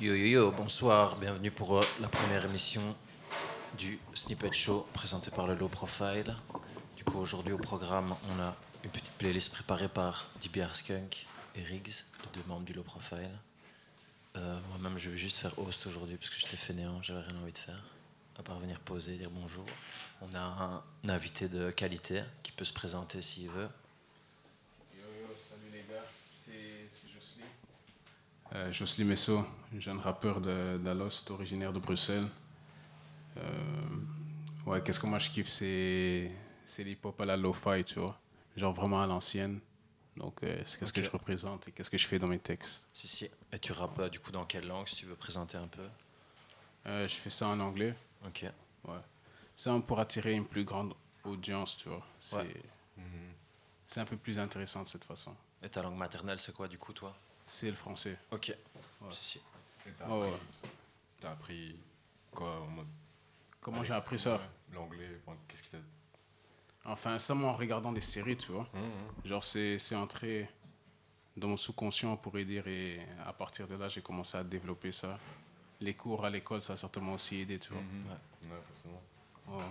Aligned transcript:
Yo 0.00 0.14
yo 0.14 0.26
yo, 0.26 0.52
bonsoir, 0.52 1.16
bienvenue 1.16 1.50
pour 1.50 1.78
euh, 1.78 1.80
la 2.00 2.08
première 2.08 2.44
émission 2.44 2.82
du 3.78 3.98
Snippet 4.12 4.52
Show 4.52 4.86
présenté 4.92 5.30
par 5.30 5.46
le 5.46 5.54
Low 5.54 5.68
Profile. 5.68 6.36
Du 6.96 7.04
coup, 7.04 7.18
aujourd'hui 7.18 7.54
au 7.54 7.58
programme, 7.58 8.14
on 8.30 8.42
a 8.42 8.54
une 8.84 8.90
petite 8.90 9.14
playlist 9.14 9.50
préparée 9.50 9.88
par 9.88 10.28
DBR 10.42 10.76
Skunk 10.76 11.26
et 11.58 11.62
Riggs, 11.62 11.88
les 12.24 12.30
deux 12.40 12.46
membres 12.46 12.64
du 12.64 12.72
Low 12.72 12.82
Profile. 12.82 13.30
Euh, 14.36 14.58
Moi-même, 14.70 14.98
je 14.98 15.10
vais 15.10 15.16
juste 15.16 15.36
faire 15.38 15.58
host 15.58 15.86
aujourd'hui 15.86 16.16
parce 16.16 16.30
que 16.30 16.36
j'étais 16.36 16.56
fainéant, 16.56 17.02
j'avais 17.02 17.20
rien 17.20 17.36
envie 17.42 17.52
de 17.52 17.58
faire, 17.58 17.82
à 18.38 18.42
part 18.42 18.58
venir 18.58 18.78
poser, 18.80 19.16
dire 19.16 19.30
bonjour. 19.30 19.64
On 20.22 20.30
a 20.34 20.40
un, 20.40 20.76
un 21.04 21.08
invité 21.08 21.48
de 21.48 21.70
qualité 21.70 22.22
qui 22.42 22.52
peut 22.52 22.64
se 22.64 22.72
présenter 22.72 23.22
s'il 23.22 23.48
veut. 23.48 23.68
Yo 24.94 25.00
yo, 25.20 25.34
salut 25.36 25.70
les 25.72 25.80
gars, 25.92 26.04
c'est 26.30 26.88
Jocely. 27.12 27.44
Euh, 28.54 28.72
Jocely 28.72 29.04
Messo, 29.04 29.44
jeune 29.78 29.98
rappeur 29.98 30.40
de- 30.40 30.78
d'Alost, 30.82 31.30
originaire 31.30 31.72
de 31.72 31.78
Bruxelles. 31.80 32.28
Euh, 33.36 33.42
ouais, 34.66 34.82
qu'est-ce 34.82 35.00
que 35.00 35.06
moi 35.06 35.18
je 35.18 35.30
kiffe, 35.30 35.48
c'est 35.48 36.30
c'est 36.64 36.84
l'hip-hop 36.84 37.18
à 37.20 37.24
la 37.24 37.36
lo-fi, 37.36 37.82
tu 37.84 37.98
vois. 37.98 38.18
Genre 38.56 38.74
vraiment 38.74 39.00
à 39.02 39.06
l'ancienne. 39.06 39.60
Donc, 40.18 40.42
euh, 40.42 40.60
c'est 40.66 40.78
qu'est-ce 40.80 40.92
que 40.92 41.02
je 41.02 41.10
représente 41.10 41.68
et 41.68 41.72
qu'est-ce 41.72 41.90
que 41.90 41.96
je 41.98 42.06
fais 42.06 42.18
dans 42.18 42.26
mes 42.28 42.38
textes. 42.40 42.84
Si, 42.92 43.06
si. 43.08 43.30
Et 43.52 43.58
tu 43.58 43.72
rappes 43.72 43.98
euh, 44.00 44.08
du 44.08 44.18
coup 44.20 44.32
dans 44.32 44.44
quelle 44.44 44.66
langue 44.66 44.86
si 44.88 44.96
tu 44.96 45.06
veux 45.06 45.14
présenter 45.14 45.56
un 45.56 45.68
peu? 45.68 45.86
Euh, 46.86 47.06
je 47.06 47.14
fais 47.14 47.30
ça 47.30 47.48
en 47.48 47.60
anglais, 47.60 47.94
Ok. 48.26 48.44
ouais. 48.84 48.94
Ça 49.54 49.78
pour 49.86 49.98
attirer 50.00 50.32
une 50.34 50.46
plus 50.46 50.64
grande 50.64 50.94
audience, 51.24 51.76
tu 51.76 51.88
vois. 51.88 52.04
C'est 52.20 52.36
Ouais. 52.36 52.62
c'est 53.86 54.00
un 54.00 54.04
peu 54.04 54.16
plus 54.16 54.38
intéressant 54.38 54.82
de 54.82 54.88
cette 54.88 55.04
façon. 55.04 55.34
Et 55.62 55.68
ta 55.68 55.82
langue 55.82 55.96
maternelle, 55.96 56.38
c'est 56.38 56.52
quoi 56.54 56.68
du 56.68 56.78
coup 56.78 56.92
toi? 56.92 57.14
C'est 57.46 57.70
le 57.70 57.76
français. 57.76 58.16
Ok. 58.30 58.54
Ouais. 59.00 59.08
Si, 59.12 59.24
si. 59.24 59.38
Et 59.86 59.90
t'as 59.98 60.06
Ouais, 60.08 60.14
appris, 60.28 60.30
ouais. 60.32 60.70
t'as 61.20 61.30
appris 61.32 61.76
quoi 62.32 62.60
en 62.60 62.66
mode 62.66 62.86
Comment 63.60 63.78
Allez, 63.78 63.88
j'ai 63.88 63.94
appris 63.94 64.18
ça? 64.18 64.40
L'anglais, 64.72 65.20
qu'est-ce 65.48 65.62
qui 65.62 65.70
t'a. 65.70 65.78
Enfin, 66.88 67.18
ça, 67.18 67.34
moi, 67.34 67.50
en 67.50 67.54
regardant 67.54 67.92
des 67.92 68.00
séries, 68.00 68.36
tu 68.36 68.52
vois. 68.52 68.66
Hum, 68.74 68.82
hum. 68.82 68.90
Genre, 69.24 69.44
c'est 69.44 69.78
c'est 69.78 69.94
entré 69.96 70.48
dans 71.36 71.48
mon 71.48 71.56
sous-conscient, 71.56 72.12
on 72.12 72.16
pourrait 72.16 72.44
dire, 72.44 72.66
et 72.66 73.00
à 73.24 73.32
partir 73.32 73.68
de 73.68 73.76
là, 73.76 73.88
j'ai 73.88 74.02
commencé 74.02 74.36
à 74.36 74.42
développer 74.44 74.90
ça. 74.92 75.18
Les 75.80 75.94
cours 75.94 76.24
à 76.24 76.30
l'école, 76.30 76.62
ça 76.62 76.72
a 76.72 76.76
certainement 76.76 77.12
aussi 77.12 77.40
aidé, 77.40 77.58
tu 77.58 77.72
vois. 77.72 77.82
Mhm. 77.82 78.06
Ouais. 78.06 78.50
Ouais, 78.56 78.62
forcément. 78.72 79.02
Ouais, 79.56 79.64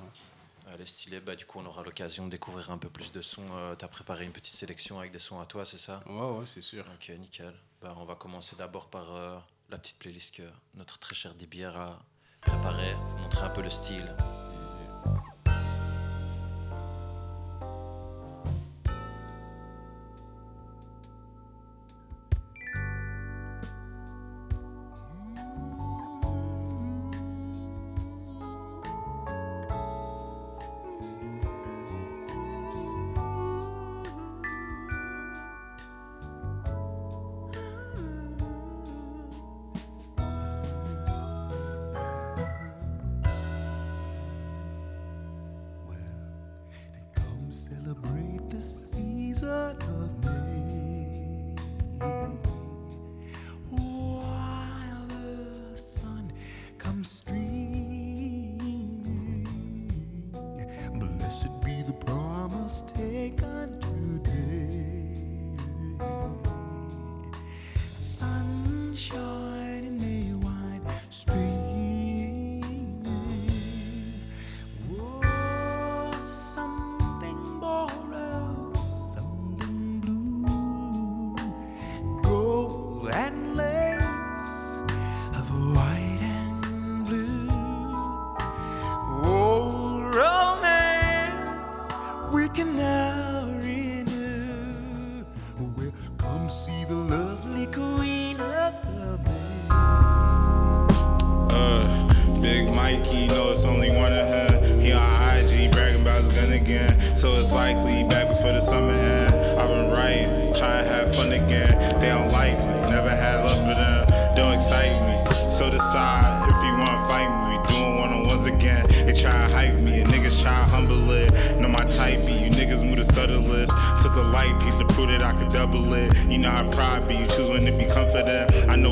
est 0.82 0.86
stylée. 0.86 1.20
Bah, 1.20 1.36
du 1.36 1.45
coup, 1.45 1.60
on 1.60 1.66
aura 1.66 1.84
l'occasion 1.84 2.26
de 2.26 2.32
découvrir 2.32 2.72
un 2.72 2.78
peu 2.78 2.90
plus 2.90 3.12
de 3.12 3.22
sons. 3.22 3.42
Euh, 3.54 3.76
T'as 3.76 3.88
préparé 3.88 4.26
une 4.26 4.32
petite 4.32 4.56
sélection 4.56 5.00
avec 5.00 5.12
des 5.12 5.20
sons 5.20 5.40
à 5.40 5.45
toi, 5.45 5.66
c'est 5.66 5.78
ça? 5.78 6.02
Ouais, 6.06 6.38
ouais, 6.40 6.45
c'est 6.45 6.62
sûr. 6.62 6.86
Ok, 6.95 7.10
nickel. 7.18 7.54
Bah, 7.82 7.94
on 7.98 8.06
va 8.06 8.16
commencer 8.16 8.56
d'abord 8.56 8.88
par 8.88 9.14
euh, 9.16 9.38
la 9.70 9.78
petite 9.78 9.98
playlist 10.00 10.36
que 10.36 10.44
notre 10.76 11.00
très 11.00 11.16
cher 11.16 11.34
DBR 11.36 11.76
a 11.78 12.00
préparée. 12.42 12.94
Vous 12.94 13.18
montrer 13.23 13.45
un 13.45 13.50
peu 13.50 13.62
le 13.62 13.70
style. 13.70 14.14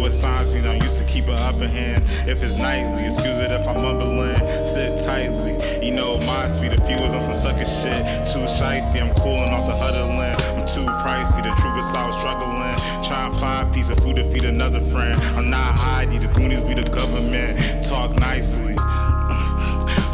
Know 0.05 0.11
what 0.11 0.19
signs 0.21 0.53
mean, 0.53 0.67
I'm 0.67 0.81
used 0.81 0.97
to 0.97 1.03
keep 1.05 1.25
an 1.25 1.33
upper 1.33 1.67
hand. 1.67 2.03
If 2.29 2.43
it's 2.43 2.57
nightly, 2.57 3.05
excuse 3.05 3.39
it 3.41 3.51
if 3.51 3.67
I'm 3.67 3.81
mumbling. 3.81 4.37
Sit 4.63 5.03
tightly, 5.03 5.57
you 5.81 5.95
know 5.95 6.17
my 6.19 6.47
speed. 6.47 6.73
A 6.73 6.81
few 6.85 6.97
was 6.97 7.13
on 7.15 7.21
some 7.21 7.33
sucker 7.33 7.65
shit. 7.65 8.05
Too 8.29 8.45
shiesty, 8.45 9.01
I'm 9.01 9.13
cooling 9.15 9.49
off 9.49 9.65
the 9.65 9.75
huddling. 9.75 10.19
I'm 10.21 10.67
too 10.67 10.85
pricey, 11.01 11.41
the 11.41 11.53
truth 11.59 11.77
is 11.79 11.85
I 11.89 12.07
was 12.07 12.17
struggling. 12.17 12.75
Trying 13.03 13.31
to 13.31 13.37
find 13.39 13.69
a 13.69 13.73
piece 13.73 13.89
of 13.89 13.97
food 13.99 14.17
to 14.17 14.23
feed 14.25 14.45
another 14.45 14.79
friend. 14.79 15.19
I'm 15.35 15.49
not 15.49 15.77
ID, 15.97 16.19
the 16.19 16.27
Goonies 16.27 16.61
be 16.61 16.75
the 16.75 16.87
government. 16.89 17.57
Talk 17.87 18.13
nicely. 18.19 18.75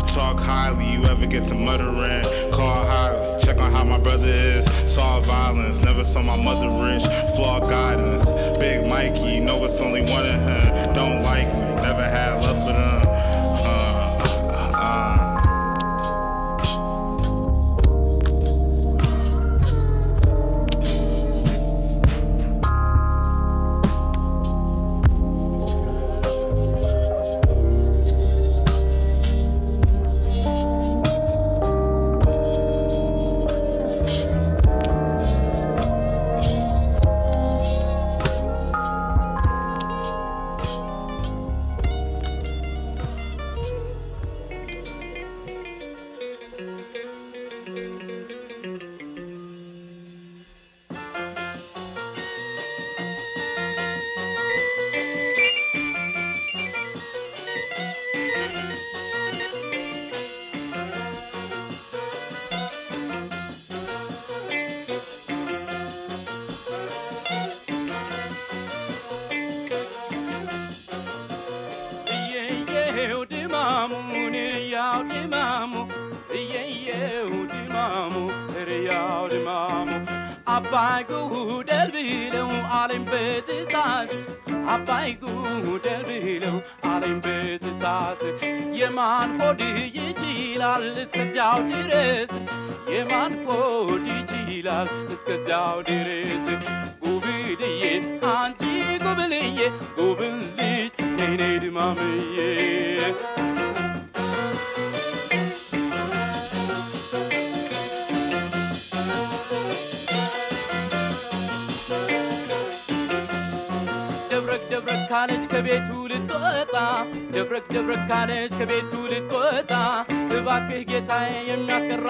Talk 0.07 0.39
highly, 0.39 0.85
you 0.91 1.03
ever 1.05 1.25
get 1.25 1.47
to 1.47 1.55
muttering. 1.55 2.23
Call 2.51 2.85
highly, 2.85 3.39
check 3.43 3.59
on 3.59 3.71
how 3.71 3.83
my 3.83 3.97
brother 3.97 4.27
is. 4.27 4.63
Saw 4.93 5.19
violence, 5.21 5.81
never 5.81 6.03
saw 6.03 6.21
my 6.21 6.35
mother 6.35 6.67
rich. 6.67 7.03
Flawed 7.35 7.63
guidance. 7.69 8.40
Big 8.61 8.85
Mikey, 8.85 9.39
know 9.39 9.65
it's 9.65 9.81
only 9.81 10.01
one 10.01 10.23
of 10.23 10.39
him. 10.39 10.93
Don't 10.93 11.23
like 11.23 11.47
me, 11.47 11.70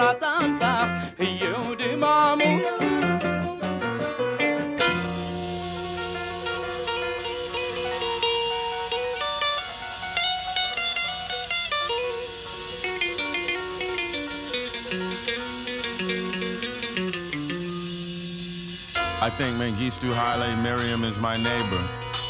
ratata, 0.02 1.12
eu 1.18 1.76
de 1.76 1.96
mamula. 1.96 2.92
I 19.24 19.30
think 19.30 19.56
Mengistu 19.56 20.12
Haile 20.12 20.56
Mariam 20.56 21.04
is 21.04 21.20
my 21.20 21.36
neighbor. 21.36 21.78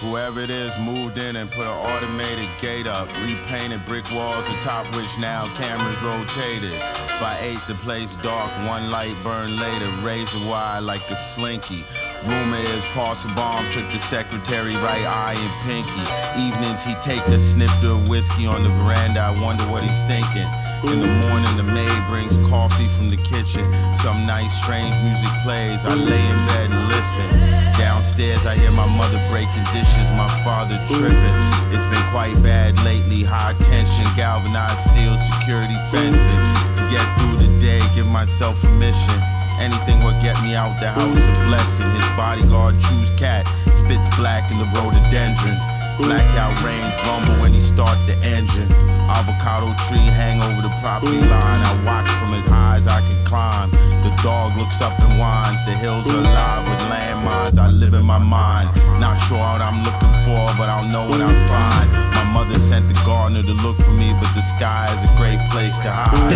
Whoever 0.02 0.40
it 0.40 0.50
is 0.50 0.76
moved 0.78 1.16
in 1.16 1.36
and 1.36 1.50
put 1.50 1.64
an 1.64 1.68
automated 1.68 2.50
gate 2.60 2.86
up, 2.86 3.08
repainted 3.24 3.82
brick 3.86 4.04
walls 4.12 4.46
atop 4.50 4.84
which 4.94 5.16
now 5.18 5.46
cameras 5.54 6.02
rotated. 6.02 7.11
By 7.22 7.38
ate, 7.38 7.64
the 7.68 7.76
place 7.76 8.16
dark, 8.16 8.50
one 8.66 8.90
light 8.90 9.14
burned 9.22 9.54
later, 9.54 9.88
razor 10.02 10.44
wire 10.44 10.80
like 10.80 11.08
a 11.08 11.14
slinky. 11.14 11.84
Rumor 12.26 12.58
is 12.58 12.84
Paul 12.86 13.14
Sabam 13.14 13.62
took 13.70 13.86
the 13.92 13.98
secretary 14.00 14.74
right 14.74 15.06
eye 15.06 15.38
and 15.38 15.52
pinky. 15.62 16.02
Evenings 16.34 16.84
he 16.84 16.94
take 16.98 17.22
a 17.28 17.38
snifter 17.38 17.94
of 17.94 18.08
whiskey 18.08 18.44
on 18.44 18.64
the 18.64 18.70
veranda. 18.70 19.20
I 19.20 19.40
wonder 19.40 19.62
what 19.70 19.84
he's 19.84 20.02
thinking. 20.10 20.50
In 20.90 20.98
the 20.98 21.06
morning, 21.30 21.54
the 21.56 21.62
maid 21.62 22.02
brings 22.10 22.38
coffee 22.50 22.88
from 22.88 23.08
the 23.08 23.18
kitchen. 23.18 23.70
Some 23.94 24.26
nice, 24.26 24.58
strange 24.58 24.90
music 25.06 25.30
plays. 25.46 25.86
I 25.86 25.94
lay 25.94 26.26
in 26.26 26.38
bed 26.50 26.74
and 26.74 26.88
listen. 26.90 27.30
Downstairs, 27.78 28.46
I 28.46 28.56
hear 28.56 28.72
my 28.72 28.90
mother 28.98 29.22
breaking 29.30 29.62
dishes, 29.70 30.10
my 30.18 30.26
father 30.42 30.74
tripping. 30.90 31.38
It's 31.70 31.86
been 31.86 32.02
quite 32.10 32.34
bad 32.42 32.74
lately. 32.82 33.22
High 33.22 33.54
tension, 33.62 34.10
galvanized 34.16 34.90
steel 34.90 35.14
security 35.22 35.78
fencing. 35.94 36.71
Get 36.92 37.08
through 37.16 37.40
the 37.40 37.48
day, 37.58 37.80
give 37.94 38.06
myself 38.06 38.62
a 38.64 38.68
mission. 38.76 39.16
Anything 39.56 40.04
would 40.04 40.20
get 40.20 40.36
me 40.44 40.54
out 40.54 40.76
the 40.78 40.92
house 40.92 41.24
a 41.24 41.32
blessing. 41.48 41.88
His 41.88 42.04
bodyguard 42.20 42.76
chews 42.84 43.08
khat, 43.16 43.48
spits 43.72 44.14
black 44.20 44.52
in 44.52 44.58
the 44.58 44.68
rhododendron. 44.76 45.56
Blacked 45.96 46.36
out 46.36 46.52
range 46.60 46.92
rumble 47.08 47.40
when 47.40 47.54
he 47.54 47.60
start 47.60 47.96
the 48.04 48.12
engine. 48.20 48.70
Avocado 49.08 49.72
tree 49.88 50.04
hang 50.04 50.42
over 50.44 50.60
the 50.60 50.74
property 50.84 51.16
line. 51.16 51.64
I 51.64 51.72
watch 51.80 52.10
from 52.20 52.34
as 52.34 52.44
high 52.44 52.76
as 52.76 52.86
I 52.86 53.00
can 53.00 53.24
climb. 53.24 53.70
The 54.04 54.12
dog 54.22 54.54
looks 54.58 54.82
up 54.82 54.92
and 55.00 55.18
whines. 55.18 55.64
The 55.64 55.72
hills 55.72 56.06
are 56.12 56.20
alive 56.20 56.68
with 56.68 56.80
landmines. 56.92 57.56
I 57.56 57.68
live 57.68 57.94
in 57.94 58.04
my 58.04 58.18
mind. 58.18 58.68
Not 59.00 59.16
sure 59.16 59.38
what 59.38 59.64
I'm 59.64 59.80
looking 59.80 60.12
for, 60.28 60.44
but 60.60 60.68
I'll 60.68 60.84
know 60.84 61.08
when 61.08 61.22
I 61.22 61.32
find. 61.48 62.11
Mother 62.32 62.58
sent 62.58 62.88
the 62.88 62.94
gardener 63.04 63.42
to 63.42 63.52
look 63.62 63.76
for 63.76 63.92
me, 63.92 64.14
but 64.14 64.32
the 64.34 64.40
sky 64.40 64.88
is 64.96 65.04
a 65.04 65.12
great 65.20 65.38
place 65.50 65.78
to 65.80 65.90
hide. 65.92 66.32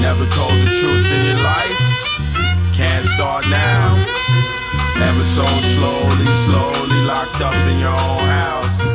Never 0.00 0.24
told 0.30 0.54
the 0.54 0.70
truth 0.70 1.02
in 1.02 1.22
your 1.26 1.42
life. 1.42 1.82
Can't 2.72 3.04
start 3.04 3.44
now. 3.50 3.98
Ever 5.02 5.24
so 5.24 5.44
slowly, 5.74 6.30
slowly 6.46 7.00
locked 7.02 7.42
up 7.42 7.58
in 7.66 7.78
your 7.82 7.90
own 7.90 8.22
house. 8.22 8.86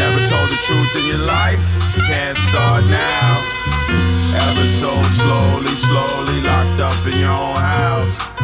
Never 0.00 0.20
told 0.32 0.48
the 0.48 0.60
truth 0.64 0.96
in 0.96 1.04
your 1.06 1.24
life. 1.28 1.68
Can't 2.08 2.38
start 2.38 2.84
now. 2.88 3.44
Ever 4.48 4.66
so 4.66 4.90
slowly, 5.12 5.76
slowly 5.76 6.40
locked 6.40 6.80
up 6.80 7.06
in 7.06 7.20
your 7.20 7.30
own 7.30 7.56
house. 7.56 8.35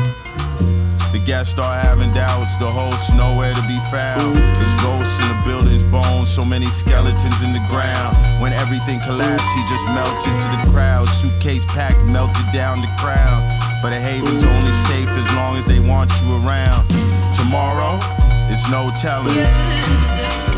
The 1.12 1.19
guests 1.19 1.53
start 1.53 1.85
having 1.85 2.11
doubts, 2.14 2.56
the 2.56 2.64
host 2.64 3.12
nowhere 3.14 3.53
to 3.53 3.61
be 3.69 3.79
found. 3.93 4.35
There's 4.35 4.75
ghosts 4.81 5.20
in 5.20 5.29
the 5.29 5.43
building's 5.44 5.85
bones, 5.85 6.32
so 6.32 6.43
many 6.43 6.70
skeletons 6.70 7.43
in 7.44 7.53
the 7.53 7.61
ground. 7.69 8.17
When 8.41 8.55
everything 8.55 8.99
collapsed, 9.05 9.44
he 9.53 9.61
just 9.69 9.85
melted 9.93 10.32
to 10.41 10.49
the 10.56 10.73
crowd. 10.73 11.06
Suitcase 11.11 11.67
packed, 11.67 12.00
melted 12.06 12.49
down 12.50 12.81
the 12.81 12.88
crowd. 12.97 13.44
But 13.82 13.93
a 13.93 14.00
haven's 14.00 14.43
only 14.43 14.73
safe 14.73 15.11
as 15.11 15.29
long 15.37 15.59
as 15.59 15.67
they 15.67 15.81
want 15.81 16.11
you 16.25 16.32
around. 16.41 16.88
Tomorrow, 17.37 18.00
it's 18.49 18.65
no 18.73 18.88
telling. 18.97 19.37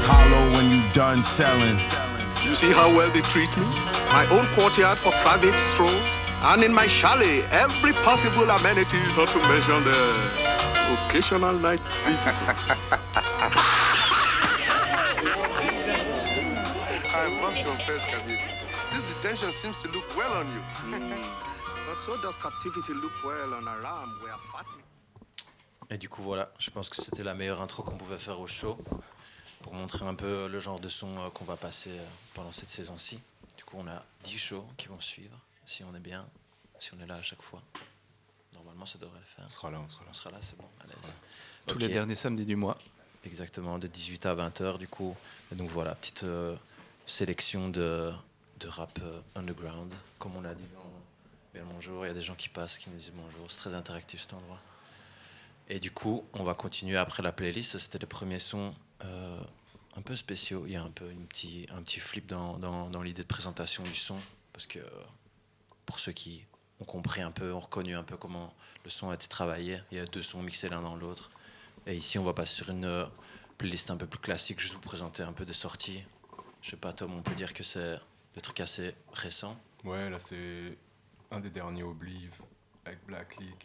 Hollow 0.07 0.55
when 0.55 0.71
you 0.71 0.87
done 0.95 1.21
selling. 1.21 1.83
You 2.47 2.55
see 2.55 2.71
how 2.71 2.95
well 2.95 3.11
they 3.11 3.23
treat 3.23 3.51
me? 3.59 3.67
My 4.15 4.25
own 4.31 4.47
courtyard 4.55 4.99
for 4.99 5.11
private 5.27 5.59
strolls, 5.59 5.91
and 6.43 6.63
in 6.63 6.73
my 6.73 6.87
chalet, 6.87 7.43
every 7.51 7.93
possible 8.07 8.49
amenity, 8.49 9.03
not 9.17 9.27
to 9.35 9.39
mention 9.51 9.83
the 9.83 10.44
occasional 10.93 11.55
night 11.59 11.81
visit. 12.07 12.37
I 17.17 17.29
must 17.41 17.63
confess, 17.63 18.07
Kabir, 18.07 18.39
this 18.93 19.03
detention 19.03 19.53
seems 19.53 19.77
to 19.83 19.89
look 19.89 20.17
well 20.17 20.33
on 20.35 20.47
you. 20.53 20.63
but 21.87 22.01
so 22.01 22.17
does 22.21 22.37
captivity 22.37 22.93
look 22.95 23.13
well 23.25 23.55
on 23.55 23.69
a 23.69 23.79
ram 23.81 24.19
where 24.23 24.39
fattening. 24.53 24.85
Et 25.91 25.99
du 25.99 26.09
coup, 26.09 26.23
voilà, 26.23 26.51
je 26.59 26.71
pense 26.71 26.89
que 26.89 26.97
c'était 26.97 27.23
la 27.23 27.35
meilleure 27.35 27.61
intro 27.61 27.83
qu'on 27.83 27.97
pouvait 27.97 28.19
faire 28.19 28.41
au 28.41 28.47
show 28.47 28.79
pour 29.63 29.75
montrer 29.75 30.05
un 30.07 30.15
peu 30.15 30.49
le 30.49 30.59
genre 30.59 30.81
de 30.81 30.89
son 30.89 31.19
euh, 31.19 31.31
qu'on 31.31 31.45
va 31.45 31.57
passer 31.57 31.91
euh, 31.91 32.07
pendant 32.35 32.53
cette 32.53 32.69
saison-ci. 32.69 33.21
Du 33.57 33.65
coup, 33.65 33.77
on 33.79 33.87
a 33.87 34.03
10 34.25 34.39
shows 34.39 34.67
qui 34.77 34.89
vont 34.89 35.01
suivre, 35.01 35.39
si 35.67 35.85
on 35.85 35.95
est 35.95 36.01
bien, 36.01 36.27
si 36.81 36.93
on 36.95 37.01
est 37.01 37.07
là 37.07 37.17
à 37.17 37.23
chaque 37.23 37.43
fois. 37.43 37.63
Normalement, 38.55 38.87
ça 38.87 38.99
devrait 38.99 39.19
le 39.19 39.25
faire. 39.25 39.45
On 39.47 39.51
sera 39.51 39.71
là, 39.71 39.79
on 39.85 39.89
sera 39.89 40.05
là. 40.05 40.11
On 40.11 40.15
sera 40.15 40.31
là, 40.31 40.39
c'est 40.41 40.57
bon. 40.57 40.69
Tous 41.67 41.79
les 41.79 41.89
derniers 41.89 42.17
samedis 42.17 42.45
du 42.45 42.57
mois. 42.57 42.79
Exactement, 43.25 43.79
de 43.79 43.87
18 43.87 44.27
à 44.27 44.35
20h 44.35 44.79
du 44.79 44.87
coup. 44.87 45.17
Et 45.51 45.55
donc 45.55 45.71
voilà, 45.71 45.95
petite 45.95 46.25
euh, 46.25 46.55
sélection 47.07 47.69
de, 47.71 48.13
de 48.61 48.69
rap 48.69 48.99
euh, 49.03 49.21
underground. 49.35 49.95
Comme 50.19 50.37
on 50.37 50.45
a 50.45 50.55
dit 50.55 50.67
dans 50.75 50.85
Bien 51.55 51.63
bonjour, 51.73 52.05
il 52.05 52.09
y 52.09 52.11
a 52.11 52.15
des 52.15 52.21
gens 52.21 52.35
qui 52.35 52.49
passent, 52.49 52.79
qui 52.79 52.91
nous 52.91 52.97
disent 52.97 53.13
bonjour. 53.15 53.49
C'est 53.49 53.59
très 53.59 53.75
interactif 53.75 54.23
cet 54.23 54.35
endroit. 54.35 54.59
Et 55.69 55.79
du 55.79 55.93
coup, 55.93 56.25
on 56.33 56.43
va 56.43 56.55
continuer 56.55 56.97
après 56.97 57.23
la 57.23 57.31
playlist. 57.31 57.79
C'était 57.79 57.99
les 57.99 58.07
premiers 58.07 58.41
sons 58.41 58.75
euh, 59.05 59.41
un 59.97 60.03
peu 60.03 60.17
spéciaux. 60.17 60.65
Il 60.67 60.73
y 60.73 60.77
a 60.77 60.83
un 60.83 60.91
peu 60.91 61.09
une 61.11 61.27
petit, 61.27 61.69
un 61.71 61.81
petit 61.83 62.01
flip 62.01 62.27
dans, 62.27 62.59
dans, 62.59 62.91
dans 62.91 63.03
l'idée 63.03 63.23
de 63.23 63.29
présentation 63.29 63.85
du 63.85 63.95
son. 63.95 64.17
Parce 64.53 64.67
que 64.67 64.81
pour 65.87 66.01
ceux 66.01 66.11
qui 66.11 66.45
ont 66.81 66.85
compris 66.85 67.23
un 67.23 67.31
peu, 67.31 67.53
ont 67.53 67.61
reconnu 67.61 67.95
un 67.95 68.03
peu 68.03 68.17
comment 68.17 68.53
le 68.85 68.91
son 68.91 69.11
a 69.11 69.15
été 69.15 69.29
travaillé, 69.29 69.81
il 69.91 69.99
y 69.99 70.01
a 70.01 70.05
deux 70.05 70.23
sons 70.23 70.43
mixés 70.43 70.69
l'un 70.69 70.83
dans 70.83 70.97
l'autre. 70.97 71.31
Et 71.87 71.97
ici, 71.97 72.19
on 72.19 72.25
va 72.25 72.33
passer 72.33 72.55
sur 72.55 72.71
une 72.71 72.85
euh, 72.85 73.07
playlist 73.59 73.91
un 73.91 73.97
peu 73.97 74.07
plus 74.07 74.21
classique, 74.21 74.61
juste 74.61 74.75
vous 74.75 74.81
présenter 74.81 75.23
un 75.23 75.33
peu 75.33 75.45
des 75.45 75.53
sorties. 75.53 76.05
Je 76.63 76.71
sais 76.71 76.77
pas, 76.77 76.93
Tom, 76.93 77.15
on 77.15 77.23
peut 77.23 77.35
dire 77.35 77.53
que 77.53 77.63
c'est 77.63 77.99
des 78.35 78.41
trucs 78.41 78.61
assez 78.61 78.95
récents. 79.13 79.57
Ouais, 79.85 80.09
là 80.09 80.19
c'est 80.19 80.79
un 81.31 81.41
des 81.41 81.51
derniers 81.51 81.83
Obliv 81.83 82.33
avec 82.85 83.05
Black 83.07 83.37
League. 83.37 83.65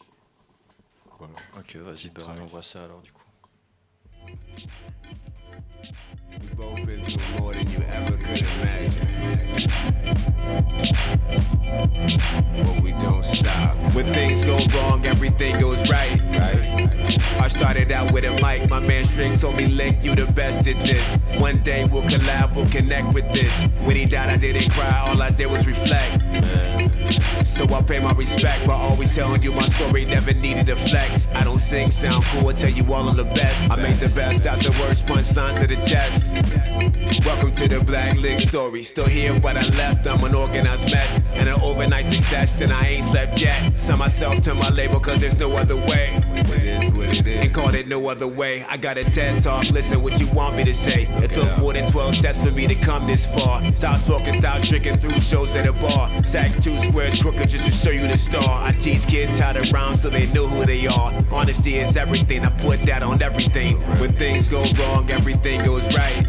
Voilà. 1.17 1.33
Ok, 1.57 1.75
vas-y, 1.77 2.09
bah, 2.09 2.23
on 2.27 2.41
envoie 2.41 2.61
ça 2.61 2.83
alors 2.83 3.01
du 3.01 3.11
coup. 3.11 3.23
We've 6.41 6.57
both 6.57 6.85
been 6.85 7.01
through 7.03 7.39
more 7.39 7.53
than 7.53 7.69
you 7.69 7.79
ever 7.79 8.17
could 8.17 8.41
imagine. 8.41 9.07
But 12.63 12.81
we 12.81 12.91
don't 12.91 13.23
stop. 13.23 13.75
When 13.93 14.05
things 14.13 14.43
go 14.43 14.57
wrong, 14.77 15.05
everything 15.05 15.59
goes 15.59 15.89
right. 15.89 16.21
Right. 16.37 16.89
I 17.41 17.47
started 17.47 17.91
out 17.91 18.11
with 18.11 18.25
a 18.25 18.31
mic. 18.43 18.69
My 18.69 18.79
man 18.79 19.05
String 19.05 19.37
told 19.37 19.57
me, 19.57 19.67
Link, 19.67 20.03
you 20.03 20.15
the 20.15 20.31
best 20.33 20.67
at 20.67 20.75
this. 20.83 21.15
One 21.39 21.61
day 21.63 21.87
we'll 21.91 22.03
collab, 22.03 22.55
we'll 22.55 22.69
connect 22.69 23.13
with 23.13 23.31
this. 23.33 23.65
When 23.85 23.95
he 23.95 24.05
died, 24.05 24.29
I 24.29 24.37
didn't 24.37 24.69
cry. 24.71 25.05
All 25.07 25.21
I 25.21 25.31
did 25.31 25.49
was 25.49 25.65
reflect. 25.65 26.23
So 27.45 27.65
I 27.73 27.81
pay 27.81 28.01
my 28.01 28.13
respect 28.13 28.65
by 28.65 28.73
always 28.73 29.13
telling 29.13 29.41
you 29.41 29.51
my 29.51 29.63
story, 29.63 30.05
never 30.05 30.33
needed 30.33 30.69
a 30.69 30.75
flex. 30.75 31.27
I 31.35 31.43
don't 31.43 31.59
sing, 31.59 31.91
sound 31.91 32.23
cool, 32.25 32.47
I 32.47 32.53
tell 32.53 32.69
you 32.69 32.85
all 32.93 33.09
of 33.09 33.17
the 33.17 33.25
best. 33.25 33.69
I 33.71 33.75
make 33.75 33.99
the 33.99 34.07
best 34.15 34.45
out 34.45 34.59
the 34.59 34.71
worst, 34.79 35.07
punchlines 35.39 35.59
to 35.59 35.67
the 35.67 35.75
chest. 35.87 37.25
Welcome 37.25 37.51
to 37.53 37.67
the 37.67 37.83
Black 37.83 38.17
Lick 38.17 38.39
story. 38.39 38.83
Still 38.83 39.05
here, 39.05 39.37
but 39.39 39.57
I 39.57 39.61
left. 39.75 40.07
I'm 40.07 40.23
an 40.23 40.35
organized 40.35 40.91
mess 40.91 41.19
and 41.35 41.47
an 41.49 41.59
overnight 41.61 42.05
success, 42.05 42.61
and 42.61 42.71
I 42.71 42.87
ain't 42.87 43.05
slept 43.05 43.41
yet. 43.41 43.73
Sign 43.81 43.99
myself 43.99 44.41
to 44.41 44.53
my 44.53 44.69
label, 44.69 44.99
cause 44.99 45.21
there's 45.21 45.37
no 45.37 45.51
other 45.55 45.75
way. 45.75 46.19
And 47.09 47.51
called 47.53 47.73
it 47.73 47.87
no 47.87 48.07
other 48.07 48.27
way. 48.27 48.63
I 48.69 48.77
got 48.77 48.97
a 48.97 49.03
TED 49.03 49.41
talk, 49.41 49.69
listen 49.71 50.03
what 50.03 50.19
you 50.19 50.27
want 50.27 50.55
me 50.55 50.63
to 50.63 50.73
say. 50.73 51.05
It 51.23 51.31
took 51.31 51.57
more 51.57 51.73
than 51.73 51.89
12 51.89 52.15
steps 52.15 52.45
for 52.45 52.51
me 52.51 52.67
to 52.67 52.75
come 52.75 53.07
this 53.07 53.25
far. 53.25 53.63
Stop 53.73 53.97
smoking, 53.97 54.33
stop 54.33 54.61
drinking 54.61 54.97
through 54.97 55.19
shows 55.19 55.55
at 55.55 55.65
a 55.65 55.73
bar. 55.73 56.23
Stack 56.23 56.53
two 56.61 56.77
squares 56.77 57.19
crooked 57.19 57.49
just 57.49 57.65
to 57.65 57.71
show 57.71 57.89
you 57.89 58.07
the 58.07 58.17
star. 58.17 58.63
I 58.63 58.73
teach 58.73 59.07
kids 59.07 59.39
how 59.39 59.53
to 59.53 59.61
rhyme 59.73 59.95
so 59.95 60.09
they 60.09 60.27
know 60.33 60.47
who 60.47 60.65
they 60.65 60.85
are. 60.85 61.11
Honesty 61.31 61.77
is 61.77 61.97
everything, 61.97 62.45
I 62.45 62.49
put 62.61 62.79
that 62.81 63.01
on 63.01 63.21
everything. 63.23 63.77
When 63.99 64.13
things 64.13 64.47
go 64.47 64.63
wrong, 64.77 65.09
everything 65.09 65.65
goes 65.65 65.83
right. 65.97 66.27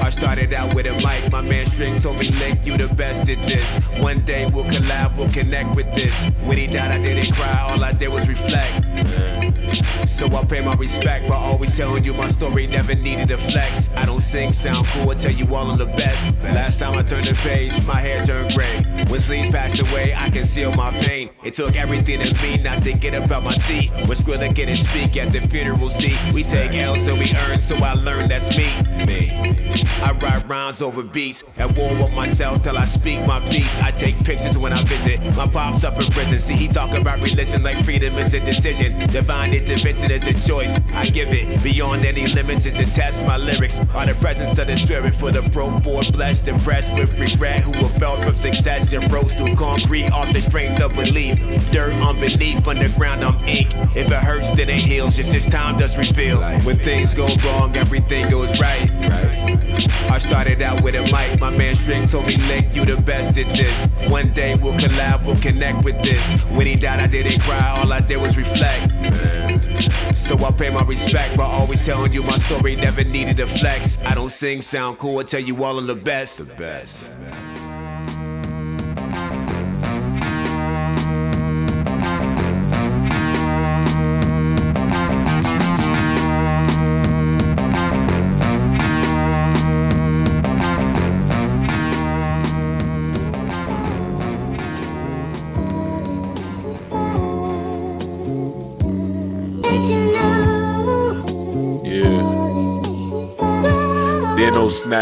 I 0.00 0.10
started 0.10 0.54
out 0.54 0.74
with 0.76 0.86
a 0.86 0.94
mic, 1.04 1.32
my 1.32 1.40
man 1.40 1.66
String 1.66 1.98
told 1.98 2.20
me, 2.20 2.28
Link, 2.38 2.64
you 2.64 2.76
the 2.76 2.92
best 2.94 3.28
at 3.28 3.42
this. 3.44 3.78
One 4.00 4.20
day 4.20 4.48
we'll 4.52 4.64
collab, 4.64 5.16
we'll 5.16 5.32
connect 5.32 5.74
with 5.74 5.92
this. 5.94 6.30
When 6.44 6.56
he 6.56 6.68
died, 6.68 6.92
I 6.92 7.02
didn't 7.02 7.34
cry, 7.34 7.68
all 7.68 7.82
I 7.82 7.92
did 7.92 8.12
was 8.12 8.28
reflect. 8.28 9.55
So 10.06 10.26
I 10.34 10.44
pay 10.44 10.64
my 10.64 10.74
respect 10.74 11.28
by 11.28 11.36
always 11.36 11.76
telling 11.76 12.04
you 12.04 12.14
my 12.14 12.28
story, 12.28 12.66
never 12.66 12.94
needed 12.94 13.30
a 13.30 13.36
flex. 13.38 13.90
I 13.96 14.06
don't 14.06 14.20
sing, 14.20 14.52
sound 14.52 14.86
cool, 14.88 15.10
I 15.10 15.14
tell 15.14 15.32
you 15.32 15.46
all 15.54 15.70
of 15.70 15.78
the 15.78 15.86
best. 15.86 16.34
Last 16.42 16.80
time 16.80 16.96
I 16.96 17.02
turned 17.02 17.26
the 17.26 17.34
page, 17.42 17.80
my 17.86 18.00
hair 18.00 18.22
turned 18.24 18.52
gray. 18.54 18.82
When 19.08 19.20
sleeves 19.20 19.50
passed 19.50 19.80
away, 19.80 20.14
I 20.16 20.30
conceal 20.30 20.72
my 20.74 20.90
pain. 20.90 21.30
It 21.44 21.54
took 21.54 21.76
everything 21.76 22.20
in 22.20 22.32
me 22.42 22.62
not 22.62 22.82
to 22.84 22.92
get 22.92 23.14
up 23.14 23.30
out 23.30 23.44
my 23.44 23.52
seat. 23.52 23.92
Skrilla 24.16 24.52
get 24.54 24.68
and 24.68 24.78
speak 24.78 25.16
at 25.16 25.32
the 25.32 25.40
funeral 25.40 25.90
seat. 25.90 26.18
We 26.34 26.42
take 26.42 26.72
L's 26.74 27.06
and 27.06 27.18
we 27.18 27.30
earn, 27.46 27.60
so 27.60 27.76
I 27.76 27.92
learned 27.94 28.30
that's 28.30 28.56
me. 28.56 28.66
Me. 29.06 29.30
I 30.02 30.12
write 30.22 30.48
rhymes 30.48 30.82
over 30.82 31.02
beats. 31.02 31.44
At 31.58 31.76
war 31.76 31.90
with 32.02 32.14
myself 32.14 32.62
till 32.62 32.76
I 32.76 32.84
speak 32.84 33.24
my 33.26 33.40
piece. 33.40 33.78
I 33.80 33.90
take 33.90 34.16
pictures 34.24 34.56
when 34.56 34.72
I 34.72 34.82
visit. 34.84 35.20
My 35.36 35.46
pops 35.46 35.84
up 35.84 35.96
in 36.00 36.06
prison. 36.06 36.40
See, 36.40 36.54
he 36.54 36.66
talk 36.66 36.96
about 36.98 37.20
religion 37.20 37.62
like 37.62 37.84
freedom 37.84 38.14
is 38.14 38.34
a 38.34 38.40
decision. 38.40 38.98
Divine 39.10 39.45
intervention 39.52 40.10
is 40.10 40.26
a 40.26 40.34
choice. 40.48 40.78
I 40.94 41.06
give 41.06 41.28
it 41.30 41.62
beyond 41.62 42.04
any 42.04 42.26
limits. 42.28 42.66
It's 42.66 42.80
a 42.80 42.86
test. 42.86 43.24
My 43.24 43.36
lyrics 43.36 43.78
are 43.94 44.06
the 44.06 44.16
presence 44.20 44.58
of 44.58 44.66
the 44.66 44.76
spirit 44.76 45.14
for 45.14 45.30
the 45.30 45.42
broke, 45.50 45.82
bored, 45.82 46.12
blessed, 46.12 46.48
impressed 46.48 46.98
with 46.98 47.18
regret. 47.18 47.60
Who 47.60 47.72
have 47.72 47.96
felt 47.98 48.24
from 48.24 48.36
success 48.36 48.92
and 48.92 49.10
rose 49.12 49.34
through 49.34 49.54
concrete 49.54 50.10
off 50.10 50.32
the 50.32 50.40
strength 50.40 50.82
of 50.82 50.94
belief. 50.94 51.38
Dirt 51.70 51.94
on 51.94 52.18
beneath, 52.20 52.66
underground 52.66 53.24
I'm 53.24 53.36
ink. 53.48 53.68
If 53.94 54.08
it 54.08 54.22
hurts, 54.22 54.52
then 54.54 54.68
it 54.68 54.80
heals. 54.80 55.16
Just 55.16 55.34
as 55.34 55.48
time 55.48 55.78
does 55.78 55.96
reveal. 55.96 56.40
When 56.62 56.76
things 56.76 57.14
go 57.14 57.28
wrong, 57.44 57.76
everything 57.76 58.30
goes 58.30 58.60
right. 58.60 58.90
I 60.10 60.18
started 60.18 60.62
out 60.62 60.82
with 60.82 60.94
a 60.94 61.02
mic. 61.12 61.40
My 61.40 61.50
man 61.50 61.74
String 61.74 62.06
told 62.06 62.26
me, 62.26 62.36
Lick, 62.48 62.74
you 62.74 62.84
the 62.84 63.00
best 63.02 63.36
at 63.38 63.48
this. 63.56 63.86
One 64.08 64.32
day 64.32 64.56
we'll 64.56 64.74
collab, 64.74 65.24
we'll 65.26 65.36
connect 65.36 65.84
with 65.84 66.00
this. 66.02 66.40
When 66.56 66.66
he 66.66 66.76
died, 66.76 67.00
I 67.00 67.06
didn't 67.06 67.40
cry, 67.42 67.76
all 67.78 67.92
I 67.92 68.00
did 68.00 68.20
was 68.20 68.36
reflect. 68.36 68.92
So 70.16 70.36
I 70.44 70.50
pay 70.50 70.70
my 70.72 70.82
respect 70.82 71.36
by 71.36 71.44
always 71.44 71.84
telling 71.84 72.12
you 72.12 72.22
my 72.22 72.38
story, 72.38 72.76
never 72.76 73.04
needed 73.04 73.38
a 73.40 73.46
flex. 73.46 73.98
I 74.04 74.14
don't 74.14 74.30
sing, 74.30 74.62
sound 74.62 74.98
cool, 74.98 75.18
I 75.18 75.22
tell 75.24 75.40
you 75.40 75.62
all 75.64 75.78
of 75.78 75.86
the 75.86 75.94
best. 75.94 76.38
The 76.38 76.44
best. 76.44 77.18
There 77.18 77.30
no 77.30 77.55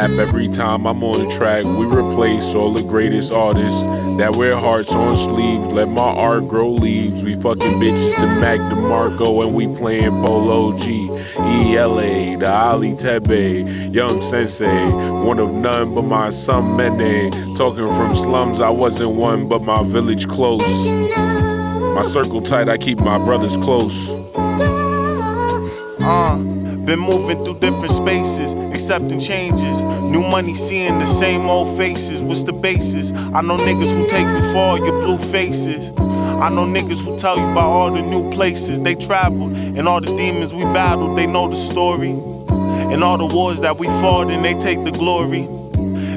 every 0.03 0.49
time 0.49 0.87
I'm 0.87 1.03
on 1.05 1.31
track. 1.31 1.65
We 1.65 1.87
replace 1.87 2.55
all 2.55 2.73
the 2.73 2.83
greatest 2.83 3.33
artists 3.33 3.85
that 4.19 4.35
wear 4.37 4.57
hearts 4.57 4.93
on 4.95 5.17
sleeves. 5.17 5.69
Let 5.69 5.89
my 5.89 6.03
art 6.03 6.49
grow 6.49 6.71
leaves. 6.71 7.23
We 7.23 7.35
fucking 7.35 7.81
bitches 7.81 8.17
the 8.17 8.27
Mac 8.41 8.59
DeMarco 8.59 9.45
and 9.47 9.55
we 9.55 9.67
playing 9.77 10.11
Polo 10.11 10.77
G. 10.79 11.09
ELA, 11.39 12.37
the 12.39 12.53
Ali 12.53 12.93
Tebe, 12.93 13.93
Young 13.93 14.21
Sensei, 14.21 14.91
one 15.25 15.39
of 15.39 15.53
none 15.53 15.95
but 15.95 16.03
my 16.03 16.31
son 16.31 16.77
Mene. 16.77 17.31
Talking 17.55 17.87
from 17.95 18.15
slums, 18.15 18.61
I 18.61 18.71
wasn't 18.71 19.13
one 19.13 19.49
but 19.49 19.63
my 19.63 19.83
village 19.85 20.27
close. 20.29 20.87
My 21.95 22.03
circle 22.03 22.41
tight, 22.43 22.69
I 22.69 22.77
keep 22.77 22.99
my 22.99 23.19
brothers 23.19 23.57
close. 23.57 24.35
Uh, 26.01 26.37
been 26.85 27.01
moving 27.01 27.43
through 27.45 27.59
different 27.61 27.91
spaces, 27.91 28.53
accepting 28.75 29.21
changes. 29.21 29.84
New 30.15 30.23
money, 30.29 30.55
seeing 30.55 31.01
the 31.01 31.07
same 31.07 31.41
old 31.51 31.77
faces. 31.77 32.23
What's 32.23 32.45
the 32.45 32.53
basis? 32.53 33.11
I 33.11 33.41
know 33.41 33.57
niggas 33.57 33.93
who 33.93 34.07
take 34.09 34.25
you 34.25 34.53
for 34.53 34.59
all 34.59 34.79
your 34.79 35.05
blue 35.05 35.19
faces. 35.19 35.91
I 35.99 36.51
know 36.51 36.67
niggas 36.67 37.05
who 37.05 37.19
tell 37.19 37.37
you 37.37 37.43
about 37.51 37.69
all 37.69 37.91
the 37.91 38.01
new 38.01 38.33
places 38.33 38.81
they 38.81 38.95
traveled 38.95 39.51
and 39.57 39.89
all 39.89 40.01
the 40.01 40.17
demons 40.17 40.55
we 40.55 40.63
battled. 40.63 41.19
They 41.19 41.27
know 41.27 41.49
the 41.49 41.57
story. 41.57 42.11
And 42.11 43.03
all 43.03 43.19
the 43.19 43.27
wars 43.35 43.61
that 43.63 43.81
we 43.81 43.89
fought 43.89 44.31
and 44.31 44.45
they 44.45 44.55
take 44.61 44.85
the 44.85 44.93
glory. 44.93 45.49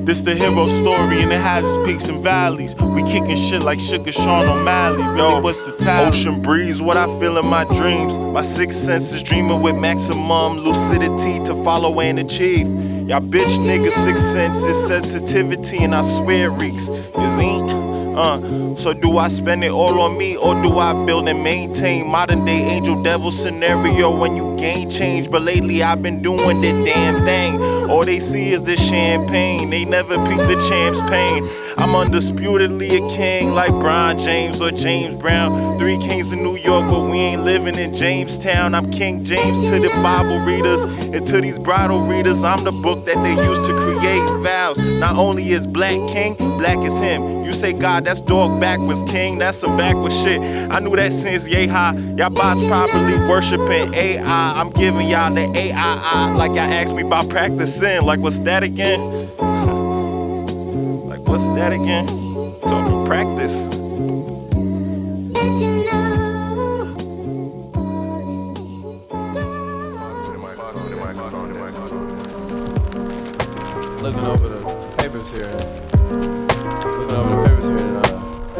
This 0.05 0.21
the 0.21 0.35
hero 0.35 0.61
story 0.61 1.23
and 1.23 1.31
it 1.31 1.41
has 1.41 1.65
its 1.65 1.91
peaks 1.91 2.07
and 2.07 2.21
valleys. 2.21 2.75
We 2.75 3.01
kicking 3.01 3.35
shit 3.35 3.63
like 3.63 3.79
Sugar 3.79 4.11
Sean 4.11 4.47
O'Malley. 4.47 5.01
Really, 5.15 5.41
what's 5.41 5.77
the 5.79 5.83
time? 5.83 6.07
Ocean 6.07 6.43
breeze, 6.43 6.83
what 6.83 6.97
I 6.97 7.07
feel 7.19 7.35
in 7.39 7.47
my 7.47 7.63
dreams. 7.63 8.15
My 8.15 8.43
six 8.43 8.77
senses 8.77 9.23
dreaming 9.23 9.63
with 9.63 9.75
maximum 9.75 10.53
lucidity 10.53 11.43
to 11.45 11.63
follow 11.63 11.99
and 11.99 12.19
achieve. 12.19 12.67
Y'all 13.07 13.21
bitch 13.21 13.59
niggas, 13.59 13.91
six 13.91 14.21
senses, 14.21 14.85
sensitivity, 14.85 15.77
and 15.81 15.95
I 15.95 16.01
swear 16.01 16.51
reeks. 16.51 16.89
Is 16.89 17.39
ain't. 17.39 17.71
Uh, 18.17 18.75
so 18.75 18.91
do 18.91 19.17
I 19.17 19.29
spend 19.29 19.63
it 19.63 19.71
all 19.71 20.01
on 20.01 20.17
me 20.17 20.35
or 20.35 20.61
do 20.61 20.77
I 20.77 20.91
build 21.05 21.29
and 21.29 21.41
maintain 21.41 22.05
modern 22.05 22.43
day 22.43 22.59
angel 22.63 23.01
devil 23.01 23.31
scenario 23.31 24.13
when 24.13 24.35
you 24.35 24.57
gain 24.59 24.91
change? 24.91 25.31
But 25.31 25.43
lately 25.43 25.83
I've 25.83 26.03
been 26.03 26.21
doing 26.21 26.57
the 26.57 26.83
damn 26.83 27.15
thing. 27.23 27.76
All 27.89 28.03
they 28.03 28.19
see 28.19 28.51
is 28.51 28.63
the 28.63 28.75
champagne. 28.75 29.69
They 29.69 29.85
never 29.85 30.15
peep 30.27 30.37
the 30.37 30.65
champ's 30.67 30.99
pain. 31.09 31.43
I'm 31.77 31.95
undisputedly 31.95 32.87
a 32.87 32.99
king 33.15 33.53
like 33.53 33.71
Brian 33.71 34.19
James 34.19 34.61
or 34.61 34.71
James 34.71 35.15
Brown. 35.15 35.77
Three 35.77 35.97
kings 35.97 36.31
in 36.33 36.43
New 36.43 36.57
York, 36.57 36.89
but 36.89 37.01
we 37.09 37.17
ain't 37.17 37.43
living 37.43 37.77
in 37.77 37.95
Jamestown. 37.95 38.75
I'm 38.75 38.91
King 38.91 39.23
James 39.23 39.63
to 39.69 39.79
the 39.79 39.89
Bible 40.03 40.39
readers 40.45 40.83
and 40.83 41.25
to 41.27 41.39
these 41.39 41.59
bridal 41.59 41.99
readers. 41.99 42.43
I'm 42.43 42.63
the 42.63 42.71
book 42.71 42.99
that 43.05 43.15
they 43.23 43.35
use 43.43 43.67
to 43.67 43.73
create 43.73 44.43
vows. 44.43 44.77
Not 44.99 45.15
only 45.15 45.49
is 45.49 45.65
black 45.65 45.97
king, 46.11 46.35
black 46.57 46.79
is 46.79 46.99
him. 46.99 47.36
You 47.47 47.53
say 47.53 47.71
God, 47.71 48.03
that's 48.03 48.19
dog 48.19 48.59
backwards 48.59 49.01
king. 49.09 49.37
That's 49.37 49.55
some 49.55 49.77
backwards 49.77 50.21
shit. 50.21 50.41
I 50.69 50.79
knew 50.81 50.93
that 50.97 51.13
since 51.13 51.45
high. 51.47 51.93
Y'all 52.17 52.29
bots 52.29 52.61
probably 52.67 53.13
worshiping 53.29 53.93
AI. 53.93 54.21
I'm 54.59 54.69
giving 54.71 55.07
y'all 55.07 55.33
the 55.33 55.49
AI, 55.55 56.35
like 56.35 56.49
y'all 56.49 56.59
asked 56.59 56.93
me 56.93 57.03
about 57.03 57.29
practicing. 57.29 58.01
Like 58.01 58.19
what's 58.19 58.39
that 58.39 58.63
again? 58.63 58.99
like 61.07 61.25
what's 61.25 61.47
that 61.55 61.71
again? 61.71 62.05
Talking 62.63 63.07
practice. 63.07 63.55
Looking 74.01 74.25
over 74.25 74.49
the 74.49 74.93
papers 74.97 75.29
here. 75.31 75.86
Over 77.17 77.29
the 77.29 77.67
here. 77.67 77.77
And, 77.77 78.05
uh, 78.05 78.09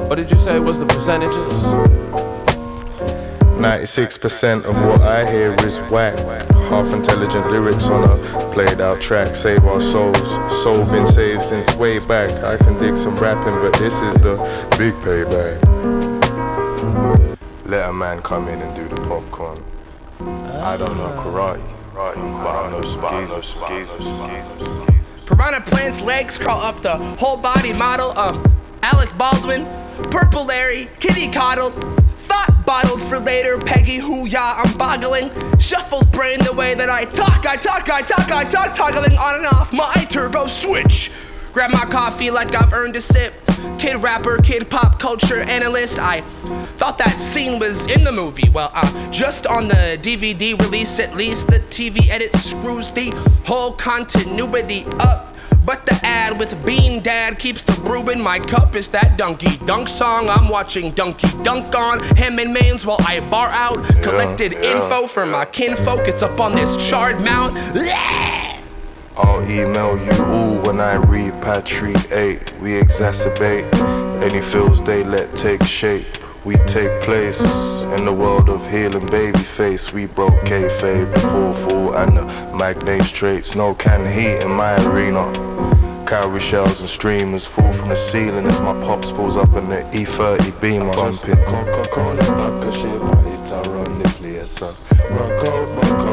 what 0.08 0.16
did 0.16 0.32
you 0.32 0.40
say 0.40 0.60
was 0.60 0.80
the 0.80 0.86
percentages? 0.86 1.54
96% 3.58 4.66
of 4.66 4.76
what 4.86 5.02
I 5.02 5.30
hear 5.30 5.54
is 5.66 5.80
whack. 5.92 6.18
Half 6.70 6.94
intelligent 6.94 7.50
lyrics 7.52 7.86
on 7.86 8.04
a 8.04 8.18
played 8.54 8.82
out 8.82 9.00
track. 9.00 9.36
Save 9.36 9.66
our 9.66 9.82
souls. 9.82 10.30
Soul 10.64 10.86
been 10.86 11.08
saved 11.08 11.42
since 11.42 11.74
way 11.76 12.00
back. 12.00 12.32
I 12.44 12.58
can 12.58 12.80
dig 12.80 12.98
some 12.98 13.16
rapping, 13.18 13.56
but 13.56 13.74
this 13.80 13.94
is 13.94 14.14
the 14.16 14.36
big 14.78 14.94
payback. 15.06 15.58
Let 17.66 17.90
a 17.90 17.94
man 17.94 18.22
come 18.22 18.48
in 18.48 18.62
and 18.62 18.76
do 18.76 18.88
the 18.88 19.02
popcorn. 19.08 19.64
I 20.20 20.78
don't 20.78 20.98
know 20.98 21.10
karate, 21.20 21.64
but 21.94 22.18
I 22.18 22.72
know 22.72 22.82
some 22.82 23.68
geezers. 23.68 24.87
Piranha 25.27 25.62
plants 25.62 26.00
legs 26.00 26.38
crawl 26.38 26.62
up 26.62 26.81
the 26.81 26.98
whole 27.19 27.38
body 27.38 27.74
model. 27.74 28.17
Um, 28.17 28.43
Alec 28.81 29.15
Baldwin, 29.17 29.65
Purple 30.10 30.46
Larry, 30.46 30.89
Kitty 31.00 31.29
Coddled, 31.29 31.74
Thought 32.27 32.63
bottled 32.65 33.01
for 33.03 33.19
later, 33.19 33.57
Peggy 33.57 33.98
Hoo 33.98 34.25
Ya, 34.25 34.55
I'm 34.57 34.77
boggling. 34.77 35.29
Shuffled 35.60 36.12
brain 36.12 36.39
the 36.43 36.51
way 36.53 36.74
that 36.75 36.89
I 36.89 37.05
talk, 37.05 37.46
I 37.46 37.55
talk, 37.55 37.89
I 37.89 38.01
talk, 38.01 38.31
I 38.31 38.43
talk, 38.43 38.74
toggling 38.74 39.17
on 39.17 39.36
and 39.36 39.46
off 39.46 39.72
my 39.72 39.93
turbo 40.10 40.48
switch. 40.48 41.12
Grab 41.53 41.72
my 41.72 41.86
coffee 41.86 42.31
like 42.31 42.55
I've 42.55 42.74
earned 42.74 42.96
a 42.96 43.01
sip. 43.01 43.47
Kid 43.80 44.02
rapper, 44.02 44.38
kid 44.38 44.70
pop 44.70 45.00
culture 45.00 45.40
analyst. 45.40 46.00
I 46.00 46.22
thought 46.78 46.98
that 47.00 47.20
scene 47.20 47.60
was 47.60 47.88
in 47.88 48.04
the 48.04 48.12
movie. 48.12 48.50
Well, 48.50 48.72
uh, 48.74 49.12
just 49.12 49.48
on 49.48 49.68
the 49.68 49.98
DVD 50.02 50.60
release, 50.60 51.00
at 51.00 51.16
least 51.16 51.48
the 51.48 51.60
TV 51.60 52.08
edit 52.10 52.36
screws 52.36 52.92
the 52.92 53.12
whole 53.46 53.72
continuity 53.72 54.86
up. 55.00 55.36
But 55.66 55.86
the 55.86 56.00
ad 56.06 56.40
with 56.40 56.66
Bean 56.66 57.02
Dad 57.02 57.40
keeps 57.40 57.62
the 57.62 57.74
brew 57.74 58.10
in 58.10 58.22
my 58.22 58.40
cup. 58.40 58.76
Is 58.76 58.88
that 58.92 59.18
Donkey 59.18 59.58
Dunk 59.66 59.90
song 59.90 60.30
I'm 60.30 60.48
watching 60.48 60.92
Donkey 60.92 61.28
Dunk 61.44 61.76
on? 61.76 62.00
Ham 62.16 62.40
and 62.40 62.54
mains 62.54 62.86
while 62.86 63.02
I 63.02 63.20
bar 63.20 63.50
out. 63.50 63.84
Collected 64.02 64.54
yeah, 64.54 64.82
info 64.82 65.08
from 65.08 65.32
my 65.32 65.44
kinfolk. 65.44 66.08
It's 66.08 66.24
up 66.24 66.40
on 66.40 66.54
this 66.54 66.78
charred 66.88 67.20
mount. 67.20 67.58
I'll 69.17 69.41
email 69.50 69.97
you 69.97 70.24
all 70.25 70.62
when 70.62 70.79
I 70.79 70.97
repatriate. 70.97 72.59
We 72.59 72.79
exacerbate 72.79 73.65
any 74.21 74.41
feels 74.41 74.83
they 74.83 75.03
let 75.03 75.36
take 75.36 75.63
shape. 75.63 76.05
We 76.45 76.55
take 76.67 77.01
place 77.01 77.41
in 77.97 78.05
the 78.05 78.13
world 78.13 78.50
of 78.50 78.62
healing 78.69 79.07
babyface. 79.07 79.91
We 79.91 80.05
broke 80.05 80.36
kayfabe, 80.45 81.12
the 81.13 81.19
full 81.19 81.53
fool, 81.53 81.95
and 81.95 82.17
the 82.17 82.25
magnate 82.55 83.05
traits. 83.05 83.55
No 83.55 83.74
can 83.74 84.05
heat 84.05 84.43
in 84.43 84.51
my 84.51 84.75
arena. 84.86 85.25
Cowrie 86.05 86.39
shells 86.39 86.79
and 86.79 86.88
streamers 86.88 87.45
fall 87.45 87.74
from 87.74 87.89
the 87.89 87.95
ceiling 87.95 88.45
as 88.45 88.62
my 88.62 88.74
pops 88.81 89.12
pulls 89.12 89.36
up 89.36 89.53
in 89.55 89.67
the 89.67 89.81
E30 89.91 90.62
beamer. 90.62 90.93
Bumping 90.93 91.36
Coca-Cola, 91.43 92.21
Nakashima, 92.21 93.41
it's 93.41 93.51
ironically 93.51 94.38
a 94.38 94.45
son. 94.45 94.74
Rock 95.09 95.47
out, 95.47 95.67
rock 95.75 96.00
out, 96.00 96.07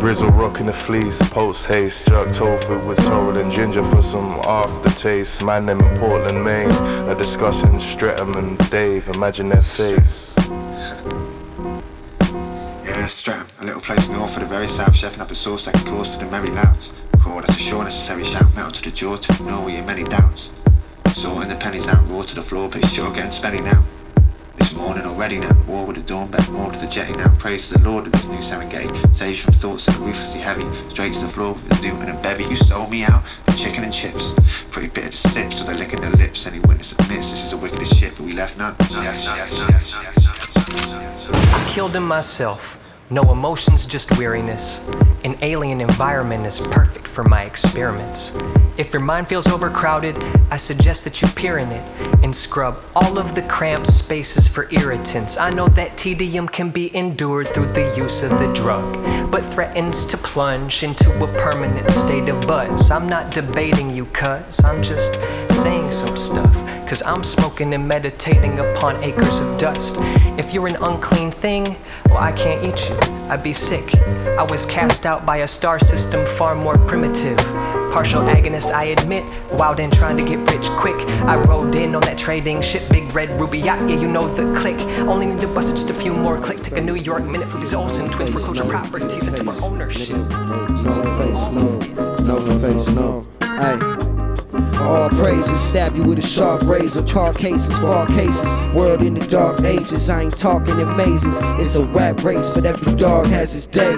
Brizzle 0.00 0.30
rocking 0.38 0.66
the 0.66 0.72
fleece, 0.72 1.20
post 1.30 1.66
haste, 1.66 2.06
jerk 2.06 2.32
tofu 2.32 2.78
with 2.86 3.02
sorrel 3.02 3.36
and 3.36 3.50
ginger 3.50 3.82
for 3.82 4.00
some 4.00 4.30
aftertaste. 4.44 5.42
Man, 5.42 5.66
them 5.66 5.80
in 5.80 5.98
Portland, 5.98 6.44
Maine, 6.44 6.70
are 7.08 7.16
discussing 7.16 7.80
Streatham 7.80 8.34
and 8.36 8.56
Dave. 8.70 9.08
Imagine 9.08 9.48
their 9.48 9.60
face. 9.60 10.32
Yeah, 12.84 13.06
Streatham, 13.06 13.48
a 13.60 13.64
little 13.64 13.80
place 13.80 14.08
north 14.08 14.36
of 14.36 14.42
the 14.42 14.48
very 14.48 14.68
south, 14.68 14.94
chefing 14.94 15.18
up 15.18 15.32
a 15.32 15.34
sauce 15.34 15.64
second 15.64 15.84
course 15.84 16.14
for 16.16 16.24
the 16.24 16.30
merry 16.30 16.48
louds. 16.50 16.92
Cool, 17.20 17.40
that's 17.40 17.56
a 17.56 17.58
sure 17.58 17.82
necessary 17.82 18.22
shout, 18.22 18.54
metal 18.54 18.70
to 18.70 18.82
the 18.84 18.92
jaw 18.92 19.16
to 19.16 19.32
ignore 19.32 19.68
your 19.68 19.84
many 19.84 20.04
doubts. 20.04 20.52
Sorting 21.12 21.48
the 21.48 21.56
pennies 21.56 21.88
out, 21.88 22.08
raw 22.08 22.22
to 22.22 22.36
the 22.36 22.42
floor, 22.42 22.68
but 22.68 22.84
it's 22.84 22.92
sure 22.92 23.12
getting 23.12 23.32
spenny 23.32 23.60
now. 23.64 23.84
Morning 24.78 25.04
already 25.04 25.38
now, 25.38 25.54
war 25.66 25.84
with 25.84 25.96
the 25.96 26.02
dawn, 26.02 26.30
bet 26.30 26.48
more 26.50 26.70
to 26.70 26.78
the 26.78 26.86
jetty 26.86 27.12
now. 27.12 27.34
Praise 27.36 27.68
to 27.68 27.74
the 27.78 27.90
Lord 27.90 28.06
of 28.06 28.12
this 28.12 28.26
new 28.26 28.38
Serengeti. 28.38 29.14
Sage 29.14 29.40
from 29.42 29.52
thoughts 29.54 29.86
that 29.86 29.96
are 29.96 30.00
ruthlessly 30.00 30.40
heavy, 30.40 30.64
straight 30.88 31.12
to 31.14 31.20
the 31.20 31.28
floor 31.28 31.54
with 31.54 31.66
his 31.70 31.80
doom 31.80 32.00
and 32.00 32.10
a 32.10 32.22
bevy. 32.22 32.44
You 32.44 32.56
sold 32.56 32.90
me 32.90 33.02
out 33.02 33.26
for 33.26 33.52
chicken 33.52 33.82
and 33.84 33.92
chips. 33.92 34.34
Pretty 34.70 34.88
bitter 34.88 35.10
to 35.10 35.16
sip, 35.16 35.52
so 35.52 35.64
they're 35.64 35.76
licking 35.76 36.00
their 36.00 36.12
lips. 36.12 36.46
Any 36.46 36.60
witness 36.60 36.92
admits 36.92 37.30
this 37.30 37.44
is 37.44 37.50
the 37.50 37.56
wickedest 37.56 37.96
shit, 37.96 38.16
but 38.16 38.24
we 38.24 38.32
left 38.32 38.56
none. 38.56 38.76
I 41.50 41.64
killed 41.68 41.96
him 41.96 42.06
myself. 42.06 42.78
No 43.10 43.32
emotions, 43.32 43.86
just 43.86 44.18
weariness. 44.18 44.86
An 45.24 45.34
alien 45.40 45.80
environment 45.80 46.44
is 46.44 46.60
perfect 46.60 47.08
for 47.08 47.24
my 47.24 47.44
experiments. 47.44 48.36
If 48.76 48.92
your 48.92 49.00
mind 49.00 49.26
feels 49.26 49.46
overcrowded, 49.46 50.22
I 50.50 50.58
suggest 50.58 51.04
that 51.04 51.22
you 51.22 51.28
peer 51.28 51.56
in 51.56 51.70
it 51.70 51.82
and 52.22 52.36
scrub 52.36 52.78
all 52.94 53.18
of 53.18 53.34
the 53.34 53.40
cramped 53.42 53.86
spaces 53.86 54.46
for 54.46 54.68
irritants. 54.72 55.38
I 55.38 55.48
know 55.48 55.68
that 55.68 55.96
tedium 55.96 56.48
can 56.48 56.68
be 56.68 56.94
endured 56.94 57.48
through 57.48 57.72
the 57.72 57.94
use 57.96 58.22
of 58.22 58.30
the 58.38 58.52
drug, 58.52 58.92
but 59.32 59.42
threatens 59.42 60.04
to 60.06 60.18
plunge 60.18 60.82
into 60.82 61.10
a 61.24 61.26
permanent 61.38 61.90
state 61.90 62.28
of 62.28 62.46
buzz. 62.46 62.90
I'm 62.90 63.08
not 63.08 63.32
debating 63.32 63.88
you, 63.88 64.04
cuz 64.06 64.62
I'm 64.62 64.82
just 64.82 65.14
saying 65.62 65.90
some 65.92 66.16
stuff. 66.16 66.54
Cause 66.86 67.02
I'm 67.02 67.24
smoking 67.24 67.74
and 67.74 67.86
meditating 67.86 68.58
upon 68.60 69.02
acres 69.02 69.40
of 69.40 69.58
dust. 69.58 69.96
If 70.38 70.54
you're 70.54 70.68
an 70.68 70.76
unclean 70.76 71.30
thing, 71.30 71.76
well, 72.08 72.18
I 72.18 72.32
can't 72.32 72.62
eat 72.64 72.88
you. 72.88 72.97
I'd 73.30 73.42
be 73.42 73.52
sick. 73.52 73.94
I 74.38 74.42
was 74.42 74.64
cast 74.66 75.04
out 75.04 75.26
by 75.26 75.38
a 75.38 75.46
star 75.48 75.78
system 75.78 76.24
far 76.36 76.54
more 76.54 76.78
primitive. 76.78 77.36
Partial 77.92 78.22
agonist, 78.22 78.72
I 78.72 78.84
admit. 78.84 79.24
Wild 79.52 79.80
and 79.80 79.92
trying 79.92 80.16
to 80.16 80.24
get 80.24 80.38
rich 80.50 80.68
quick. 80.70 80.96
I 81.22 81.36
rode 81.36 81.74
in 81.74 81.94
on 81.94 82.02
that 82.02 82.16
trading 82.16 82.60
shit. 82.60 82.88
Big 82.90 83.12
red 83.14 83.30
ruby 83.40 83.58
yacht, 83.58 83.80
yeah, 83.88 83.96
you 84.00 84.08
know 84.08 84.28
the 84.28 84.58
click. 84.58 84.80
Only 85.00 85.26
need 85.26 85.40
to 85.40 85.48
bust 85.48 85.76
just 85.76 85.90
a 85.90 85.94
few 85.94 86.12
more 86.12 86.38
clicks. 86.40 86.62
Take 86.62 86.78
a 86.78 86.80
New 86.80 86.96
York 86.96 87.24
minute 87.24 87.48
for 87.48 87.58
these 87.58 87.74
Olsen 87.74 88.10
twins 88.10 88.30
foreclosure 88.30 88.64
properties 88.64 89.26
into 89.26 89.48
our 89.50 89.62
ownership. 89.62 90.16
No 90.16 91.02
face, 91.18 92.22
no, 92.22 92.38
no 92.38 92.60
face, 92.60 92.88
no. 92.88 93.26
Ay. 93.40 94.17
All 94.80 95.08
praises, 95.10 95.60
stab 95.60 95.96
you 95.96 96.04
with 96.04 96.18
a 96.18 96.22
sharp 96.22 96.62
razor. 96.62 97.02
Car 97.02 97.34
cases, 97.34 97.78
fall 97.78 98.06
cases. 98.06 98.44
World 98.74 99.02
in 99.02 99.14
the 99.14 99.26
dark 99.26 99.60
ages. 99.62 100.08
I 100.08 100.22
ain't 100.22 100.38
talking 100.38 100.78
in 100.78 100.96
mazes. 100.96 101.36
It's 101.60 101.74
a 101.74 101.84
rap 101.84 102.22
race, 102.22 102.50
but 102.50 102.64
every 102.64 102.94
dog 102.94 103.26
has 103.26 103.52
his 103.52 103.66
day. 103.66 103.96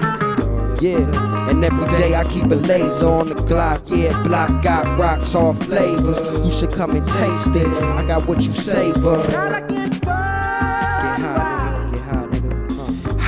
Yeah, 0.81 1.49
and 1.49 1.63
every 1.63 1.85
day 1.97 2.15
I 2.15 2.23
keep 2.23 2.45
a 2.45 2.55
laser 2.55 3.07
on 3.07 3.29
the 3.29 3.35
Glock. 3.35 3.83
Yeah, 3.87 4.21
block 4.23 4.63
got 4.63 4.97
rocks, 4.97 5.35
all 5.35 5.53
flavors. 5.53 6.19
You 6.45 6.51
should 6.51 6.71
come 6.71 6.95
and 6.95 7.07
taste 7.07 7.55
it. 7.55 7.67
I 7.67 8.05
got 8.05 8.27
what 8.27 8.41
you 8.41 8.53
savor. 8.53 9.80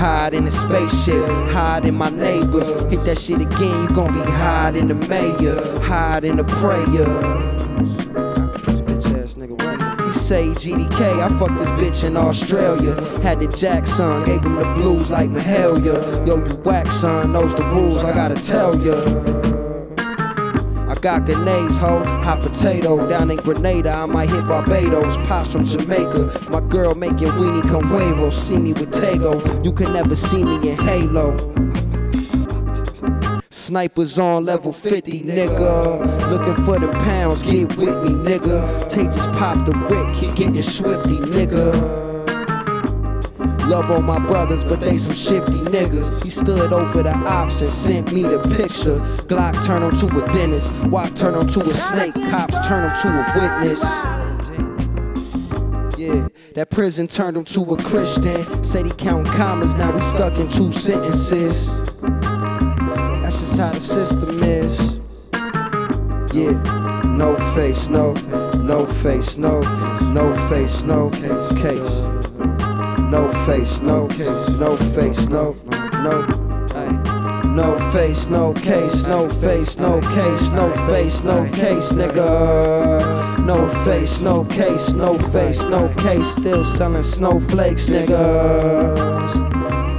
Hide 0.04 0.34
in 0.34 0.44
the 0.44 0.52
spaceship, 0.52 1.26
hide 1.48 1.86
in 1.86 1.96
my 1.96 2.10
neighbors. 2.10 2.72
Hit 2.92 3.06
that 3.06 3.18
shit 3.18 3.40
again, 3.40 3.84
you 3.84 3.96
gon' 3.96 4.12
be 4.12 4.20
hide 4.20 4.76
in 4.76 4.90
the 4.90 4.96
mayor, 4.96 5.80
hide 5.80 6.26
in 6.26 6.36
the 6.36 6.44
prayer. 6.44 6.84
This 8.66 8.82
bitch 8.82 9.24
ass 9.24 9.36
nigga 9.36 9.58
right. 9.64 10.02
He 10.02 10.12
say 10.12 10.48
GDK, 10.48 11.22
I 11.22 11.30
fucked 11.40 11.58
this 11.58 11.72
bitch 11.72 12.04
in 12.04 12.18
Australia. 12.18 12.96
Had 13.22 13.40
the 13.40 13.48
Jackson, 13.48 14.26
gave 14.26 14.44
him 14.44 14.56
the 14.56 14.66
blues 14.74 15.10
like 15.10 15.30
Mahalia. 15.30 16.28
Yo, 16.28 16.36
you 16.36 16.56
whack 16.66 16.92
son, 16.92 17.32
knows 17.32 17.56
the 17.56 17.66
rules, 17.68 18.04
I 18.04 18.14
gotta 18.14 18.36
tell 18.36 18.78
ya. 18.84 19.53
Got 21.04 21.26
grenades, 21.26 21.78
ho, 21.80 22.02
hot 22.02 22.40
potato 22.40 23.06
down 23.10 23.30
in 23.30 23.36
Grenada. 23.36 23.92
I 23.92 24.06
might 24.06 24.30
hit 24.30 24.48
Barbados, 24.48 25.18
pops 25.28 25.52
from 25.52 25.66
Jamaica. 25.66 26.48
My 26.50 26.62
girl 26.62 26.96
making 26.96 27.28
weenie 27.28 27.62
con 27.70 27.84
huevo. 27.90 28.32
See 28.32 28.58
me 28.58 28.72
with 28.72 28.90
Tego, 28.92 29.66
you 29.66 29.74
can 29.74 29.92
never 29.92 30.16
see 30.16 30.46
me 30.46 30.70
in 30.70 30.78
Halo. 30.78 31.36
Snipers 33.50 34.18
on 34.18 34.46
level 34.46 34.72
50, 34.72 35.24
nigga. 35.24 36.30
Looking 36.30 36.64
for 36.64 36.80
the 36.80 36.88
pounds, 36.88 37.44
get 37.44 37.76
with 37.76 38.02
me, 38.02 38.12
nigga. 38.12 38.88
Tay 38.88 39.04
just 39.04 39.30
popped 39.34 39.66
the 39.66 39.74
Rick, 39.74 40.16
he 40.16 40.28
getting 40.28 40.62
swifty, 40.62 41.18
nigga. 41.18 42.13
Love 43.68 43.90
on 43.92 44.04
my 44.04 44.20
brothers, 44.20 44.64
but 44.64 44.82
they 44.82 44.98
some 44.98 45.14
shifty 45.14 45.54
niggas. 45.54 46.22
He 46.22 46.30
stood 46.30 46.74
over 46.74 47.02
the 47.02 47.12
and 47.12 47.52
sent 47.52 48.12
me 48.12 48.24
the 48.24 48.40
picture. 48.58 49.00
Glock 49.28 49.66
turn 49.66 49.84
him 49.84 49.92
to 49.92 50.08
a 50.08 50.34
dentist. 50.34 50.70
Watt 50.88 51.16
turn 51.16 51.36
him 51.36 51.48
to 51.48 51.62
a 51.62 51.74
snake. 51.74 52.14
Cops 52.14 52.68
turn 52.68 52.84
him 52.84 52.98
to 53.02 53.08
a 53.08 53.24
witness. 53.40 53.82
Yeah, 55.98 56.28
that 56.56 56.70
prison 56.72 57.08
turned 57.08 57.38
him 57.38 57.46
to 57.46 57.62
a 57.62 57.78
Christian. 57.84 58.64
Said 58.64 58.86
he 58.86 58.92
counting 58.92 59.32
commas, 59.32 59.76
now 59.76 59.94
he 59.94 60.02
stuck 60.02 60.38
in 60.38 60.50
two 60.50 60.74
sentences. 60.74 61.70
That's 63.22 63.40
just 63.40 63.58
how 63.58 63.72
the 63.72 63.80
system 63.80 64.44
is. 64.44 65.00
Yeah, 66.34 66.52
no 67.06 67.38
face, 67.56 67.88
no, 67.88 68.12
no 68.56 68.86
face, 68.86 69.38
no, 69.38 69.62
no 70.12 70.50
face, 70.50 70.84
no 70.84 71.10
case. 71.62 72.13
No 73.14 73.32
face, 73.46 73.80
no 73.80 74.08
case, 74.08 74.50
no 74.58 74.76
face, 74.96 75.28
no, 75.28 75.56
no, 76.02 76.26
no 77.46 77.92
face, 77.92 78.28
no 78.28 78.54
case, 78.56 79.08
no 79.08 79.30
face, 79.30 79.78
no 79.78 80.02
case, 80.02 80.50
no 80.50 80.72
face, 80.88 81.22
no 81.22 81.46
case, 81.52 81.92
nigga. 81.92 83.46
No 83.46 83.70
face, 83.86 84.20
no 84.20 84.44
case, 84.46 84.94
no 84.94 85.20
face, 85.32 85.62
no 85.66 85.90
case. 85.90 86.26
Still 86.32 86.66
selling 86.66 87.04
snowflakes, 87.04 87.86
nigga. 87.86 89.30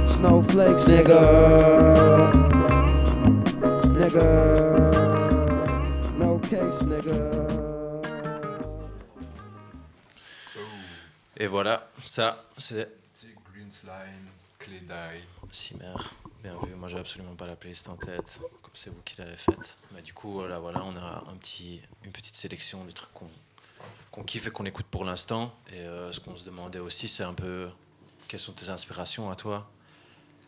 Snowflakes, 0.05 0.83
nigga. 0.83 2.31
Nigga. 3.95 4.27
No 6.17 6.39
case, 6.39 6.83
nigga. 6.83 7.31
Et 11.37 11.47
voilà, 11.47 11.87
ça, 12.03 12.43
c'est 12.57 13.04
Slime, 13.85 14.29
Clé 14.57 14.79
d'Ail. 14.79 15.21
Cimer. 15.51 15.93
Bien 16.41 16.55
vu. 16.63 16.73
Moi, 16.75 16.87
j'ai 16.89 16.97
absolument 16.97 17.35
pas 17.35 17.45
la 17.45 17.55
playlist 17.55 17.87
en 17.87 17.95
tête, 17.95 18.39
comme 18.63 18.71
c'est 18.73 18.89
vous 18.89 19.01
qui 19.05 19.15
l'avez 19.19 19.37
faite. 19.37 19.77
Mais 19.93 20.01
du 20.01 20.11
coup, 20.13 20.31
voilà, 20.31 20.57
voilà, 20.57 20.83
on 20.83 20.95
a 20.95 21.23
un 21.31 21.35
petit, 21.37 21.81
une 22.03 22.11
petite 22.11 22.35
sélection 22.35 22.83
de 22.83 22.91
trucs 22.91 23.13
qu'on 23.13 23.29
qu'on 24.11 24.23
kiffe 24.23 24.47
et 24.47 24.49
qu'on 24.51 24.65
écoute 24.65 24.85
pour 24.89 25.03
l'instant. 25.05 25.53
Et 25.71 25.79
euh, 25.81 26.11
ce 26.13 26.19
qu'on 26.21 26.35
se 26.37 26.45
demandait 26.45 26.79
aussi, 26.79 27.07
c'est 27.09 27.23
un 27.23 27.33
peu 27.33 27.69
quelles 28.27 28.39
sont 28.39 28.53
tes 28.53 28.69
inspirations 28.69 29.29
à 29.29 29.35
toi? 29.35 29.69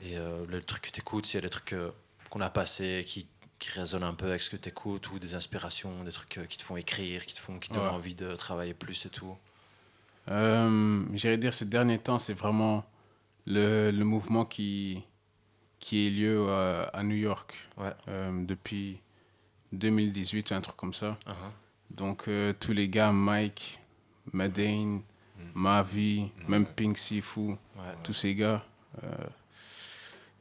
Et 0.01 0.17
euh, 0.17 0.45
le 0.47 0.63
truc 0.63 0.83
que 0.83 0.89
tu 0.91 1.01
écoutes, 1.01 1.25
s'il 1.25 1.35
y 1.35 1.37
a 1.37 1.41
des 1.41 1.49
trucs 1.49 1.73
euh, 1.73 1.91
qu'on 2.29 2.39
a 2.41 2.49
passés 2.49 3.03
qui, 3.05 3.27
qui 3.59 3.69
résonnent 3.71 4.03
un 4.05 4.13
peu 4.13 4.29
avec 4.29 4.41
ce 4.41 4.49
que 4.49 4.55
tu 4.55 4.69
écoutes 4.69 5.11
ou 5.11 5.19
des 5.19 5.35
inspirations, 5.35 6.03
des 6.05 6.11
trucs 6.13 6.37
euh, 6.39 6.45
qui 6.45 6.57
te 6.57 6.63
font 6.63 6.77
écrire, 6.77 7.25
qui 7.25 7.35
te 7.35 7.39
font 7.39 7.59
qui 7.59 7.67
te 7.69 7.73
donnent 7.75 7.83
Ouais. 7.83 7.89
envie 7.91 8.15
de 8.15 8.35
travailler 8.37 8.73
plus 8.73 9.05
et 9.05 9.09
tout. 9.09 9.37
Euh, 10.29 11.03
J'irais 11.13 11.37
dire 11.37 11.53
ces 11.53 11.65
derniers 11.65 11.99
temps, 11.99 12.17
c'est 12.17 12.33
vraiment 12.33 12.85
le, 13.47 13.91
le 13.91 14.03
mouvement 14.03 14.45
qui, 14.45 15.03
qui 15.79 16.07
a 16.07 16.09
lieu 16.11 16.45
euh, 16.49 16.85
à 16.93 17.01
New 17.01 17.15
York 17.15 17.55
euh, 18.07 18.45
depuis 18.45 18.99
2018, 19.71 20.51
un 20.51 20.61
truc 20.61 20.75
comme 20.75 20.93
ça. 20.93 21.17
Uh-huh. 21.25 21.33
Donc 21.89 22.27
euh, 22.27 22.53
tous 22.59 22.73
les 22.73 22.89
gars, 22.89 23.11
Mike, 23.11 23.79
Madane, 24.33 25.01
Mavi, 25.53 26.29
même 26.47 26.65
Pink 26.65 26.97
Sifu, 26.97 27.55
tous 28.03 28.13
ces 28.13 28.35
gars, 28.35 28.63
euh, 29.03 29.07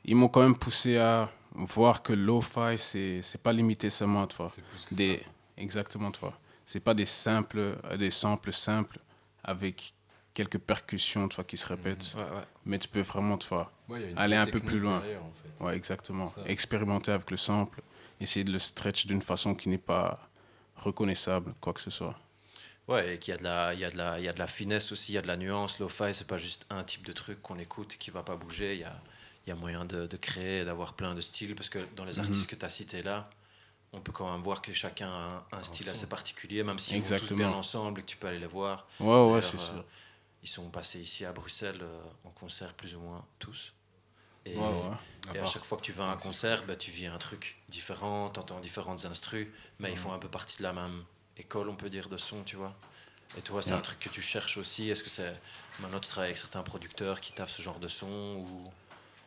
ils 0.04 0.16
m'ont 0.16 0.28
quand 0.28 0.42
même 0.42 0.56
poussé 0.56 0.98
à 0.98 1.30
voir 1.54 2.02
que 2.02 2.12
lo-fi, 2.12 2.76
c'est 2.76 3.42
pas 3.42 3.52
limité 3.52 3.88
seulement, 3.88 4.26
tu 4.26 4.36
vois. 4.36 4.50
Des, 4.90 5.22
exactement, 5.56 6.10
tu 6.10 6.20
vois. 6.20 6.38
C'est 6.64 6.80
pas 6.80 6.94
des 6.94 7.06
simples, 7.06 7.76
des 7.98 8.10
samples 8.10 8.52
simples 8.52 8.98
avec 9.44 9.94
quelques 10.36 10.58
percussions, 10.58 11.28
tu 11.28 11.36
vois, 11.36 11.44
qui 11.44 11.56
se 11.56 11.66
répètent. 11.66 12.12
Ouais, 12.14 12.22
ouais. 12.22 12.44
Mais 12.66 12.78
tu 12.78 12.88
peux 12.88 13.00
vraiment, 13.00 13.38
tu 13.38 13.48
vois, 13.48 13.72
Ouais, 13.88 14.12
aller 14.16 14.36
un 14.36 14.46
peu 14.46 14.60
plus 14.60 14.78
loin. 14.78 15.00
derrière, 15.00 15.24
en 15.24 15.32
fait. 15.32 15.64
Ouais, 15.64 15.74
exactement. 15.74 16.26
Ça. 16.26 16.42
Expérimenter 16.46 17.10
avec 17.10 17.30
le 17.30 17.36
sample, 17.38 17.80
essayer 18.20 18.44
de 18.44 18.52
le 18.52 18.58
stretch 18.58 19.06
d'une 19.06 19.22
façon 19.22 19.54
qui 19.54 19.68
n'est 19.70 19.78
pas 19.78 20.28
reconnaissable, 20.76 21.54
quoi 21.60 21.72
que 21.72 21.80
ce 21.80 21.90
soit. 21.90 22.14
Ouais, 22.86 23.14
et 23.14 23.18
qu'il 23.18 23.32
y 23.32 23.34
a 23.34 23.38
de 23.38 23.44
la, 23.44 23.74
il 23.74 23.80
y 23.80 23.84
a 23.84 23.90
de 23.90 23.96
la, 23.96 24.18
il 24.20 24.24
y 24.24 24.28
a 24.28 24.32
de 24.32 24.38
la 24.38 24.46
finesse 24.46 24.92
aussi, 24.92 25.12
il 25.12 25.14
y 25.16 25.18
a 25.18 25.22
de 25.22 25.26
la 25.26 25.36
nuance. 25.36 25.78
Lo-fi, 25.80 26.12
c'est 26.14 26.26
pas 26.26 26.36
juste 26.36 26.66
un 26.70 26.84
type 26.84 27.04
de 27.04 27.12
truc 27.12 27.40
qu'on 27.42 27.58
écoute 27.58 27.94
et 27.94 27.96
qui 27.96 28.10
va 28.10 28.22
pas 28.22 28.36
bouger. 28.36 28.74
Il 28.74 28.80
y 28.80 28.84
a, 28.84 29.00
il 29.46 29.50
y 29.50 29.52
a 29.52 29.56
moyen 29.56 29.84
de, 29.86 30.06
de 30.06 30.16
créer, 30.16 30.64
d'avoir 30.64 30.92
plein 30.94 31.14
de 31.14 31.20
styles 31.20 31.54
parce 31.56 31.68
que 31.70 31.78
dans 31.96 32.04
les 32.04 32.18
Mhm. 32.18 32.26
artistes 32.26 32.46
que 32.46 32.54
tu 32.56 32.64
as 32.64 32.68
cités 32.68 33.02
là, 33.02 33.28
on 33.92 34.00
peut 34.00 34.12
quand 34.12 34.30
même 34.30 34.42
voir 34.42 34.60
que 34.62 34.72
chacun 34.72 35.08
a 35.08 35.44
un, 35.56 35.58
un 35.60 35.62
style 35.64 35.88
assez 35.88 36.06
particulier, 36.06 36.62
même 36.62 36.78
s'ils 36.78 37.02
vont 37.02 37.16
tous 37.16 37.32
bien 37.34 37.50
ensemble 37.52 38.00
et 38.00 38.02
que 38.04 38.08
tu 38.08 38.16
peux 38.18 38.28
aller 38.28 38.38
les 38.38 38.46
voir. 38.46 38.86
Ouais, 39.00 39.32
ouais, 39.32 39.42
c'est 39.42 39.58
sûr. 39.58 39.84
Ils 40.46 40.48
sont 40.48 40.70
passés 40.70 41.00
ici 41.00 41.24
à 41.24 41.32
Bruxelles 41.32 41.80
euh, 41.82 41.98
en 42.24 42.30
concert 42.30 42.72
plus 42.74 42.94
ou 42.94 43.00
moins 43.00 43.24
tous. 43.40 43.74
Et, 44.44 44.56
Ouais, 44.56 44.62
ouais. 44.62 45.34
et 45.34 45.38
À 45.40 45.44
chaque 45.44 45.64
fois 45.64 45.76
que 45.76 45.82
tu 45.82 45.90
vas 45.90 46.04
à 46.08 46.12
un 46.12 46.16
concert, 46.16 46.64
bah, 46.64 46.76
tu 46.76 46.92
vis 46.92 47.06
un 47.06 47.18
truc 47.18 47.56
différent, 47.68 48.30
tu 48.30 48.38
entends 48.38 48.60
différentes 48.60 49.04
instrus, 49.06 49.48
mais 49.80 49.90
ils 49.90 49.98
font 49.98 50.12
un 50.12 50.20
peu 50.20 50.28
partie 50.28 50.58
de 50.58 50.62
la 50.62 50.72
même 50.72 51.02
école, 51.36 51.68
on 51.68 51.74
peut 51.74 51.90
dire, 51.90 52.08
de 52.08 52.16
son, 52.16 52.44
tu 52.44 52.54
vois. 52.54 52.72
Et 53.36 53.40
toi, 53.40 53.60
c'est 53.60 53.72
Ouais. 53.72 53.78
un 53.78 53.80
truc 53.82 53.98
que 53.98 54.08
tu 54.08 54.22
cherches 54.22 54.56
aussi? 54.56 54.88
Est-ce 54.88 55.02
que 55.02 55.10
c'est. 55.10 55.34
Maintenant, 55.80 55.98
tu 55.98 56.08
travailles 56.08 56.30
avec 56.30 56.38
certains 56.38 56.62
producteurs 56.62 57.20
qui 57.20 57.32
taffent 57.32 57.50
ce 57.50 57.60
genre 57.62 57.80
de 57.80 57.88
son 57.88 58.06
ou... 58.36 58.64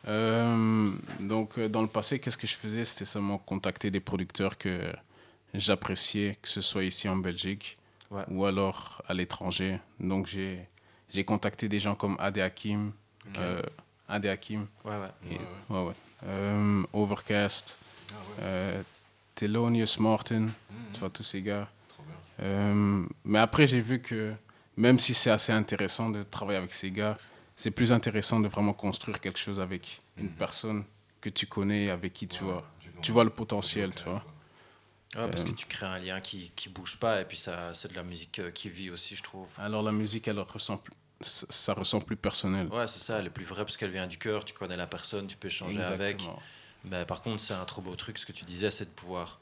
Euh, 0.08 0.96
donc, 1.20 1.58
euh, 1.58 1.68
dans 1.68 1.82
le 1.82 1.88
passé, 1.88 2.18
qu'est-ce 2.18 2.38
que 2.38 2.46
je 2.46 2.56
faisais? 2.56 2.86
C'était 2.86 3.04
seulement 3.04 3.36
contacter 3.36 3.90
des 3.90 4.00
producteurs 4.00 4.56
que 4.56 4.90
j'appréciais, 5.52 6.38
que 6.40 6.48
ce 6.48 6.62
soit 6.62 6.84
ici 6.84 7.10
en 7.10 7.16
Belgique 7.16 7.76
ou 8.28 8.46
alors 8.46 9.02
à 9.06 9.12
l'étranger. 9.12 9.78
Donc, 10.00 10.26
j'ai 10.26 10.66
j'ai 11.12 11.24
contacté 11.24 11.68
des 11.68 11.80
gens 11.80 11.94
comme 11.94 12.16
Ade 12.18 12.38
Hakim, 12.38 12.92
Ok. 13.28 13.38
euh, 13.38 13.62
Ade 14.08 14.26
Hakim, 14.26 14.66
Ouais, 14.84 14.92
ouais. 14.98 15.08
et- 15.30 15.34
Ouais, 15.34 15.78
ouais, 15.80 15.84
ouais. 15.88 15.94
Euh, 16.24 16.82
Overcast, 16.92 17.78
euh, 18.40 18.82
Thelonious 19.34 19.98
Martin, 20.00 20.48
tu 20.92 21.00
vois, 21.00 21.10
tous 21.10 21.22
ces 21.22 21.42
gars. 21.42 21.68
Euh, 22.40 23.04
mais 23.24 23.38
après, 23.38 23.66
j'ai 23.66 23.80
vu 23.80 24.00
que 24.00 24.32
même 24.76 24.98
si 24.98 25.14
c'est 25.14 25.30
assez 25.30 25.52
intéressant 25.52 26.10
de 26.10 26.22
travailler 26.22 26.58
avec 26.58 26.72
ces 26.72 26.90
gars, 26.90 27.16
c'est 27.56 27.70
plus 27.70 27.92
intéressant 27.92 28.40
de 28.40 28.48
vraiment 28.48 28.72
construire 28.72 29.20
quelque 29.20 29.38
chose 29.38 29.60
avec 29.60 30.00
une 30.16 30.30
personne 30.30 30.84
que 31.20 31.28
tu 31.28 31.46
connais, 31.46 31.90
avec 31.90 32.14
qui 32.14 32.26
tu 32.26 32.44
vois, 32.44 32.62
tu 33.02 33.12
vois 33.12 33.24
le 33.24 33.30
potentiel, 33.30 33.92
tu 33.94 34.04
vois. 34.04 34.24
Ouais, 35.16 35.28
parce 35.28 35.42
Euh, 35.42 35.46
que 35.46 35.50
tu 35.50 35.66
crées 35.66 35.86
un 35.86 35.98
lien 35.98 36.20
qui, 36.20 36.52
qui 36.54 36.68
bouge 36.68 36.96
pas 36.96 37.20
et 37.20 37.24
puis 37.24 37.36
ça, 37.36 37.74
c'est 37.74 37.90
de 37.90 37.96
la 37.96 38.04
musique 38.04 38.38
euh, 38.38 38.50
qui 38.52 38.70
vit 38.70 38.90
aussi, 38.90 39.16
je 39.16 39.22
trouve. 39.22 39.48
Alors 39.58 39.82
la 39.82 39.90
musique, 39.92 40.28
elle 40.28 40.38
ressent 40.38 40.76
plus- 40.78 40.94
ça 41.20 41.46
ça 41.50 41.74
ressent 41.74 42.00
plus 42.00 42.16
personnel. 42.16 42.66
Ouais, 42.68 42.86
c'est 42.86 42.98
ça, 43.04 43.18
elle 43.18 43.26
est 43.26 43.30
plus 43.30 43.44
vraie 43.44 43.64
parce 43.64 43.76
qu'elle 43.76 43.90
vient 43.90 44.06
du 44.06 44.18
cœur, 44.18 44.44
tu 44.44 44.54
connais 44.54 44.76
la 44.76 44.86
personne, 44.86 45.26
tu 45.26 45.36
peux 45.36 45.48
échanger 45.48 45.82
avec. 45.82 46.22
Mais 46.84 47.04
par 47.04 47.22
contre, 47.22 47.42
c'est 47.42 47.52
un 47.54 47.64
trop 47.66 47.82
beau 47.82 47.94
truc, 47.94 48.16
ce 48.18 48.24
que 48.24 48.32
tu 48.32 48.44
disais, 48.46 48.70
c'est 48.70 48.86
de 48.86 48.90
pouvoir, 48.90 49.38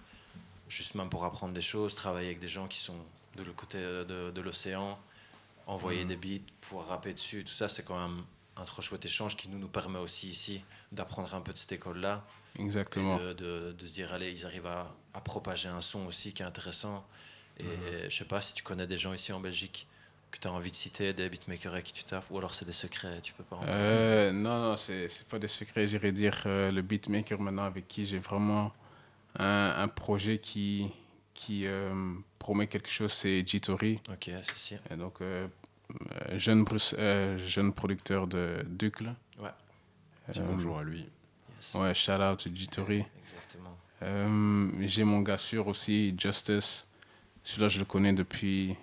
juste 0.68 0.94
même 0.96 1.08
pour 1.08 1.24
apprendre 1.24 1.54
des 1.54 1.60
choses, 1.60 1.94
travailler 1.94 2.26
avec 2.28 2.40
des 2.40 2.48
gens 2.48 2.66
qui 2.66 2.78
sont 2.78 2.96
de 3.36 3.42
l'autre 3.44 3.56
côté 3.56 3.78
euh, 3.78 4.04
de, 4.04 4.32
de 4.32 4.40
l'océan, 4.40 4.98
envoyer 5.68 6.02
Mhm. 6.04 6.08
des 6.08 6.16
beats, 6.16 6.44
pouvoir 6.60 6.88
rapper 6.88 7.14
dessus, 7.14 7.44
tout 7.44 7.52
ça, 7.52 7.68
c'est 7.68 7.84
quand 7.84 7.98
même 8.08 8.24
un 8.56 8.64
trop 8.64 8.82
chouette 8.82 9.04
échange 9.04 9.36
qui 9.36 9.48
nous, 9.48 9.58
nous 9.58 9.68
permet 9.68 10.00
aussi 10.00 10.28
ici 10.28 10.62
d'apprendre 10.90 11.32
un 11.34 11.40
peu 11.40 11.52
de 11.52 11.58
cette 11.58 11.70
école-là. 11.70 12.24
Exactement. 12.58 13.16
Et 13.16 13.20
de, 13.20 13.32
de- 13.34 13.72
de 13.78 13.86
se 13.86 13.92
dire, 13.94 14.12
allez, 14.12 14.32
ils 14.32 14.44
arrivent 14.44 14.66
à, 14.66 14.92
à 15.14 15.20
propager 15.20 15.68
un 15.68 15.80
son 15.80 16.06
aussi 16.06 16.32
qui 16.32 16.42
est 16.42 16.46
intéressant. 16.46 17.06
Et 17.60 17.64
Mhm. 17.64 18.10
je 18.10 18.16
sais 18.16 18.24
pas 18.24 18.40
si 18.40 18.52
tu 18.54 18.64
connais 18.64 18.88
des 18.88 18.96
gens 18.96 19.12
ici 19.12 19.32
en 19.32 19.38
Belgique 19.38 19.86
que 20.30 20.38
tu 20.38 20.46
as 20.48 20.52
envie 20.52 20.70
de 20.70 20.76
citer, 20.76 21.12
des 21.12 21.28
beatmakers 21.28 21.72
avec 21.72 21.84
qui 21.84 21.92
tu 21.92 22.04
taffes, 22.04 22.30
ou 22.30 22.38
alors 22.38 22.54
c'est 22.54 22.64
des 22.64 22.72
secrets, 22.72 23.20
tu 23.22 23.32
peux 23.32 23.44
pas 23.44 23.56
en. 23.56 23.62
Euh, 23.66 24.30
non, 24.32 24.60
non, 24.70 24.76
c'est 24.76 25.08
c'est 25.08 25.26
pas 25.28 25.38
des 25.38 25.48
secrets. 25.48 25.88
J'irais 25.88 26.12
dire 26.12 26.42
euh, 26.46 26.70
le 26.70 26.82
beatmaker 26.82 27.40
maintenant 27.40 27.64
avec 27.64 27.88
qui 27.88 28.04
j'ai 28.06 28.18
vraiment 28.18 28.72
un, 29.38 29.74
un 29.78 29.88
projet 29.88 30.38
qui, 30.38 30.88
qui 31.34 31.66
euh, 31.66 32.14
promet 32.38 32.66
quelque 32.66 32.88
chose, 32.90 33.12
c'est 33.12 33.46
Jitori. 33.46 34.00
Ok, 34.10 34.30
c'est. 34.54 34.80
Et 34.90 34.96
donc, 34.96 35.20
jeune, 36.34 36.64
Bruce- 36.64 36.94
euh, 36.98 37.38
jeune 37.38 37.72
producteur 37.72 38.26
de 38.26 38.62
Ducle. 38.66 39.14
Ouais. 39.38 39.50
Bonjour 40.36 40.78
à 40.78 40.82
lui. 40.84 41.08
Yes. 41.56 41.74
Ouais, 41.74 41.94
shout 41.94 42.12
out 42.20 42.38
to 42.42 42.50
Jitori. 42.54 43.04
Exactement. 43.22 43.76
Euh, 44.02 44.70
j'ai 44.86 45.04
mon 45.04 45.22
gars 45.22 45.38
sûr 45.38 45.66
aussi, 45.66 46.14
Justice. 46.18 46.86
Celui-là, 47.42 47.68
je 47.68 47.78
le 47.78 47.84
connais 47.86 48.12
depuis 48.12 48.76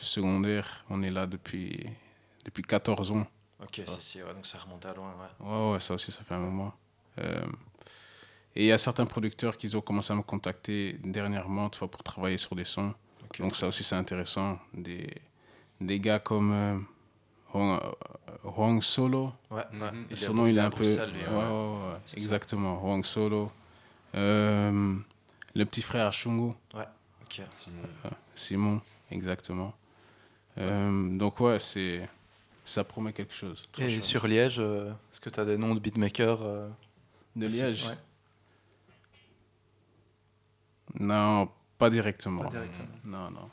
secondaire. 0.00 0.84
On 0.90 1.02
est 1.02 1.10
là 1.10 1.26
depuis, 1.26 1.86
depuis 2.44 2.62
14 2.62 3.10
ans. 3.12 3.26
Ok, 3.62 3.82
c'est 3.86 4.00
si, 4.00 4.22
ouais, 4.22 4.34
donc 4.34 4.46
ça 4.46 4.58
remonte 4.58 4.84
à 4.86 4.94
loin, 4.94 5.12
ouais. 5.12 5.46
Ouais, 5.46 5.72
ouais, 5.72 5.80
ça 5.80 5.94
aussi, 5.94 6.10
ça 6.10 6.22
fait 6.24 6.34
un 6.34 6.38
moment. 6.40 6.72
Euh, 7.18 7.44
et 8.54 8.64
il 8.64 8.66
y 8.66 8.72
a 8.72 8.78
certains 8.78 9.06
producteurs 9.06 9.56
qui 9.56 9.74
ont 9.76 9.80
commencé 9.80 10.12
à 10.12 10.16
me 10.16 10.22
contacter 10.22 10.94
dernièrement, 11.04 11.70
tu 11.70 11.78
vois, 11.78 11.90
pour 11.90 12.02
travailler 12.02 12.38
sur 12.38 12.54
des 12.56 12.64
sons. 12.64 12.92
Donc 13.38 13.56
ça 13.56 13.68
aussi, 13.68 13.82
c'est 13.82 13.94
intéressant. 13.94 14.58
Des, 14.74 15.08
des 15.80 16.00
gars 16.00 16.18
comme 16.18 16.52
euh, 16.52 16.78
Hwang, 17.54 18.78
euh, 18.78 18.80
Solo. 18.80 19.32
Ouais, 19.50 19.62
ouais. 19.72 19.90
Il 20.10 20.12
est 20.12 20.16
Son 20.16 20.34
nom, 20.34 20.46
il 20.46 20.58
est 20.58 20.60
un 20.60 20.70
peu... 20.70 20.82
Bruxelles, 20.84 21.12
lui, 21.12 21.20
ouais, 21.20 21.28
ouais. 21.28 21.44
ouais, 21.44 21.92
ouais, 21.92 21.98
exactement. 22.16 22.82
Hwang 22.82 23.04
Solo. 23.04 23.48
Euh, 24.14 24.96
le 25.54 25.64
petit 25.64 25.82
frère 25.82 26.12
Shungu. 26.12 26.52
Ouais, 26.74 26.86
ok. 27.22 27.40
Euh, 27.40 28.10
Simon, 28.34 28.80
exactement. 29.12 29.74
Euh, 30.58 31.16
donc 31.16 31.40
ouais, 31.40 31.58
c'est... 31.58 32.08
Ça 32.64 32.84
promet 32.84 33.12
quelque 33.12 33.34
chose. 33.34 33.66
Et 33.78 34.02
sur 34.02 34.26
Liège, 34.28 34.60
euh, 34.60 34.90
est-ce 35.12 35.20
que 35.20 35.30
tu 35.30 35.40
as 35.40 35.44
des 35.44 35.56
noms 35.56 35.74
de 35.74 35.80
beatmakers 35.80 36.42
euh, 36.42 36.68
De 37.34 37.46
Liège 37.46 37.86
Ouais. 37.86 37.96
Non, 41.00 41.48
pas 41.78 41.90
directement. 41.90 42.44
Pas 42.44 42.50
directement. 42.50 42.88
Non, 43.04 43.30
non. 43.30 43.50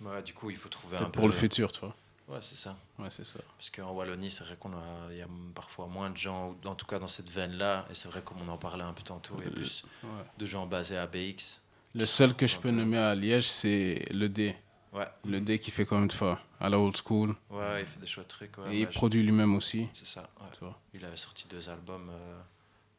Ouais, 0.00 0.22
du 0.22 0.34
coup, 0.34 0.50
il 0.50 0.56
faut 0.56 0.68
trouver 0.68 0.96
un 0.96 1.04
pour 1.04 1.22
peu- 1.22 1.26
le 1.28 1.32
futur, 1.32 1.70
tu 1.70 1.80
vois. 1.80 1.94
Ouais, 2.28 2.38
c'est 2.40 2.56
ça. 2.56 2.76
Ouais, 2.98 3.08
c'est 3.10 3.24
ça. 3.24 3.38
Parce 3.56 3.70
qu'en 3.70 3.92
Wallonie, 3.92 4.30
c'est 4.30 4.42
vrai 4.42 4.56
qu'on 4.58 4.72
a, 4.72 5.12
y 5.12 5.22
a 5.22 5.28
parfois 5.54 5.86
moins 5.86 6.10
de 6.10 6.16
gens, 6.16 6.56
en 6.64 6.74
tout 6.74 6.86
cas 6.86 6.98
dans 6.98 7.06
cette 7.06 7.30
veine-là, 7.30 7.86
et 7.90 7.94
c'est 7.94 8.08
vrai 8.08 8.20
comme 8.24 8.38
on 8.44 8.48
en 8.48 8.58
parlait 8.58 8.82
un 8.82 8.92
peu 8.92 9.02
tantôt, 9.04 9.36
il 9.38 9.44
y 9.44 9.48
a 9.48 9.52
plus 9.52 9.84
ouais. 10.02 10.08
de 10.36 10.46
gens 10.46 10.66
basés 10.66 10.96
à 10.96 11.06
BX. 11.06 11.60
Le 11.94 12.04
seul 12.04 12.34
que 12.34 12.46
je 12.46 12.58
peux 12.58 12.70
nommer 12.70 12.98
à 12.98 13.14
Liège, 13.14 13.48
c'est 13.48 14.06
le 14.10 14.28
D. 14.28 14.56
Ouais. 14.96 15.06
Le 15.24 15.40
D 15.40 15.58
qui 15.58 15.70
fait 15.70 15.84
comme 15.84 16.04
une 16.04 16.10
fois, 16.10 16.40
à 16.58 16.68
la 16.70 16.78
old 16.78 16.96
school. 16.96 17.34
Ouais, 17.50 17.82
il 17.82 17.86
fait 17.86 18.00
des 18.00 18.06
chouettes 18.06 18.28
trucs. 18.28 18.56
Ouais, 18.58 18.74
Et 18.74 18.80
il 18.80 18.86
je- 18.90 18.94
produit 18.94 19.22
lui-même 19.22 19.54
aussi. 19.54 19.88
C'est 19.94 20.06
ça, 20.06 20.22
ouais. 20.40 20.46
Tu 20.54 20.60
vois. 20.60 20.78
Il 20.94 21.04
avait 21.04 21.16
sorti 21.16 21.46
deux 21.48 21.68
albums, 21.68 22.08
euh, 22.10 22.40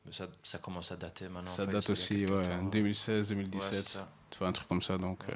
mais 0.06 0.12
ça, 0.12 0.28
ça 0.44 0.60
commence 0.60 0.92
à 0.92 0.96
dater 0.96 1.28
maintenant. 1.28 1.50
Ça 1.50 1.64
Enfin, 1.64 1.72
date 1.72 1.86
il 1.88 1.92
aussi, 1.94 2.26
ouais, 2.26 2.44
temps. 2.44 2.64
2016, 2.66 3.30
Ouais, 3.32 3.36
2017. 3.36 3.74
c'est 3.88 3.98
ça. 3.98 4.10
tu 4.30 4.38
vois, 4.40 4.48
un 4.48 4.52
truc 4.52 4.68
comme 4.68 4.82
ça, 4.82 4.98
donc... 4.98 5.20
euh, 5.30 5.34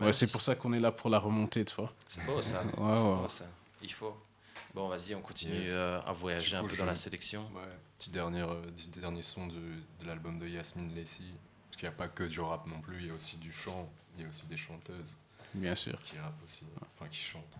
Ouais, 0.00 0.06
Ouais, 0.06 0.12
c'est 0.12 0.26
pour 0.26 0.42
ça 0.42 0.56
qu'on 0.56 0.72
est 0.72 0.80
là 0.80 0.90
pour 0.90 1.10
la 1.10 1.18
remontée, 1.18 1.64
tu 1.64 1.74
vois. 1.76 1.92
C'est 2.08 2.24
beau 2.26 2.40
ça. 2.42 2.62
Ouais, 2.78 3.02
beau 3.02 3.28
ça. 3.28 3.44
Il 3.82 3.92
faut. 3.92 4.16
Bon, 4.74 4.88
vas-y, 4.88 5.14
on 5.14 5.20
continue 5.20 5.54
Yes. 5.60 5.68
euh, 5.70 6.00
à 6.06 6.12
voyager 6.12 6.56
un 6.56 6.64
peu 6.64 6.76
dans 6.76 6.86
la 6.86 6.94
sélection. 6.94 7.42
Ouais, 7.54 7.60
petit 7.98 8.10
dernier, 8.10 8.40
euh, 8.40 8.60
petit 8.74 8.88
dernier 8.88 9.22
son 9.22 9.46
de, 9.46 9.54
de 10.00 10.06
l'album 10.06 10.38
de 10.38 10.48
Yasmine 10.48 10.94
Lacey. 10.96 11.22
Parce 11.68 11.76
qu'il 11.78 11.88
n'y 11.88 11.94
a 11.94 11.96
pas 11.96 12.08
que 12.08 12.24
du 12.24 12.40
rap 12.40 12.66
non 12.66 12.80
plus, 12.80 13.00
il 13.00 13.06
y 13.06 13.10
a 13.10 13.14
aussi 13.14 13.36
du 13.36 13.52
chant, 13.52 13.88
il 14.16 14.22
y 14.22 14.24
a 14.24 14.28
aussi 14.28 14.46
des 14.46 14.56
chanteuses. 14.56 15.16
Bien 15.54 15.74
sûr. 15.74 16.00
Qui 16.02 16.18
rappent 16.18 16.42
aussi, 16.44 16.64
enfin 16.94 17.08
qui 17.08 17.20
chantent. 17.20 17.58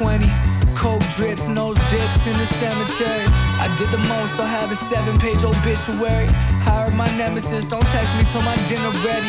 20. 0.00 0.24
Coke 0.72 1.04
drips, 1.12 1.46
nose 1.46 1.76
dips 1.92 2.24
in 2.24 2.32
the 2.40 2.48
cemetery. 2.48 3.28
I 3.60 3.68
did 3.76 3.92
the 3.92 4.00
most, 4.08 4.40
I'll 4.40 4.48
have 4.48 4.72
a 4.72 4.74
seven 4.74 5.12
page 5.20 5.44
obituary. 5.44 6.24
Hired 6.64 6.94
my 6.94 7.04
nemesis, 7.20 7.66
don't 7.66 7.84
text 7.84 8.08
me 8.16 8.24
till 8.32 8.40
my 8.40 8.56
dinner 8.64 8.88
ready. 9.04 9.28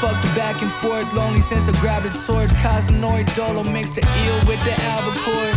Fuck 0.00 0.16
the 0.24 0.32
back 0.32 0.56
and 0.64 0.72
forth, 0.72 1.12
lonely 1.12 1.40
since 1.40 1.68
I 1.68 1.76
grabbed 1.84 2.06
a 2.08 2.12
torch. 2.24 2.48
Cosinoid 2.64 3.28
Dolo 3.36 3.62
mixed 3.68 3.96
the 3.96 4.08
eel 4.24 4.38
with 4.48 4.56
the 4.64 4.72
albacore. 4.88 5.52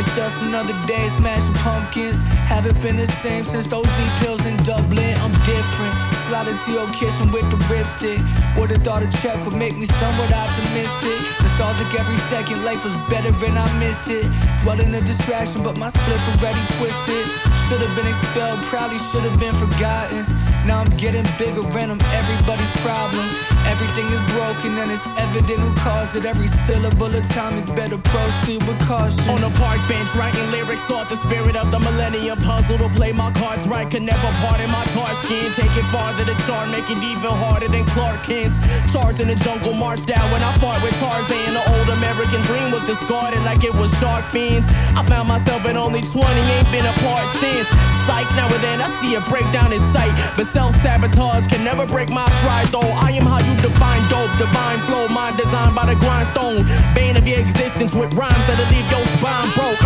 It's 0.00 0.08
just 0.16 0.40
another 0.40 0.72
day 0.88 1.12
smashing 1.20 1.52
pumpkins. 1.60 2.24
Haven't 2.52 2.82
been 2.82 2.96
the 2.96 3.06
same 3.06 3.44
since 3.44 3.66
those 3.66 3.88
Z 3.88 3.98
pills 4.20 4.44
in 4.44 4.54
Dublin. 4.58 5.16
I'm 5.24 5.32
different. 5.48 5.94
Sliding 6.28 6.52
to 6.52 6.70
your 6.76 6.86
kitchen 6.92 7.32
with 7.32 7.48
the 7.48 7.56
ripstick. 7.72 8.20
Would've 8.60 8.84
thought 8.84 9.00
a 9.00 9.08
check 9.24 9.40
would 9.48 9.56
make 9.56 9.72
me 9.72 9.86
somewhat 9.86 10.28
optimistic. 10.28 11.16
Nostalgic 11.40 11.88
every 11.96 12.20
second, 12.28 12.62
life 12.62 12.84
was 12.84 12.92
better 13.08 13.32
and 13.48 13.56
I 13.56 13.64
miss 13.80 14.06
it. 14.08 14.28
Dwelling 14.60 14.92
a 14.92 15.00
distraction, 15.00 15.64
but 15.64 15.78
my 15.78 15.88
spliff 15.88 16.22
already 16.28 16.60
twisted. 16.76 17.24
Should've 17.72 17.94
been 17.96 18.06
expelled, 18.12 18.60
probably 18.68 19.00
should've 19.00 19.40
been 19.40 19.56
forgotten. 19.56 20.28
Now 20.66 20.78
I'm 20.80 20.90
getting 20.96 21.26
bigger 21.38 21.66
and 21.78 21.90
I'm 21.90 22.02
everybody's 22.14 22.70
problem. 22.86 23.26
Everything 23.66 24.06
is 24.14 24.22
broken 24.30 24.78
and 24.78 24.90
it's 24.90 25.06
evident 25.18 25.58
who 25.58 25.70
caused 25.82 26.14
it. 26.14 26.24
Every 26.24 26.46
syllable 26.46 27.10
atomic, 27.10 27.66
better 27.74 27.98
proceed 27.98 28.62
with 28.68 28.78
caution. 28.86 29.22
On 29.30 29.42
a 29.42 29.50
park 29.58 29.80
bench, 29.90 30.06
writing 30.14 30.46
lyrics 30.54 30.90
off 30.90 31.08
the 31.08 31.16
spirit 31.16 31.56
of 31.56 31.70
the 31.72 31.80
millennium 31.80 32.38
puzzle 32.46 32.78
to 32.78 32.88
play 32.94 33.10
my 33.12 33.30
cards 33.32 33.66
right. 33.66 33.90
Could 33.90 34.02
never 34.02 34.30
pardon 34.44 34.70
my 34.70 34.84
tar 34.94 35.10
skin. 35.26 35.50
Take 35.58 35.74
it 35.74 35.86
farther 35.90 36.24
to 36.30 36.36
chart, 36.46 36.70
make 36.70 36.86
it 36.86 37.00
even 37.02 37.34
harder 37.42 37.66
than 37.66 37.84
Clark 37.90 38.22
Kent's. 38.22 38.54
Charged 38.92 39.20
in 39.20 39.28
the 39.28 39.38
jungle, 39.42 39.74
marched 39.74 40.10
out 40.10 40.26
when 40.30 40.42
I 40.42 40.52
fought 40.62 40.78
with 40.82 40.94
Tarzan. 41.02 41.54
The 41.58 41.64
old 41.74 41.88
American 41.98 42.42
dream 42.46 42.70
was 42.70 42.86
discarded 42.86 43.42
like 43.42 43.64
it 43.64 43.74
was 43.74 43.90
shark 43.98 44.26
fins. 44.30 44.66
I 44.96 45.02
found 45.08 45.28
myself 45.28 45.64
at 45.64 45.76
only 45.76 46.02
20, 46.02 46.20
ain't 46.20 46.70
been 46.72 46.84
apart 46.84 47.24
since. 47.40 47.68
Psych, 48.04 48.28
now 48.36 48.50
and 48.50 48.62
then 48.62 48.80
I 48.80 48.88
see 49.00 49.14
a 49.14 49.22
breakdown 49.32 49.72
in 49.72 49.80
sight. 49.80 50.12
But 50.36 50.46
self 50.46 50.74
sabotage 50.74 51.46
can 51.46 51.64
never 51.64 51.86
break 51.86 52.10
my 52.10 52.26
stride, 52.40 52.68
though. 52.68 52.92
I 53.00 53.12
am 53.12 53.24
how 53.24 53.40
you 53.40 53.54
define 53.62 54.02
dope, 54.10 54.32
divine 54.36 54.80
flow, 54.90 55.08
mind 55.08 55.36
designed 55.38 55.74
by 55.74 55.86
the 55.86 55.96
grindstone. 55.96 56.66
Bane 56.94 57.16
of 57.16 57.26
your 57.26 57.40
existence 57.40 57.94
with 57.94 58.12
rhymes 58.14 58.44
that'll 58.46 58.68
leave 58.68 58.88
your 58.90 59.04
spine 59.16 59.50
broke. 59.54 59.80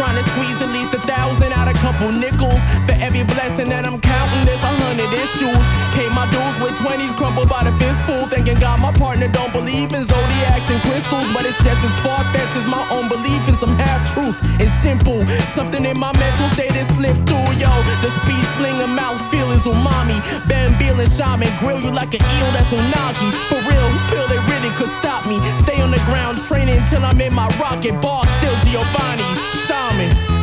Trying 0.00 0.16
to 0.16 0.24
squeeze 0.32 0.56
at 0.64 0.72
least 0.72 0.96
a 0.96 1.00
thousand 1.04 1.52
out 1.52 1.68
a 1.68 1.76
couple 1.76 2.08
nickels. 2.08 2.64
For 2.88 2.96
every 3.04 3.20
blessing 3.36 3.68
that 3.68 3.84
I'm 3.84 4.00
counting, 4.00 4.42
there's 4.48 4.64
a 4.64 4.72
hundred 4.80 5.12
issues. 5.12 5.60
Pay 5.92 6.08
my 6.16 6.24
dues 6.32 6.56
with 6.64 6.72
20s 6.80 7.12
crumbled 7.20 7.52
by 7.52 7.68
the 7.68 7.74
fistful. 7.76 8.24
Thinking 8.32 8.56
God, 8.56 8.80
my 8.80 8.96
partner 8.96 9.28
don't 9.28 9.52
believe 9.52 9.92
in 9.92 10.00
zodiacs 10.00 10.72
and 10.72 10.80
crystals. 10.88 11.28
But 11.36 11.44
it's 11.44 11.60
just 11.60 11.84
as 11.84 11.92
far 12.00 12.16
fetched 12.32 12.56
as 12.56 12.64
my 12.64 12.80
own 12.88 13.12
belief 13.12 13.44
in 13.44 13.52
some 13.52 13.76
half 13.76 14.00
truths. 14.16 14.40
It's 14.56 14.72
simple, 14.72 15.20
something 15.52 15.84
in 15.84 16.00
my 16.00 16.16
mental 16.16 16.48
state 16.56 16.72
is 16.80 16.88
slipped 16.96 17.28
through, 17.28 17.60
yo. 17.60 17.68
The 18.00 18.08
speech 18.24 18.48
slinger 18.56 18.88
mouth 18.92 19.20
feel 19.28 19.52
is 19.52 19.68
umami. 19.68 20.16
Ben 20.48 20.72
Beal 20.80 20.96
and 20.96 21.12
Shaman 21.12 21.52
grill 21.60 21.80
you 21.80 21.92
like 21.92 22.16
an 22.16 22.24
eel 22.24 22.48
that's 22.56 22.72
unagi. 22.72 23.28
For 23.48 23.60
real, 23.68 23.88
feel 24.08 24.24
they 24.32 24.40
really 24.48 24.59
could 24.76 24.88
stop 24.88 25.26
me. 25.26 25.40
Stay 25.56 25.80
on 25.80 25.90
the 25.90 26.02
ground 26.04 26.38
training 26.38 26.84
till 26.86 27.04
I'm 27.04 27.20
in 27.20 27.34
my 27.34 27.48
rocket 27.58 28.00
Ball 28.00 28.24
Still 28.26 28.56
Giovanni, 28.66 29.24
Shaman. 29.66 30.39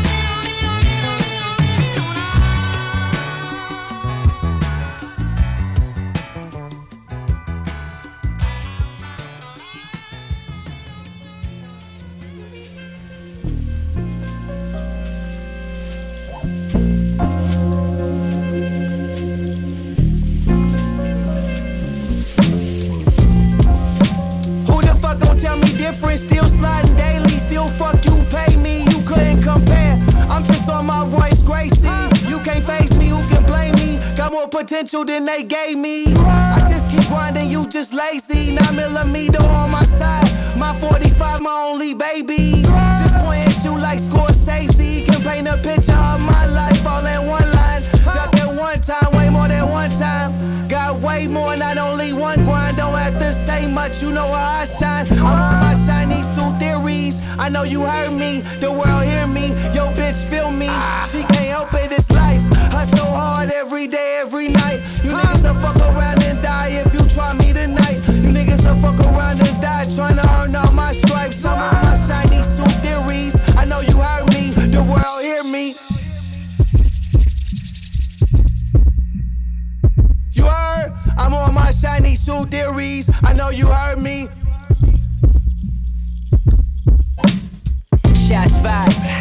Potential 34.77 35.03
than 35.03 35.25
they 35.25 35.43
gave 35.43 35.75
me. 35.75 36.13
I 36.15 36.63
just 36.69 36.87
keep 36.91 37.07
grinding, 37.07 37.49
you 37.49 37.67
just 37.67 37.93
lazy. 37.93 38.53
Nine 38.53 38.75
millimeter 38.75 39.41
on 39.41 39.71
my 39.71 39.83
side. 39.83 40.29
My 40.55 40.77
45, 40.79 41.41
my 41.41 41.63
only 41.71 41.95
baby. 41.95 42.61
Just 43.01 43.15
point 43.15 43.47
at 43.47 43.63
you 43.63 43.75
like 43.75 43.99
Scorsese. 43.99 45.05
Can 45.07 45.21
paint 45.23 45.47
a 45.47 45.57
picture 45.57 45.97
of 46.11 46.21
my 46.21 46.45
life 46.45 46.85
all 46.85 47.03
in 47.05 47.25
one 47.25 47.51
line. 47.53 47.83
Got 48.05 48.31
that 48.33 48.53
one 48.53 48.79
time, 48.81 49.17
way 49.17 49.29
more 49.29 49.47
than 49.47 49.67
one 49.67 49.89
time. 49.97 50.67
Got 50.67 50.99
way 50.99 51.25
more, 51.25 51.55
not 51.55 51.79
only 51.79 52.13
one 52.13 52.43
grind. 52.43 52.77
Don't 52.77 52.95
have 52.95 53.17
to 53.17 53.33
say 53.33 53.65
much, 53.65 54.03
you 54.03 54.11
know 54.11 54.27
how 54.27 54.61
I 54.61 54.65
shine. 54.65 55.07
I'm 55.11 55.25
on 55.25 55.59
my 55.59 55.73
shiny 55.73 56.21
suit 56.21 56.59
theories. 56.59 57.19
I 57.39 57.49
know 57.49 57.63
you 57.63 57.81
heard 57.81 58.13
me, 58.13 58.41
the 58.59 58.71
world 58.71 59.05
hear 59.05 59.25
me. 59.25 59.47
Yo, 59.73 59.89
bitch, 59.97 60.23
feel 60.29 60.51
me. 60.51 60.69
She 61.09 61.23
can't 61.33 61.49
help 61.49 61.73
it, 61.73 61.91
it's. 61.91 62.06
Hustle 62.77 63.07
hard 63.07 63.51
every 63.51 63.87
day, 63.87 64.19
every 64.21 64.49
night. 64.49 64.81
You 65.03 65.09
niggas 65.09 65.41
will 65.41 65.59
fuck 65.63 65.77
around 65.77 66.23
and 66.23 66.39
die 66.43 66.69
if 66.69 66.93
you 66.93 67.03
try 67.07 67.33
me 67.33 67.51
tonight. 67.51 67.97
You 68.21 68.29
niggas 68.29 68.63
will 68.63 68.79
fuck 68.79 68.99
around 68.99 69.39
and 69.47 69.59
die 69.59 69.87
trying 69.95 70.17
to 70.17 70.29
earn 70.37 70.55
all 70.55 70.71
my 70.73 70.91
stripes. 70.91 71.43
I'm 71.43 71.57
on 71.57 71.81
my 71.81 71.97
shiny 71.97 72.43
suit 72.43 72.71
theories. 72.83 73.35
I 73.57 73.65
know 73.65 73.79
you 73.79 73.97
heard 73.99 74.31
me, 74.31 74.51
the 74.51 74.83
world 74.83 75.23
hear 75.23 75.43
me. 75.45 75.73
You 80.33 80.43
heard? 80.45 80.93
I'm 81.17 81.33
on 81.33 81.55
my 81.55 81.71
shiny 81.71 82.13
suit 82.13 82.49
theories. 82.49 83.09
I 83.23 83.33
know 83.33 83.49
you 83.49 83.65
heard 83.65 83.97
me. 83.97 84.27
Shots 88.27 88.57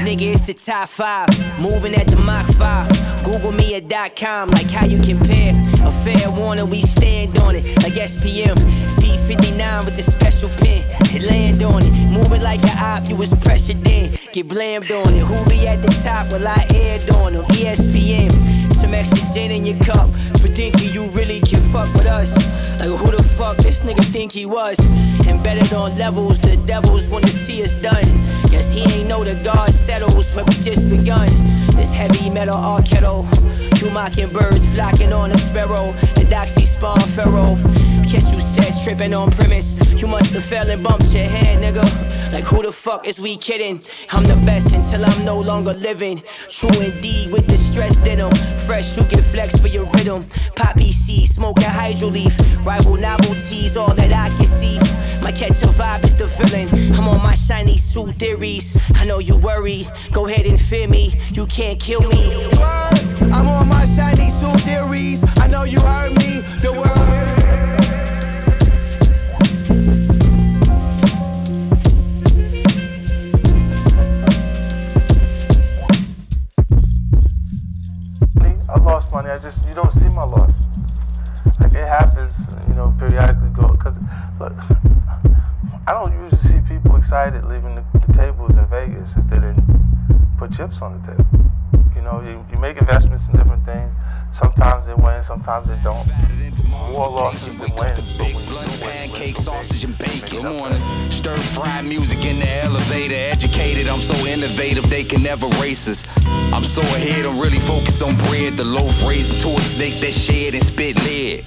nigga, 0.03 0.33
it's 0.33 0.43
the 0.43 0.53
top 0.53 0.89
five. 0.89 1.29
Moving 1.61 1.95
at 1.95 2.09
the 2.09 2.17
Mach 2.17 2.45
5. 2.55 3.25
Google 3.25 3.53
me 3.53 3.77
at 3.77 3.89
dot 3.89 4.17
com, 4.17 4.49
like 4.51 4.69
how 4.69 4.85
you 4.85 4.99
compare. 4.99 5.55
A 5.87 5.93
fair 6.05 6.31
warning, 6.33 6.69
we 6.69 6.83
stand 6.83 7.39
on 7.39 7.55
it, 7.55 7.65
like 7.85 7.93
SPM. 7.93 8.59
Feet 9.01 9.21
59 9.21 9.85
with 9.85 9.95
the 9.95 10.03
special 10.03 10.49
pin, 10.59 10.85
and 11.15 11.23
land 11.23 11.63
on 11.63 11.81
it. 11.85 11.93
Moving 12.11 12.43
like 12.43 12.61
an 12.65 12.77
op, 12.77 13.09
you 13.09 13.15
was 13.15 13.33
pressured 13.37 13.87
in. 13.87 14.19
Get 14.33 14.49
blamed 14.49 14.91
on 14.91 15.15
it. 15.15 15.21
Who 15.21 15.45
be 15.47 15.69
at 15.69 15.83
the 15.83 15.93
top? 16.03 16.33
Well, 16.33 16.47
I 16.47 16.67
aired 16.75 17.09
on 17.11 17.35
them. 17.35 17.45
ESPN. 17.55 18.73
Some 18.75 18.95
extra 18.95 19.27
gin 19.33 19.53
in 19.53 19.65
your 19.65 19.79
cup 19.79 20.11
for 20.41 20.49
thinking 20.49 20.93
you 20.93 21.07
really 21.11 21.41
can 21.41 21.61
fuck 21.71 21.93
with 21.95 22.07
us. 22.07 22.35
Like 22.81 22.91
who 22.91 23.17
the 23.17 23.23
fuck 23.23 23.57
this 23.59 23.81
nigga 23.81 24.05
think 24.13 24.33
he 24.33 24.45
was? 24.45 24.79
Embedded 25.27 25.73
on 25.73 25.97
levels, 25.97 26.41
the 26.41 26.57
devils 26.67 27.09
wanna 27.09 27.29
see 27.29 27.63
us 27.63 27.77
done. 27.77 28.05
Guess 28.51 28.71
he 28.71 28.83
ain't 28.93 29.09
know 29.09 29.23
the 29.23 29.35
God 29.43 29.73
settles 29.73 30.35
where 30.35 30.45
we 30.45 30.55
just 30.55 30.91
begun. 30.91 31.29
This 31.77 31.93
heavy 31.93 32.29
metal 32.29 32.57
arketo, 33.77 33.79
two 33.79 33.91
mockingbirds 33.91 34.65
flocking 34.67 35.13
on 35.13 35.33
a 35.33 35.39
sparrow. 35.39 35.93
The 36.15 36.27
doxy 36.29 36.67
spawn 36.67 37.01
pharaoh. 37.15 37.57
Catch 38.09 38.33
you 38.33 38.41
set 38.41 38.75
tripping 38.85 39.15
on 39.15 39.31
premise. 39.31 39.75
You 40.01 40.07
must 40.07 40.33
have 40.33 40.45
fell 40.45 40.69
and 40.71 40.83
bumped 40.83 41.13
your 41.13 41.25
head, 41.25 41.63
nigga. 41.63 42.33
Like 42.33 42.45
who 42.45 42.63
the 42.63 42.73
fuck 42.73 43.07
is 43.07 43.21
we 43.21 43.37
kidding? 43.37 43.83
I'm 44.11 44.25
the 44.25 44.37
best 44.47 44.73
until 44.73 45.05
I'm 45.05 45.25
no 45.25 45.41
longer 45.41 45.75
living. 45.75 46.23
True 46.49 46.81
indeed 46.81 47.33
with 47.33 47.47
the 47.49 47.57
stress 47.57 47.97
denim. 47.99 48.33
Fresh, 48.67 48.97
you 48.97 49.05
can 49.05 49.23
flex 49.23 49.59
for 49.59 49.69
your 49.69 49.87
rhythm. 49.95 50.27
Poppy 50.55 50.93
seed, 50.93 51.29
smoke 51.29 51.59
a 51.61 51.69
hydro 51.71 52.09
leaf. 52.09 52.37
Rival 52.65 52.97
novelties, 52.97 53.77
all 53.77 53.95
that 53.95 54.13
I 54.13 54.35
can 54.37 54.47
see. 54.47 54.79
My 55.23 55.33
catch 55.33 55.63
a 55.63 55.69
vibe 55.69 56.05
is 56.05 56.15
the 56.17 56.27
villain. 56.27 56.69
I'm 56.95 57.09
on 57.09 57.23
my 57.23 57.35
shiny 57.35 57.79
suit 57.79 58.15
theories. 58.17 58.77
I 58.95 59.05
know 59.05 59.19
you 59.19 59.37
worry. 59.39 59.87
Go 60.13 60.27
ahead 60.27 60.47
and 60.47 60.61
fear 60.61 60.89
me. 60.89 61.15
You 61.33 61.47
can't 61.47 61.81
kill 61.81 62.03
me. 62.03 62.96
I'm 63.33 63.47
on 63.49 63.69
my 63.69 63.85
shiny 63.85 64.31
suit 64.31 64.61
theories. 64.63 65.25
I 65.39 65.47
know 65.47 65.65
you 65.65 65.81
heard 65.81 66.13
me. 66.19 66.41
The 66.63 66.73
world. 66.73 66.93
I 78.69 78.79
lost 78.81 79.13
money. 79.13 79.31
I 79.31 79.39
just 79.39 79.59
you 79.69 79.75
don't 79.75 79.93
see 79.93 80.09
my 80.09 80.25
loss. 80.25 80.55
Like 81.61 81.73
it 81.75 81.87
happens, 81.87 82.37
you 82.69 82.75
know, 82.75 82.95
periodically. 82.99 83.51
Go 83.51 83.73
because 83.73 83.97
look, 84.41 84.53
I 85.87 85.93
don't 85.93 86.13
usually 86.13 86.43
see 86.51 86.61
people 86.69 86.97
excited 86.97 87.45
leaving 87.45 87.77
the, 87.77 87.85
the 88.07 88.13
tables 88.13 88.57
in 88.57 88.67
Vegas 88.67 89.11
if 89.17 89.29
they 89.29 89.37
didn't 89.37 89.86
put 90.37 90.53
chips 90.53 90.81
on 90.83 91.01
the 91.01 91.07
table. 91.07 91.27
You 91.95 92.03
know, 92.03 92.21
you, 92.21 92.45
you 92.53 92.59
make 92.59 92.77
investments 92.77 93.27
in 93.27 93.37
different 93.37 93.65
things. 93.65 93.91
sometimes 94.37 94.87
they 94.87 94.95
win, 94.95 95.23
sometimes 95.25 95.67
they 95.67 95.79
don't. 95.83 96.07
More 96.93 97.09
losses 97.09 97.47
than 97.59 97.75
wins, 97.75 98.19
do 98.19 98.25
win, 98.25 98.69
Pancake, 98.81 99.37
sausage, 99.37 99.85
and 99.85 99.97
bacon. 99.99 100.43
Morning. 100.45 101.11
Stir 101.11 101.37
fry 101.39 101.83
music 101.83 102.25
in 102.25 102.39
the 102.39 102.65
elevator. 102.65 103.15
Educated, 103.15 103.89
I'm 103.89 104.01
so 104.01 104.15
innovative, 104.27 104.89
they 104.91 105.05
can 105.05 105.23
never 105.23 105.49
race 105.61 105.89
us. 105.89 106.07
I'm 106.53 106.65
so 106.65 106.83
ahead, 106.83 107.27
I'm 107.27 107.39
really 107.41 107.59
focused 107.61 108.03
on 108.03 108.17
bread. 108.29 108.55
The 108.55 108.65
loaf 108.65 109.03
raised 109.09 109.33
into 109.33 109.49
a 109.49 109.61
snake 109.61 109.95
that 110.01 110.13
shed 110.13 110.55
and 110.55 110.63
spit 110.63 111.03
lead. 111.05 111.45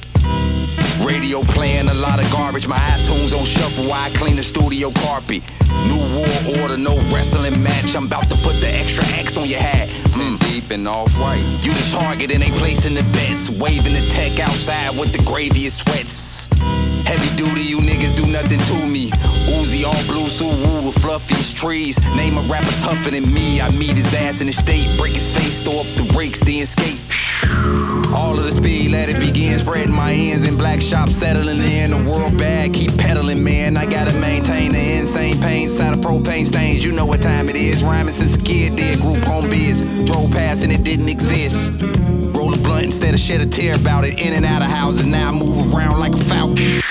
Radio 1.06 1.42
playing 1.42 1.88
a 1.88 1.94
lot 1.94 2.24
of 2.24 2.30
garbage. 2.32 2.68
My 2.68 2.78
iTunes 2.78 3.38
on 3.38 3.46
shuffle 3.46 3.86
while 3.86 4.06
I 4.06 4.10
clean 4.16 4.36
the 4.36 4.44
studio 4.44 4.92
carpet. 4.92 5.42
New 5.88 6.02
war 6.16 6.62
order, 6.62 6.78
no 6.78 6.96
wrestling 7.14 7.62
match. 7.64 7.96
I'm 7.96 8.06
about 8.06 8.30
to 8.30 8.36
put 8.38 8.60
the 8.60 8.70
extra 8.70 9.04
X 9.18 9.38
on 9.38 9.48
your 9.48 9.60
hat. 9.60 9.88
Mm, 10.18 10.40
deep 10.52 10.72
and 10.72 10.88
off 10.88 11.12
white. 11.20 11.44
You 11.62 11.74
the 11.74 11.90
target 11.92 12.32
and 12.32 12.42
they 12.42 12.52
placing 12.60 12.96
the 12.96 13.04
bets. 13.14 13.50
Waving 13.50 13.94
the 13.94 14.06
tech 14.12 14.40
outside 14.40 14.98
with 15.00 15.14
the 15.14 15.24
graviest 15.24 15.82
sweats. 15.82 16.48
Heavy 17.06 17.36
duty, 17.36 17.62
you 17.62 17.80
niggas 17.80 18.16
do 18.16 18.26
nothing 18.28 18.60
to 18.60 18.86
me. 18.86 19.12
Uzi 19.58 19.84
all 19.84 20.04
blue, 20.06 20.28
Suwu 20.28 20.86
with 20.86 20.96
fluffiest 21.02 21.58
trees. 21.58 22.00
Name 22.16 22.38
a 22.38 22.42
rapper 22.42 22.71
tougher 22.80 23.10
than 23.10 23.26
me. 23.34 23.60
I 23.60 23.71
meet 23.71 23.98
his 23.98 24.13
ass 24.13 24.42
in 24.42 24.48
the 24.48 24.54
state, 24.54 24.88
break 24.98 25.13
his 25.13 25.28
face, 25.28 25.62
throw 25.62 25.80
up 25.80 25.88
the 25.98 26.13
rakes, 26.17 26.40
then 26.42 26.65
skate. 26.65 27.00
All 28.13 28.38
of 28.38 28.44
the 28.44 28.52
speed, 28.52 28.92
let 28.92 29.10
it 29.10 29.19
begin. 29.19 29.58
Spreading 29.60 29.94
my 29.94 30.13
ends 30.13 30.48
in 30.48 30.56
black 30.58 30.82
shops, 30.82 31.15
settling 31.15 31.62
in 31.62 31.92
the 31.92 32.12
world 32.12 32.38
bad. 32.38 32.73
Keep 32.73 32.98
pedaling, 32.98 33.44
man. 33.44 33.78
I 33.78 33.86
gotta 33.86 34.13
maintain 34.13 34.71
the 34.71 35.00
insane 35.00 35.40
pain. 35.42 35.67
Side 35.69 35.94
of 35.94 36.00
propane 36.00 36.46
stains, 36.46 36.84
you 36.86 36.92
know 36.92 37.06
what 37.06 37.21
time 37.21 37.50
it 37.50 37.56
is. 37.56 37.84
Rhyming 37.84 38.13
since 38.13 38.36
a 38.36 38.40
kid, 38.40 38.76
did 38.76 39.00
group 39.00 39.23
home 39.23 39.50
biz. 39.50 39.82
Drove 40.06 40.32
past 40.32 40.63
and 40.63 40.71
it 40.71 40.84
didn't 40.84 41.10
exist. 41.10 41.71
Roll 42.36 42.54
a 42.54 42.58
blunt 42.58 42.86
instead 42.86 43.13
of 43.13 43.19
shed 43.19 43.42
a 43.42 43.46
tear 43.46 43.76
about 43.76 44.06
it. 44.06 44.19
In 44.19 44.34
and 44.34 44.46
out 44.46 44.62
of 44.62 44.69
houses, 44.69 45.06
now 45.06 45.30
I 45.30 45.32
move 45.32 45.73
around 45.73 46.00
like 46.00 46.13
a 46.13 46.23
falcon. 46.26 46.82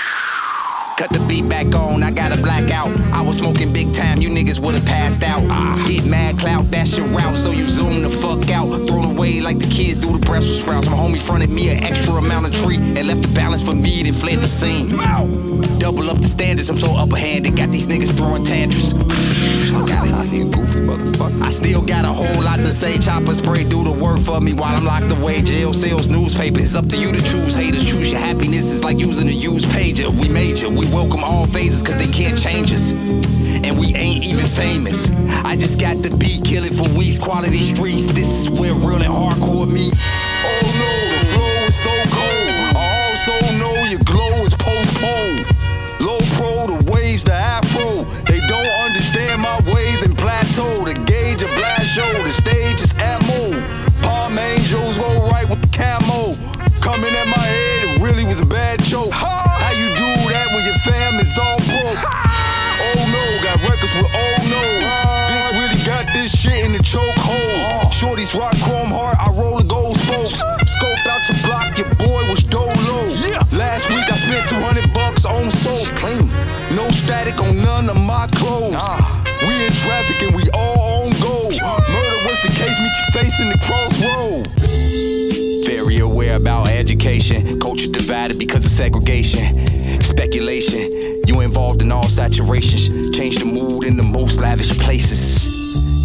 Cut 0.99 1.11
the 1.11 1.19
beat 1.29 1.47
back 1.47 1.73
on, 1.75 2.03
I 2.03 2.11
got 2.11 2.37
a 2.37 2.41
blackout. 2.41 2.89
I 3.13 3.21
was 3.21 3.37
smoking 3.37 3.71
big 3.71 3.93
time, 3.93 4.21
you 4.21 4.27
niggas 4.27 4.59
would've 4.59 4.85
passed 4.85 5.23
out. 5.23 5.41
Ah, 5.49 5.81
get 5.87 6.03
mad 6.05 6.37
clout, 6.37 6.69
that's 6.71 6.97
your 6.97 7.07
route, 7.07 7.37
so 7.37 7.51
you 7.51 7.69
zoom 7.69 8.01
the 8.01 8.09
fuck 8.09 8.49
out. 8.49 8.67
Thrown 8.85 9.05
away 9.05 9.39
like 9.39 9.59
the 9.59 9.67
kids 9.67 9.97
do 9.97 10.11
the 10.11 10.19
Brussels 10.19 10.59
sprouts. 10.59 10.89
My 10.89 10.97
homie 10.97 11.17
fronted 11.17 11.51
me 11.51 11.69
an 11.69 11.85
extra 11.85 12.15
amount 12.15 12.47
of 12.47 12.53
tree 12.53 12.75
and 12.75 13.07
left 13.07 13.21
the 13.21 13.29
balance 13.29 13.61
for 13.63 13.73
me, 13.73 14.03
then 14.03 14.11
fled 14.11 14.39
the 14.39 14.47
scene. 14.47 14.89
Double 15.79 16.09
up 16.09 16.17
the 16.17 16.27
standards, 16.27 16.69
I'm 16.69 16.77
so 16.77 16.91
upper 16.97 17.15
handed. 17.15 17.55
Got 17.55 17.71
these 17.71 17.87
niggas 17.87 18.11
throwing 18.17 18.43
tantrums. 18.43 18.93
Of 19.69 20.29
here, 20.31 20.45
goofy 20.45 20.68
motherfucker. 20.99 21.41
I 21.41 21.51
still 21.51 21.81
got 21.81 22.05
a 22.05 22.09
whole 22.09 22.43
lot 22.43 22.57
to 22.57 22.71
say. 22.71 22.97
Chopper 22.97 23.33
spray 23.33 23.63
do 23.63 23.83
the 23.83 23.91
work 23.91 24.19
for 24.19 24.39
me 24.39 24.53
while 24.53 24.75
I'm 24.75 24.85
locked 24.85 25.11
away. 25.11 25.41
Jail 25.41 25.73
sales, 25.73 26.07
newspapers. 26.07 26.63
It's 26.63 26.75
up 26.75 26.87
to 26.89 26.97
you 26.97 27.11
to 27.11 27.21
choose. 27.21 27.53
Haters 27.53 27.85
choose 27.85 28.11
your 28.11 28.19
happiness. 28.19 28.65
is 28.65 28.83
like 28.83 28.97
using 28.97 29.27
a 29.27 29.31
used 29.31 29.65
pager. 29.67 30.09
We 30.09 30.29
major. 30.29 30.69
We 30.69 30.85
welcome 30.87 31.23
all 31.23 31.47
phases 31.47 31.81
cause 31.83 31.97
they 31.97 32.07
can't 32.07 32.37
change 32.37 32.73
us. 32.73 32.91
And 32.91 33.77
we 33.77 33.93
ain't 33.95 34.23
even 34.25 34.45
famous. 34.45 35.09
I 35.45 35.55
just 35.55 35.79
got 35.79 36.01
the 36.01 36.15
beat 36.15 36.43
killing 36.43 36.73
for 36.73 36.87
weeks. 36.97 37.17
Quality 37.17 37.59
streets. 37.59 38.05
This 38.07 38.27
is 38.27 38.49
where 38.49 38.73
real 38.73 39.01
and 39.01 39.05
hardcore 39.05 39.69
meet. 39.71 39.93
Oh 39.95 40.61
no, 40.79 40.91
the 41.19 41.25
flow 41.33 41.67
is 41.67 41.75
so 41.75 41.93
cold. 42.15 42.49
I 42.75 43.11
also 43.11 43.35
know 43.57 43.75
your 43.85 43.99
glow 43.99 44.43
is 44.45 44.53
postponed. 44.55 45.45
Low 45.99 46.19
pro, 46.35 46.67
the 46.67 46.91
waves, 46.91 47.23
the 47.23 47.33
afro. 47.33 47.68
Shorty's 67.99 68.33
rock 68.33 68.55
chrome 68.63 68.87
heart, 68.87 69.17
I 69.19 69.29
roll 69.33 69.57
a 69.57 69.63
gold 69.65 69.97
spoke. 69.97 70.27
Scope 70.27 71.05
out 71.05 71.19
your 71.27 71.37
block, 71.43 71.77
your 71.77 71.93
boy 71.95 72.29
was 72.29 72.41
dolo. 72.43 72.71
Last 73.51 73.89
week 73.89 74.07
I 74.09 74.15
spent 74.15 74.47
200 74.47 74.93
bucks 74.93 75.25
on 75.25 75.51
soap. 75.51 75.85
Clean. 75.97 76.25
No 76.77 76.87
static 76.91 77.41
on 77.41 77.59
none 77.59 77.89
of 77.89 77.97
my 77.97 78.27
clothes. 78.27 78.81
We 79.41 79.65
in 79.65 79.71
traffic 79.83 80.21
and 80.21 80.33
we 80.33 80.43
all 80.53 81.03
on 81.03 81.11
gold. 81.19 81.51
Murder 81.51 82.19
was 82.23 82.39
the 82.41 82.55
case, 82.55 82.79
meet 82.79 82.95
your 83.01 83.21
face 83.21 83.37
in 83.41 83.49
the 83.49 83.59
crossroad. 83.67 84.47
Very 85.65 85.99
aware 85.99 86.37
about 86.37 86.69
education. 86.69 87.59
Culture 87.59 87.89
divided 87.89 88.39
because 88.39 88.63
of 88.63 88.71
segregation. 88.71 90.01
Speculation. 90.03 91.21
You 91.27 91.41
involved 91.41 91.81
in 91.81 91.91
all 91.91 92.05
saturations. 92.05 93.13
Change 93.13 93.39
the 93.39 93.45
mood 93.45 93.83
in 93.83 93.97
the 93.97 94.03
most 94.03 94.39
lavish 94.39 94.69
places. 94.79 95.58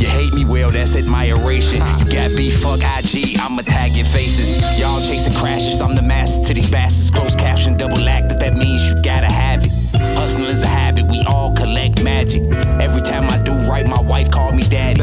You 0.05 0.11
hate 0.11 0.35
me, 0.35 0.45
well, 0.45 0.71
that's 0.71 0.95
admiration. 0.97 1.79
You 1.97 2.05
got 2.05 2.37
beef, 2.37 2.61
fuck 2.61 2.81
IG, 2.81 3.41
I'ma 3.41 3.63
tag 3.63 3.93
your 3.93 4.05
faces. 4.05 4.79
Y'all 4.79 5.01
chasing 5.01 5.33
crashes, 5.33 5.81
I'm 5.81 5.95
the 5.95 6.03
master 6.03 6.45
to 6.45 6.53
these 6.53 6.71
bastards. 6.71 7.09
Closed 7.09 7.39
caption, 7.39 7.75
double 7.79 8.07
acted, 8.07 8.39
that 8.41 8.55
means 8.55 8.85
you 8.85 9.01
gotta 9.03 9.33
have 9.33 9.65
it. 9.65 9.73
Hustling 10.15 10.45
is 10.45 10.63
a 10.63 10.67
habit, 10.67 11.07
we 11.07 11.23
all 11.23 11.55
collect 11.57 12.05
magic. 12.05 12.43
Every 12.83 13.01
time 13.01 13.31
I 13.31 13.43
do 13.43 13.55
right, 13.67 13.87
my 13.87 14.03
wife 14.03 14.31
call 14.31 14.53
me 14.53 14.65
daddy. 14.65 15.01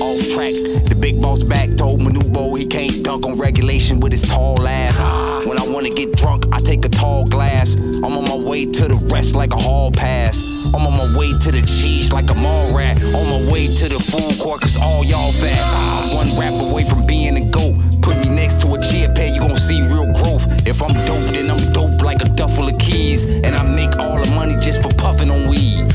Off 0.00 0.26
track, 0.32 0.54
the 0.88 0.96
big 0.98 1.20
boss 1.20 1.42
back 1.42 1.76
told 1.76 2.00
Manute 2.00 2.32
Bol 2.32 2.54
he 2.54 2.64
can't 2.64 3.04
dunk 3.04 3.26
on 3.26 3.36
regulation 3.36 4.00
with 4.00 4.12
his 4.12 4.22
tall 4.22 4.66
ass. 4.66 4.98
When 5.46 5.58
I 5.58 5.66
wanna 5.68 5.90
get 5.90 6.16
drunk, 6.16 6.46
I 6.52 6.60
take 6.62 6.86
a 6.86 6.88
tall 6.88 7.26
glass. 7.26 7.74
I'm 7.74 8.16
on 8.16 8.24
my 8.24 8.36
way 8.36 8.64
to 8.64 8.88
the 8.88 8.94
rest 9.12 9.34
like 9.34 9.52
a 9.52 9.58
hall 9.58 9.92
pass. 9.92 10.42
I'm 10.74 10.86
on 10.86 10.96
my 10.96 11.18
way 11.18 11.32
to 11.38 11.50
the 11.50 11.62
cheese 11.62 12.12
like 12.12 12.30
a 12.30 12.34
mall 12.34 12.74
rat. 12.74 12.96
On 13.02 13.26
my 13.28 13.52
way 13.52 13.66
to 13.66 13.88
the 13.88 13.98
food 13.98 14.40
court, 14.40 14.62
cause 14.62 14.76
all 14.80 15.04
y'all 15.04 15.32
fat. 15.32 15.60
I'm 15.60 16.14
one 16.14 16.40
rap 16.40 16.54
away 16.60 16.84
from 16.84 17.06
being 17.06 17.36
a 17.36 17.44
goat. 17.50 17.74
Put 18.00 18.16
me 18.18 18.28
next 18.28 18.60
to 18.62 18.74
a 18.74 18.80
chia 18.80 19.08
pet, 19.08 19.34
you 19.34 19.40
gon' 19.40 19.56
see 19.56 19.82
real 19.82 20.10
growth. 20.12 20.46
If 20.66 20.82
I'm 20.82 20.94
dope, 21.06 21.32
then 21.34 21.50
I'm 21.50 21.72
dope 21.72 22.00
like 22.00 22.22
a 22.22 22.28
duffel 22.28 22.68
of 22.68 22.78
keys. 22.78 23.26
And 23.26 23.54
I 23.54 23.62
make 23.62 23.98
all 23.98 24.18
the 24.18 24.30
money 24.34 24.56
just 24.56 24.82
for 24.82 24.88
puffing 24.94 25.30
on 25.30 25.48
weed. 25.48 25.92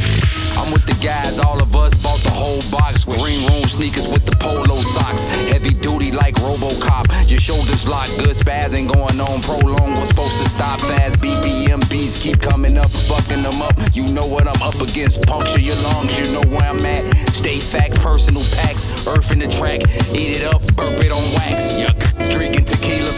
Guys, 1.02 1.38
all 1.38 1.62
of 1.62 1.76
us 1.76 1.94
bought 2.02 2.20
the 2.22 2.32
whole 2.32 2.60
box. 2.72 3.06
Green 3.06 3.46
room 3.48 3.64
sneakers 3.64 4.08
with 4.08 4.26
the 4.26 4.36
polo 4.38 4.76
socks. 4.82 5.26
Heavy 5.54 5.70
duty 5.70 6.12
like 6.12 6.34
Robocop. 6.36 7.30
Your 7.30 7.40
shoulders 7.40 7.88
locked, 7.88 8.18
good 8.18 8.36
spaz 8.36 8.74
ain't 8.74 8.92
going 8.92 9.20
on. 9.22 9.42
Prolong 9.42 10.00
was 10.00 10.10
supposed 10.10 10.42
to 10.42 10.50
stop 10.50 10.82
fast. 10.82 11.20
BPM 11.20 11.88
beats 11.90 12.22
keep 12.22 12.42
coming 12.42 12.78
up, 12.78 12.90
fucking 12.90 13.44
them 13.44 13.62
up. 13.62 13.78
You 13.94 14.08
know 14.08 14.26
what 14.26 14.48
I'm 14.48 14.62
up 14.64 14.82
against. 14.82 15.22
Puncture 15.22 15.60
your 15.60 15.76
lungs, 15.94 16.18
you 16.18 16.34
know 16.34 16.46
where 16.50 16.68
I'm 16.68 16.84
at. 16.84 17.30
Stay 17.30 17.60
facts, 17.60 18.00
personal 18.00 18.44
packs. 18.58 18.86
Earth 19.06 19.32
in 19.32 19.40
the 19.40 19.48
track, 19.48 19.82
eat 20.16 20.42
it 20.42 20.46
up, 20.52 20.66
burp 20.76 20.98
it 20.98 21.12
on 21.12 21.24
wax. 21.38 21.78
Yuck. 21.78 21.98
Drinking 22.32 22.66
tequila 22.66 23.12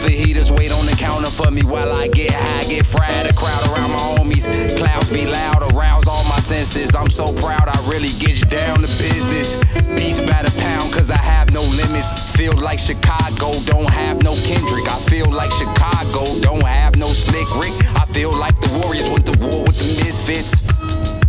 wait 0.52 0.72
on 0.72 0.86
the 0.86 0.96
counter 0.96 1.30
for 1.30 1.50
me 1.50 1.62
while 1.62 1.92
I 1.92 2.08
get 2.08 2.30
high, 2.32 2.64
get 2.64 2.86
fried. 2.86 3.26
A 3.26 3.32
crowd 3.34 3.66
around 3.68 3.90
my 3.90 3.98
homies. 3.98 4.46
Clouds 4.76 5.10
be 5.10 5.26
loud, 5.26 5.62
arouse 5.72 6.06
all 6.08 6.24
my 6.24 6.40
senses. 6.40 6.94
I'm 6.94 7.10
so 7.10 7.32
proud, 7.34 7.68
I 7.68 7.78
really 7.90 8.12
get 8.18 8.48
down 8.48 8.76
to 8.76 8.88
business. 8.98 9.58
Beast 9.96 10.26
by 10.26 10.42
the 10.42 10.52
pound, 10.58 10.92
cause 10.92 11.10
I 11.10 11.18
have 11.18 11.52
no 11.52 11.62
limits. 11.62 12.08
Feel 12.32 12.56
like 12.58 12.78
Chicago, 12.78 13.52
don't 13.64 13.90
have 13.90 14.22
no 14.22 14.34
Kendrick. 14.46 14.88
I 14.88 14.98
feel 15.10 15.30
like 15.30 15.52
Chicago, 15.52 16.24
don't 16.40 16.62
have 16.62 16.96
no 16.96 17.08
Slick 17.08 17.48
Rick. 17.56 17.74
I 17.96 18.06
feel 18.06 18.32
like 18.32 18.58
the 18.60 18.80
Warriors 18.80 19.08
went 19.10 19.26
to 19.26 19.38
war 19.38 19.64
with 19.64 19.78
the 19.78 20.04
Misfits. 20.04 21.19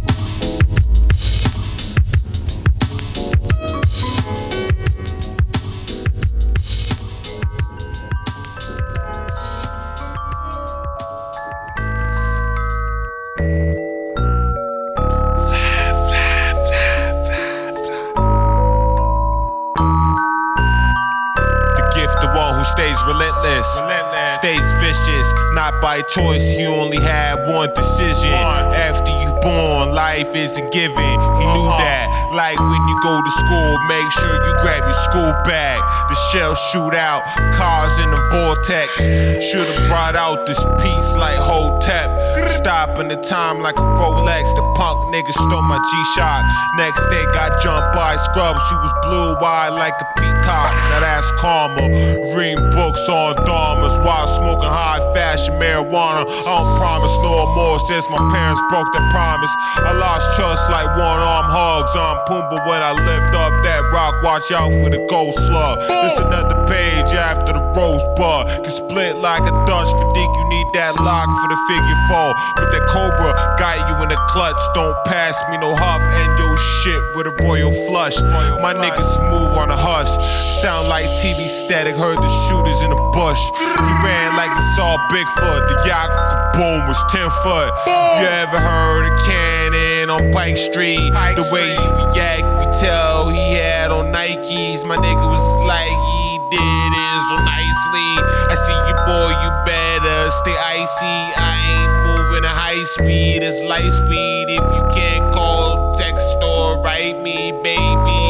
By 25.82 26.02
choice. 26.02 26.54
you 26.56 26.68
only 26.68 27.02
had 27.02 27.36
one 27.50 27.74
decision. 27.74 28.32
After 28.32 29.10
you 29.10 29.34
born, 29.42 29.94
life 29.94 30.34
isn't 30.36 30.72
given. 30.72 30.96
He 31.42 31.46
knew 31.50 31.68
uh-huh. 31.68 31.82
that. 31.82 32.08
Like 32.32 32.60
when 32.60 32.88
you 32.88 32.96
go 33.04 33.20
to 33.20 33.32
school, 33.32 33.72
make 33.90 34.10
sure 34.14 34.36
you 34.46 34.54
grab 34.62 34.84
your 34.84 34.94
school 34.94 35.34
bag. 35.44 35.82
The 36.08 36.16
shells 36.32 36.62
shoot 36.72 36.94
out, 36.96 37.26
cars 37.54 37.92
in 38.00 38.10
the 38.10 38.22
vortex. 38.32 39.02
Should've 39.44 39.88
brought 39.88 40.16
out 40.16 40.46
this 40.46 40.64
piece 40.80 41.18
like 41.18 41.36
Hotep. 41.36 42.48
Stopping 42.48 43.10
the 43.10 43.18
time 43.18 43.60
like 43.60 43.78
a 43.78 43.84
Rolex. 44.00 44.54
The 44.56 44.64
punk 44.78 45.00
nigga 45.14 45.34
stole 45.34 45.62
my 45.64 45.82
G-Shock. 45.82 46.46
Next 46.78 47.04
day 47.10 47.26
got 47.34 47.60
jumped 47.60 47.94
by 47.96 48.16
scrubs 48.16 48.64
who 48.70 48.78
was 48.78 48.94
blue 49.04 49.36
eyed 49.44 49.74
like 49.74 49.98
a 50.00 50.08
peacock. 50.42 50.74
Now 50.90 51.00
that's 51.00 51.32
karma. 51.38 51.88
Reading 52.36 52.70
books 52.72 53.08
on 53.10 53.36
dharmas 53.46 53.98
while 54.04 54.28
smoking 54.28 54.70
high 54.70 55.00
fashion 55.14 55.56
marijuana. 55.56 56.26
I 56.26 56.44
don't 56.44 56.78
promise 56.78 57.16
no 57.22 57.46
more 57.56 57.80
since 57.80 58.10
my 58.10 58.22
parents 58.34 58.62
broke 58.70 58.92
their 58.94 59.08
promise. 59.12 59.52
I 59.78 59.94
lost 59.94 60.36
trust 60.36 60.70
like 60.72 60.88
one 60.98 61.20
arm 61.22 61.46
hugs 61.46 61.96
on 61.96 62.18
Pumbaa 62.26 62.66
when 62.68 62.82
I 62.82 62.92
lift 62.92 63.34
up 63.36 63.54
that 63.64 63.82
rock. 63.94 64.11
Watch 64.24 64.52
out 64.52 64.70
for 64.70 64.90
the 64.90 65.02
ghost 65.10 65.38
slug. 65.50 65.80
This 65.80 66.20
another 66.20 66.54
page 66.70 67.10
after 67.18 67.54
the 67.54 67.64
rosebud. 67.74 68.62
Can 68.62 68.70
split 68.70 69.18
like 69.18 69.42
a 69.42 69.54
Dutch 69.66 69.90
fatigue. 69.90 70.34
You 70.38 70.46
need 70.54 70.68
that 70.78 70.94
lock 71.02 71.26
for 71.42 71.50
the 71.50 71.58
figure 71.66 72.00
four. 72.06 72.30
But 72.54 72.70
that 72.70 72.86
cobra 72.86 73.34
got 73.58 73.82
you 73.90 73.98
in 74.04 74.10
the 74.10 74.20
clutch. 74.30 74.62
Don't 74.78 74.94
pass 75.10 75.34
me 75.50 75.58
no 75.58 75.74
huff 75.74 76.02
and 76.06 76.38
your 76.38 76.56
shit 76.58 77.02
with 77.18 77.28
a 77.28 77.36
royal 77.42 77.74
flush. 77.90 78.22
My 78.62 78.78
niggas 78.78 79.12
move 79.34 79.58
on 79.58 79.74
a 79.74 79.78
hush. 79.78 80.14
Sound 80.62 80.88
like 80.88 81.06
TV 81.26 81.50
static. 81.50 81.96
Heard 81.98 82.22
the 82.22 82.32
shooters 82.46 82.82
in 82.86 82.94
the 82.94 83.02
bush. 83.18 83.42
He 83.58 83.92
ran 84.06 84.38
like 84.38 84.54
he 84.54 84.64
saw 84.78 85.02
Bigfoot. 85.10 85.66
The 85.66 85.78
yacht 85.90 86.14
boom 86.54 86.86
was 86.86 87.00
10 87.10 87.26
foot. 87.42 87.74
You 88.22 88.28
ever 88.30 88.60
heard 88.60 89.10
a 89.10 89.14
cannon 89.26 90.01
on 90.12 90.32
Pike 90.32 90.58
Street? 90.58 91.00
The 91.00 91.48
way 91.52 91.72
he 91.72 91.88
react, 92.12 92.44
we 92.60 92.66
tell 92.78 93.30
he 93.30 93.56
had 93.56 93.92
on 93.92 94.12
Nikes. 94.12 94.86
My 94.86 94.98
nigga 94.98 95.26
was 95.26 95.48
like 95.66 95.88
he 95.88 96.40
did 96.52 96.92
it 96.92 97.20
so 97.32 97.38
nicely. 97.40 98.12
I 98.52 98.56
see 98.60 98.80
you, 98.88 98.96
boy, 99.08 99.32
you 99.42 99.50
better 99.66 100.30
stay 100.44 100.58
icy. 100.60 101.18
I 101.40 101.56
ain't 101.72 101.94
moving 102.06 102.44
at 102.44 102.52
high 102.52 102.84
speed, 103.00 103.42
it's 103.42 103.64
light 103.64 103.90
speed. 103.90 104.46
If 104.50 104.66
you 104.76 104.84
can't 104.94 105.34
call, 105.34 105.94
text, 105.96 106.38
or 106.44 106.82
write 106.82 107.20
me, 107.22 107.52
baby, 107.64 108.24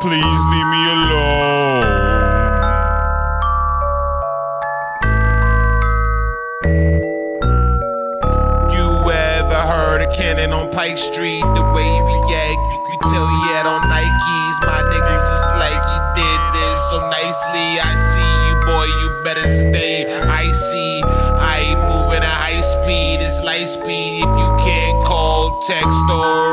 please 0.00 0.40
leave 0.50 0.68
me 0.72 0.82
alone. 0.96 1.55
On 10.52 10.70
Pike 10.70 10.98
Street? 10.98 11.40
The 11.40 11.64
way 11.74 11.86
he 11.86 12.00
react, 12.00 12.60
you 12.72 12.78
could 12.86 13.02
tell 13.10 13.26
he 13.26 13.40
had 13.54 13.66
on 13.66 13.82
Nikes. 13.90 14.56
My 14.62 14.82
nigga 14.90 15.14
just 15.18 15.50
like 15.58 15.82
he 15.90 15.98
did 16.20 16.40
this 16.54 16.78
so 16.90 16.98
nicely. 17.10 17.68
I 17.82 17.92
see 18.12 18.32
you, 18.46 18.54
boy, 18.66 18.86
you 18.86 19.08
better 19.24 19.46
stay 19.68 20.04
icy. 20.28 21.02
I 21.38 21.72
ain't 21.72 21.80
moving 21.80 22.22
at 22.22 22.36
high 22.44 22.60
speed, 22.60 23.20
it's 23.20 23.42
light 23.42 23.66
speed. 23.66 24.22
If 24.22 24.32
you 24.38 24.50
can't 24.62 25.04
call, 25.04 25.50
text, 25.66 26.10
or 26.10 26.45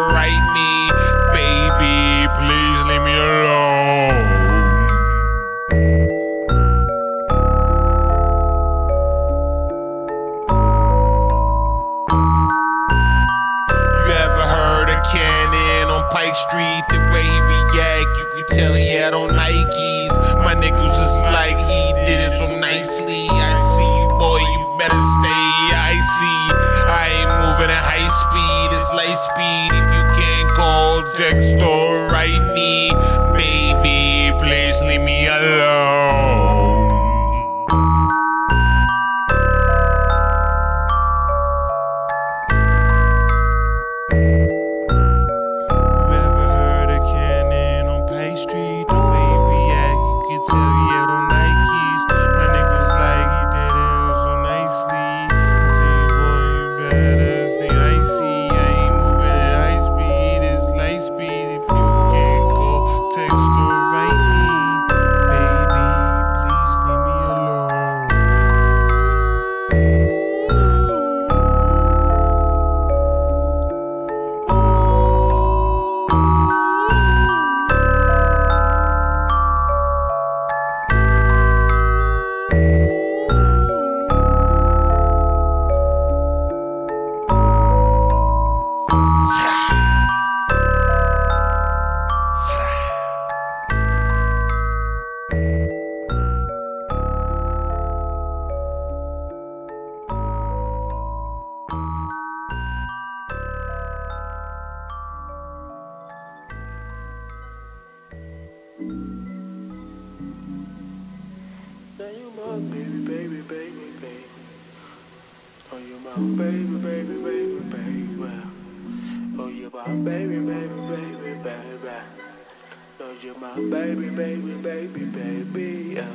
baby, 123.69 124.09
baby, 124.09 124.53
baby, 124.61 125.05
baby. 125.05 125.99
Oh, 125.99 126.05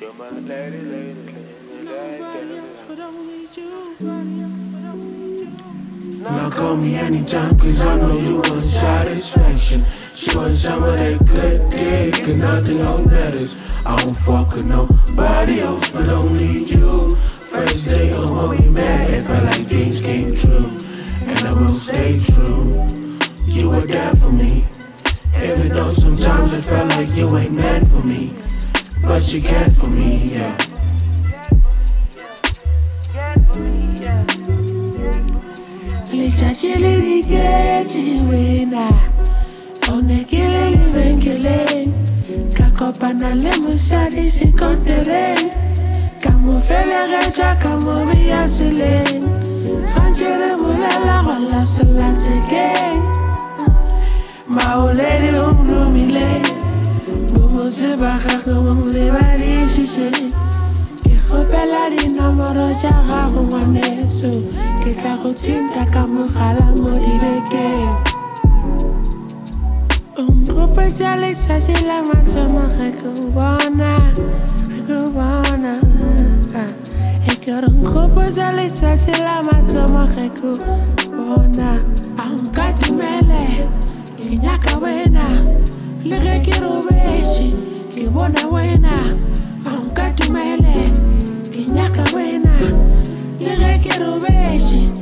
you're 0.00 0.14
my 0.14 0.30
lady, 0.30 0.80
lady, 0.80 1.14
lady, 1.84 2.22
lady. 2.22 2.60
Now 6.20 6.50
call 6.50 6.76
me 6.76 6.96
anytime, 6.96 7.58
cause 7.58 7.80
I 7.80 7.96
know 7.96 8.12
you 8.12 8.36
want 8.36 8.62
satisfaction. 8.62 9.84
She 10.14 10.36
wants 10.36 10.60
some 10.60 10.82
of 10.82 10.92
that 10.92 11.24
good 11.26 11.70
dick 11.70 12.28
and 12.28 12.40
nothing 12.40 12.78
else 12.80 13.04
matters. 13.06 13.56
I 13.86 13.96
don't 14.02 14.14
fuck 14.14 14.52
with 14.52 14.66
nobody 14.66 15.60
else 15.60 15.90
but 15.90 16.08
only 16.08 16.64
you. 16.64 17.16
First 17.16 17.86
day 17.86 18.12
of 18.12 18.30
when 18.30 18.50
we 18.50 18.68
met, 18.68 19.10
it 19.10 19.22
felt 19.22 19.44
like 19.44 19.66
dreams 19.66 20.00
came 20.00 20.34
true. 20.34 20.70
And 21.22 21.38
I 21.38 21.52
will 21.52 21.78
stay 21.78 22.20
true. 22.20 22.86
You 23.46 23.70
were 23.70 23.86
there 23.86 24.14
for 24.14 24.30
me. 24.30 24.69
Though 25.90 25.96
sometimes 25.96 26.52
it 26.52 26.60
felt 26.60 26.88
like 26.90 27.16
you 27.16 27.36
ain't 27.36 27.52
meant 27.52 27.88
for 27.88 27.98
me. 27.98 28.32
But 29.02 29.32
you 29.32 29.42
cared 29.42 29.76
for 29.76 29.88
me, 29.90 30.30
yeah. 30.34 30.56
letsatsi 36.12 36.78
le 36.82 36.94
diketse 37.06 38.04
wena 38.30 38.86
o 39.90 40.00
ne 40.00 40.22
ke 40.30 40.42
le 40.54 40.64
lebenkeleng 40.76 41.90
ka 42.54 42.70
kopana 42.78 43.34
le 43.42 43.50
mosadi 43.62 44.30
sekontereng 44.30 45.50
ka 46.22 46.30
mo 46.38 46.60
felegetša 46.68 47.50
ka 54.50 54.76
mo 54.76 54.90
beya 54.90 55.30
seleng 55.30 55.30
gantši 55.30 55.30
re 55.30 55.30
bolela 55.30 55.30
go 55.30 55.30
lasela 55.30 55.30
tsekeng 55.30 55.30
maoledi 55.30 55.30
o 55.36 55.54
mlomile 55.54 56.42
bo 57.32 57.42
botse 57.52 57.96
ba 57.96 58.18
gagwe 58.18 58.54
bong 58.54 58.84
lebadišiše. 58.94 60.08
Ke 61.04 61.14
kgopela 61.22 61.82
dinomoro 61.90 62.68
tša 62.80 62.94
gago 63.06 63.40
ngwaneso 63.46 64.32
ke 64.82 64.90
tla 64.98 65.14
go 65.22 65.30
thinta 65.32 65.86
ka 65.92 66.02
mogala 66.06 66.66
mo 66.74 66.92
dibekeng. 66.98 67.94
O 70.18 70.22
nkgopetša 70.22 71.10
letšatši 71.22 71.74
la 71.86 71.98
bona 72.02 73.12
bona 73.34 73.92
la 74.74 75.10
bona 75.14 75.74
ke 84.30 84.36
nyaka 84.36 84.78
wena 84.78 85.26
le 86.06 86.16
ge 86.22 86.34
ke 86.46 86.54
robetše 86.62 87.48
ke 87.90 88.06
bona 88.14 88.42
wena 88.54 88.94
a 89.66 89.72
nka 89.82 90.06
dumele 90.16 90.78
ke 91.50 91.66
nyaka 91.74 92.04
wena 92.14 92.54
le 93.42 93.52
ge 93.60 93.72
ke 93.82 93.92
robetše 93.98 94.99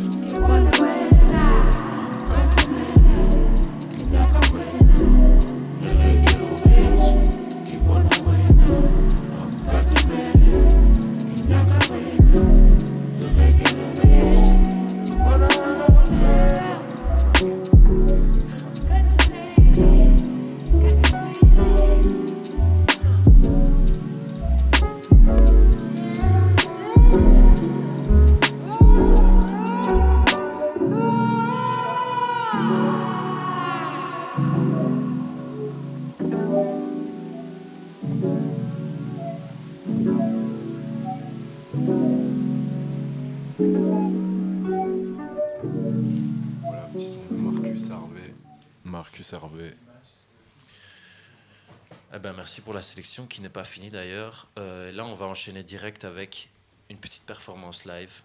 pour 52.68 52.74
la 52.74 52.82
sélection 52.82 53.26
qui 53.26 53.40
n'est 53.40 53.48
pas 53.48 53.64
finie 53.64 53.88
d'ailleurs. 53.88 54.46
Euh, 54.58 54.92
là, 54.92 55.06
on 55.06 55.14
va 55.14 55.24
enchaîner 55.24 55.62
direct 55.62 56.04
avec 56.04 56.50
une 56.90 56.98
petite 56.98 57.22
performance 57.22 57.86
live 57.86 58.20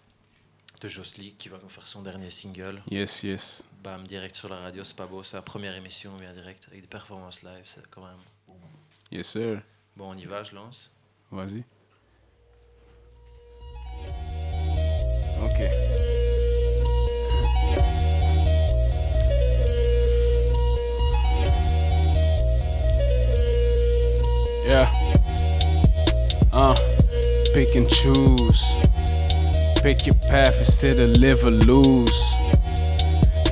de 0.82 0.86
Josly 0.86 1.32
qui 1.38 1.48
va 1.48 1.56
nous 1.62 1.70
faire 1.70 1.88
son 1.88 2.02
dernier 2.02 2.28
single. 2.28 2.82
Yes, 2.90 3.22
yes. 3.22 3.64
Bam, 3.82 4.06
direct 4.06 4.34
sur 4.34 4.50
la 4.50 4.58
radio, 4.58 4.84
c'est 4.84 4.96
pas 4.96 5.06
beau. 5.06 5.22
C'est 5.22 5.36
la 5.36 5.40
première 5.40 5.74
émission, 5.74 6.14
bien 6.18 6.34
direct, 6.34 6.66
avec 6.68 6.82
des 6.82 6.86
performances 6.86 7.42
live, 7.42 7.62
c'est 7.64 7.88
quand 7.88 8.04
même. 8.04 8.20
Yes, 9.10 9.28
sir. 9.28 9.62
Bon, 9.96 10.10
on 10.10 10.18
y 10.18 10.26
va, 10.26 10.42
je 10.42 10.54
lance. 10.54 10.90
Vas-y. 11.30 11.64
Ok. 15.42 15.83
Yeah. 24.64 24.90
Uh, 26.54 26.74
pick 27.52 27.74
and 27.74 27.86
choose. 27.86 28.64
Pick 29.82 30.06
your 30.06 30.14
path 30.30 30.58
instead 30.58 30.98
of 31.00 31.10
live 31.18 31.44
or 31.44 31.50
lose. 31.50 32.34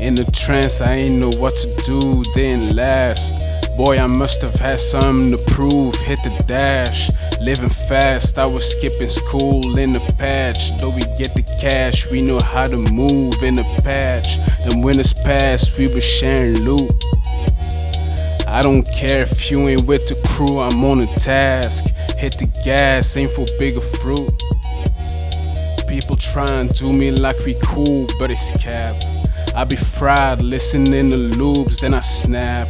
In 0.01 0.15
the 0.15 0.25
trance, 0.33 0.81
I 0.81 0.95
ain't 0.95 1.17
know 1.17 1.31
what 1.31 1.55
to 1.57 1.83
do, 1.85 2.25
didn't 2.33 2.75
last. 2.75 3.35
Boy, 3.77 3.99
I 3.99 4.07
must 4.07 4.41
have 4.41 4.55
had 4.55 4.81
something 4.81 5.33
to 5.33 5.39
prove. 5.53 5.95
Hit 5.97 6.19
the 6.25 6.45
dash, 6.47 7.11
living 7.43 7.69
fast. 7.69 8.39
I 8.39 8.47
was 8.47 8.65
skipping 8.73 9.11
school 9.11 9.79
in 9.79 9.93
the 9.93 10.01
patch. 10.19 10.75
Though 10.79 10.91
we 10.91 11.03
get 11.19 11.35
the 11.35 11.43
cash, 11.61 12.11
we 12.11 12.23
know 12.23 12.41
how 12.41 12.69
to 12.69 12.79
move 12.79 13.43
in 13.43 13.55
the 13.55 13.65
patch. 13.85 14.39
Then 14.65 14.81
when 14.81 14.99
it's 14.99 15.13
past, 15.13 15.77
we 15.77 15.93
were 15.93 16.01
sharing 16.01 16.61
loot. 16.61 16.91
I 18.53 18.61
don't 18.61 18.87
care 18.87 19.23
if 19.23 19.51
you 19.51 19.67
ain't 19.67 19.87
with 19.87 20.07
the 20.09 20.15
crew, 20.29 20.59
I'm 20.59 20.85
on 20.85 21.01
a 21.01 21.07
task. 21.15 21.87
Hit 22.19 22.37
the 22.37 22.45
gas, 22.63 23.17
aim 23.17 23.27
for 23.29 23.47
bigger 23.59 23.81
fruit. 23.81 24.31
People 25.89 26.17
try 26.17 26.51
and 26.61 26.69
do 26.75 26.93
me 26.93 27.13
like 27.13 27.39
we 27.47 27.57
cool, 27.63 28.07
but 28.19 28.31
it's 28.31 28.53
cap. 28.63 28.95
I 29.57 29.65
be 29.65 29.77
fried, 29.77 30.43
listening 30.43 31.09
to 31.09 31.17
loops, 31.17 31.81
then 31.81 31.95
I 31.95 32.01
snap. 32.01 32.69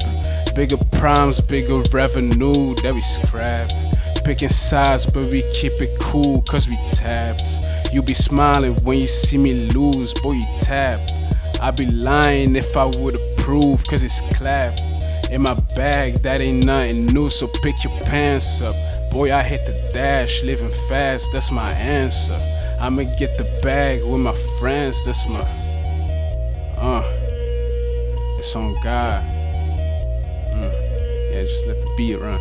Bigger 0.55 0.77
primes, 0.93 1.41
bigger 1.41 1.83
revenue 1.93 2.77
that 2.77 2.95
we 2.95 3.01
scrap. 3.01 3.69
Picking 4.25 4.51
sides, 4.51 5.05
but 5.05 5.33
we 5.33 5.43
keep 5.53 5.73
it 5.81 5.91
cool, 5.99 6.43
cause 6.43 6.69
we 6.69 6.79
tapped. 6.91 7.59
You 7.93 8.03
be 8.03 8.15
smiling 8.15 8.77
when 8.85 9.01
you 9.01 9.09
see 9.09 9.37
me 9.37 9.69
lose, 9.71 10.15
boy, 10.15 10.35
you 10.35 10.47
tap. 10.61 11.01
I 11.61 11.73
be 11.73 11.87
lying 11.87 12.55
if 12.55 12.77
I 12.77 12.85
would 12.85 13.17
approve, 13.17 13.85
cause 13.89 14.05
it's 14.05 14.21
clap. 14.37 14.79
In 15.33 15.41
my 15.41 15.55
bag, 15.75 16.17
that 16.25 16.43
ain't 16.43 16.67
nothing 16.67 17.07
new, 17.07 17.31
so 17.31 17.47
pick 17.63 17.83
your 17.83 17.99
pants 18.03 18.61
up. 18.61 18.77
Boy, 19.11 19.33
I 19.33 19.43
hit 19.43 19.67
the 19.67 19.73
dash, 19.95 20.43
living 20.43 20.71
fast, 20.91 21.33
that's 21.33 21.51
my 21.51 21.73
answer. 21.73 22.39
I'ma 22.79 23.05
get 23.19 23.39
the 23.39 23.45
bag 23.63 24.05
with 24.05 24.21
my 24.21 24.35
friends, 24.61 25.07
that's 25.07 25.27
my. 25.27 25.41
Uh, 26.77 27.03
it's 28.39 28.55
on 28.55 28.75
God. 28.83 29.23
Mm. 30.53 31.33
Yeah, 31.33 31.45
just 31.45 31.67
let 31.67 31.81
the 31.81 31.95
beat 31.97 32.17
run. 32.17 32.41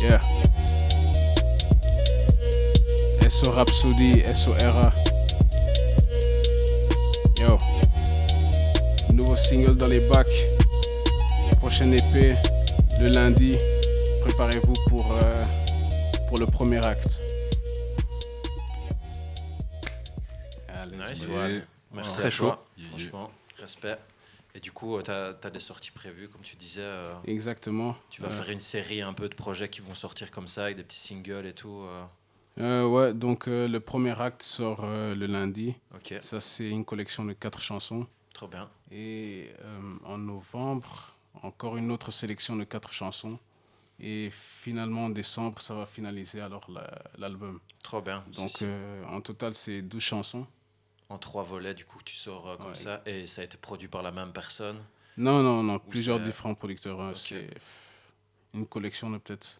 Yeah. 0.00 0.18
SO 3.28 3.52
Rhapsody, 3.54 4.24
SO 4.34 4.54
Era. 4.54 4.92
Nouveau 9.20 9.36
single 9.36 9.76
dans 9.76 9.86
les 9.86 10.00
bacs. 10.08 10.26
Prochaine 11.58 11.92
épée 11.92 12.34
le 13.02 13.08
lundi. 13.08 13.54
Préparez-vous 14.24 14.72
pour, 14.88 15.12
euh, 15.12 15.44
pour 16.28 16.38
le 16.38 16.46
premier 16.46 16.78
acte. 16.78 17.20
Allez, 20.68 20.96
Nice, 20.96 21.26
ouais. 21.26 21.62
Merci 21.92 22.16
Très 22.16 22.26
à 22.28 22.30
chaud. 22.30 22.44
toi, 22.46 22.64
franchement, 22.88 23.30
respect. 23.58 23.98
Et 24.54 24.60
du 24.60 24.72
coup, 24.72 24.98
tu 25.02 25.10
as, 25.10 25.34
des 25.52 25.60
sorties 25.60 25.90
prévues, 25.90 26.28
comme 26.30 26.40
tu 26.40 26.56
disais. 26.56 26.80
euh, 26.82 27.12
Exactement. 27.26 27.96
Tu 28.08 28.22
vas 28.22 28.28
Euh, 28.28 28.30
faire 28.30 28.48
une 28.50 28.58
série 28.58 29.02
un 29.02 29.12
peu 29.12 29.28
de 29.28 29.34
projets 29.34 29.68
qui 29.68 29.82
vont 29.82 29.94
sortir 29.94 30.30
comme 30.30 30.48
ça, 30.48 30.64
avec 30.64 30.78
des 30.78 30.82
petits 30.82 30.98
singles 30.98 31.44
et 31.46 31.52
tout. 31.52 31.82
euh. 31.82 32.02
Euh, 32.60 32.86
ouais, 32.88 33.12
donc 33.12 33.48
euh, 33.48 33.68
le 33.68 33.80
premier 33.80 34.18
acte 34.18 34.42
sort 34.42 34.80
euh, 34.84 35.14
le 35.14 35.26
lundi. 35.26 35.74
Ok. 35.94 36.14
Ça, 36.20 36.40
c'est 36.40 36.70
une 36.70 36.86
collection 36.86 37.24
de 37.26 37.34
quatre 37.34 37.60
chansons. 37.60 38.06
Trop 38.40 38.48
bien. 38.48 38.70
Et 38.90 39.50
euh, 39.60 39.96
en 40.02 40.16
novembre, 40.16 41.14
encore 41.42 41.76
une 41.76 41.90
autre 41.90 42.10
sélection 42.10 42.56
de 42.56 42.64
quatre 42.64 42.90
chansons. 42.90 43.38
Et 43.98 44.30
finalement, 44.32 45.04
en 45.04 45.10
décembre, 45.10 45.60
ça 45.60 45.74
va 45.74 45.84
finaliser 45.84 46.40
alors 46.40 46.64
la- 46.70 46.90
l'album. 47.18 47.60
Trop 47.84 48.00
bien. 48.00 48.24
Donc, 48.34 48.62
euh, 48.62 49.02
en 49.02 49.20
total, 49.20 49.52
c'est 49.52 49.82
12 49.82 50.00
chansons. 50.02 50.46
En 51.10 51.18
trois 51.18 51.42
volets, 51.42 51.74
du 51.74 51.84
coup, 51.84 51.98
tu 52.02 52.14
sors 52.14 52.48
euh, 52.48 52.56
comme 52.56 52.68
Ouais. 52.68 52.74
ça. 52.74 53.02
Et 53.04 53.26
ça 53.26 53.42
a 53.42 53.44
été 53.44 53.58
produit 53.58 53.88
par 53.88 54.02
la 54.02 54.10
même 54.10 54.32
personne? 54.32 54.82
Non, 55.18 55.42
non, 55.42 55.62
non, 55.62 55.78
plusieurs 55.78 56.18
différents 56.18 56.54
producteurs. 56.54 56.98
hein. 56.98 57.12
C'est 57.14 57.46
une 58.54 58.66
collection 58.66 59.10
de 59.10 59.18
peut-être 59.18 59.58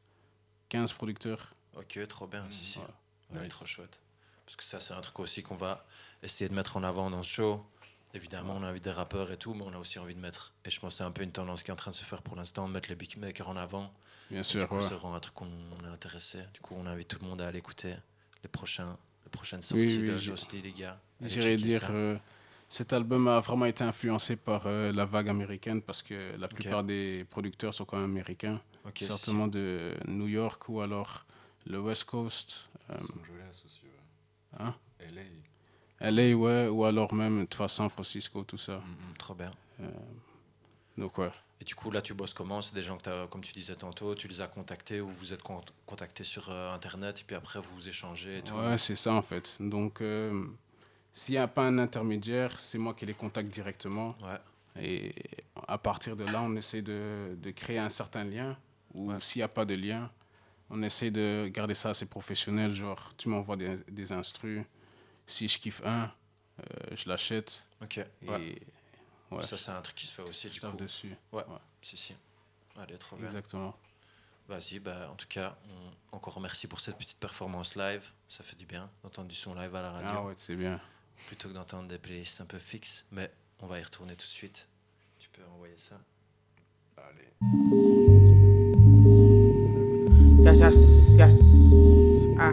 15 0.71 0.95
producteurs. 0.95 1.53
Ok, 1.77 1.99
trop 2.09 2.27
bien. 2.27 2.47
si, 2.51 2.65
si. 2.65 2.79
voilà. 2.79 2.95
Ouais, 3.35 3.41
Nice. 3.41 3.51
trop 3.51 3.67
chouette. 3.67 4.01
Parce 4.47 4.57
que 4.57 4.65
ça, 4.65 4.81
c'est 4.81 4.95
un 4.95 5.03
truc 5.03 5.21
aussi 5.21 5.43
qu'on 5.43 5.55
va 5.57 5.85
essayer 6.23 6.49
de 6.49 6.55
mettre 6.55 6.79
en 6.79 6.83
avant 6.83 7.11
dans 7.11 7.23
ce 7.23 7.31
show. 7.31 7.67
Évidemment, 8.13 8.57
on 8.57 8.63
invite 8.65 8.83
des 8.85 8.91
rappeurs 8.91 9.31
et 9.31 9.37
tout, 9.37 9.55
mais 9.55 9.63
on 9.65 9.73
a 9.73 9.79
aussi 9.79 9.99
envie 10.01 10.15
de 10.15 10.21
mettre, 10.21 10.53
et 10.65 10.71
je 10.71 10.81
pense 10.81 10.95
que 10.95 10.99
c'est 10.99 11.05
un 11.05 11.13
peu 11.13 11.23
une 11.23 11.31
tendance 11.33 11.63
qui 11.63 11.71
est 11.71 11.73
en 11.73 11.77
train 11.77 11.93
de 11.93 11.97
se 11.97 12.05
faire 12.05 12.23
pour 12.23 12.35
l'instant, 12.37 12.67
de 12.69 12.73
mettre 12.73 12.89
les 12.89 12.97
beatmakers 12.97 13.49
en 13.49 13.57
avant. 13.57 13.93
Bien 14.31 14.43
sûr, 14.43 14.63
Du 14.63 14.69
coup, 14.69 14.77
ouais. 14.77 14.83
c'est 14.83 14.95
vraiment 14.95 15.15
un 15.15 15.21
truc 15.21 15.35
qu'on 15.35 15.47
est 15.85 15.89
intéressé. 15.93 16.39
Du 16.55 16.61
coup, 16.61 16.75
on 16.79 16.87
invite 16.87 17.09
tout 17.09 17.19
le 17.21 17.27
monde 17.29 17.41
à 17.41 17.47
aller 17.49 17.59
écouter 17.59 17.95
les, 18.43 18.49
prochains, 18.49 18.97
les 19.25 19.31
prochaines 19.31 19.61
Oui, 19.73 19.89
sorties 19.89 19.99
oui, 20.03 20.09
de 20.09 20.17
j'ai- 20.17 20.31
Josly, 20.37 20.63
les 20.63 20.73
gars. 20.73 20.99
J'irais 21.23 21.57
dire, 21.57 21.83
euh, 21.91 22.17
cet 22.69 22.93
album 22.93 23.29
a 23.29 23.41
vraiment 23.41 23.67
été 23.67 23.85
influencé 23.85 24.37
par 24.37 24.63
euh, 24.67 24.93
la 24.93 25.05
vague 25.05 25.29
américaine 25.29 25.81
parce 25.83 26.03
que 26.03 26.37
la 26.39 26.49
plupart 26.49 26.83
des 26.85 27.25
producteurs 27.31 27.75
sont 27.75 27.85
quand 27.85 27.97
même 27.99 28.11
américains. 28.11 28.61
Certainement 28.97 29.47
de 29.47 29.95
New 30.09 30.27
York 30.29 30.69
ou 30.69 30.81
alors 30.81 31.27
le 31.67 31.79
West 31.81 32.05
Coast. 32.05 32.69
euh, 32.91 32.95
Los 32.95 33.05
Angeles 33.21 33.63
aussi, 33.67 33.83
ouais. 33.85 34.59
hein? 34.65 34.75
LA. 35.15 35.23
LA, 36.01 36.35
ouais, 36.35 36.69
ou 36.69 36.85
alors 36.85 37.13
même, 37.15 37.47
tu 37.47 37.57
vois, 37.59 37.69
San 37.69 37.89
Francisco, 37.91 38.43
tout 38.45 38.59
ça. 38.59 38.73
Mm, 38.73 39.15
trop 39.19 39.35
bien. 39.35 39.51
Euh, 39.81 39.89
Donc, 40.97 41.17
ouais. 41.19 41.31
Et 41.61 41.65
du 41.65 41.75
coup, 41.75 41.91
là, 41.91 42.01
tu 42.01 42.15
bosses 42.15 42.33
comment? 42.33 42.63
C'est 42.63 42.75
des 42.75 42.83
gens 42.83 42.97
que, 42.97 43.03
t'as- 43.03 43.27
comme 43.27 43.43
tu 43.43 43.53
disais 43.53 43.75
tantôt, 43.77 44.15
tu 44.15 44.29
les 44.29 44.41
as 44.41 44.47
contactés 44.47 45.01
ou 45.01 45.09
vous 45.09 45.33
êtes 45.33 45.43
con- 45.43 45.61
contactés 45.87 46.25
sur 46.25 46.51
euh, 46.51 46.73
Internet 46.75 47.21
et 47.21 47.25
puis 47.25 47.37
après, 47.37 47.61
vous 47.61 47.87
échangez 47.89 48.39
et 48.39 48.43
tout? 48.43 48.55
Ouais, 48.55 48.79
c'est 48.79 48.97
ça 48.97 49.13
en 49.13 49.21
fait. 49.23 49.57
Donc, 49.61 50.01
euh, 50.01 50.47
s'il 51.13 51.35
n'y 51.35 51.39
a 51.39 51.49
pas 51.49 51.65
un 51.65 51.79
intermédiaire, 51.79 52.59
c'est 52.59 52.79
moi 52.79 52.95
qui 52.95 53.05
les 53.05 53.15
contacte 53.15 53.51
directement. 53.51 54.17
Et 54.81 55.13
à 55.69 55.77
partir 55.79 56.17
de 56.17 56.25
là, 56.25 56.41
on 56.43 56.55
essaie 56.57 56.81
de, 56.81 57.37
de 57.43 57.51
créer 57.51 57.79
un 57.79 57.89
certain 57.91 58.25
lien. 58.25 58.57
Ou 58.95 59.13
s'il 59.21 59.41
n'y 59.41 59.45
a 59.45 59.49
pas 59.49 59.65
de 59.67 59.75
lien, 59.75 60.11
on 60.71 60.83
essaie 60.83 61.11
de 61.11 61.51
garder 61.53 61.75
ça 61.75 61.91
assez 61.91 62.07
professionnel. 62.07 62.73
Genre, 62.75 63.13
tu 63.19 63.29
m'envoies 63.29 63.57
des, 63.57 63.77
des 63.91 64.13
instrus. 64.13 64.61
Si 65.31 65.47
je 65.49 65.59
kiffe 65.59 65.81
un, 65.85 66.11
euh, 66.59 66.63
je 66.97 67.09
l'achète. 67.09 67.65
Ok, 67.83 67.99
Et 67.99 68.07
ouais. 68.29 68.61
ouais, 69.31 69.43
Ça, 69.43 69.57
c'est 69.57 69.71
un 69.71 69.81
truc 69.81 69.97
qui 69.97 70.07
se 70.07 70.13
fait 70.13 70.23
aussi, 70.23 70.49
je 70.49 70.55
du 70.55 70.61
coup. 70.61 70.77
dessus. 70.77 71.15
Ouais, 71.33 71.45
si, 71.83 71.97
si. 71.97 72.15
Allez, 72.77 72.99
trop 72.99 73.17
bien. 73.17 73.27
Exactement. 73.27 73.77
Vas-y, 74.49 74.81
bah, 74.81 75.09
en 75.11 75.15
tout 75.15 75.29
cas, 75.29 75.57
on- 75.69 76.17
encore 76.17 76.41
merci 76.41 76.67
pour 76.67 76.81
cette 76.81 76.97
petite 76.99 77.19
performance 77.19 77.77
live. 77.77 78.05
Ça 78.29 78.43
fait 78.43 78.57
du 78.57 78.67
bien 78.67 78.91
d'entendre 79.05 79.29
du 79.29 79.35
son 79.37 79.55
live 79.55 79.75
à 79.75 79.83
la 79.83 79.91
radio. 79.93 80.11
Ah 80.13 80.25
ouais, 80.25 80.35
c'est 80.37 80.57
bien. 80.57 80.81
Plutôt 81.29 81.49
que 81.49 81.55
d'entendre 81.55 81.89
des 81.89 81.99
playlists 81.99 82.41
un 82.41 82.47
peu 82.47 82.59
fixes. 82.59 83.05
Mais 83.13 83.31
on 83.61 83.67
va 83.69 83.79
y 83.79 83.83
retourner 83.83 84.17
tout 84.17 84.27
de 84.27 84.31
suite. 84.33 84.67
Tu 85.21 85.29
peux 85.29 85.43
envoyer 85.55 85.77
ça. 85.79 86.01
Allez. 86.97 87.29
Yes, 90.43 90.59
yes, 90.59 90.75
yes. 91.17 91.41
Ah. 92.39 92.53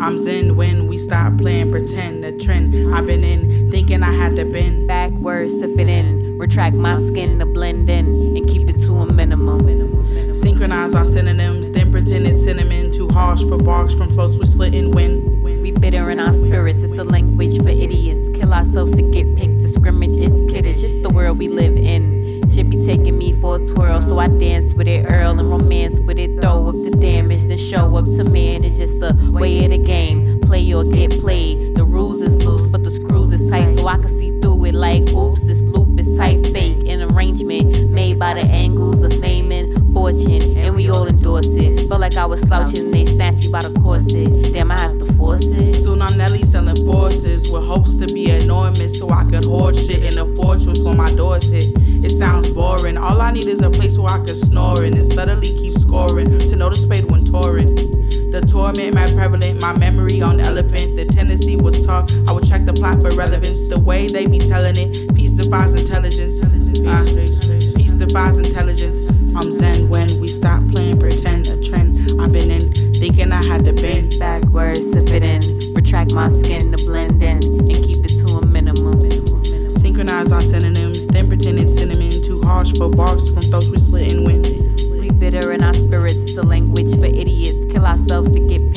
I'm 0.00 0.16
zen 0.16 0.54
when 0.54 0.86
we 0.86 0.96
stop 0.96 1.36
playing 1.38 1.72
pretend. 1.72 2.22
The 2.22 2.30
trend 2.30 2.94
I've 2.94 3.06
been 3.06 3.24
in, 3.24 3.68
thinking 3.68 4.04
I 4.04 4.12
had 4.12 4.36
to 4.36 4.44
bend. 4.44 4.86
Backwards 4.86 5.58
to 5.58 5.74
fit 5.74 5.88
in, 5.88 6.38
retract 6.38 6.76
my 6.76 6.96
skin 7.02 7.40
to 7.40 7.46
blend 7.46 7.90
in, 7.90 8.36
and 8.36 8.48
keep 8.48 8.68
it 8.68 8.78
to 8.82 9.00
a 9.00 9.12
minimum. 9.12 10.34
Synchronize 10.36 10.94
our 10.94 11.04
synonyms, 11.04 11.72
then 11.72 11.90
pretend 11.90 12.28
it's 12.28 12.44
cinnamon. 12.44 12.92
Too 12.92 13.08
harsh 13.08 13.42
for 13.42 13.58
barks 13.58 13.92
from 13.92 14.14
floats 14.14 14.38
with 14.38 14.48
slit 14.48 14.72
and 14.74 14.94
wind. 14.94 15.42
We 15.42 15.72
bitter 15.72 16.10
in 16.10 16.20
our 16.20 16.32
spirits, 16.32 16.82
it's 16.84 16.96
a 16.96 17.04
language 17.04 17.58
for 17.58 17.68
idiots. 17.68 18.28
Kill 18.38 18.54
ourselves 18.54 18.92
to 18.92 19.02
get 19.02 19.36
picked, 19.36 19.62
to 19.62 19.68
scrimmage 19.68 20.16
is 20.16 20.32
kiddish. 20.48 20.76
It's 20.76 20.92
just 20.92 21.02
the 21.02 21.10
world 21.10 21.38
we 21.38 21.48
live 21.48 21.76
in. 21.76 22.17
Taking 22.88 23.18
me 23.18 23.34
for 23.38 23.56
a 23.56 23.66
twirl, 23.66 24.00
so 24.00 24.18
I 24.18 24.28
dance 24.28 24.72
with 24.72 24.88
it, 24.88 25.04
Earl, 25.10 25.38
and 25.38 25.50
romance 25.50 26.00
with 26.00 26.18
it. 26.18 26.40
Throw 26.40 26.70
up 26.70 26.82
the 26.82 26.88
damage, 26.88 27.44
then 27.44 27.58
show 27.58 27.94
up 27.98 28.06
to 28.06 28.24
man. 28.24 28.64
It's 28.64 28.78
just 28.78 28.98
the 28.98 29.14
way 29.30 29.62
of 29.66 29.72
the 29.72 29.76
game. 29.76 30.40
Play 30.40 30.72
or 30.72 30.84
get 30.84 31.10
played. 31.20 31.76
The 31.76 31.84
rules 31.84 32.22
is 32.22 32.42
loose, 32.46 32.66
but 32.66 32.84
the 32.84 32.90
screws 32.90 33.30
is 33.30 33.46
tight, 33.50 33.78
so 33.78 33.86
I 33.86 33.98
can 33.98 34.08
see 34.08 34.40
through 34.40 34.64
it 34.64 34.74
like, 34.74 35.02
oops, 35.10 35.42
this 35.42 35.60
loop 35.60 36.00
is 36.00 36.16
tight, 36.16 36.46
fake. 36.46 36.88
An 36.88 37.02
arrangement 37.12 37.90
made 37.90 38.18
by 38.18 38.32
the 38.32 38.40
angles 38.40 39.02
of 39.02 39.12
fame 39.20 39.52
and 39.52 39.92
fortune, 39.92 40.56
and 40.56 40.74
we 40.74 40.88
all 40.88 41.06
endorse 41.06 41.48
it. 41.48 41.86
Felt 41.88 42.00
like 42.00 42.16
I 42.16 42.24
was 42.24 42.40
slouching, 42.40 42.86
and 42.86 42.94
they 42.94 43.04
snatched 43.04 43.44
me 43.44 43.50
by 43.50 43.60
the 43.60 43.80
corset. 43.80 44.50
Damn, 44.54 44.70
I 44.70 44.80
have 44.80 44.98
to 45.00 45.07
force 45.28 45.46
it. 45.46 45.74
Soon 45.76 46.00
I'm 46.00 46.16
Nelly 46.16 46.42
selling 46.44 46.86
forces 46.86 47.50
with 47.50 47.64
hopes 47.64 47.96
to 47.96 48.06
be 48.06 48.30
enormous 48.30 48.98
so 48.98 49.10
I 49.10 49.24
could 49.24 49.44
hoard 49.44 49.76
shit 49.76 50.02
in 50.02 50.18
a 50.18 50.24
fortress 50.36 50.80
when 50.80 50.96
my 50.96 51.12
doors 51.14 51.44
hit. 51.44 51.66
It 52.04 52.10
sounds 52.10 52.50
boring. 52.50 52.96
All 52.96 53.20
I 53.20 53.32
need 53.32 53.46
is 53.46 53.60
a 53.60 53.70
place 53.70 53.98
where 53.98 54.10
I 54.10 54.24
can 54.24 54.36
snore 54.36 54.82
and 54.82 54.96
it 54.96 55.12
subtly 55.12 55.52
keeps 55.60 55.82
scoring 55.82 56.30
to 56.30 56.56
know 56.56 56.70
the 56.70 56.76
spade 56.76 57.04
when 57.10 57.24
touring. 57.24 57.74
The 58.30 58.40
torment, 58.40 58.94
my 58.94 59.06
prevalent, 59.12 59.60
my 59.60 59.76
memory 59.76 60.22
on 60.22 60.40
elephant. 60.40 60.96
The 60.96 61.04
tendency 61.04 61.56
was 61.56 61.84
taught 61.84 62.12
I 62.28 62.32
would 62.32 62.48
check 62.48 62.64
the 62.64 62.72
plot 62.72 63.02
for 63.02 63.10
relevance. 63.10 63.66
The 63.68 63.78
way 63.78 64.06
they 64.06 64.26
be 64.26 64.38
telling 64.38 64.76
it, 64.76 65.14
peace 65.14 65.32
defies 65.32 65.74
intelligence. 65.74 66.40
Ah, 66.86 67.04
peace 67.76 67.92
defies 67.92 68.38
intelligence. 68.38 69.10
I'm 69.36 69.52
zen 69.52 69.88
when 69.90 70.08
we 70.20 70.28
stop 70.28 70.66
playing 70.72 70.98
pretend. 70.98 71.48
A 71.48 71.62
trend 71.62 72.20
I've 72.20 72.32
been 72.32 72.50
in, 72.50 72.67
thinking 73.18 73.32
I 73.32 73.44
had 73.46 73.64
to 73.64 73.72
bend. 73.72 74.18
Backwards 74.18 74.90
to 74.92 75.00
fit 75.02 75.28
in, 75.28 75.74
retract 75.74 76.14
my 76.14 76.28
skin 76.28 76.72
to 76.72 76.84
blend 76.84 77.22
in, 77.22 77.42
and 77.42 77.68
keep 77.68 78.04
it 78.04 78.26
to 78.26 78.34
a 78.34 78.46
minimum. 78.46 79.00
Synchronize 79.78 80.30
our 80.30 80.40
synonyms, 80.40 81.06
then 81.08 81.26
pretend 81.26 81.58
it's 81.58 81.74
cinnamon. 81.74 82.10
Too 82.22 82.40
harsh 82.42 82.76
for 82.76 82.88
barks 82.88 83.30
from 83.30 83.42
those 83.50 83.70
we 83.70 83.78
slit 83.78 84.12
and 84.12 84.24
wind. 84.24 84.46
We 85.00 85.10
bitter 85.10 85.52
in 85.52 85.64
our 85.64 85.74
spirits, 85.74 86.16
it's 86.16 86.36
a 86.36 86.42
language 86.42 86.94
for 86.94 87.06
idiots. 87.06 87.72
Kill 87.72 87.86
ourselves 87.86 88.30
to 88.30 88.40
get 88.40 88.67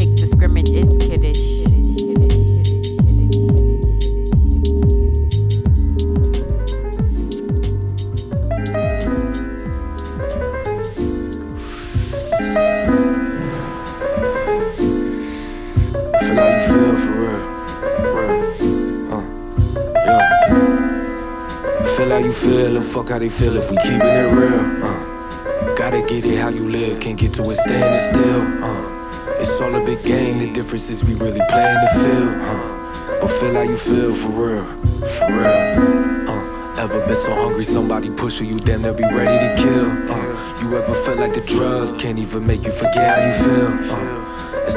Feel 22.41 22.75
and 22.75 22.83
fuck 22.83 23.09
how 23.09 23.19
they 23.19 23.29
feel 23.29 23.55
if 23.55 23.69
we 23.69 23.77
keeping 23.77 24.01
it 24.01 24.31
real. 24.33 24.83
Uh. 24.83 25.75
Gotta 25.75 26.01
get 26.01 26.25
it 26.25 26.39
how 26.39 26.49
you 26.49 26.67
live, 26.67 26.99
can't 26.99 27.17
get 27.17 27.33
to 27.35 27.43
it 27.43 27.45
standing 27.45 27.99
still. 27.99 28.63
Uh. 28.63 29.39
It's 29.39 29.61
all 29.61 29.75
a 29.75 29.85
big 29.85 30.03
game, 30.03 30.39
the 30.39 30.51
difference 30.51 30.89
is 30.89 31.03
we 31.03 31.13
really 31.13 31.39
playing 31.49 31.81
the 31.81 31.89
field. 32.01 32.35
Uh. 32.41 33.19
But 33.21 33.29
feel 33.29 33.53
how 33.53 33.61
you 33.61 33.75
feel 33.75 34.11
for 34.11 34.29
real. 34.29 34.65
For 35.05 35.27
real. 35.27 36.29
Uh. 36.29 36.81
Ever 36.81 37.05
been 37.05 37.15
so 37.15 37.31
hungry, 37.35 37.63
somebody 37.63 38.09
push 38.09 38.41
you, 38.41 38.59
damn 38.59 38.81
near 38.81 38.93
be 38.93 39.03
ready 39.03 39.37
to 39.45 39.55
kill. 39.61 39.91
Uh. 40.11 40.63
You 40.63 40.77
ever 40.77 40.95
felt 40.95 41.19
like 41.19 41.35
the 41.35 41.41
drugs 41.41 41.93
can't 41.93 42.17
even 42.17 42.47
make 42.47 42.65
you 42.65 42.71
forget 42.71 43.05
how 43.05 43.23
you 43.23 43.33
feel? 43.45 43.93
Uh. 43.93 44.17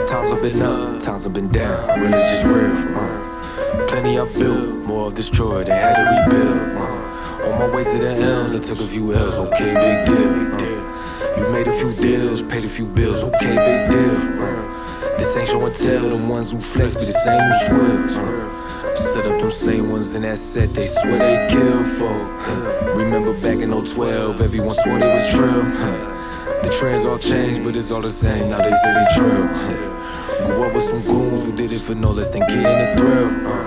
Times 0.07 0.31
have 0.31 0.43
been 0.43 0.61
up, 0.61 1.01
times 1.01 1.25
have 1.25 1.33
been 1.33 1.49
down, 1.49 1.99
real 1.99 2.13
is 2.13 2.31
just 2.31 2.45
real. 2.45 2.97
Uh. 2.99 3.87
Plenty 3.89 4.19
I 4.19 4.27
built, 4.35 4.85
more 4.85 5.07
of 5.07 5.15
destroyed, 5.15 5.67
they 5.67 5.73
had 5.73 5.95
to 5.95 6.03
rebuild. 6.03 6.77
Uh. 6.77 6.84
On 7.55 7.61
my 7.61 7.77
way 7.77 7.85
to 7.85 7.99
the 7.99 8.11
M's, 8.11 8.53
I 8.53 8.59
took 8.59 8.81
a 8.81 8.85
few 8.85 9.15
L's, 9.15 9.39
okay, 9.39 9.75
big 9.75 10.07
deal. 10.07 10.55
Uh. 10.55 11.39
You 11.39 11.49
made 11.53 11.69
a 11.69 11.73
few 11.73 11.93
deals, 11.95 12.43
paid 12.43 12.65
a 12.65 12.69
few 12.69 12.85
bills, 12.85 13.23
okay, 13.23 13.55
big 13.55 13.91
deal. 13.91 14.43
Uh. 14.43 15.17
This 15.19 15.37
ain't 15.37 15.49
show 15.49 15.65
and 15.65 15.73
tell, 15.75 16.09
the 16.09 16.17
ones 16.17 16.51
who 16.51 16.59
flex 16.59 16.97
be 16.97 17.03
the 17.03 17.13
same 17.13 17.41
who 17.41 17.53
swills. 17.65 18.19
Uh. 18.19 18.95
Set 18.97 19.27
up 19.27 19.41
them 19.41 19.51
same 19.51 19.89
ones 19.91 20.17
in 20.17 20.23
that 20.23 20.39
set, 20.39 20.75
they 20.75 20.83
swear 20.83 21.19
they 21.19 21.47
kill 21.49 21.85
for. 21.85 22.09
Uh. 22.09 22.95
Remember 22.97 23.33
back 23.35 23.59
in 23.59 23.71
012, 23.71 24.41
everyone 24.41 24.71
swore 24.71 24.99
they 24.99 25.13
was 25.13 25.33
true. 25.33 25.63
Uh. 25.63 26.63
The 26.65 26.71
trends 26.71 27.05
all 27.05 27.19
changed, 27.19 27.63
but 27.63 27.77
it's 27.77 27.93
all 27.93 28.01
the 28.03 28.09
same. 28.09 28.51
Now 28.51 28.59
they 28.63 28.73
say 28.73 28.95
they 28.95 29.07
trill. 29.15 29.45
Uh, 29.45 30.47
Grew 30.47 30.65
up 30.65 30.75
with 30.75 30.83
some 30.83 31.03
goons 31.03 31.47
who 31.47 31.53
did 31.55 31.71
it 31.71 31.81
for 31.81 31.95
no 31.95 32.11
less 32.11 32.29
than 32.29 32.41
getting 32.49 32.65
a 32.67 32.97
thrill. 32.97 33.64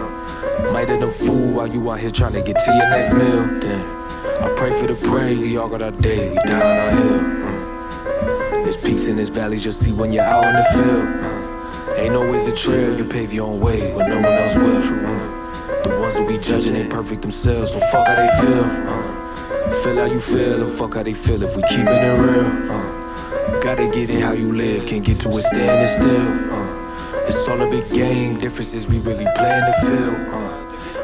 Might 0.78 0.92
end 0.92 1.12
fool 1.12 1.56
while 1.56 1.68
you 1.68 1.90
out 1.90 2.00
here 2.00 2.12
trying 2.12 2.34
to 2.34 2.42
get 2.44 2.56
to 2.56 2.72
your 2.72 2.88
next 2.92 3.12
meal. 3.12 3.48
Damn, 3.60 4.44
I 4.44 4.54
pray 4.56 4.72
for 4.80 4.86
the 4.86 4.94
prey. 4.94 5.36
We 5.36 5.58
all 5.58 5.68
got 5.70 5.82
our 5.82 5.90
day, 5.90 6.30
we 6.30 6.38
on 6.38 6.62
our 6.62 6.90
hill. 6.92 7.20
Uh, 7.48 8.64
there's 8.64 8.78
peaks 8.78 9.08
in 9.08 9.16
this 9.16 9.30
valley, 9.30 9.58
you'll 9.58 9.74
see 9.74 9.92
when 9.92 10.12
you're 10.12 10.24
out 10.24 10.44
in 10.46 10.54
the 10.54 10.64
field. 10.76 11.08
Uh, 11.26 12.02
ain't 12.04 12.14
always 12.14 12.46
a 12.46 12.56
trail, 12.56 12.96
you 12.96 13.06
pave 13.06 13.34
your 13.34 13.48
own 13.48 13.60
way 13.60 13.92
when 13.96 14.08
no 14.08 14.18
one 14.18 14.26
else 14.26 14.56
will. 14.56 14.78
Uh, 14.78 15.82
the 15.82 15.98
ones 16.00 16.16
who 16.20 16.28
be 16.28 16.38
judging 16.38 16.76
ain't 16.76 16.92
perfect 16.92 17.24
themselves, 17.24 17.72
so 17.72 17.80
fuck 17.92 18.06
how 18.06 18.14
they 18.14 18.30
feel. 18.40 18.64
Uh, 18.64 19.72
Feel 19.82 19.96
how 19.96 20.06
you 20.06 20.20
feel 20.20 20.62
and 20.62 20.72
fuck 20.72 20.94
how 20.94 21.02
they 21.02 21.16
feel 21.16 21.42
if 21.42 21.56
we 21.56 21.64
keepin' 21.64 21.88
it 21.88 22.20
real. 22.20 23.62
Gotta 23.62 23.90
get 23.90 24.12
it 24.12 24.22
how 24.22 24.34
you 24.34 24.54
live, 24.54 24.86
can't 24.86 25.04
get 25.04 25.20
to 25.22 25.30
it 25.30 25.42
standing 25.42 25.88
still. 25.88 27.28
It's 27.28 27.48
all 27.48 27.60
a 27.60 27.68
big 27.68 27.92
game, 27.92 28.38
differences 28.40 28.88
we 28.88 29.00
really 29.00 29.26
playing 29.36 29.66
to. 29.82 30.32
Uh, 30.32 30.47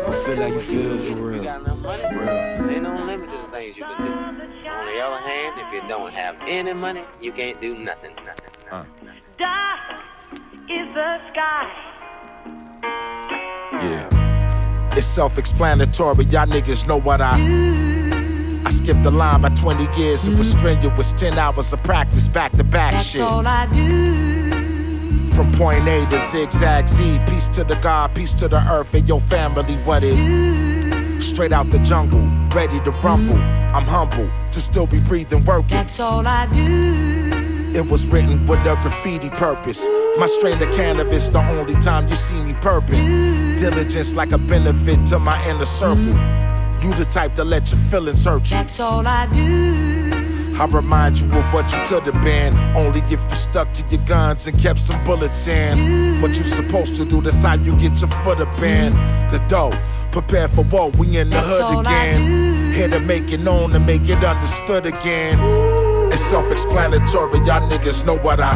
but 0.06 0.16
feel 0.16 0.36
how 0.36 0.45
you 0.47 0.60
feel 0.60 0.97
for 0.97 1.16
real. 1.16 1.43
For 1.43 2.10
real. 2.10 2.30
Ain't 2.70 2.84
no 2.84 3.06
limit 3.06 3.30
to 3.30 3.38
the 3.38 3.47
things 3.49 3.78
you 3.78 3.84
can 3.84 3.97
do. 4.06 4.12
On 4.12 4.86
the 4.86 4.99
other 4.99 5.20
hand, 5.28 5.60
if 5.60 5.74
you 5.74 5.88
don't 5.88 6.14
have 6.14 6.36
any 6.47 6.74
money, 6.74 7.04
you 7.22 7.32
can't 7.32 7.60
do 7.62 7.78
nothing. 7.78 8.16
Uh. 8.72 8.78
nothing. 8.78 9.10
Dark 9.38 10.01
is 10.70 10.88
the 10.93 11.20
sky. 11.32 11.93
Yeah. 13.74 14.89
It's 14.95 15.08
self 15.08 15.38
explanatory, 15.38 16.26
y'all 16.26 16.45
niggas 16.45 16.88
know 16.88 16.99
what 16.99 17.22
I. 17.22 17.34
I 18.66 18.70
skipped 18.70 19.04
the 19.04 19.12
line 19.12 19.41
by 19.41 19.49
20 19.49 19.99
years, 19.99 20.28
it 20.28 20.38
was 20.38 20.54
mm. 20.54 20.58
strenuous 20.60 21.12
10 21.14 21.38
hours 21.38 21.74
of 21.74 21.84
practice, 21.84 22.28
back 22.28 22.51
to 22.54 22.64
back 22.64 22.93
That's 22.93 23.06
shit. 23.06 23.22
all 23.22 23.45
I 23.45 23.66
do. 23.74 24.43
From 25.36 25.52
point 25.54 25.88
A 25.88 26.06
to 26.10 26.20
zigzag 26.20 26.88
Z, 26.88 27.20
peace 27.28 27.50
to 27.50 27.64
the 27.64 27.76
God, 27.82 28.14
peace 28.14 28.34
to 28.34 28.48
the 28.48 28.62
earth, 28.70 28.94
and 28.94 29.08
your 29.10 29.20
family, 29.20 29.76
what 29.84 30.04
it. 30.04 31.22
Straight 31.22 31.52
out 31.52 31.72
the 31.72 31.80
jungle, 31.80 32.22
ready 32.56 32.80
to 32.82 32.92
rumble. 33.04 33.36
I'm 33.36 33.84
humble 33.84 34.30
to 34.52 34.62
still 34.62 34.86
be 34.86 35.00
breathing, 35.00 35.44
working. 35.46 35.70
That's 35.70 36.00
all 36.00 36.28
I 36.28 36.46
do. 36.54 37.74
It 37.76 37.90
was 37.90 38.06
written 38.06 38.46
with 38.46 38.60
a 38.68 38.76
graffiti 38.84 39.32
purpose. 39.32 39.88
My 40.20 40.28
strain 40.28 40.62
of 40.62 40.72
cannabis, 40.76 41.30
the 41.30 41.40
only 41.40 41.74
time 41.76 42.08
you 42.08 42.16
see 42.16 42.40
me 42.42 42.54
purping. 42.62 43.58
Diligence 43.58 44.16
like 44.16 44.32
a 44.32 44.38
benefit 44.38 45.04
to 45.08 45.18
my 45.18 45.44
inner 45.50 45.66
circle. 45.66 46.14
You 46.84 46.94
the 46.94 47.08
type 47.10 47.34
to 47.36 47.44
let 47.44 47.72
your 47.72 47.80
feelings 47.82 48.24
hurt 48.24 48.52
you. 48.52 48.58
That's 48.58 48.80
all 48.80 49.08
I 49.08 49.26
do. 49.34 50.03
I 50.64 50.66
remind 50.68 51.20
you 51.20 51.30
of 51.34 51.53
what 51.53 51.70
you 51.74 51.80
could 51.88 52.05
have 52.05 52.24
been. 52.24 52.55
Only 52.74 53.01
if 53.01 53.11
you 53.11 53.36
stuck 53.36 53.74
to 53.74 53.86
your 53.93 54.01
guns 54.05 54.47
and 54.47 54.57
kept 54.57 54.80
some 54.80 55.03
bullets 55.03 55.45
in. 55.45 56.22
What 56.22 56.38
you 56.38 56.43
supposed 56.43 56.95
to 56.95 57.03
do, 57.03 57.20
that's 57.20 57.41
how 57.41 57.55
you 57.55 57.78
get 57.78 57.99
your 57.99 58.09
foot 58.24 58.39
up 58.39 58.57
in. 58.61 58.93
The 59.30 59.43
dough, 59.49 59.78
prepare 60.14 60.47
for 60.47 60.61
war, 60.61 60.89
we 60.91 61.18
in 61.18 61.32
the 61.32 61.36
That's 61.36 61.59
hood 61.59 61.86
again. 61.86 62.72
Here 62.72 62.88
to 62.88 63.01
make 63.01 63.30
it 63.34 63.41
known, 63.41 63.72
to 63.72 63.80
make 63.82 64.07
it 64.07 64.24
understood 64.24 64.86
again. 64.86 65.38
It's 66.14 66.22
self 66.22 66.49
explanatory, 66.49 67.39
y'all 67.39 67.70
niggas 67.70 68.05
know 68.05 68.16
what 68.20 68.39
I 68.39 68.53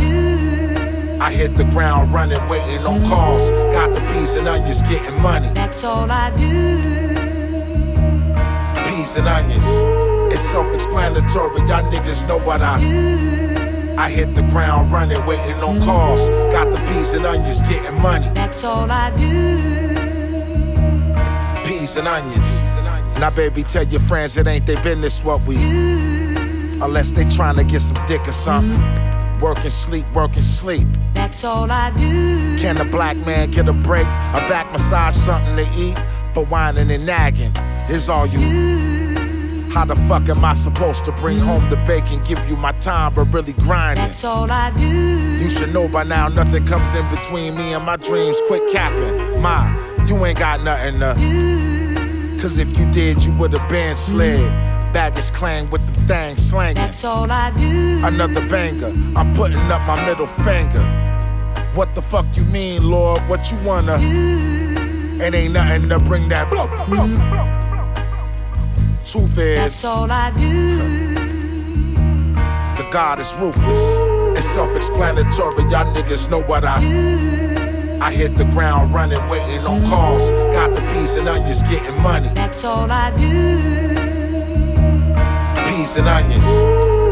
I 1.20 1.30
hit 1.34 1.56
the 1.56 1.66
ground 1.66 2.14
running, 2.14 2.40
waiting 2.48 2.86
on 2.86 3.02
calls. 3.10 3.50
Got 3.74 3.94
the 3.94 4.00
peas 4.14 4.34
and 4.36 4.48
onions, 4.48 4.82
getting 4.84 5.22
money. 5.22 5.50
That's 5.54 5.84
all 5.84 6.10
I 6.10 6.30
do. 6.38 7.18
Peas 8.96 9.18
and 9.18 9.28
onions. 9.28 10.07
It's 10.38 10.50
self 10.50 10.72
explanatory, 10.72 11.62
y'all 11.62 11.82
niggas 11.92 12.28
know 12.28 12.38
what 12.38 12.62
I 12.62 12.78
I 13.98 14.08
hit 14.12 14.36
the 14.36 14.44
ground 14.52 14.92
running, 14.92 15.26
waiting 15.26 15.56
on 15.64 15.82
calls. 15.82 16.30
Got 16.54 16.66
the 16.66 16.78
peas 16.88 17.14
and 17.14 17.26
onions, 17.26 17.64
getting 17.64 18.00
money. 18.00 18.30
That's 18.36 18.64
all 18.64 18.88
I 18.92 19.10
do. 19.18 19.58
Peas 21.68 21.96
and 21.96 22.08
onions. 22.08 22.62
Now, 23.20 23.32
baby, 23.36 23.64
tell 23.64 23.84
your 23.88 24.00
friends 24.02 24.38
it 24.38 24.46
ain't 24.46 24.68
their 24.68 24.80
business 24.84 25.24
what 25.24 25.42
we. 25.48 25.56
do. 25.56 26.78
Unless 26.84 27.12
they 27.12 27.26
trying 27.30 27.56
to 27.56 27.64
get 27.64 27.80
some 27.80 27.98
dick 28.06 28.28
or 28.28 28.32
something. 28.32 28.78
Mm-hmm. 28.78 29.42
Work 29.42 29.58
and 29.62 29.72
sleep, 29.72 30.06
work 30.14 30.36
and 30.36 30.44
sleep. 30.44 30.88
That's 31.16 31.44
all 31.44 31.72
I 31.72 31.90
do. 31.98 32.60
Can 32.60 32.78
a 32.78 32.86
black 32.86 33.18
man 33.26 33.50
get 33.50 33.68
a 33.68 33.74
break? 33.74 34.06
A 34.06 34.42
back 34.48 34.72
massage, 34.72 35.16
something 35.16 35.56
to 35.56 35.68
eat? 35.76 35.98
But 36.36 36.48
whining 36.52 36.92
and 36.92 37.08
nagging 37.08 37.56
is 37.90 38.08
all 38.08 38.28
you. 38.28 38.97
How 39.70 39.86
the 39.86 39.96
fuck 40.08 40.28
am 40.30 40.44
I 40.44 40.54
supposed 40.54 41.06
to 41.06 41.12
bring 41.14 41.40
home 41.40 41.70
the 41.70 41.78
bacon, 41.78 42.24
give 42.24 42.40
you 42.50 42.56
my 42.56 42.72
time, 42.74 43.14
but 43.14 43.26
really 43.26 43.54
grinding? 43.54 44.06
That's 44.06 44.24
all 44.24 44.50
I 44.52 44.72
do. 44.72 44.88
You 45.38 45.50
should 45.50 45.74
know 45.74 45.88
by 45.88 46.04
now 46.04 46.28
nothing 46.30 46.66
comes 46.66 46.94
in 46.96 47.08
between 47.10 47.56
me 47.56 47.74
and 47.74 47.86
my 47.86 47.98
dreams. 47.98 48.38
Quit 48.48 48.72
capping. 48.72 49.42
Ma, 49.42 49.70
you 50.06 50.26
ain't 50.26 50.40
got 50.40 50.64
nothing 50.64 51.00
to. 51.00 52.42
Cause 52.42 52.58
if 52.58 52.78
you 52.78 52.90
did, 52.92 53.24
you 53.24 53.34
would've 53.34 53.68
been 53.70 53.96
slid. 53.96 54.50
Baggage 54.94 55.32
clang 55.34 55.70
with 55.70 55.86
them 55.86 56.08
things 56.08 56.50
slanging. 56.50 56.76
That's 56.76 57.04
all 57.04 57.30
I 57.30 57.52
do. 57.52 58.02
Another 58.04 58.48
banger. 58.50 58.94
I'm 59.18 59.36
putting 59.36 59.60
up 59.72 59.86
my 59.86 60.04
middle 60.06 60.28
finger. 60.28 60.84
What 61.76 61.94
the 61.94 62.02
fuck 62.02 62.26
you 62.36 62.44
mean, 62.46 62.90
Lord? 62.90 63.22
What 63.28 63.52
you 63.52 63.58
wanna? 63.60 63.98
It 64.00 65.34
ain't 65.34 65.54
nothing 65.54 65.90
to 65.90 66.00
bring 66.00 66.30
that 66.30 66.50
blow. 66.50 66.68
blow, 66.68 66.86
blow, 66.86 67.08
blow. 67.08 67.57
Truth 69.08 69.38
is, 69.38 69.56
That's 69.58 69.86
all 69.86 70.12
I 70.12 70.32
do. 70.32 71.14
the 72.76 72.90
God 72.92 73.22
is 73.22 73.34
ruthless. 73.36 74.38
It's 74.38 74.46
self-explanatory. 74.48 75.64
Y'all 75.72 75.86
niggas 75.96 76.30
know 76.30 76.42
what 76.42 76.66
I. 76.66 76.82
do. 76.82 77.98
I 78.02 78.12
hit 78.12 78.36
the 78.36 78.44
ground 78.52 78.94
running, 78.94 79.26
waiting 79.30 79.66
on 79.66 79.82
calls. 79.90 80.30
Got 80.54 80.76
the 80.76 80.82
peas 80.92 81.14
and 81.14 81.30
onions, 81.30 81.64
getting 81.64 81.98
money. 82.02 82.30
That's 82.34 82.66
all 82.66 82.92
I 82.92 83.12
do. 83.12 83.96
Peas 85.70 85.96
and 85.96 86.08
onions. 86.10 86.44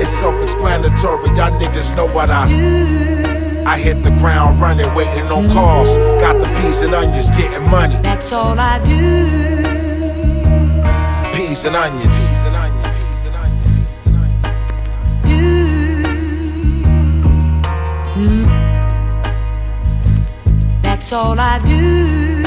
It's 0.01 0.09
self-explanatory. 0.19 1.27
Y'all 1.37 1.57
niggas 1.61 1.95
know 1.95 2.07
what 2.07 2.29
I. 2.29 2.47
do. 2.49 3.63
I 3.65 3.79
hit 3.79 4.03
the 4.03 4.11
ground 4.19 4.59
running, 4.59 4.93
waiting 4.95 5.27
on 5.27 5.49
calls. 5.49 5.95
Got 6.19 6.33
the 6.33 6.47
peas 6.59 6.81
and 6.81 6.93
onions, 6.93 7.29
getting 7.29 7.67
money. 7.69 7.95
That's 8.01 8.33
all 8.33 8.59
I 8.59 8.83
do. 8.85 9.74
Peas 11.55 11.63
and 11.63 11.75
onions. 11.77 12.19
That's 20.81 21.13
all 21.13 21.39
I 21.39 21.59
do. 21.59 22.45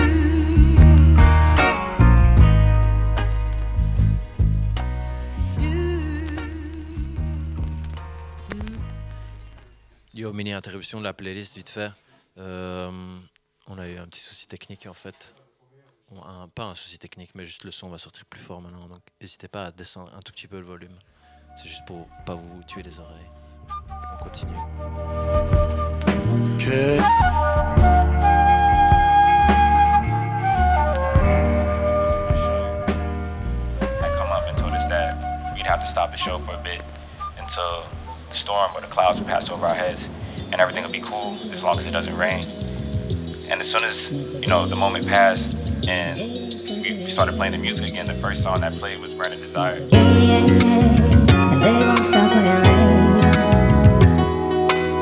Yo, 10.13 10.33
mini 10.35 10.53
interruption 10.53 10.99
de 10.99 11.05
la 11.05 11.15
playlist 11.15 11.55
vite 11.55 11.71
fait. 11.71 11.93
Euh, 12.37 12.91
on 13.69 13.79
a 13.79 13.89
eu 13.89 13.97
un 13.97 14.07
petit 14.07 14.21
souci 14.21 14.47
technique 14.47 14.87
en 14.87 14.93
fait. 14.93 15.35
On- 16.11 16.23
un- 16.25 16.49
pas 16.49 16.65
un 16.65 16.75
souci 16.75 16.99
technique, 16.99 17.35
mais 17.35 17.45
juste 17.45 17.65
le 17.65 17.71
son 17.71 17.89
va 17.89 17.99
sortir 17.99 18.25
plus 18.27 18.41
fort 18.41 18.61
maintenant. 18.63 18.87
Donc 18.89 19.03
n'hésitez 19.21 19.49
pas 19.49 19.65
à 19.65 19.71
descendre 19.71 20.13
un 20.15 20.21
tout 20.21 20.33
petit 20.33 20.47
peu 20.47 20.59
le 20.59 20.65
volume. 20.67 20.97
C'est 21.57 21.69
juste 21.69 21.85
pour 21.87 22.07
pas 22.25 22.35
vous 22.35 22.63
tuer 22.65 22.83
les 22.83 22.99
oreilles. 23.01 23.31
On 24.15 24.23
continue. 24.23 24.57
we'd 35.57 35.67
have 35.67 35.81
to 35.81 35.87
stop 35.87 36.11
the 36.13 36.17
show 36.17 36.39
for 36.41 36.55
a 36.55 36.63
bit 36.63 36.81
until 37.39 37.85
the 38.31 38.35
storm 38.35 38.71
or 38.75 38.81
the 38.81 38.87
clouds 38.87 39.19
would 39.19 39.27
pass 39.29 39.51
over 39.51 39.67
our 39.67 39.75
heads 39.75 40.03
and 40.53 40.61
everything 40.61 40.83
would 40.83 40.93
be 40.93 41.01
cool 41.01 41.35
as 41.53 41.63
long 41.63 41.79
as 41.79 41.87
it 41.87 41.91
doesn't 41.91 42.17
rain. 42.17 42.41
And 43.51 43.61
as 43.61 43.71
soon 43.71 43.83
as, 43.85 44.41
you 44.43 44.49
know, 44.49 44.67
the 44.67 44.77
moment 44.77 45.07
passed 45.07 45.68
and 45.87 46.19
we, 46.19 47.11
started 47.11 47.35
playing 47.37 47.53
the 47.53 47.59
music 47.59 47.91
again, 47.91 48.07
the 48.07 48.15
first 48.15 48.43
song 48.43 48.61
that 48.61 48.73
played 48.75 49.01
was 49.01 49.13
Burning 49.13 49.39
Desire. 49.39 49.79
And 49.93 51.63
they 51.63 51.73
won't 51.73 52.05
stop 52.05 52.35
when 52.35 52.47
it 52.47 52.67
rains. 52.67 53.23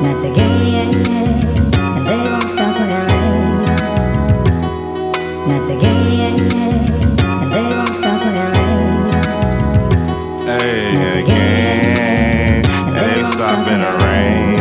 Not 0.03 0.21
the 0.21 0.29
game, 0.35 1.03
and 1.95 2.07
they 2.07 2.17
won't 2.17 2.49
stop 2.49 2.77
when 2.77 2.89
it 2.89 3.11
rains. 3.11 3.65
Not 5.47 5.67
the 5.67 5.75
game, 5.79 6.49
and 7.41 7.51
they 7.51 7.75
won't 7.75 7.95
stop 7.95 8.19
when 8.23 8.35
it 8.35 8.49
rains. 8.57 9.11
Hey, 10.45 11.23
again, 11.23 12.63
hey, 12.93 13.23
stop 13.31 13.67
in 13.67 13.79
the 13.81 13.91
rain. 14.03 14.57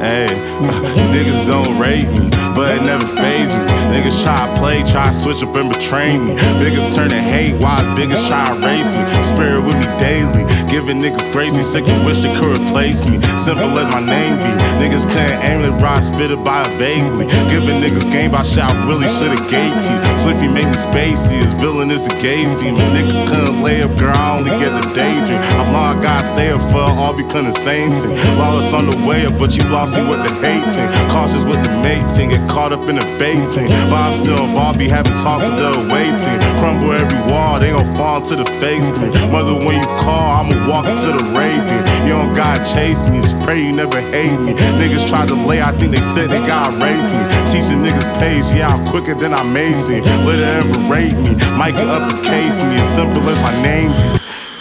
Hey, 0.00 0.28
niggas 1.12 1.46
don't 1.46 1.78
rate 1.78 2.08
me, 2.08 2.28
but 2.54 2.76
it 2.76 2.82
never 2.82 3.06
phase 3.06 3.54
me. 3.54 3.79
Niggas 3.90 4.22
try 4.22 4.38
to 4.38 4.58
play, 4.58 4.82
try 4.84 5.10
to 5.10 5.14
switch 5.14 5.42
up 5.42 5.54
and 5.56 5.72
betray 5.72 6.16
me. 6.16 6.34
Niggas 6.62 6.94
turn 6.94 7.08
to 7.10 7.20
hate, 7.20 7.58
why 7.60 7.74
biggest 7.96 8.28
try 8.28 8.44
to 8.46 8.54
race 8.62 8.94
me. 8.94 9.02
Spirit 9.26 9.66
with 9.66 9.74
me 9.74 9.88
daily, 9.98 10.46
giving 10.70 11.02
niggas 11.02 11.26
crazy, 11.32 11.62
sick 11.62 11.86
and 11.88 12.06
wish 12.06 12.20
they 12.20 12.32
could 12.38 12.56
replace 12.58 13.06
me. 13.06 13.20
Simple 13.34 13.74
as 13.78 13.90
my 13.90 14.02
name 14.06 14.36
be. 14.38 14.50
Niggas 14.78 15.06
couldn't 15.10 15.42
aim 15.42 15.60
it 15.66 15.74
right, 15.82 16.02
spit 16.04 16.30
it 16.30 16.42
by 16.44 16.62
a 16.62 16.70
vaguely. 16.78 17.26
Giving 17.50 17.82
niggas 17.82 18.10
game 18.12 18.30
by 18.30 18.42
shot, 18.42 18.70
really 18.86 19.08
should've 19.08 19.42
you. 19.50 19.96
Sliffy 20.22 20.52
make 20.52 20.66
me 20.66 20.78
spacey, 20.78 21.42
his 21.42 21.52
villain 21.54 21.90
is 21.90 22.02
the 22.02 22.14
gay 22.22 22.44
female. 22.58 22.86
Nigga 22.94 23.26
couldn't 23.26 23.62
lay 23.62 23.82
up, 23.82 23.90
girl, 23.98 24.14
I 24.14 24.38
only 24.38 24.50
get 24.62 24.70
the 24.70 24.86
daydream. 24.86 25.42
How 25.58 25.72
long 25.72 25.98
I 25.98 26.02
gotta 26.02 26.24
stay 26.24 26.50
up 26.52 26.62
for, 26.70 26.78
all 26.78 27.16
become 27.16 27.46
the 27.46 27.52
same 27.52 27.90
thing. 27.98 28.14
Lawless 28.38 28.72
on 28.72 28.88
the 28.88 28.96
way 29.06 29.26
up, 29.26 29.38
but 29.38 29.56
you 29.56 29.64
lost 29.70 29.96
me 29.96 30.06
with 30.08 30.22
the 30.22 30.30
hating. 30.38 30.88
Cautious 31.10 31.44
with 31.44 31.62
the 31.64 31.72
mating, 31.82 32.30
get 32.30 32.48
caught 32.48 32.72
up 32.72 32.88
in 32.88 32.96
the 32.96 33.06
baiting. 33.18 33.79
But 33.88 34.12
I'm 34.12 34.14
still 34.20 34.44
involved, 34.44 34.78
be 34.78 34.88
having 34.88 35.14
talks 35.22 35.44
with 35.46 35.56
the 35.56 35.70
away 35.86 36.10
team. 36.20 36.38
Crumble 36.60 36.92
every 36.92 37.20
wall, 37.30 37.58
they 37.58 37.70
gon' 37.70 37.94
fall 37.96 38.20
into 38.20 38.36
the 38.36 38.44
face. 38.60 38.88
Mother, 39.32 39.54
when 39.54 39.76
you 39.80 39.88
call, 40.02 40.42
I'ma 40.42 40.54
walk 40.68 40.86
into 40.86 41.14
the 41.16 41.24
raving. 41.32 41.82
You 42.06 42.14
don't 42.18 42.34
gotta 42.34 42.60
chase 42.66 43.06
me, 43.08 43.20
just 43.22 43.38
pray 43.40 43.62
you 43.62 43.72
never 43.72 44.00
hate 44.12 44.38
me. 44.40 44.52
Niggas 44.76 45.08
try 45.08 45.26
to 45.26 45.34
lay, 45.34 45.62
I 45.62 45.72
think 45.72 45.94
they 45.94 46.02
said 46.02 46.30
they 46.30 46.40
gotta 46.46 46.76
raise 46.82 47.12
me. 47.14 47.22
Teaching 47.52 47.82
niggas 47.82 48.08
pace, 48.18 48.52
yeah, 48.52 48.68
I'm 48.68 48.86
quicker 48.88 49.14
than 49.14 49.32
I'm 49.32 49.52
Mason. 49.52 50.02
Let 50.26 50.38
her 50.38 50.60
ever 50.60 50.80
rate 50.92 51.16
me, 51.16 51.34
Mike 51.56 51.76
uppercase 51.76 52.62
me, 52.62 52.76
as 52.76 52.88
simple 52.94 53.22
as 53.28 53.38
my 53.42 53.54
name. 53.62 53.92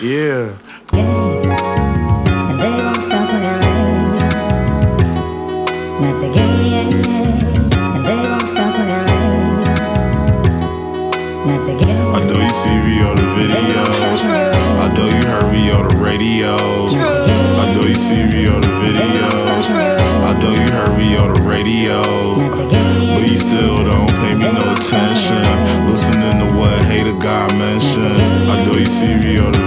Yeah. 0.02 1.29
Me 12.90 13.02
on 13.02 13.16
the 13.16 13.30
video. 13.38 13.84
I 14.82 14.88
know 14.96 15.06
you 15.06 15.22
heard 15.30 15.52
me 15.54 15.70
on 15.70 15.88
the 15.88 15.96
radio. 15.98 16.56
I 17.62 17.74
know 17.74 17.86
you 17.86 17.94
see 17.94 18.26
me 18.26 18.48
on 18.48 18.62
the 18.62 18.74
video. 18.82 19.30
I 20.26 20.34
know 20.42 20.54
you 20.58 20.68
heard 20.74 20.98
me 20.98 21.16
on 21.16 21.34
the 21.34 21.42
radio. 21.42 22.02
But 23.14 23.30
you 23.30 23.38
still 23.38 23.86
don't 23.86 24.10
pay 24.22 24.34
me 24.34 24.50
no 24.52 24.74
attention. 24.74 25.44
Listening 25.86 26.38
to 26.42 26.48
what 26.58 26.82
hater 26.90 27.14
God 27.14 27.54
mentioned. 27.58 28.50
I 28.50 28.66
know 28.66 28.76
you 28.76 28.86
see 28.86 29.16
me 29.16 29.38
on 29.38 29.52
the 29.52 29.59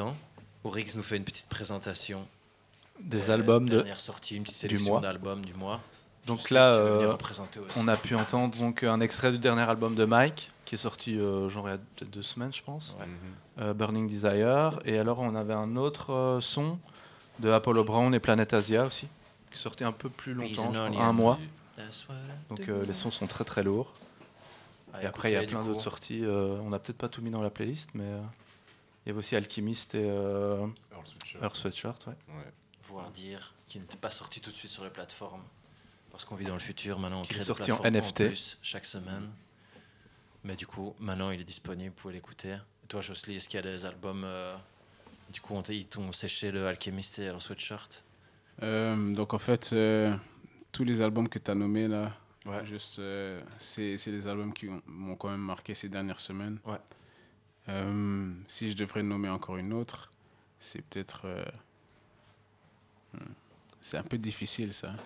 c'est 0.00 0.06
l'instant 0.06 0.16
où 0.64 0.68
Rix 0.70 0.92
nous 0.96 1.02
fait 1.02 1.16
une 1.16 1.24
petite 1.24 1.48
présentation 1.48 2.26
Des 3.00 3.30
albums 3.30 3.68
de- 3.68 3.76
dernière 3.76 4.00
sortie, 4.00 4.36
une 4.36 4.42
petite 4.42 4.56
du 4.56 4.68
sélection 4.68 4.90
mois. 4.92 5.00
d'albums 5.00 5.44
du 5.44 5.54
mois. 5.54 5.80
Donc 6.26 6.50
là, 6.50 6.74
si 6.74 6.80
euh, 6.80 7.16
on 7.76 7.88
a 7.88 7.96
pu 7.96 8.14
entendre 8.14 8.56
donc 8.58 8.82
un 8.82 9.00
extrait 9.00 9.32
du 9.32 9.38
dernier 9.38 9.62
album 9.62 9.94
de 9.94 10.04
Mike, 10.04 10.50
qui 10.66 10.74
est 10.74 10.78
sorti 10.78 11.18
euh, 11.18 11.48
genre 11.48 11.66
il 11.68 11.72
y 11.72 11.74
a 11.74 12.04
deux 12.04 12.22
semaines, 12.22 12.52
je 12.52 12.62
pense. 12.62 12.94
Euh, 13.58 13.72
Burning 13.72 14.06
Desire. 14.06 14.78
Et 14.84 14.98
alors 14.98 15.18
on 15.20 15.34
avait 15.34 15.54
un 15.54 15.76
autre 15.76 16.12
euh, 16.12 16.40
son 16.42 16.78
de 17.38 17.50
Apollo 17.50 17.84
Brown 17.84 18.14
et 18.14 18.20
Planet 18.20 18.52
Asia 18.52 18.84
aussi, 18.84 19.08
qui 19.50 19.58
sortait 19.58 19.84
un 19.86 19.92
peu 19.92 20.10
plus 20.10 20.34
longtemps, 20.34 20.70
je 20.72 20.78
crois, 20.78 20.86
Onion. 20.88 21.00
un 21.00 21.12
mois. 21.12 21.38
Donc 22.50 22.66
do. 22.66 22.72
euh, 22.72 22.84
les 22.84 22.92
sons 22.94 23.10
sont 23.10 23.26
très 23.26 23.44
très 23.44 23.62
lourds. 23.62 23.92
À 24.92 25.02
et 25.02 25.06
après 25.06 25.30
il 25.30 25.34
y 25.34 25.36
a 25.36 25.42
plein 25.44 25.64
d'autres 25.64 25.80
sorties. 25.80 26.20
euh, 26.22 26.58
on 26.62 26.68
n'a 26.68 26.78
peut-être 26.78 26.98
pas 26.98 27.08
tout 27.08 27.22
mis 27.22 27.30
dans 27.30 27.40
la 27.42 27.48
playlist, 27.50 27.88
mais 27.94 28.04
euh, 28.04 28.20
y 29.10 29.12
avait 29.12 29.18
aussi 29.18 29.36
Alchemist 29.36 29.94
et 29.94 29.98
euh, 30.08 30.66
Earl 30.92 31.06
Sweatshirt. 31.06 31.42
Earl 31.42 31.56
Sweatshirt, 31.56 32.06
ouais. 32.06 32.14
Voire 32.84 33.10
dire 33.10 33.54
qui 33.68 33.78
n'est 33.78 33.84
pas 34.00 34.10
sorti 34.10 34.40
tout 34.40 34.50
de 34.50 34.56
suite 34.56 34.70
sur 34.70 34.82
les 34.84 34.90
plateformes. 34.90 35.42
Parce 36.10 36.24
qu'on 36.24 36.34
vit 36.34 36.44
dans 36.44 36.54
le 36.54 36.58
futur, 36.60 36.98
maintenant 36.98 37.20
on 37.20 37.22
Qui 37.22 37.28
crée 37.30 37.36
est 37.36 37.40
des 37.40 37.44
sorti 37.46 37.70
en 37.72 37.80
NFT. 37.84 38.26
plus 38.26 38.58
chaque 38.62 38.84
semaine. 38.84 39.30
Mais 40.42 40.56
du 40.56 40.66
coup, 40.66 40.94
maintenant 40.98 41.30
il 41.30 41.40
est 41.40 41.44
disponible, 41.44 41.90
vous 41.94 42.00
pouvez 42.02 42.14
l'écouter. 42.14 42.56
Toi, 42.88 43.00
Jocely, 43.00 43.36
est-ce 43.36 43.48
qu'il 43.48 43.58
y 43.58 43.62
a 43.68 43.70
des 43.70 43.84
albums 43.84 44.22
euh, 44.24 44.56
Du 45.32 45.40
coup, 45.40 45.54
on 45.54 45.62
ils 45.62 45.86
t'ont 45.86 46.10
séché 46.12 46.50
le 46.50 46.66
Alchemist 46.66 47.18
et 47.20 47.24
Earl 47.26 47.40
Sweatshirt? 47.40 48.02
Euh, 48.62 49.14
donc 49.14 49.32
en 49.34 49.38
fait, 49.38 49.70
euh, 49.72 50.14
tous 50.72 50.82
les 50.84 51.00
albums 51.00 51.28
que 51.28 51.38
tu 51.38 51.50
as 51.50 51.54
nommés 51.54 51.86
là, 51.88 52.12
Ouais. 52.46 52.64
juste, 52.66 52.98
euh, 52.98 53.40
c'est 53.58 53.96
c'est 53.98 54.10
des 54.10 54.26
albums 54.26 54.52
qui 54.52 54.66
ont- 54.68 54.82
m'ont 54.86 55.14
quand 55.14 55.28
même 55.28 55.40
marqué 55.42 55.74
ces 55.74 55.88
dernières 55.90 56.18
semaines. 56.20 56.58
Ouais. 56.64 56.78
Euh, 57.70 58.32
si 58.46 58.70
je 58.70 58.76
devrais 58.76 59.02
nommer 59.02 59.28
encore 59.28 59.56
une 59.56 59.72
autre, 59.72 60.10
c'est 60.58 60.82
peut-être... 60.82 61.22
euh, 61.24 61.44
hmm, 63.14 63.32
c'est 63.80 63.96
un 63.96 64.02
peu 64.02 64.18
difficile 64.18 64.74
ça. 64.74 64.94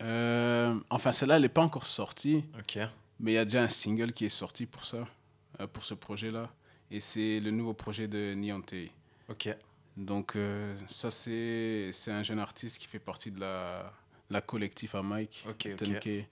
Euh, 0.00 0.78
enfin, 0.90 1.10
celle-là, 1.10 1.34
elle 1.38 1.42
n'est 1.42 1.48
pas 1.48 1.60
encore 1.60 1.84
sortie. 1.84 2.44
Mais 3.18 3.32
il 3.32 3.34
y 3.34 3.38
a 3.38 3.44
déjà 3.44 3.64
un 3.64 3.68
single 3.68 4.12
qui 4.12 4.26
est 4.26 4.28
sorti 4.28 4.64
pour 4.64 4.84
ça, 4.84 5.08
pour 5.72 5.82
ce 5.82 5.94
projet-là. 5.94 6.52
Et 6.92 7.00
c'est 7.00 7.40
le 7.40 7.50
nouveau 7.50 7.74
projet 7.74 8.06
de 8.06 8.32
Niante. 8.34 8.74
Ok. 9.28 9.48
Donc, 9.96 10.36
ça, 10.86 11.10
c'est 11.10 11.90
c'est 11.92 12.12
un 12.12 12.22
jeune 12.22 12.38
artiste 12.38 12.78
qui 12.78 12.86
fait 12.86 13.00
partie 13.00 13.32
de 13.32 13.40
la, 13.40 13.92
la 14.30 14.40
collectif 14.40 14.94
à 14.94 15.02
Mike, 15.02 15.44
Ok, 15.48 15.68
ok. 15.72 15.82
10K, 15.82 16.26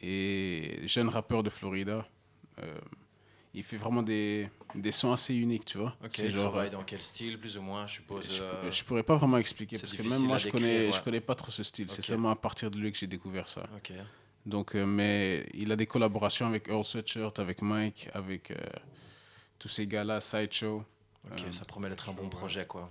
et 0.00 0.80
jeune 0.86 1.10
rappeur 1.10 1.42
de 1.42 1.50
Florida. 1.50 2.08
Euh, 2.60 2.78
il 3.56 3.62
fait 3.62 3.76
vraiment 3.76 4.02
des, 4.02 4.48
des 4.74 4.90
sons 4.90 5.12
assez 5.12 5.34
uniques, 5.36 5.64
tu 5.64 5.78
vois. 5.78 5.96
Ok, 6.04 6.10
C'est 6.14 6.24
il 6.26 6.30
genre, 6.30 6.50
travaille 6.50 6.68
euh, 6.68 6.72
dans 6.72 6.82
quel 6.82 7.00
style, 7.00 7.38
plus 7.38 7.56
ou 7.56 7.62
moins, 7.62 7.86
je 7.86 7.94
suppose 7.94 8.28
je, 8.28 8.42
euh, 8.42 8.50
pourrais- 8.50 8.72
je 8.72 8.84
pourrais 8.84 9.02
pas 9.04 9.16
vraiment 9.16 9.38
expliquer 9.38 9.78
parce 9.78 9.92
que 9.94 10.02
même 10.02 10.22
moi 10.22 10.38
je 10.38 10.48
connais 10.48 10.86
ouais. 10.86 10.92
je 10.92 11.02
connais 11.02 11.20
pas 11.20 11.34
trop 11.36 11.50
ce 11.52 11.62
style. 11.62 11.88
C'est 11.88 12.02
seulement 12.02 12.30
à 12.30 12.36
partir 12.36 12.70
de 12.70 12.78
lui 12.78 12.90
que 12.90 12.98
j'ai 12.98 13.06
découvert 13.06 13.48
ça. 13.48 13.62
Ok. 13.76 13.92
Donc 14.46 14.74
euh, 14.74 14.84
mais 14.84 15.46
il 15.54 15.70
a 15.72 15.76
des 15.76 15.86
collaborations 15.86 16.46
avec 16.46 16.68
Earl 16.68 16.84
Sweatshirt, 16.84 17.38
avec 17.38 17.62
Mike, 17.62 18.08
avec 18.12 18.50
euh, 18.50 18.56
tous 19.58 19.68
ces 19.68 19.86
gars-là, 19.86 20.20
Sideshow. 20.20 20.84
Ok, 21.30 21.42
Euh, 21.46 21.52
ça 21.52 21.64
promet 21.64 21.88
d'être 21.88 22.08
un 22.08 22.12
bon 22.12 22.28
projet, 22.28 22.66
quoi. 22.66 22.90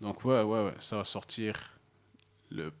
Donc 0.00 0.24
ouais 0.24 0.42
ouais 0.42 0.64
ouais, 0.64 0.74
ça 0.80 0.96
va 0.96 1.04
sortir 1.04 1.54
le 2.50 2.72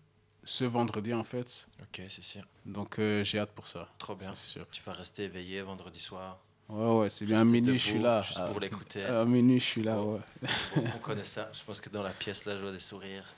ce 0.44 0.64
vendredi 0.64 1.14
en 1.14 1.24
fait. 1.24 1.68
Ok, 1.80 2.02
c'est 2.08 2.22
sûr. 2.22 2.42
Donc 2.66 2.98
euh, 2.98 3.22
j'ai 3.24 3.38
hâte 3.38 3.52
pour 3.52 3.68
ça. 3.68 3.88
Trop 3.98 4.14
bien. 4.14 4.34
C'est 4.34 4.50
sûr. 4.50 4.66
Tu 4.70 4.82
vas 4.82 4.92
rester 4.92 5.24
éveillé 5.24 5.62
vendredi 5.62 6.00
soir. 6.00 6.38
Ouais 6.68 7.00
ouais, 7.00 7.10
c'est 7.10 7.26
bien 7.26 7.40
à 7.40 7.44
minuit 7.44 7.78
je 7.78 7.84
suis 7.90 7.98
là. 7.98 8.22
Juste 8.22 8.44
pour 8.46 8.60
l'écouter. 8.60 9.04
À 9.04 9.24
minuit 9.24 9.60
je 9.60 9.64
suis 9.64 9.82
là 9.82 10.00
ouais. 10.00 10.20
Bon, 10.76 10.84
on 10.96 10.98
connaît 10.98 11.24
ça. 11.24 11.50
Je 11.52 11.62
pense 11.64 11.80
que 11.80 11.90
dans 11.90 12.02
la 12.02 12.10
pièce, 12.10 12.44
là, 12.44 12.56
je 12.56 12.62
vois 12.62 12.72
des 12.72 12.78
sourires. 12.78 13.34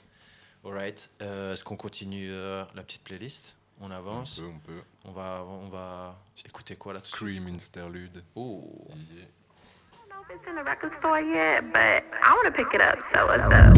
Alright. 0.63 1.09
Euh, 1.21 1.53
Est-ce 1.53 1.63
qu'on 1.63 1.75
continue 1.75 2.29
euh, 2.31 2.63
la 2.75 2.83
petite 2.83 3.03
playlist? 3.03 3.55
On 3.81 3.91
avance 3.91 4.39
On 4.39 4.43
peut, 4.43 4.47
on 4.47 4.59
peut. 4.59 4.81
On 5.05 5.11
va, 5.11 5.43
on 5.45 5.67
va 5.67 6.17
écouter 6.45 6.75
quoi 6.77 6.93
là 6.93 7.01
tout 7.01 7.11
de 7.11 7.15
suite? 7.15 7.43
Cream 7.43 7.47
Interlude. 7.47 8.23
Oh. 8.35 8.87
Yeah. 9.13 9.25
It's 10.27 10.47
in 10.47 10.55
the 10.55 10.63
record 10.63 10.91
store 10.99 11.21
yet, 11.21 11.71
but 11.71 12.03
I 12.21 12.33
want 12.33 12.45
to 12.45 12.51
pick 12.51 12.73
it 12.73 12.81
up. 12.81 12.97
So 13.13 13.27
let's 13.27 13.43
go. 13.47 13.73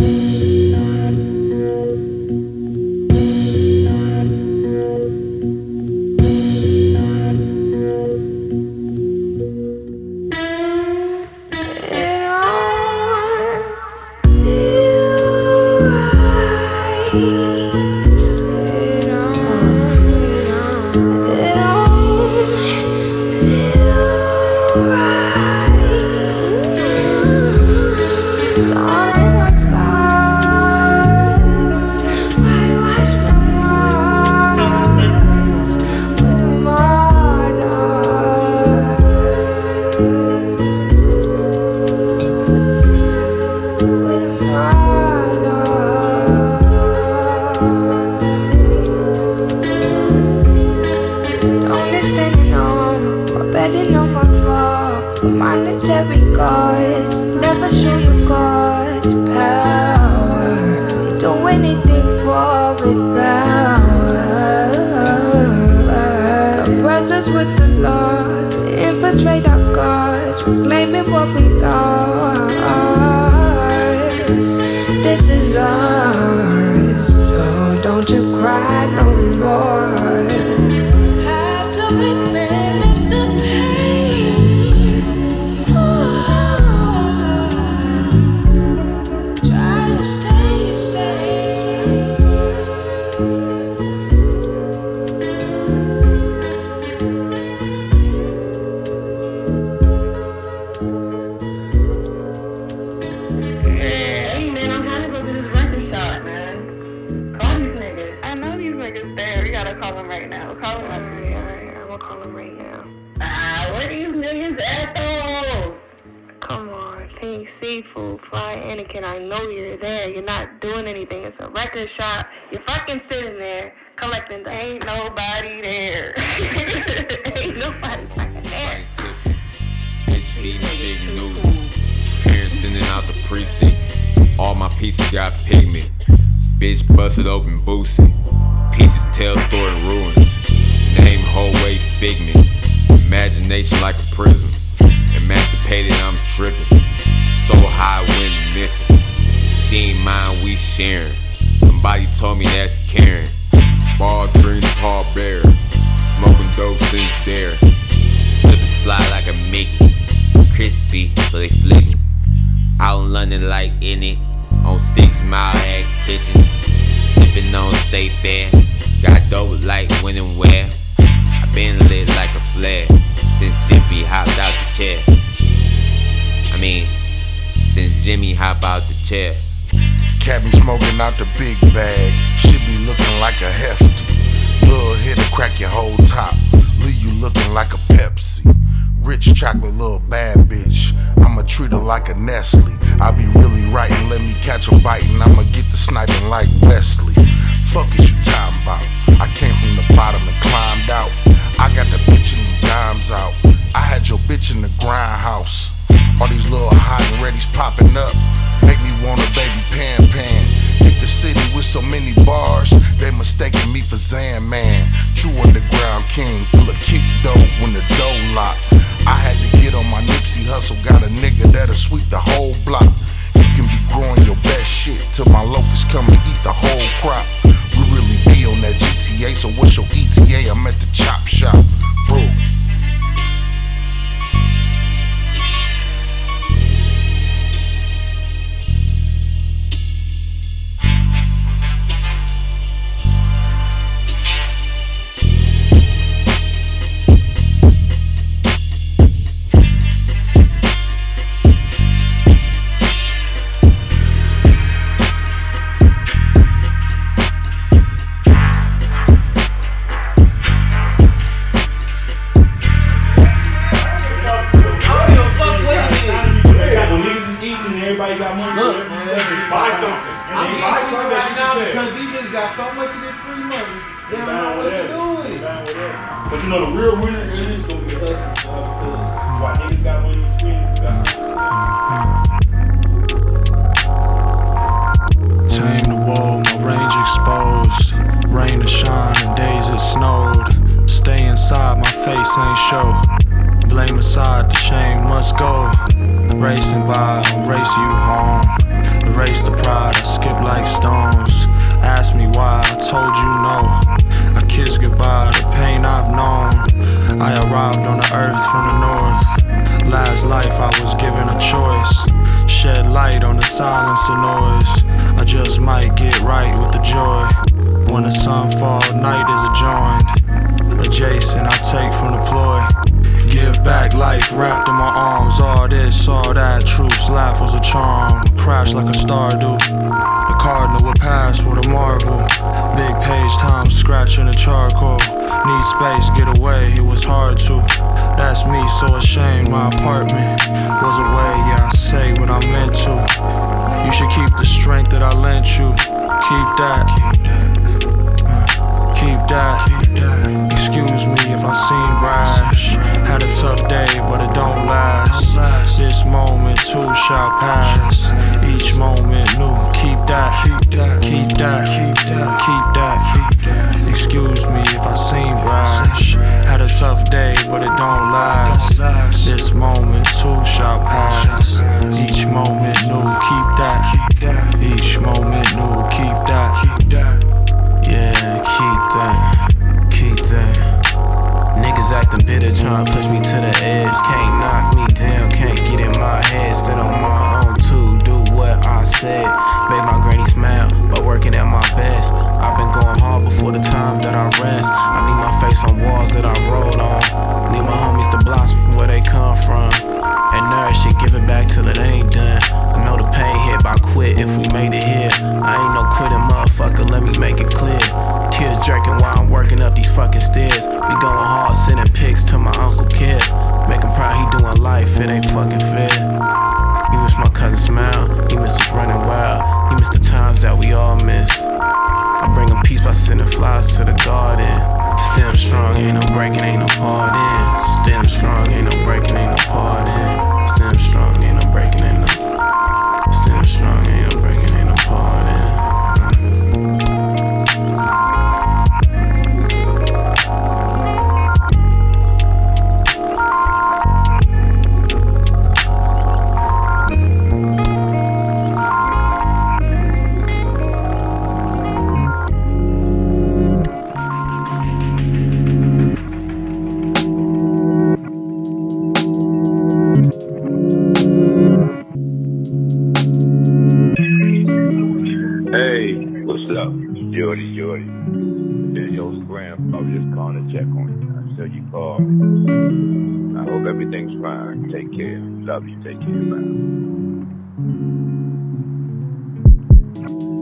Fine. 474.28 474.70
Take 474.70 474.92
care. 474.94 475.20
Love 475.20 475.68
you. 475.68 475.76
Take 475.84 476.00
care, 476.02 476.10
man. 476.10 477.28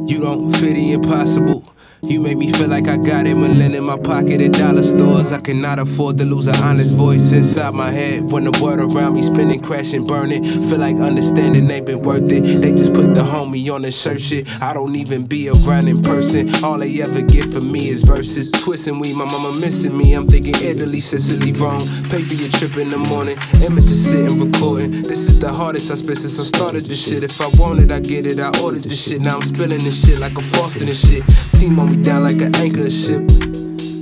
You 0.07 0.20
don't 0.22 0.52
fit 0.53 0.74
the 0.74 0.94
impossible. 0.94 1.64
You 2.07 2.19
make 2.22 2.38
me 2.38 2.52
feel 2.52 2.69
like 2.69 2.88
I 2.88 2.98
got 2.98 3.26
it, 3.26 3.36
Malin 3.36 3.73
in 3.73 3.84
my 3.84 3.98
pocket 3.98 4.40
at 4.40 4.53
dollar 4.53 4.84
stores. 4.84 5.32
I 5.32 5.40
cannot 5.40 5.80
afford 5.80 6.18
to 6.19 6.26
lose 6.26 6.48
an 6.48 6.56
honest 6.57 6.94
voice 6.94 7.32
inside 7.32 7.73
my 7.73 7.91
head. 7.91 8.32
When 8.32 8.44
the 8.44 8.60
world 8.61 8.80
around 8.80 9.15
me 9.15 9.22
spinning, 9.23 9.61
crashing, 9.61 10.06
burning. 10.06 10.44
Feel 10.44 10.77
like 10.77 10.98
understanding 10.98 11.69
ain't 11.69 11.88
been 11.88 12.02
worth 12.02 12.32
it. 12.32 12.44
They 12.61 12.72
just 12.72 12.94
put 12.94 13.14
the 13.15 13.22
homie 13.22 13.73
on 13.73 13.82
the 13.82 13.91
shirt 13.91 14.22
shit. 14.22 14.48
I 14.61 14.73
don't 14.73 14.95
even 14.95 15.26
be 15.26 15.49
around 15.49 15.88
in 15.88 16.03
person. 16.03 16.53
All 16.64 16.77
they 16.77 17.02
ever 17.02 17.22
get 17.22 17.52
from 17.52 17.72
me 17.72 17.90
is 17.90 18.03
verses. 18.03 18.52
Twisting 18.52 18.99
we, 18.99 19.14
my 19.14 19.26
mama 19.26 19.60
missing 19.60 19.98
me. 19.98 20.14
I'm 20.14 20.27
thinking 20.27 20.56
Italy, 20.61 21.02
Sicily, 21.02 21.53
wrong. 21.53 21.82
Pay 22.10 22.22
for 22.22 22.36
your 22.36 22.49
trip 22.49 22.77
in 22.77 22.91
the 22.91 22.99
morning. 22.99 23.38
Images 23.64 24.10
sitting 24.10 24.40
recording. 24.40 24.91
This 24.91 25.27
is 25.27 25.40
the 25.40 25.52
hardest 25.52 25.91
I 25.91 25.95
spent 25.95 26.19
since 26.19 26.40
I 26.40 26.44
started 26.44 26.86
this 26.86 27.03
shit. 27.03 27.23
If 27.23 27.41
I 27.41 27.48
want 27.60 27.80
it, 27.80 27.91
I 27.91 27.99
get 27.99 28.26
it. 28.27 28.40
I 28.40 28.52
ordered 28.61 28.84
this 28.84 29.03
shit. 29.07 29.22
Now 29.22 29.38
I'm 29.38 29.41
spilling 29.41 29.80
this 29.80 30.06
shit 30.06 30.19
like 30.19 30.38
a 30.38 30.41
faucet 30.41 30.88
and 30.88 30.95
shit. 30.95 31.23
Team 31.60 31.80
on 31.80 31.90
me 31.90 31.94
down 32.03 32.23
like 32.23 32.41
an 32.41 32.55
anchor 32.55 32.89
ship. 32.89 33.22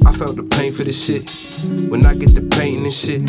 I 0.05 0.11
felt 0.13 0.35
the 0.35 0.43
pain 0.43 0.71
for 0.71 0.83
this 0.83 1.03
shit. 1.05 1.29
When 1.89 2.05
I 2.05 2.13
get 2.13 2.35
the 2.35 2.41
pain 2.41 2.83
and 2.85 2.93
shit, 2.93 3.25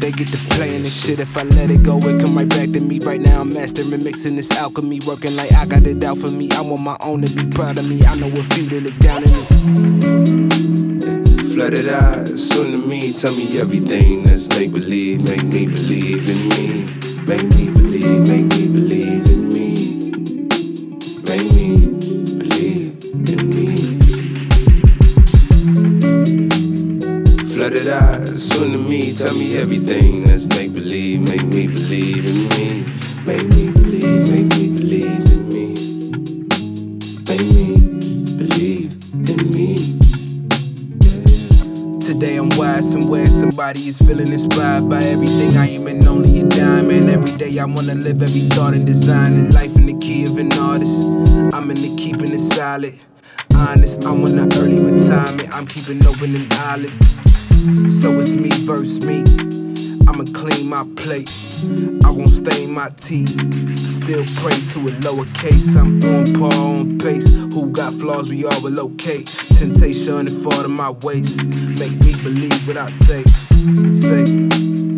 they 0.00 0.10
get 0.10 0.28
the 0.28 0.38
playing 0.50 0.82
this 0.82 0.94
shit. 1.04 1.20
If 1.20 1.36
I 1.36 1.42
let 1.42 1.70
it 1.70 1.82
go, 1.82 1.98
it 1.98 2.20
come 2.20 2.36
right 2.36 2.48
back 2.48 2.70
to 2.72 2.80
me. 2.80 2.98
Right 2.98 3.20
now, 3.20 3.40
I'm 3.40 3.52
mastering, 3.52 4.02
mixing 4.02 4.36
this 4.36 4.50
alchemy, 4.50 5.00
working 5.06 5.36
like 5.36 5.52
I 5.52 5.64
got 5.66 5.86
it 5.86 6.02
out 6.04 6.18
for 6.18 6.30
me. 6.30 6.50
I 6.52 6.60
want 6.60 6.82
my 6.82 6.96
own 7.00 7.22
to 7.22 7.30
be 7.34 7.44
proud 7.50 7.78
of 7.78 7.88
me. 7.88 8.04
I 8.04 8.14
know 8.16 8.26
a 8.28 8.42
few 8.42 8.68
that 8.68 8.82
look 8.82 8.98
down 8.98 9.22
at 9.24 9.30
me. 9.30 9.44
Flooded 11.54 11.88
eyes, 11.88 12.48
soon 12.48 12.72
to 12.72 12.78
me, 12.78 13.12
tell 13.12 13.34
me 13.34 13.60
everything 13.60 14.24
that's 14.24 14.48
make 14.48 14.72
believe, 14.72 15.22
make 15.22 15.44
me 15.44 15.66
believe 15.66 16.28
in 16.28 16.48
me, 16.48 16.90
make 17.26 17.48
me 17.54 17.70
believe, 17.70 18.26
make 18.26 18.46
me 18.46 18.51
tell 29.22 29.34
me 29.34 29.56
everything 29.56 30.24
that's 30.24 30.46
make 30.46 30.74
believe, 30.74 31.20
make 31.20 31.44
me 31.44 31.68
believe 31.68 32.26
in 32.26 32.48
me, 32.48 32.84
make 33.24 33.46
me 33.54 33.70
believe, 33.70 34.28
make 34.28 34.48
me 34.58 34.66
believe 34.76 35.30
in 35.30 35.48
me, 35.48 35.66
make 37.28 37.46
me 37.54 37.68
believe 38.36 38.90
in 39.30 39.40
me. 39.54 39.98
Today 42.00 42.36
I'm 42.36 42.48
wise 42.58 42.90
somewhere 42.90 43.28
somebody 43.28 43.86
is 43.86 43.98
feeling 43.98 44.32
inspired 44.32 44.88
by 44.88 45.00
everything 45.04 45.56
I 45.56 45.68
am 45.68 45.86
and 45.86 46.04
only 46.08 46.40
a 46.40 46.42
diamond. 46.42 47.08
Every 47.08 47.38
day 47.38 47.60
I 47.60 47.64
wanna 47.64 47.94
live 47.94 48.22
every 48.22 48.48
thought 48.48 48.74
and 48.74 48.84
design 48.84 49.34
it. 49.34 49.54
Life 49.54 49.76
in 49.76 49.86
the 49.86 49.96
key 50.04 50.24
of 50.24 50.36
an 50.36 50.52
artist. 50.54 51.00
I'm 51.54 51.70
in 51.70 51.76
the 51.76 51.94
keeping 51.96 52.32
it 52.32 52.40
solid. 52.40 52.98
Honest, 53.54 54.04
I'm 54.04 54.20
want 54.20 54.34
an 54.34 54.52
early 54.58 54.80
retirement. 54.80 55.48
I'm 55.54 55.68
keeping 55.68 56.04
open 56.04 56.34
an 56.34 56.48
eyelid. 56.50 56.92
So 57.62 58.18
it's 58.18 58.32
me 58.32 58.50
versus 58.66 59.00
me. 59.00 59.22
I'ma 60.08 60.24
clean 60.34 60.68
my 60.68 60.84
plate. 60.96 61.30
I 62.04 62.10
won't 62.10 62.30
stain 62.30 62.72
my 62.72 62.88
teeth. 62.96 63.30
Still 63.78 64.24
pray 64.42 64.58
to 64.72 64.88
a 64.88 64.92
lowercase. 64.98 65.76
I'm 65.76 66.02
on 66.02 66.34
par, 66.34 66.58
on 66.58 66.98
pace. 66.98 67.32
Who 67.54 67.70
got 67.70 67.92
flaws? 67.92 68.28
We 68.28 68.44
all 68.44 68.60
will 68.62 68.72
locate. 68.72 69.28
Temptation 69.58 70.26
to 70.26 70.32
fall 70.32 70.60
to 70.62 70.68
my 70.68 70.90
waist. 70.90 71.44
Make 71.44 72.00
me 72.00 72.16
believe 72.24 72.66
what 72.66 72.78
I 72.78 72.90
say. 72.90 73.22
Say, 73.94 74.48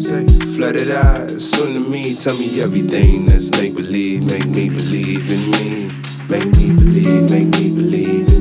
say. 0.00 0.26
Flooded 0.56 0.90
eyes, 0.90 1.50
soon 1.50 1.74
to 1.74 1.80
me. 1.80 2.14
Tell 2.14 2.38
me 2.38 2.62
everything 2.62 3.26
that's 3.26 3.50
make 3.50 3.74
believe. 3.74 4.24
Make 4.24 4.46
me 4.46 4.70
believe 4.70 5.30
in 5.30 5.50
me. 5.50 6.02
Make 6.30 6.56
me 6.56 6.72
believe, 6.72 7.30
make 7.30 7.48
me 7.48 7.74
believe 7.74 8.33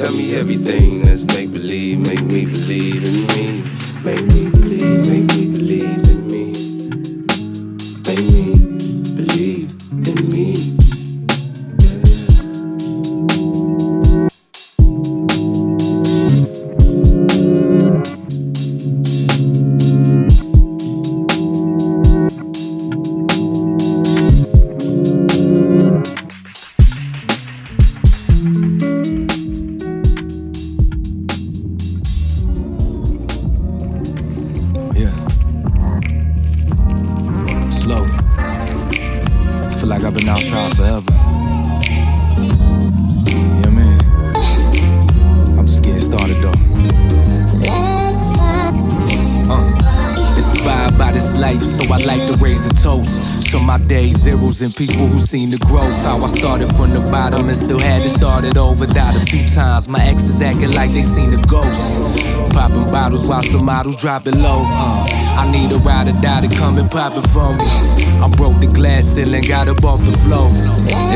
tell 0.00 0.12
me 0.12 0.34
everything 0.34 1.09
and 54.62 54.74
people 54.74 55.06
who 55.06 55.18
seen 55.18 55.50
the 55.50 55.58
growth. 55.58 56.04
How 56.04 56.22
I 56.22 56.26
started 56.26 56.74
from 56.76 56.92
the 56.92 57.00
bottom 57.00 57.48
and 57.48 57.56
still 57.56 57.78
had 57.78 58.02
to 58.02 58.08
start 58.08 58.44
it 58.44 58.56
over. 58.56 58.86
Died 58.86 59.16
a 59.16 59.20
few 59.20 59.46
times. 59.46 59.88
My 59.88 60.00
exes 60.02 60.42
acting 60.42 60.72
like 60.72 60.92
they 60.92 61.02
seen 61.02 61.32
a 61.32 61.40
ghost. 61.46 61.98
Popping 62.52 62.86
bottles 62.86 63.26
while 63.26 63.42
some 63.42 63.64
models 63.64 63.96
drop 63.96 64.26
it 64.26 64.34
low. 64.34 64.62
Uh, 64.64 65.19
I 65.40 65.50
need 65.50 65.72
a 65.72 65.78
ride 65.78 66.06
or 66.06 66.20
die 66.20 66.46
to 66.46 66.54
come 66.54 66.76
and 66.76 66.90
pop 66.90 67.16
it 67.16 67.26
for 67.30 67.56
me. 67.56 67.64
I 68.20 68.28
broke 68.28 68.60
the 68.60 68.66
glass 68.66 69.06
ceiling, 69.06 69.42
got 69.44 69.68
up 69.68 69.82
off 69.84 70.00
the 70.04 70.12
floor. 70.12 70.50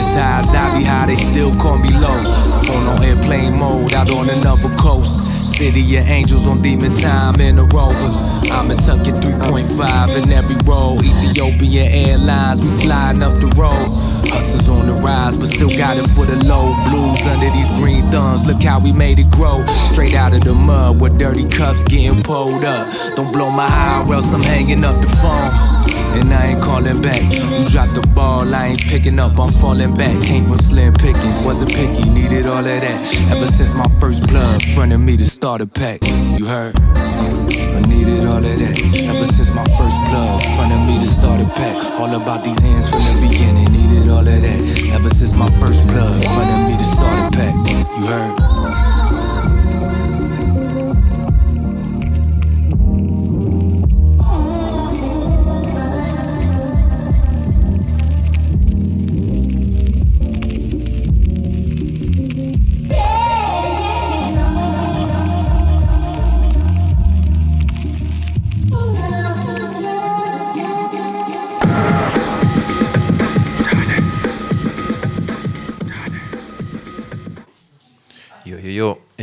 It's 0.01 0.15
high 0.17 0.41
as 0.41 0.55
I 0.55 0.79
be 0.79 0.83
high, 0.83 1.05
they 1.05 1.15
still 1.15 1.55
call 1.57 1.77
me 1.77 1.93
low. 1.93 2.25
Phone 2.65 2.87
on 2.87 3.05
airplane 3.05 3.59
mode, 3.59 3.93
out 3.93 4.11
on 4.11 4.31
another 4.31 4.75
coast. 4.77 5.23
City 5.45 5.97
of 5.97 6.09
angels 6.09 6.47
on 6.47 6.63
demon 6.63 6.93
time 6.93 7.39
in 7.39 7.59
a 7.59 7.65
rover. 7.65 8.11
I'ma 8.51 8.77
tuck 8.77 9.07
it 9.07 9.15
3.5 9.17 10.17
in 10.17 10.33
every 10.33 10.57
row. 10.65 10.97
Ethiopian 11.01 11.89
Airlines, 11.93 12.63
we 12.63 12.71
flying 12.81 13.23
up 13.23 13.39
the 13.41 13.49
road. 13.61 14.14
Hustlers 14.35 14.69
on 14.69 14.89
the 14.89 14.95
rise, 14.95 15.37
but 15.37 15.47
still 15.47 15.71
got 15.71 15.97
it 15.97 16.09
for 16.11 16.27
the 16.27 16.35
low. 16.45 16.75
Blues 16.91 17.25
under 17.25 17.51
these 17.51 17.71
green 17.79 18.11
thumbs, 18.11 18.45
look 18.45 18.61
how 18.61 18.81
we 18.81 18.93
made 18.93 19.21
it 19.21 19.31
grow. 19.31 19.65
Straight 19.93 20.13
out 20.13 20.35
of 20.35 20.43
the 20.43 20.53
mud 20.53 21.01
with 21.01 21.17
dirty 21.19 21.49
cups 21.49 21.85
getting 21.85 22.21
pulled 22.21 22.65
up. 22.65 22.85
Don't 23.15 23.33
blow 23.33 23.49
my 23.49 23.69
high, 23.69 24.05
or 24.09 24.15
else 24.15 24.33
I'm 24.35 24.43
hanging 24.43 24.85
up 24.85 25.01
the 25.01 25.07
phone. 25.07 25.84
And 26.15 26.33
I 26.33 26.53
ain't 26.53 26.63
calling 26.63 27.01
back. 27.03 27.23
You 27.33 27.69
dropped 27.69 27.95
the 27.95 28.07
ball, 28.15 28.55
I 28.55 28.69
ain't 28.69 28.81
picking 28.81 29.19
up, 29.19 29.39
I'm 29.39 29.51
falling 29.53 29.95
back. 29.95 30.23
Came 30.23 30.45
from 30.45 30.57
slim 30.57 30.95
pickings, 30.95 31.45
wasn't 31.45 31.73
picky, 31.73 32.09
needed 32.09 32.47
all 32.47 32.59
of 32.59 32.65
that. 32.65 33.31
Ever 33.31 33.47
since 33.47 33.75
my 33.75 33.89
first 34.01 34.27
blood, 34.29 34.63
fronted 34.75 35.01
me 35.01 35.17
to 35.17 35.25
start 35.25 35.61
a 35.61 35.67
pack. 35.67 36.01
You 36.39 36.47
heard? 36.47 36.77
I 36.79 37.81
needed 37.89 38.25
all 38.27 38.39
of 38.39 38.45
that. 38.45 38.77
Ever 39.11 39.27
since 39.27 39.51
my 39.51 39.65
first 39.77 39.99
blood, 40.07 40.43
fronted 40.57 40.81
me 40.87 40.99
to 40.99 41.07
start 41.07 41.41
a 41.41 41.47
pack. 41.47 41.77
All 42.01 42.15
about 42.15 42.45
these 42.45 42.61
hands 42.61 42.89
from 42.89 43.01
the 43.01 43.27
beginning, 43.29 43.71
needed 43.73 44.09
all 44.09 44.19
of 44.21 44.25
that. 44.27 44.93
Ever 44.93 45.11
since 45.11 45.33
my 45.35 45.51
first 45.59 45.87
blood, 45.89 46.23
fronted 46.23 46.71
me 46.71 46.77
to 46.77 46.85
start 46.85 47.35
a 47.35 47.37
pack. 47.37 47.55
You 47.99 48.07
heard? 48.07 48.84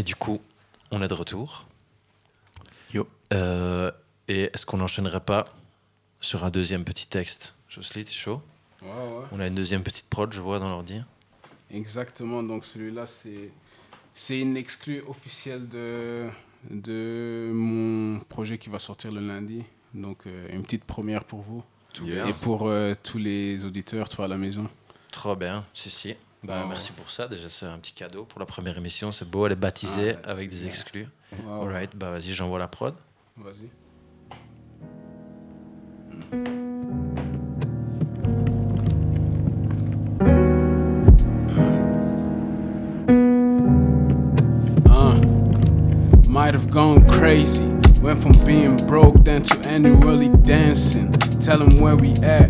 Et 0.01 0.03
du 0.03 0.15
coup, 0.15 0.41
on 0.89 1.03
est 1.03 1.07
de 1.07 1.13
retour. 1.13 1.67
Yo. 2.91 3.07
Euh, 3.33 3.91
Et 4.27 4.49
est-ce 4.51 4.65
qu'on 4.65 4.77
n'enchaînerait 4.77 5.19
pas 5.23 5.45
sur 6.21 6.43
un 6.43 6.49
deuxième 6.49 6.83
petit 6.83 7.05
texte? 7.05 7.53
Jocelyne, 7.69 8.05
t'es 8.05 8.11
chaud? 8.11 8.41
Ouais, 8.81 8.89
ouais. 8.89 9.25
On 9.31 9.39
a 9.39 9.45
une 9.45 9.53
deuxième 9.53 9.83
petite 9.83 10.07
prod, 10.09 10.33
je 10.33 10.41
vois, 10.41 10.57
dans 10.57 10.69
l'ordi. 10.69 10.99
Exactement, 11.69 12.41
donc 12.41 12.65
celui-là, 12.65 13.05
c'est, 13.05 13.51
c'est 14.11 14.39
une 14.39 14.57
exclue 14.57 15.03
officielle 15.07 15.69
de, 15.69 16.27
de 16.71 17.51
mon 17.53 18.21
projet 18.21 18.57
qui 18.57 18.69
va 18.69 18.79
sortir 18.79 19.11
le 19.11 19.19
lundi. 19.21 19.63
Donc 19.93 20.25
euh, 20.25 20.47
une 20.51 20.63
petite 20.63 20.83
première 20.85 21.25
pour 21.25 21.41
vous. 21.41 21.63
Tout 21.93 22.07
Et 22.07 22.13
bien. 22.13 22.25
pour 22.41 22.67
euh, 22.67 22.95
tous 23.03 23.19
les 23.19 23.65
auditeurs, 23.65 24.09
toi 24.09 24.25
à 24.25 24.27
la 24.27 24.37
maison. 24.37 24.67
Trop 25.11 25.35
bien, 25.35 25.63
si, 25.75 25.91
si. 25.91 26.15
Bah, 26.43 26.65
merci 26.67 26.91
pour 26.91 27.11
ça. 27.11 27.27
Déjà, 27.27 27.47
c'est 27.49 27.67
un 27.67 27.77
petit 27.77 27.93
cadeau 27.93 28.25
pour 28.25 28.39
la 28.39 28.45
première 28.45 28.77
émission. 28.77 29.11
C'est 29.11 29.29
beau, 29.29 29.45
elle 29.45 29.51
est 29.51 29.55
baptisée 29.55 30.15
Ah, 30.23 30.31
avec 30.31 30.49
des 30.49 30.65
exclus. 30.65 31.07
Ouais. 31.31 31.51
Alright, 31.51 31.95
bah 31.95 32.09
vas-y, 32.09 32.33
j'envoie 32.33 32.59
la 32.59 32.67
prod. 32.67 32.95
Vas-y. 33.37 33.69
Uh, 44.85 45.19
might 46.27 46.53
have 46.53 46.69
gone 46.69 47.05
crazy. 47.07 47.63
Went 48.01 48.21
from 48.21 48.31
being 48.45 48.77
broke 48.87 49.23
then 49.23 49.43
to 49.43 49.69
annually 49.69 50.29
dancing. 50.29 51.11
Tell 51.39 51.59
them 51.59 51.79
where 51.79 51.95
we 51.95 52.13
at. 52.23 52.49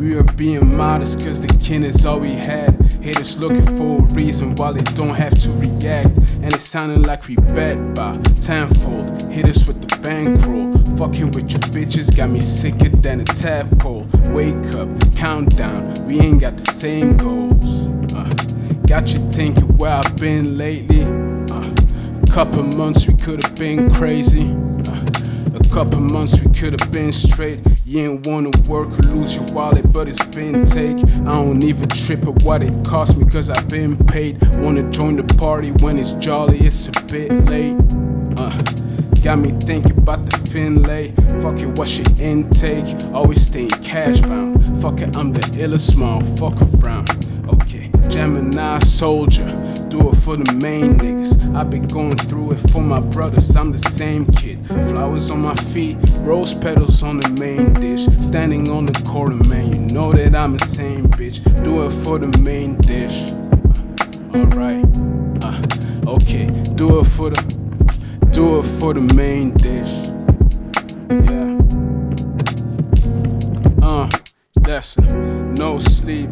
We 0.00 0.14
were 0.14 0.22
being 0.22 0.78
modest 0.78 1.20
cause 1.20 1.42
the 1.42 1.58
kin 1.62 1.84
is 1.84 2.06
all 2.06 2.20
we 2.20 2.32
had. 2.32 2.70
Haters 3.02 3.38
looking 3.38 3.66
for 3.76 3.98
a 3.98 4.14
reason 4.14 4.56
why 4.56 4.72
they 4.72 4.80
don't 4.94 5.14
have 5.14 5.38
to 5.40 5.50
react. 5.50 6.16
And 6.16 6.46
it 6.46 6.58
sounded 6.58 7.06
like 7.06 7.28
we 7.28 7.36
bet 7.36 7.76
by 7.94 8.16
tenfold. 8.40 9.30
Hit 9.30 9.44
us 9.44 9.66
with 9.66 9.82
the 9.82 10.00
bankroll. 10.00 10.72
Fucking 10.96 11.32
with 11.32 11.50
your 11.50 11.60
bitches 11.60 12.16
got 12.16 12.30
me 12.30 12.40
sicker 12.40 12.88
than 12.88 13.20
a 13.20 13.24
tadpole. 13.24 14.06
Wake 14.30 14.74
up, 14.74 14.88
countdown. 15.16 16.06
We 16.06 16.18
ain't 16.18 16.40
got 16.40 16.56
the 16.56 16.64
same 16.64 17.18
goals. 17.18 18.14
Uh, 18.14 18.24
got 18.86 19.12
you 19.12 19.18
thinking 19.32 19.76
where 19.76 19.92
I've 19.92 20.16
been 20.16 20.56
lately. 20.56 21.02
Uh, 21.02 21.74
a 22.22 22.32
couple 22.32 22.62
months 22.62 23.06
we 23.06 23.12
could 23.12 23.44
have 23.44 23.54
been 23.54 23.90
crazy. 23.90 24.50
Uh, 24.88 25.04
couple 25.70 26.00
months 26.00 26.40
we 26.40 26.52
could 26.52 26.80
have 26.80 26.92
been 26.92 27.12
straight. 27.12 27.60
You 27.84 28.10
ain't 28.10 28.26
wanna 28.26 28.50
work 28.68 28.88
or 28.88 29.02
lose 29.14 29.36
your 29.36 29.44
wallet, 29.52 29.92
but 29.92 30.08
it's 30.08 30.26
been 30.26 30.64
take. 30.64 30.98
I 30.98 31.36
don't 31.36 31.62
even 31.62 31.88
trip 31.88 32.26
at 32.26 32.42
what 32.42 32.62
it 32.62 32.84
cost 32.84 33.16
me, 33.16 33.24
cause 33.30 33.50
I've 33.50 33.68
been 33.68 33.96
paid. 34.06 34.38
Wanna 34.56 34.90
join 34.90 35.16
the 35.16 35.34
party 35.36 35.70
when 35.80 35.98
it's 35.98 36.12
jolly, 36.12 36.58
it's 36.58 36.88
a 36.88 37.04
bit 37.06 37.30
late. 37.48 37.76
Uh, 38.36 38.56
got 39.22 39.38
me 39.38 39.50
thinking 39.60 39.96
about 39.96 40.26
the 40.26 40.36
Finlay. 40.50 41.12
Fuck 41.40 41.60
it, 41.60 41.78
what's 41.78 41.96
your 41.96 42.06
intake? 42.18 43.04
Always 43.14 43.46
staying 43.46 43.68
cash 43.84 44.20
bound. 44.22 44.82
Fuck 44.82 45.00
it, 45.00 45.16
I'm 45.16 45.32
the 45.32 45.40
illest 45.62 45.92
motherfucker 45.92 46.82
around. 46.82 47.08
Okay, 47.48 47.90
Gemini 48.08 48.80
soldier, 48.80 49.46
do 49.90 50.08
it 50.10 50.16
for 50.16 50.36
the 50.36 50.52
main 50.62 50.96
niggas. 50.98 51.54
I've 51.56 51.68
been 51.68 51.86
going 51.88 52.16
through 52.16 52.52
it 52.52 52.70
for 52.70 52.80
my 52.80 53.00
brothers, 53.00 53.54
I'm 53.56 53.72
the 53.72 53.78
same 53.78 54.24
kid. 54.26 54.64
Flowers 54.88 55.30
on 55.30 55.40
my 55.40 55.54
feet, 55.54 55.96
rose 56.20 56.54
petals 56.54 57.02
on 57.02 57.18
the 57.18 57.28
main 57.40 57.72
dish. 57.72 58.06
Standing 58.24 58.70
on 58.70 58.86
the 58.86 58.92
corner, 59.04 59.36
man, 59.48 59.72
you 59.72 59.80
know 59.92 60.12
that 60.12 60.36
I'm 60.36 60.56
the 60.56 60.64
same 60.64 61.08
bitch. 61.08 61.42
Do 61.64 61.82
it 61.86 61.90
for 62.04 62.18
the 62.20 62.28
main 62.40 62.76
dish. 62.76 63.32
Alright, 64.32 64.84
uh, 65.42 65.60
okay, 66.14 66.46
do 66.76 67.00
it 67.00 67.06
for 67.06 67.30
the, 67.30 68.28
do 68.30 68.60
it 68.60 68.66
for 68.78 68.94
the 68.94 69.02
main 69.16 69.54
dish. 69.54 70.06
Yeah. 71.28 71.58
Uh, 73.84 74.08
that's. 74.70 74.96
No 74.98 75.78
sleep, 75.80 76.30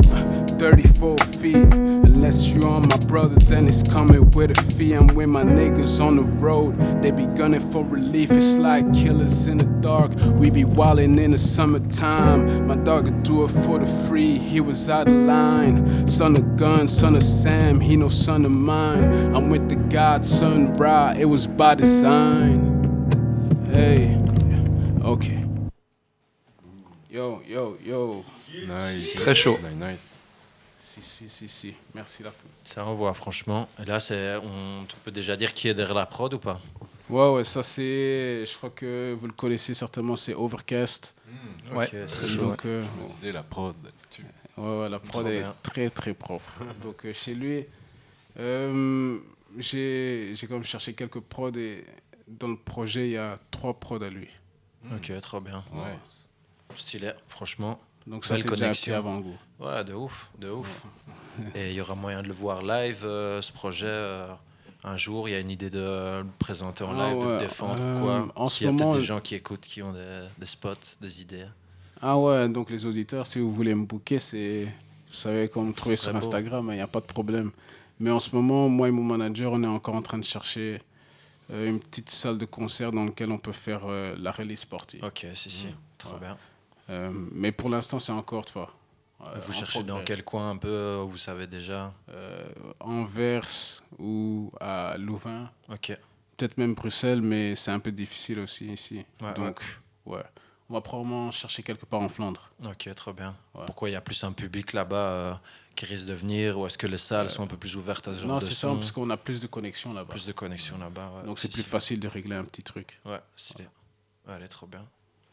34 0.60 1.18
feet. 1.40 1.56
Unless 1.56 2.48
you 2.48 2.62
on 2.62 2.82
my 2.82 2.96
brother, 3.06 3.34
then 3.46 3.66
it's 3.66 3.82
coming 3.82 4.30
with 4.30 4.56
a 4.56 4.72
fee. 4.74 4.92
I'm 4.92 5.08
with 5.08 5.28
my 5.28 5.42
niggas 5.42 6.00
on 6.00 6.16
the 6.16 6.22
road. 6.22 6.78
They 7.02 7.10
be 7.10 7.26
gunning 7.26 7.68
for 7.72 7.84
relief. 7.84 8.30
It's 8.30 8.56
like 8.56 8.84
killers 8.94 9.48
in 9.48 9.58
the 9.58 9.64
dark. 9.80 10.12
We 10.38 10.50
be 10.50 10.64
wildin' 10.64 11.18
in 11.18 11.32
the 11.32 11.38
summertime. 11.38 12.68
My 12.68 12.76
dog 12.76 13.06
would 13.06 13.22
do 13.24 13.44
it 13.44 13.48
for 13.48 13.80
the 13.80 13.86
free. 14.06 14.38
He 14.38 14.60
was 14.60 14.88
out 14.88 15.08
of 15.08 15.14
line. 15.14 16.06
Son 16.06 16.36
of 16.36 16.56
gun, 16.56 16.86
son 16.86 17.16
of 17.16 17.24
Sam. 17.24 17.80
He 17.80 17.96
no 17.96 18.08
son 18.08 18.44
of 18.44 18.52
mine. 18.52 19.34
I'm 19.34 19.50
with 19.50 19.68
the 19.68 19.76
godson, 19.76 20.74
Ra. 20.74 21.12
It 21.18 21.26
was 21.26 21.46
by 21.48 21.74
design. 21.74 22.58
Hey, 23.72 24.16
okay. 25.02 25.47
Yo, 27.18 27.42
yo, 27.48 27.76
yo. 27.84 28.24
Nice. 28.68 29.14
Très 29.16 29.34
chaud. 29.34 29.58
Nice, 29.60 29.74
nice. 29.74 30.08
Si, 30.76 31.02
si, 31.02 31.28
si, 31.28 31.48
si. 31.48 31.74
Merci 31.92 32.22
la 32.22 32.30
fou. 32.30 32.46
Ça 32.64 32.84
envoie, 32.84 33.12
franchement. 33.12 33.68
Et 33.82 33.84
là, 33.84 33.98
c'est, 33.98 34.36
on 34.36 34.86
peut 35.04 35.10
déjà 35.10 35.36
dire 35.36 35.52
qui 35.52 35.66
est 35.66 35.74
derrière 35.74 35.96
la 35.96 36.06
prod 36.06 36.32
ou 36.34 36.38
pas? 36.38 36.60
Ouais, 37.10 37.28
ouais, 37.30 37.42
ça 37.42 37.64
c'est. 37.64 38.44
Je 38.46 38.56
crois 38.56 38.70
que 38.70 39.16
vous 39.20 39.26
le 39.26 39.32
connaissez 39.32 39.74
certainement, 39.74 40.14
c'est 40.14 40.34
Overcast. 40.34 41.12
ok, 41.72 41.76
Ouais. 41.76 41.90
c'est 42.06 42.28
chaud, 42.28 42.36
Donc, 42.42 42.64
euh, 42.66 42.84
Je 42.84 43.02
me 43.02 43.08
disais, 43.08 43.32
la 43.32 43.42
prod 43.42 43.74
là-dessus. 43.82 44.24
Ouais, 44.56 44.78
ouais, 44.82 44.88
la 44.88 45.00
prod 45.00 45.24
Trop 45.24 45.32
est 45.32 45.40
bien. 45.40 45.54
très, 45.64 45.90
très 45.90 46.14
propre. 46.14 46.52
Donc, 46.84 47.04
euh, 47.04 47.12
chez 47.12 47.34
lui, 47.34 47.64
euh, 48.38 49.18
j'ai 49.58 50.30
j'ai 50.36 50.46
quand 50.46 50.54
même 50.54 50.62
cherché 50.62 50.94
quelques 50.94 51.20
prods 51.20 51.50
et 51.56 51.84
dans 52.28 52.48
le 52.48 52.56
projet, 52.56 53.08
il 53.08 53.12
y 53.12 53.16
a 53.16 53.40
trois 53.50 53.74
prods 53.74 54.02
à 54.04 54.08
lui. 54.10 54.28
Ok, 54.94 55.10
trop 55.20 55.40
bien. 55.40 55.64
Ouais. 55.72 55.98
Stylé, 56.74 57.12
franchement. 57.26 57.80
Donc 58.06 58.24
ça, 58.24 58.36
c'est 58.36 58.44
connexion. 58.48 58.72
petit 58.84 58.92
avant-goût. 58.92 59.36
Ouais, 59.60 59.84
de 59.84 59.92
ouf, 59.94 60.30
de 60.38 60.48
ouf. 60.50 60.82
Et 61.54 61.70
il 61.70 61.74
y 61.74 61.80
aura 61.80 61.94
moyen 61.94 62.22
de 62.22 62.28
le 62.28 62.32
voir 62.34 62.62
live, 62.62 63.02
euh, 63.04 63.42
ce 63.42 63.52
projet. 63.52 63.86
euh, 63.86 64.28
un 64.84 64.96
jour, 64.96 65.28
il 65.28 65.32
y 65.32 65.34
a 65.34 65.40
une 65.40 65.50
idée 65.50 65.70
de 65.70 65.78
le 65.78 66.26
présenter 66.38 66.84
en 66.84 66.98
Ah 66.98 67.10
live, 67.10 67.20
de 67.20 67.26
ouais, 67.26 67.32
le 67.34 67.38
défendre 67.40 67.76
euh, 67.80 68.00
quoi. 68.00 68.32
en 68.36 68.48
ce 68.48 68.58
S'il 68.58 68.66
y 68.66 68.70
a 68.70 68.72
peut-être 68.72 68.94
des 68.98 69.00
gens 69.02 69.20
qui 69.20 69.34
écoutent, 69.34 69.60
qui 69.60 69.82
ont 69.82 69.92
des, 69.92 70.20
des 70.38 70.46
spots, 70.46 70.74
des 71.00 71.20
idées. 71.20 71.46
Ah 72.00 72.16
ouais, 72.16 72.48
donc 72.48 72.70
les 72.70 72.86
auditeurs, 72.86 73.26
si 73.26 73.40
vous 73.40 73.52
voulez 73.52 73.74
me 73.74 73.84
booker, 73.84 74.18
c'est, 74.20 74.64
vous 74.64 75.14
savez 75.14 75.48
comment 75.48 75.66
me 75.66 75.72
trouver 75.74 75.96
sur. 75.96 76.14
Instagram, 76.14 76.68
il 76.70 76.76
n'y 76.76 76.80
a 76.80 76.86
pas 76.86 77.00
de 77.00 77.06
problème. 77.06 77.50
Mais 77.98 78.10
en 78.10 78.20
ce 78.20 78.34
moment, 78.34 78.68
moi 78.68 78.88
et 78.88 78.92
mon 78.92 79.02
manager, 79.02 79.52
on 79.52 79.62
est 79.64 79.66
encore 79.66 79.96
en 79.96 80.02
train 80.02 80.18
de 80.18 80.24
chercher 80.24 80.80
une 81.52 81.80
petite 81.80 82.10
salle 82.10 82.38
de 82.38 82.44
concert 82.44 82.92
dans 82.92 83.04
laquelle 83.04 83.32
on 83.32 83.38
peut 83.38 83.52
faire 83.52 83.80
la 83.88 84.30
release 84.30 84.64
party. 84.64 85.00
Ok, 85.02 85.26
si, 85.34 85.50
si, 85.50 85.66
trop 85.98 86.16
bien. 86.18 86.36
Euh, 86.90 87.10
mais 87.32 87.52
pour 87.52 87.68
l'instant, 87.68 87.98
c'est 87.98 88.12
encore, 88.12 88.44
tu 88.44 88.52
vois. 88.54 88.72
euh, 89.20 89.38
vous 89.38 89.50
en 89.52 89.58
cherchez 89.58 89.82
dans 89.82 90.02
quel 90.04 90.24
coin 90.24 90.50
un 90.50 90.56
peu, 90.56 90.68
euh, 90.68 91.04
vous 91.06 91.16
savez 91.18 91.46
déjà 91.46 91.92
Anvers 92.80 93.82
ou 93.98 94.50
à 94.60 94.96
Louvain. 94.98 95.50
Ok. 95.68 95.96
Peut-être 96.36 96.56
même 96.56 96.74
Bruxelles, 96.74 97.20
mais 97.20 97.54
c'est 97.56 97.70
un 97.72 97.80
peu 97.80 97.90
difficile 97.92 98.38
aussi 98.38 98.66
ici. 98.72 99.04
Ouais, 99.20 99.34
Donc, 99.34 99.60
ouais. 100.06 100.22
On 100.70 100.74
va 100.74 100.80
probablement 100.82 101.30
chercher 101.30 101.62
quelque 101.62 101.86
part 101.86 102.00
en 102.00 102.08
Flandre. 102.10 102.50
Ok, 102.64 102.88
trop 102.94 103.12
bien. 103.12 103.34
Pourquoi 103.66 103.88
il 103.88 103.92
y 103.92 103.96
a 103.96 104.00
plus 104.02 104.22
un 104.22 104.32
public 104.32 104.72
là-bas 104.74 105.40
qui 105.74 105.86
risque 105.86 106.04
de 106.04 106.12
venir 106.12 106.58
ou 106.58 106.66
est-ce 106.66 106.76
que 106.76 106.86
les 106.86 106.98
salles 106.98 107.30
sont 107.30 107.42
un 107.42 107.46
peu 107.46 107.56
plus 107.56 107.74
ouvertes 107.74 108.06
à 108.06 108.14
ce 108.14 108.20
genre 108.20 108.28
Non, 108.28 108.38
de 108.38 108.42
c'est 108.44 108.54
ça, 108.54 108.68
parce 108.68 108.92
qu'on 108.92 109.08
a 109.10 109.16
plus 109.16 109.40
de 109.40 109.46
connexions 109.46 109.92
là-bas. 109.94 110.10
Plus 110.10 110.26
de 110.26 110.32
connexions 110.32 110.76
là-bas. 110.78 111.10
ouais. 111.16 111.26
Donc 111.26 111.38
c'est 111.38 111.50
plus 111.50 111.62
facile 111.62 111.98
de 112.00 112.06
régler 112.08 112.36
un 112.36 112.44
petit 112.44 112.62
truc. 112.62 113.00
Ouais, 113.06 113.20
stylé. 113.36 113.66
Ouais, 114.28 114.42
est 114.42 114.48
trop 114.48 114.66
bien. 114.66 114.84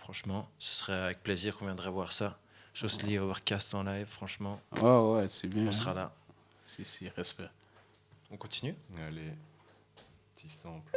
Franchement, 0.06 0.48
ce 0.60 0.76
serait 0.76 0.94
avec 0.94 1.24
plaisir 1.24 1.58
qu'on 1.58 1.66
viendrait 1.66 1.90
voir 1.90 2.12
ça. 2.12 2.38
Jocely 2.76 3.18
Overcast 3.18 3.74
en 3.74 3.82
live, 3.82 4.06
franchement. 4.06 4.62
Ouais, 4.80 4.82
ouais, 4.84 5.28
c'est 5.28 5.48
bien. 5.48 5.66
On 5.68 5.72
sera 5.72 5.96
là. 5.96 6.12
Si, 6.68 6.86
si, 6.86 7.10
respect. 7.10 7.50
On 8.30 8.38
continue? 8.38 8.76
Allez, 9.08 9.34
petit 10.36 10.48
sample. 10.48 10.92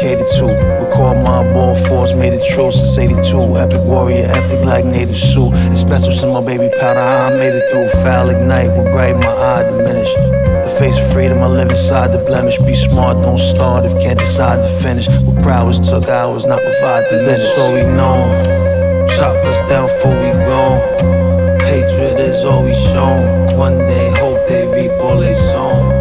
Catered 0.00 0.26
to. 0.38 0.46
Record 0.84 1.18
my 1.24 1.42
ball 1.52 1.74
force, 1.74 2.14
made 2.14 2.32
it 2.32 2.44
true 2.54 2.70
since 2.70 2.96
82. 2.96 3.58
Epic 3.58 3.80
warrior, 3.84 4.26
ethic 4.26 4.64
like 4.64 4.84
native 4.84 5.16
suit. 5.16 5.54
Sioux. 5.54 5.76
special 5.76 6.12
since 6.12 6.32
my 6.32 6.40
baby 6.40 6.70
powder, 6.78 7.00
I 7.00 7.30
made 7.36 7.54
it 7.54 7.68
through. 7.70 7.88
Foul 8.02 8.30
ignite, 8.30 8.70
with 8.76 8.92
bright, 8.92 9.16
my 9.16 9.28
eye 9.28 9.62
diminish. 9.64 10.12
The 10.14 10.76
face 10.78 10.98
of 10.98 11.12
freedom, 11.12 11.42
I 11.42 11.46
live 11.46 11.70
inside 11.70 12.12
the 12.12 12.18
blemish. 12.18 12.58
Be 12.58 12.74
smart, 12.74 13.16
don't 13.22 13.38
start 13.38 13.84
if 13.84 13.92
can't 14.00 14.18
decide 14.18 14.62
to 14.62 14.68
finish. 14.82 15.08
What 15.08 15.42
prowess 15.42 15.78
took 15.78 16.08
hours, 16.08 16.46
not 16.46 16.62
provide 16.62 17.04
the 17.10 17.18
limits. 17.18 17.54
So 17.56 17.74
we 17.74 17.82
know. 17.82 18.18
Chop 19.16 19.36
us 19.44 19.58
down 19.68 19.88
before 19.88 20.16
we 20.16 20.30
gone. 20.46 20.80
Hatred 21.60 22.20
is 22.20 22.44
always 22.44 22.76
shown. 22.76 23.56
One 23.56 23.78
day, 23.78 24.10
hope 24.18 24.46
they 24.48 24.66
reap 24.66 24.92
all 25.00 25.18
they 25.18 25.34
sown. 25.34 25.97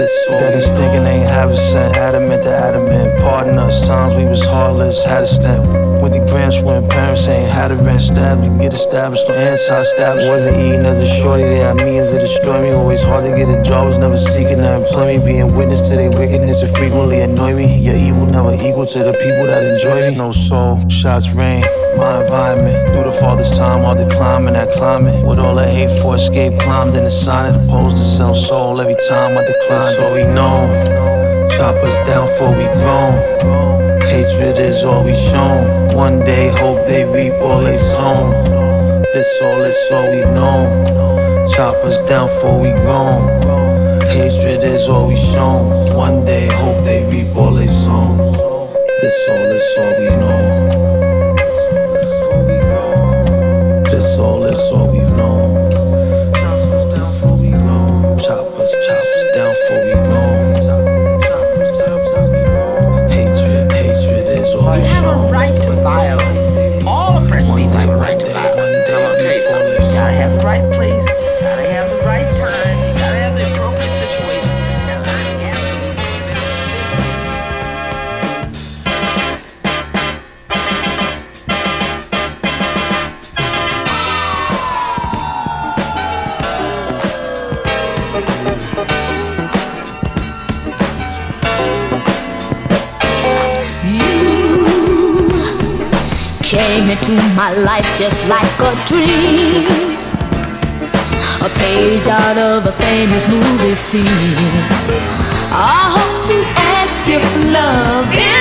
That 0.00 0.54
is 0.54 0.64
thinking 0.70 1.04
ain't 1.04 1.28
have 1.28 1.50
a 1.50 1.56
cent. 1.56 1.94
Adamant 1.96 2.42
to 2.44 2.56
adamant. 2.56 3.20
Pardon 3.20 3.58
us, 3.58 3.86
times 3.86 4.14
we 4.14 4.24
was 4.24 4.42
heartless. 4.44 5.04
Had 5.04 5.24
a 5.24 5.26
stent 5.26 5.60
with 6.02 6.14
the 6.14 6.24
grants 6.24 6.58
when 6.60 6.88
parents 6.88 7.28
ain't 7.28 7.50
had 7.50 7.70
a 7.70 7.76
rent. 7.76 8.00
Stabbed, 8.00 8.46
you 8.46 8.58
get 8.58 8.72
established 8.72 9.28
on 9.28 9.34
anti-establishment. 9.34 10.32
Whether 10.32 10.58
eating 10.58 10.86
as 10.86 10.98
a 10.98 11.06
shorty, 11.20 11.42
they 11.42 11.58
had 11.58 11.76
means 11.76 12.10
to 12.12 12.18
destroy 12.18 12.62
me. 12.62 12.70
Always 12.70 13.02
hard 13.02 13.24
to 13.24 13.36
get 13.36 13.48
a 13.48 13.62
job, 13.62 13.88
was 13.88 13.98
never 13.98 14.16
seeking 14.16 14.56
to 14.56 14.76
employ 14.80 15.18
me. 15.18 15.24
Being 15.24 15.54
witness 15.54 15.82
to 15.82 15.96
their 15.96 16.10
wickedness, 16.10 16.62
it 16.62 16.74
frequently 16.78 17.20
annoy 17.20 17.54
me. 17.54 17.76
Your 17.76 17.96
evil 17.96 18.24
never 18.24 18.54
equal 18.54 18.86
to 18.86 18.98
the 19.00 19.12
people 19.12 19.46
that 19.52 19.62
enjoy 19.62 20.10
me. 20.10 20.16
No 20.16 20.32
soul, 20.32 20.80
shots 20.88 21.28
rain. 21.30 21.62
My 21.98 22.22
environment, 22.22 22.88
through 22.88 23.04
the 23.04 23.12
farthest 23.20 23.56
time, 23.56 23.84
hard 23.84 23.98
to 23.98 24.08
climb 24.08 24.46
in 24.48 24.54
that 24.54 24.72
climate. 24.72 25.22
With 25.26 25.38
all 25.38 25.56
the 25.56 25.66
hate 25.66 26.00
for 26.00 26.14
escape, 26.16 26.58
climbed 26.60 26.96
in 26.96 27.04
the 27.04 27.10
sign 27.10 27.59
of 27.72 27.80
opposed 27.80 27.96
to 27.96 28.02
sell 28.02 28.34
soul 28.34 28.80
every 28.80 28.96
time 29.08 29.36
I 29.36 29.44
decline. 29.44 29.94
So 29.94 30.14
we 30.14 30.22
know, 30.22 31.48
chop 31.56 31.76
us 31.76 31.94
down 32.06 32.26
before 32.26 32.50
we 32.50 32.64
grown. 32.80 33.12
Hatred 34.02 34.58
is 34.58 34.84
all 34.84 35.04
we 35.04 35.14
shown. 35.14 35.94
One 35.96 36.20
day, 36.20 36.48
hope 36.48 36.86
they 36.86 37.04
reap 37.04 37.34
all 37.40 37.62
they 37.62 37.78
sown. 37.78 38.30
This 39.12 39.28
all, 39.42 39.62
is 39.62 39.90
all 39.92 40.10
we 40.10 40.20
know. 40.36 41.46
Chop 41.54 41.76
us 41.84 42.00
down 42.08 42.28
before 42.28 42.60
we 42.60 42.72
grown. 42.82 43.40
Hatred 44.02 44.62
is 44.62 44.88
all 44.88 45.08
we 45.08 45.16
shown. 45.16 45.94
One 45.94 46.24
day, 46.24 46.48
hope 46.48 46.84
they 46.84 47.04
reap 47.04 47.34
all 47.36 47.54
they 47.54 47.68
sown. 47.68 48.18
This 49.00 49.28
all, 49.28 49.50
is 49.58 49.78
all 49.78 49.94
we 50.00 50.08
know. 50.20 50.40
This 53.84 54.18
all, 54.18 54.40
this 54.40 54.70
all 54.72 54.90
we've 54.92 55.16
known. 55.16 55.29
Life 97.64 97.86
just 97.98 98.28
like 98.28 98.60
a 98.60 98.72
dream. 98.86 99.66
A 101.42 101.48
page 101.58 102.06
out 102.08 102.38
of 102.38 102.66
a 102.66 102.72
famous 102.72 103.26
movie 103.28 103.74
scene. 103.74 104.04
I 105.52 105.82
hope 105.96 106.26
to 106.30 106.36
ask 106.76 107.08
if 107.08 107.24
love 107.52 108.06
isn't 108.12 108.39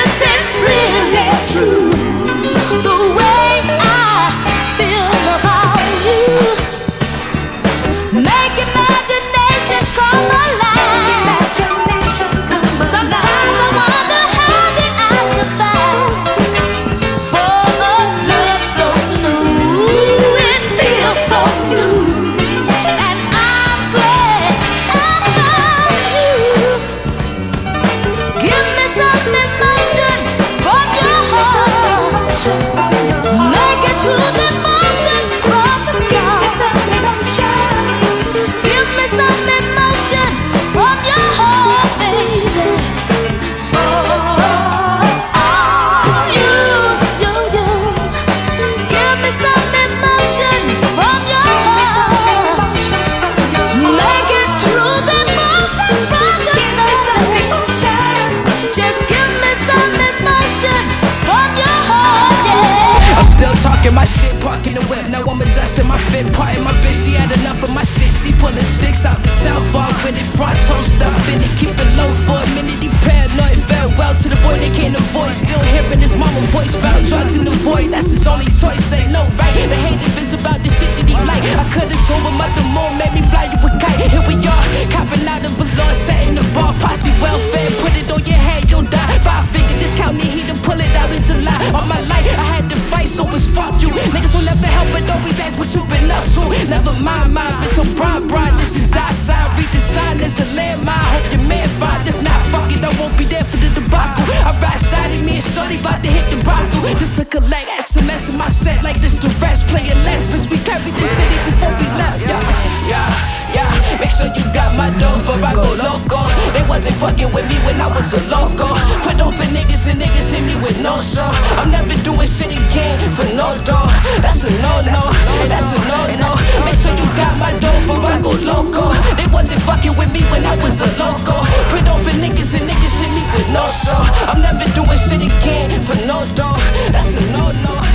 Pronto 70.40 70.80
stuffed 70.80 71.28
it, 71.36 71.44
keep 71.60 71.76
it 71.76 71.98
low 71.98 72.14
for 72.24 72.40
a 72.40 72.48
minute. 72.56 72.80
He 72.80 72.88
paranoid, 73.04 73.60
farewell 73.68 74.16
to 74.24 74.30
the 74.30 74.40
boy 74.40 74.56
that 74.56 74.74
came 74.74 74.94
to 74.94 75.04
boy 75.30 75.36
still 75.46 75.62
hearing 75.74 76.02
his 76.02 76.16
mama 76.16 76.42
voice. 76.50 76.74
about 76.76 77.06
drugs 77.06 77.34
in 77.36 77.46
the 77.46 77.52
void, 77.62 77.92
that's 77.92 78.10
his 78.10 78.26
only 78.28 78.50
choice. 78.50 78.82
Ain't 78.92 79.12
no 79.12 79.22
right 79.38 79.54
The 79.70 79.78
hate 79.86 80.02
if 80.02 80.18
it's 80.18 80.34
about 80.34 80.60
the 80.64 80.70
shit 80.70 80.90
that 80.98 81.08
he 81.08 81.16
like. 81.30 81.44
I 81.54 81.66
could've 81.74 82.04
sold 82.08 82.26
him 82.26 82.42
up 82.42 82.52
the 82.58 82.66
moon, 82.74 82.92
made 82.98 83.14
me 83.14 83.22
fly 83.30 83.46
you 83.52 83.60
a 83.62 83.70
kite. 83.78 84.10
Here 84.10 84.26
we 84.26 84.36
are, 84.42 84.66
copping 84.90 85.26
out 85.28 85.46
of 85.46 85.54
Valor, 85.58 85.94
setting 85.94 86.36
the 86.36 86.46
bar. 86.54 86.74
Posse 86.82 87.14
welfare, 87.22 87.70
put 87.82 87.94
it 87.94 88.10
on 88.10 88.22
your 88.26 88.42
head, 88.42 88.70
you'll 88.70 88.90
die. 88.90 89.18
Five 89.22 89.46
figure 89.54 89.78
discount, 89.80 90.18
need 90.18 90.34
he 90.34 90.44
to 90.50 90.56
pull 90.66 90.80
it 90.80 90.94
out 90.98 91.12
in 91.12 91.22
July. 91.22 91.58
All 91.76 91.86
my 91.86 92.02
life, 92.10 92.26
I 92.34 92.46
had 92.58 92.66
to 92.70 92.78
fight, 92.90 93.10
so 93.10 93.24
it's 93.30 93.48
fuck 93.48 93.78
you. 93.82 93.90
Niggas 94.14 94.34
will 94.34 94.46
never 94.46 94.66
help, 94.66 94.90
but 94.94 95.06
always 95.14 95.38
ask 95.40 95.58
what 95.60 95.70
you 95.76 95.86
been 95.86 96.10
up 96.10 96.26
to. 96.34 96.42
Never 96.70 96.94
mind, 96.98 97.34
mind, 97.34 97.54
bitch, 97.62 97.78
I'm 97.78 98.28
Brian, 98.28 98.58
This 98.58 98.76
is 98.76 98.96
outside, 98.96 99.48
read 99.58 99.70
the 99.74 99.82
sign, 99.82 100.20
it's 100.22 100.40
a 100.40 100.46
landmine. 100.58 101.10
Hope 101.14 101.30
your 101.34 101.44
man 101.46 101.70
find. 101.78 102.02
If 102.08 102.18
not, 102.24 102.42
fuck 102.50 102.72
it, 102.74 102.84
I 102.84 102.90
won't 103.00 103.18
be 103.18 103.26
there 103.26 103.46
for 103.46 103.58
the 103.58 103.70
debacle. 103.70 104.26
I 104.48 104.58
ride 104.62 104.80
side 104.80 105.19
me 105.26 105.36
and 105.36 105.44
shorty 105.44 105.78
about 105.78 106.04
to 106.04 106.10
hit 106.10 106.26
the 106.30 106.44
brothel. 106.44 106.96
Just 106.96 107.18
to 107.18 107.26
collect 107.26 107.68
SMS 107.70 108.30
in 108.30 108.38
my 108.38 108.48
set 108.48 108.84
like 108.84 109.00
this 109.02 109.16
the 109.16 109.30
rest. 109.42 109.68
Playing 109.68 109.98
less, 110.06 110.24
bitch, 110.32 110.50
we 110.50 110.58
carried 110.64 110.86
the 110.86 111.08
city 111.18 111.38
before 111.50 111.74
we 111.80 111.86
left. 111.98 112.22
Yeah, 112.22 112.90
yeah, 112.90 113.39
yeah. 113.54 113.70
Make 114.00 114.12
sure 114.12 114.28
you 114.28 114.44
got 114.54 114.76
my 114.76 114.90
dough 114.98 115.16
before 115.18 115.42
I 115.42 115.54
go 115.54 115.70
loco. 115.76 116.22
They 116.54 116.64
wasn't 116.68 116.96
fucking 116.96 117.32
with 117.34 117.48
me 117.50 117.58
when 117.66 117.80
I 117.82 117.88
was 117.88 118.14
a 118.14 118.22
loco. 118.30 118.74
Put 119.06 119.20
on 119.22 119.34
for 119.34 119.48
niggas 119.50 119.90
and 119.90 120.02
niggas 120.02 120.30
hit 120.32 120.44
me 120.44 120.56
with 120.56 120.78
no 120.82 120.98
show. 120.98 121.30
I'm 121.60 121.72
never 121.72 121.96
doing 122.04 122.28
shit 122.28 122.52
again 122.52 123.12
for 123.12 123.26
no 123.36 123.56
dough. 123.66 123.90
That's 124.22 124.44
a 124.44 124.50
no 124.62 124.74
no. 124.86 125.04
That's 125.48 125.70
a 125.74 125.80
no 125.90 126.00
no. 126.22 126.30
Make 126.66 126.78
sure 126.78 126.94
you 126.94 127.08
got 127.18 127.34
my 127.38 127.52
dough 127.60 127.80
before 127.88 128.12
I 128.12 128.22
go 128.22 128.32
loco. 128.32 128.94
They 129.16 129.28
wasn't 129.32 129.62
fucking 129.64 129.96
with 129.98 130.12
me 130.12 130.22
when 130.32 130.46
I 130.46 130.56
was 130.62 130.82
a 130.82 130.90
loco. 131.02 131.42
Put 131.72 131.88
on 131.90 132.00
for 132.04 132.14
niggas 132.22 132.54
and 132.58 132.66
niggas 132.70 132.96
hit 133.02 133.12
me 133.14 133.24
with 133.36 133.50
no 133.54 133.68
show. 133.84 134.00
I'm 134.30 134.42
never 134.42 134.66
doing 134.78 135.00
shit 135.00 135.22
again 135.22 135.82
for 135.82 135.98
no 136.06 136.26
dough. 136.36 136.58
That's 136.92 137.14
a 137.14 137.22
no 137.34 137.52
no. 137.66 137.89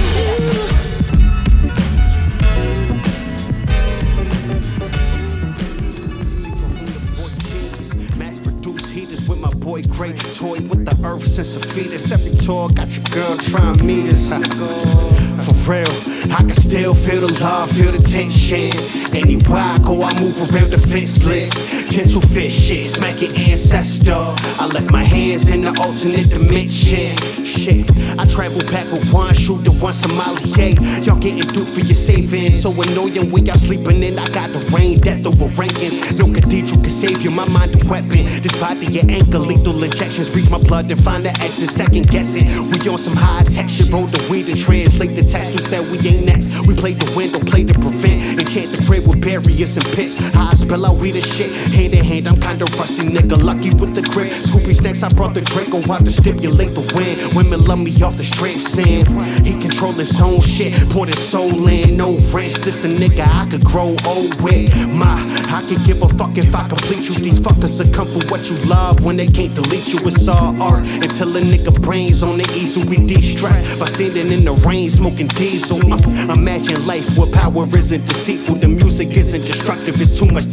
Since 11.35 11.57
a 11.57 11.61
fetus. 11.71 12.13
Every 12.13 12.31
tour 12.45 12.69
got 12.69 12.95
your 12.95 13.05
girl 13.11 13.37
trying 13.37 13.85
me 13.85 14.07
as 14.07 14.29
For 14.29 15.73
real, 15.73 16.33
I 16.33 16.39
can 16.39 16.53
still 16.53 16.95
feel 16.95 17.27
the 17.27 17.39
love, 17.41 17.69
feel 17.73 17.91
the 17.91 17.99
tension. 17.99 18.71
Anywhere 19.13 19.59
I 19.59 19.77
go, 19.79 20.03
I 20.03 20.21
move 20.21 20.39
around 20.39 20.71
the 20.71 20.77
defenseless. 20.77 21.84
Gentle 21.95 22.23
fish 22.23 22.53
shit, 22.53 22.91
smack 22.91 23.23
your 23.23 23.31
ancestor. 23.31 24.35
I 24.59 24.67
left 24.67 24.91
my 24.91 25.05
hands 25.05 25.49
in 25.49 25.61
the 25.61 25.71
alternate 25.79 26.29
dimension. 26.29 27.17
Shit, 27.47 27.87
I 28.19 28.25
travel 28.25 28.59
back 28.73 28.91
with 28.91 29.13
one 29.13 29.33
shooter, 29.33 29.71
one 29.71 29.93
sommelier. 29.93 30.75
Y'all 31.07 31.15
getting 31.15 31.47
duped 31.55 31.71
for 31.71 31.87
your 31.87 31.95
savings. 31.95 32.61
So 32.61 32.75
annoying 32.83 33.31
when 33.31 33.47
y'all 33.47 33.55
sleeping 33.55 34.03
in. 34.03 34.19
I 34.19 34.27
got 34.35 34.51
the 34.51 34.59
rain, 34.75 34.99
death 34.99 35.25
over 35.25 35.47
rankings. 35.55 36.19
No 36.19 36.27
cathedral 36.35 36.83
can 36.83 36.91
save 36.91 37.23
you, 37.23 37.31
my 37.31 37.47
mind 37.51 37.71
a 37.79 37.87
weapon. 37.87 38.27
This 38.43 38.59
body 38.59 38.99
an 38.99 39.11
anchor, 39.11 39.39
lethal 39.39 39.81
injections. 39.81 40.35
Reach 40.35 40.51
my 40.51 40.59
blood 40.59 40.91
and 40.91 41.01
find 41.01 41.25
the 41.25 41.31
exit. 41.47 41.71
Second 41.71 42.11
guessing, 42.11 42.51
we 42.71 42.89
on 42.89 42.99
some 42.99 43.15
high 43.15 43.45
tech 43.45 43.71
shit. 43.71 43.93
Roll 43.93 44.09
the 44.09 44.19
weed 44.29 44.49
and 44.49 44.59
translate 44.59 45.15
the 45.15 45.23
text. 45.23 45.53
Who 45.53 45.59
said 45.59 45.87
we 45.87 45.99
ain't 46.09 46.27
next? 46.27 46.67
We 46.67 46.75
play 46.75 46.95
the 46.95 47.07
window, 47.15 47.39
play 47.39 47.63
to 47.63 47.75
prevent. 47.75 48.43
Enchant 48.43 48.73
the 48.75 48.83
crib 48.83 49.07
with 49.07 49.23
barriers 49.23 49.77
and 49.77 49.87
pits. 49.95 50.19
I 50.35 50.51
spell 50.55 50.85
out 50.87 50.97
weed 50.97 51.15
and 51.15 51.25
shit. 51.25 51.55
Hand 51.85 51.97
in 51.97 52.05
hand, 52.05 52.29
I'm 52.29 52.41
kinda 52.41 52.65
rusty, 52.79 53.09
nigga. 53.09 53.37
Lucky 53.37 53.69
with 53.77 53.95
the 53.95 54.01
grip. 54.01 54.33
Scoopy 54.33 54.75
snacks, 54.75 55.03
I 55.03 55.11
brought 55.11 55.35
the 55.35 55.43
drink. 55.43 55.69
Go 55.69 55.83
out 55.93 56.03
to 56.07 56.11
stipulate 56.11 56.75
the 56.75 56.81
win. 56.97 57.19
Women 57.37 57.61
love 57.67 57.79
me 57.79 57.93
off 58.03 58.17
the 58.17 58.25
straight 58.25 58.59
sand. 58.59 59.07
He 59.47 59.53
control 59.61 59.93
his 59.93 60.19
own 60.19 60.41
shit. 60.41 60.73
Pour 60.89 61.05
his 61.05 61.19
soul 61.19 61.69
in, 61.69 61.95
no 61.95 62.17
wrench. 62.33 62.55
This 62.55 62.81
the 62.81 62.89
nigga 62.89 63.29
I 63.29 63.51
could 63.51 63.65
grow 63.65 63.95
old 64.07 64.41
with. 64.41 64.73
My, 64.95 65.21
I 65.53 65.61
could 65.69 65.85
give 65.85 66.01
a 66.01 66.09
fuck 66.09 66.39
if 66.39 66.55
I 66.55 66.67
complete 66.69 67.05
you. 67.07 67.17
These 67.17 67.39
fuckers 67.39 67.77
succumb 67.77 68.09
for 68.09 68.25
what 68.33 68.49
you 68.49 68.57
love 68.65 69.05
when 69.05 69.17
they 69.17 69.27
can't 69.27 69.55
delete 69.55 69.89
you. 69.93 69.99
It's 70.09 70.27
all 70.27 70.57
art 70.63 70.87
until 71.05 71.37
a 71.37 71.41
nigga 71.41 71.79
brains 71.83 72.23
on 72.23 72.39
the 72.39 72.51
easel. 72.57 72.83
We 72.89 72.97
de-stress 72.97 73.79
by 73.79 73.85
standing 73.87 74.33
in 74.33 74.43
the 74.47 74.55
rain, 74.67 74.89
smoking 74.89 75.29
diesel. 75.29 75.81
Uh, 75.93 76.33
imagine 76.33 76.87
life 76.87 77.19
where 77.19 77.31
power 77.31 77.67
isn't 77.77 78.07
deceitful. 78.07 78.55
The 78.55 78.69
music 78.69 79.09
isn't 79.11 79.43
destructive. 79.43 79.74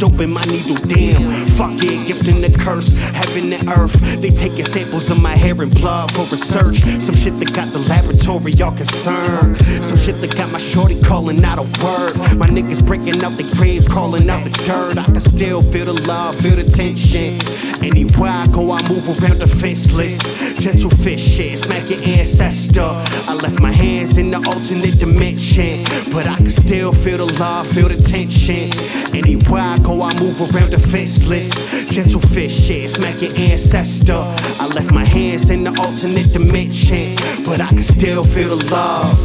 Dope 0.01 0.21
in 0.21 0.33
my 0.33 0.41
needle. 0.45 0.77
Damn, 0.87 1.29
fuck 1.49 1.77
it, 1.77 2.07
gifting 2.07 2.41
the 2.41 2.49
curse, 2.57 2.89
heaven 3.11 3.53
and 3.53 3.67
earth. 3.77 3.93
They 4.19 4.31
taking 4.31 4.65
samples 4.65 5.11
of 5.11 5.21
my 5.21 5.35
hair 5.35 5.53
and 5.61 5.71
blood 5.75 6.11
for 6.13 6.21
research. 6.21 6.81
Some 6.99 7.13
shit 7.13 7.37
that 7.37 7.53
got 7.53 7.71
the 7.71 7.77
laboratory 7.85 8.59
all 8.63 8.75
concerned. 8.75 9.57
Some 9.57 9.97
shit 9.97 10.19
that 10.21 10.35
got 10.35 10.51
my 10.51 10.57
shorty 10.57 10.99
calling 11.03 11.45
out 11.45 11.59
a 11.59 11.67
word. 11.85 12.17
My 12.35 12.47
niggas 12.47 12.83
breaking 12.83 13.23
out 13.23 13.37
the 13.37 13.43
graves, 13.55 13.87
crawling 13.87 14.27
out 14.27 14.43
the 14.43 14.49
dirt. 14.65 14.97
I 14.97 15.05
can 15.05 15.19
still 15.19 15.61
feel 15.61 15.85
the 15.85 15.93
love, 16.07 16.33
feel 16.33 16.55
the 16.55 16.63
tension. 16.63 17.37
Anywhere 17.85 18.31
I 18.31 18.47
go, 18.47 18.71
I 18.71 18.81
move 18.89 19.05
around 19.05 19.37
defenseless. 19.37 20.17
Gentle 20.57 20.89
fish 20.89 21.21
shit, 21.21 21.59
smack 21.59 21.91
your 21.91 22.01
ancestor. 22.01 22.89
I 23.29 23.35
left 23.35 23.59
my 23.59 23.71
hands 23.71 24.17
in 24.17 24.31
the 24.31 24.37
alternate 24.49 24.97
dimension. 24.97 25.83
But 26.11 26.25
I 26.25 26.37
can 26.37 26.49
still 26.49 26.91
feel 26.91 27.17
the 27.25 27.31
love, 27.39 27.67
feel 27.67 27.87
the 27.87 28.01
tension. 28.01 28.71
Anywhere 29.13 29.61
I 29.61 29.77
go, 29.77 29.90
I 29.99 30.13
move 30.19 30.39
around 30.39 30.69
defenseless. 30.69 31.49
Gentle 31.89 32.21
fish 32.21 32.67
shit, 32.67 32.89
smack 32.89 33.21
your 33.21 33.33
ancestor. 33.35 34.23
I 34.59 34.67
left 34.67 34.91
my 34.93 35.03
hands 35.03 35.49
in 35.49 35.63
the 35.63 35.71
alternate 35.81 36.31
dimension. 36.31 37.15
But 37.43 37.59
I 37.59 37.67
can 37.69 37.81
still 37.81 38.23
feel 38.23 38.55
the 38.55 38.65
love, 38.71 39.17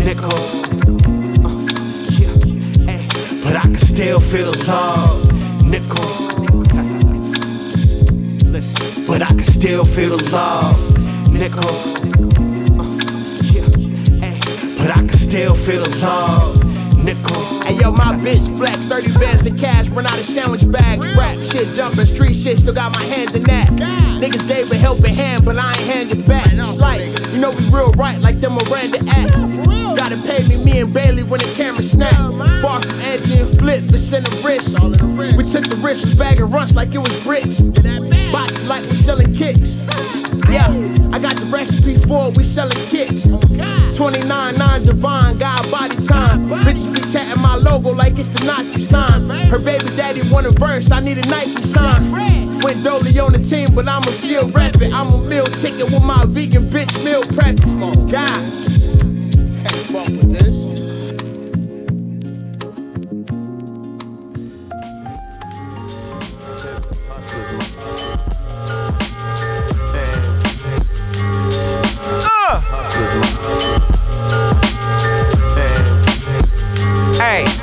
nigga. 0.00 0.32
Uh, 1.44 1.66
ay, 2.88 3.06
but 3.44 3.54
I 3.56 3.62
can 3.62 3.76
still 3.76 4.18
feel 4.18 4.50
the 4.50 4.64
love, 4.66 5.22
nigga. 5.62 6.02
But 9.06 9.22
I 9.22 9.28
can 9.28 9.42
still 9.42 9.84
feel 9.84 10.16
the 10.16 10.30
love, 10.32 10.76
nigga. 11.30 11.64
Uh, 12.78 14.24
ay, 14.24 14.38
but 14.78 14.90
I 14.90 15.00
can 15.06 15.08
still 15.10 15.54
feel 15.54 15.82
the 15.82 15.98
love, 15.98 16.57
nigga. 17.14 17.64
Hey 17.64 17.74
yo, 17.78 17.90
my 17.90 18.12
bitch 18.14 18.46
flex, 18.56 18.84
30 18.84 19.12
bands 19.18 19.46
of 19.46 19.58
cash, 19.58 19.88
run 19.88 20.06
out 20.06 20.18
of 20.18 20.24
sandwich 20.24 20.70
bags. 20.70 21.04
Rap 21.16 21.36
shit, 21.50 21.74
jumping, 21.74 22.06
street 22.06 22.34
shit, 22.34 22.58
still 22.58 22.74
got 22.74 22.94
my 22.94 23.02
hand 23.04 23.34
in 23.34 23.42
that. 23.44 23.68
Niggas 24.20 24.46
gave 24.48 24.70
a 24.70 24.76
helping 24.76 25.14
hand, 25.14 25.44
but 25.44 25.56
I 25.56 25.68
ain't 25.68 25.78
handed 25.78 26.26
back. 26.26 26.48
It's 26.52 26.78
like, 26.78 27.00
you 27.32 27.40
know 27.40 27.50
we 27.50 27.64
real 27.70 27.92
right, 27.92 28.18
like 28.20 28.40
them 28.40 28.54
Miranda 28.54 28.98
act. 29.08 29.32
Gotta 29.96 30.16
pay 30.16 30.46
me, 30.48 30.62
me 30.64 30.80
and 30.80 30.92
Bailey 30.92 31.22
when 31.24 31.40
the 31.40 31.52
camera 31.56 31.82
snap. 31.82 32.14
Far 32.62 32.82
from 32.82 33.00
edgy 33.00 33.40
and 33.40 33.58
flip, 33.58 33.82
it's 33.84 34.12
in 34.12 34.24
the 34.24 34.42
wrist. 34.44 34.78
We 35.36 35.44
took 35.44 35.64
the 35.64 35.76
risk, 35.76 36.04
was 36.04 36.14
bagging 36.14 36.50
runs 36.50 36.74
like 36.74 36.94
it 36.94 36.98
was 36.98 37.14
bricks. 37.24 37.60
Box 38.32 38.62
like 38.64 38.84
we 38.84 38.96
selling 38.96 39.32
kicks. 39.34 39.76
Yeah, 40.48 40.68
I 41.12 41.18
got 41.18 41.36
the 41.36 41.46
recipe 41.46 41.96
for 42.06 42.28
it, 42.28 42.36
we 42.36 42.44
selling 42.44 42.76
kits. 42.86 43.26
29, 43.96 44.28
9 44.28 44.82
divine, 44.84 45.38
got 45.38 45.70
body 45.70 45.96
time. 46.06 46.48
Bitches 46.48 46.92
be 46.94 47.00
tatting 47.10 47.42
my 47.42 47.56
logo 47.56 47.90
like 47.90 48.18
it's 48.18 48.28
the 48.28 48.44
Nazi 48.44 48.80
sign. 48.80 49.28
Her 49.50 49.58
baby 49.58 49.86
daddy 49.96 50.20
want 50.30 50.46
a 50.46 50.50
verse, 50.50 50.90
I 50.90 51.00
need 51.00 51.18
a 51.18 51.28
Nike 51.28 51.56
sign. 51.62 52.12
Went 52.60 52.84
Dolly 52.84 53.18
on 53.18 53.32
the 53.32 53.38
team, 53.38 53.74
but 53.74 53.88
I'ma 53.88 54.10
still 54.10 54.48
rap 54.50 54.76
it. 54.80 54.92
I'm 54.92 55.12
a 55.12 55.18
meal 55.28 55.46
ticket 55.46 55.84
with 55.84 56.04
my 56.04 56.24
vegan 56.26 56.64
bitch 56.64 56.92
meal 57.04 57.22
prep. 57.34 57.56
Oh 57.82 57.92
God, 58.10 58.40
can't 59.62 59.82
fuck 59.90 60.06
with 60.08 60.32
this. 60.32 60.47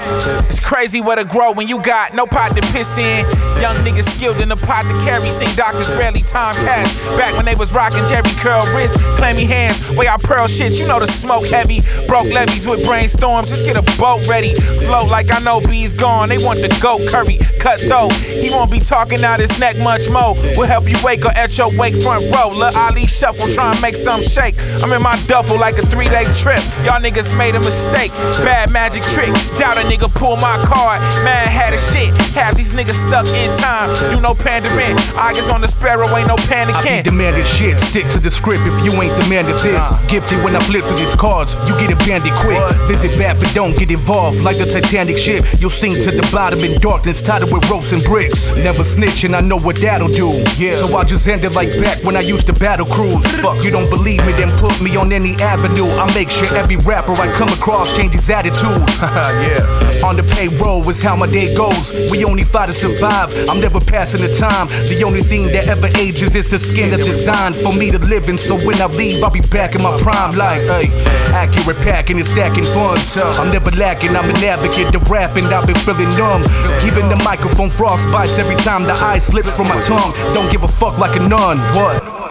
It's 0.08 0.45
crazy 0.66 1.00
what 1.00 1.22
to 1.22 1.24
grow 1.24 1.54
when 1.54 1.68
you 1.68 1.80
got 1.82 2.16
no 2.16 2.26
pot 2.26 2.50
to 2.58 2.62
piss 2.74 2.98
in. 2.98 3.22
Young 3.62 3.78
niggas 3.86 4.10
skilled 4.10 4.42
in 4.42 4.50
the 4.50 4.58
pot 4.58 4.82
to 4.90 4.94
carry. 5.06 5.30
Sing 5.30 5.48
doctors 5.56 5.94
rarely 5.94 6.22
time 6.22 6.56
pass. 6.66 6.90
Back 7.18 7.34
when 7.38 7.46
they 7.46 7.54
was 7.54 7.72
rocking 7.72 8.04
Jerry 8.10 8.34
curl 8.42 8.66
wrists, 8.76 8.98
clammy 9.16 9.46
hands, 9.46 9.96
way 9.96 10.08
I 10.08 10.18
pearl 10.18 10.48
shit. 10.48 10.80
You 10.80 10.88
know 10.88 11.00
the 11.00 11.08
smoke 11.08 11.46
heavy. 11.48 11.82
Broke 12.10 12.34
levees 12.34 12.66
with 12.66 12.82
brainstorms. 12.84 13.48
Just 13.48 13.64
get 13.64 13.78
a 13.78 13.86
boat 14.02 14.28
ready. 14.28 14.56
Float 14.90 15.08
like 15.08 15.32
I 15.32 15.40
know 15.46 15.62
B's 15.62 15.94
gone. 15.94 16.30
They 16.30 16.42
want 16.42 16.60
the 16.60 16.74
goat 16.82 17.08
curry. 17.14 17.38
Cut 17.62 17.80
though. 17.88 18.10
He 18.26 18.50
won't 18.50 18.72
be 18.72 18.80
talking 18.80 19.24
out 19.24 19.40
his 19.40 19.54
neck 19.60 19.78
much 19.78 20.10
more. 20.10 20.34
We'll 20.58 20.68
help 20.68 20.90
you 20.90 20.98
wake 21.06 21.24
or 21.26 21.32
at 21.38 21.56
your 21.58 21.70
wake 21.78 22.02
front 22.02 22.26
row. 22.34 22.50
Lil 22.50 22.74
Ali 22.76 23.06
shuffle, 23.06 23.48
try 23.54 23.70
and 23.70 23.82
make 23.82 23.96
some 23.96 24.22
shake. 24.22 24.58
I'm 24.82 24.92
in 24.92 25.02
my 25.02 25.16
duffel 25.30 25.60
like 25.62 25.78
a 25.78 25.86
three 25.86 26.10
day 26.10 26.26
trip. 26.34 26.62
Y'all 26.82 26.98
niggas 26.98 27.38
made 27.38 27.54
a 27.54 27.62
mistake. 27.62 28.12
Bad 28.42 28.72
magic 28.72 29.04
trick. 29.14 29.30
Doubt 29.62 29.78
a 29.78 29.86
nigga 29.86 30.10
pull 30.10 30.38
my 30.38 30.55
rock 30.56 30.68
hard, 30.68 31.02
man 31.24 31.48
had 31.48 31.74
a 31.74 31.78
shit. 31.78 32.12
Have 32.36 32.56
these 32.56 32.72
niggas 32.72 32.96
stuck 33.08 33.28
in 33.28 33.52
time. 33.60 33.92
You 34.12 34.20
know 34.22 34.34
pandering. 34.34 34.96
August 35.18 35.52
on 35.52 35.62
the 35.62 35.68
sparrow, 35.68 36.08
ain't 36.16 36.28
no 36.28 36.36
I 36.36 37.04
be 37.04 37.10
demanding 37.10 37.44
shit. 37.44 37.80
Stick 37.80 38.08
to 38.12 38.20
the 38.20 38.32
script 38.32 38.64
if 38.66 38.76
you 38.84 38.92
ain't 39.02 39.16
demanding 39.24 39.56
this. 39.56 39.86
Gifted 40.08 40.44
when 40.44 40.56
I 40.56 40.60
flip 40.60 40.84
through 40.84 40.98
these 40.98 41.16
cards, 41.16 41.56
you 41.68 41.76
get 41.80 41.92
abandoned 41.92 42.36
quick. 42.38 42.62
Visit 42.88 43.18
back, 43.18 43.40
but 43.40 43.52
don't 43.54 43.76
get 43.78 43.92
involved 43.92 44.42
like 44.42 44.58
the 44.58 44.66
Titanic 44.66 45.18
ship. 45.18 45.46
You'll 45.60 45.74
sink 45.74 45.96
to 46.04 46.12
the 46.12 46.28
bottom 46.32 46.60
in 46.60 46.80
darkness, 46.80 47.22
tied 47.22 47.42
up 47.44 47.52
with 47.52 47.70
ropes 47.70 47.92
and 47.92 48.04
bricks. 48.04 48.56
Never 48.58 48.84
snitching, 48.84 49.36
I 49.36 49.42
know 49.42 49.60
what 49.60 49.78
that'll 49.82 50.10
do. 50.10 50.32
Yeah, 50.58 50.82
so 50.82 50.96
I 50.98 51.04
just 51.04 51.28
ended 51.28 51.56
like 51.56 51.70
back 51.82 52.04
when 52.04 52.16
I 52.16 52.22
used 52.22 52.48
to 52.48 52.54
battle 52.54 52.86
cruise. 52.86 53.26
Fuck, 53.42 53.64
you 53.64 53.72
don't 53.72 53.90
believe 53.90 54.26
me, 54.26 54.34
then 54.34 54.52
put 54.60 54.80
me 54.82 54.96
on 54.96 55.12
any 55.12 55.36
avenue. 55.42 55.88
I 56.00 56.12
make 56.16 56.30
sure 56.30 56.48
every 56.56 56.78
rapper 56.78 57.14
I 57.14 57.32
come 57.34 57.50
across 57.50 57.96
changes 57.96 58.30
attitude. 58.30 58.56
yeah, 59.02 60.06
on 60.06 60.16
the 60.16 60.26
payroll 60.50 60.88
is 60.90 61.02
how 61.02 61.16
my 61.16 61.28
day 61.28 61.54
goes. 61.56 62.10
We 62.12 62.24
only 62.26 62.44
fight 62.44 62.68
to 62.68 62.74
survive. 62.74 63.34
I'm 63.50 63.60
never 63.60 63.80
passing 63.80 64.22
the 64.22 64.34
time. 64.34 64.68
The 64.88 65.04
only 65.06 65.22
thing 65.22 65.48
that 65.48 65.68
ever 65.68 65.88
ages 65.98 66.36
is 66.36 66.50
the 66.50 66.60
skin 66.60 66.92
that's 66.92 67.06
designed 67.06 67.56
for 67.56 67.74
me 67.76 67.92
to 67.92 68.00
live 68.00 68.30
in. 68.30 68.38
So 68.38 68.56
when 68.58 68.82
I 68.82 68.88
leave, 68.88 69.24
I'll 69.24 69.32
be 69.32 69.42
back 69.42 69.76
in 69.76 69.82
my 69.82 69.98
prime. 70.00 70.36
Like, 70.36 70.62
hey, 70.62 70.88
accurate 71.34 71.78
packing 71.78 72.18
and 72.18 72.28
stacking 72.28 72.64
funds. 72.64 73.18
I'm 73.18 73.52
never 73.52 73.72
lacking. 73.72 74.16
I'm 74.16 74.30
an 74.30 74.44
advocate 74.44 74.94
of 74.96 75.10
rapping. 75.10 75.46
I've 75.46 75.68
been 75.68 75.76
feeling 75.76 76.10
numb. 76.18 76.42
Giving 76.84 77.10
the 77.10 77.22
microphone 77.24 77.70
frost 77.70 78.12
bites 78.12 78.38
every 78.38 78.58
time 78.58 78.84
the 78.84 78.94
ice 78.94 79.28
slips 79.28 79.52
from 79.56 79.68
my 79.68 79.80
tongue. 79.82 80.14
Don't 80.34 80.52
give 80.52 80.64
a 80.64 80.68
fuck 80.68 80.98
like 80.98 81.16
a 81.20 81.28
nun. 81.28 81.58
What? 81.76 82.25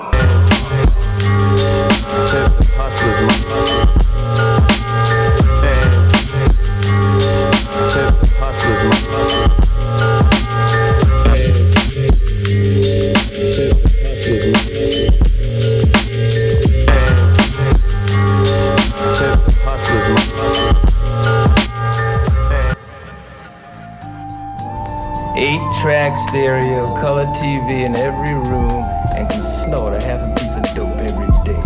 Track 25.80 26.16
stereo, 26.28 26.84
color 27.00 27.26
TV 27.26 27.84
in 27.84 27.94
every 27.96 28.34
room, 28.34 28.82
and 29.14 29.28
can 29.28 29.42
snort 29.42 29.94
a 29.94 30.04
half 30.04 30.20
a 30.22 30.34
piece 30.34 30.54
of 30.54 30.64
dope 30.76 30.96
every 30.98 31.28
day. 31.44 31.60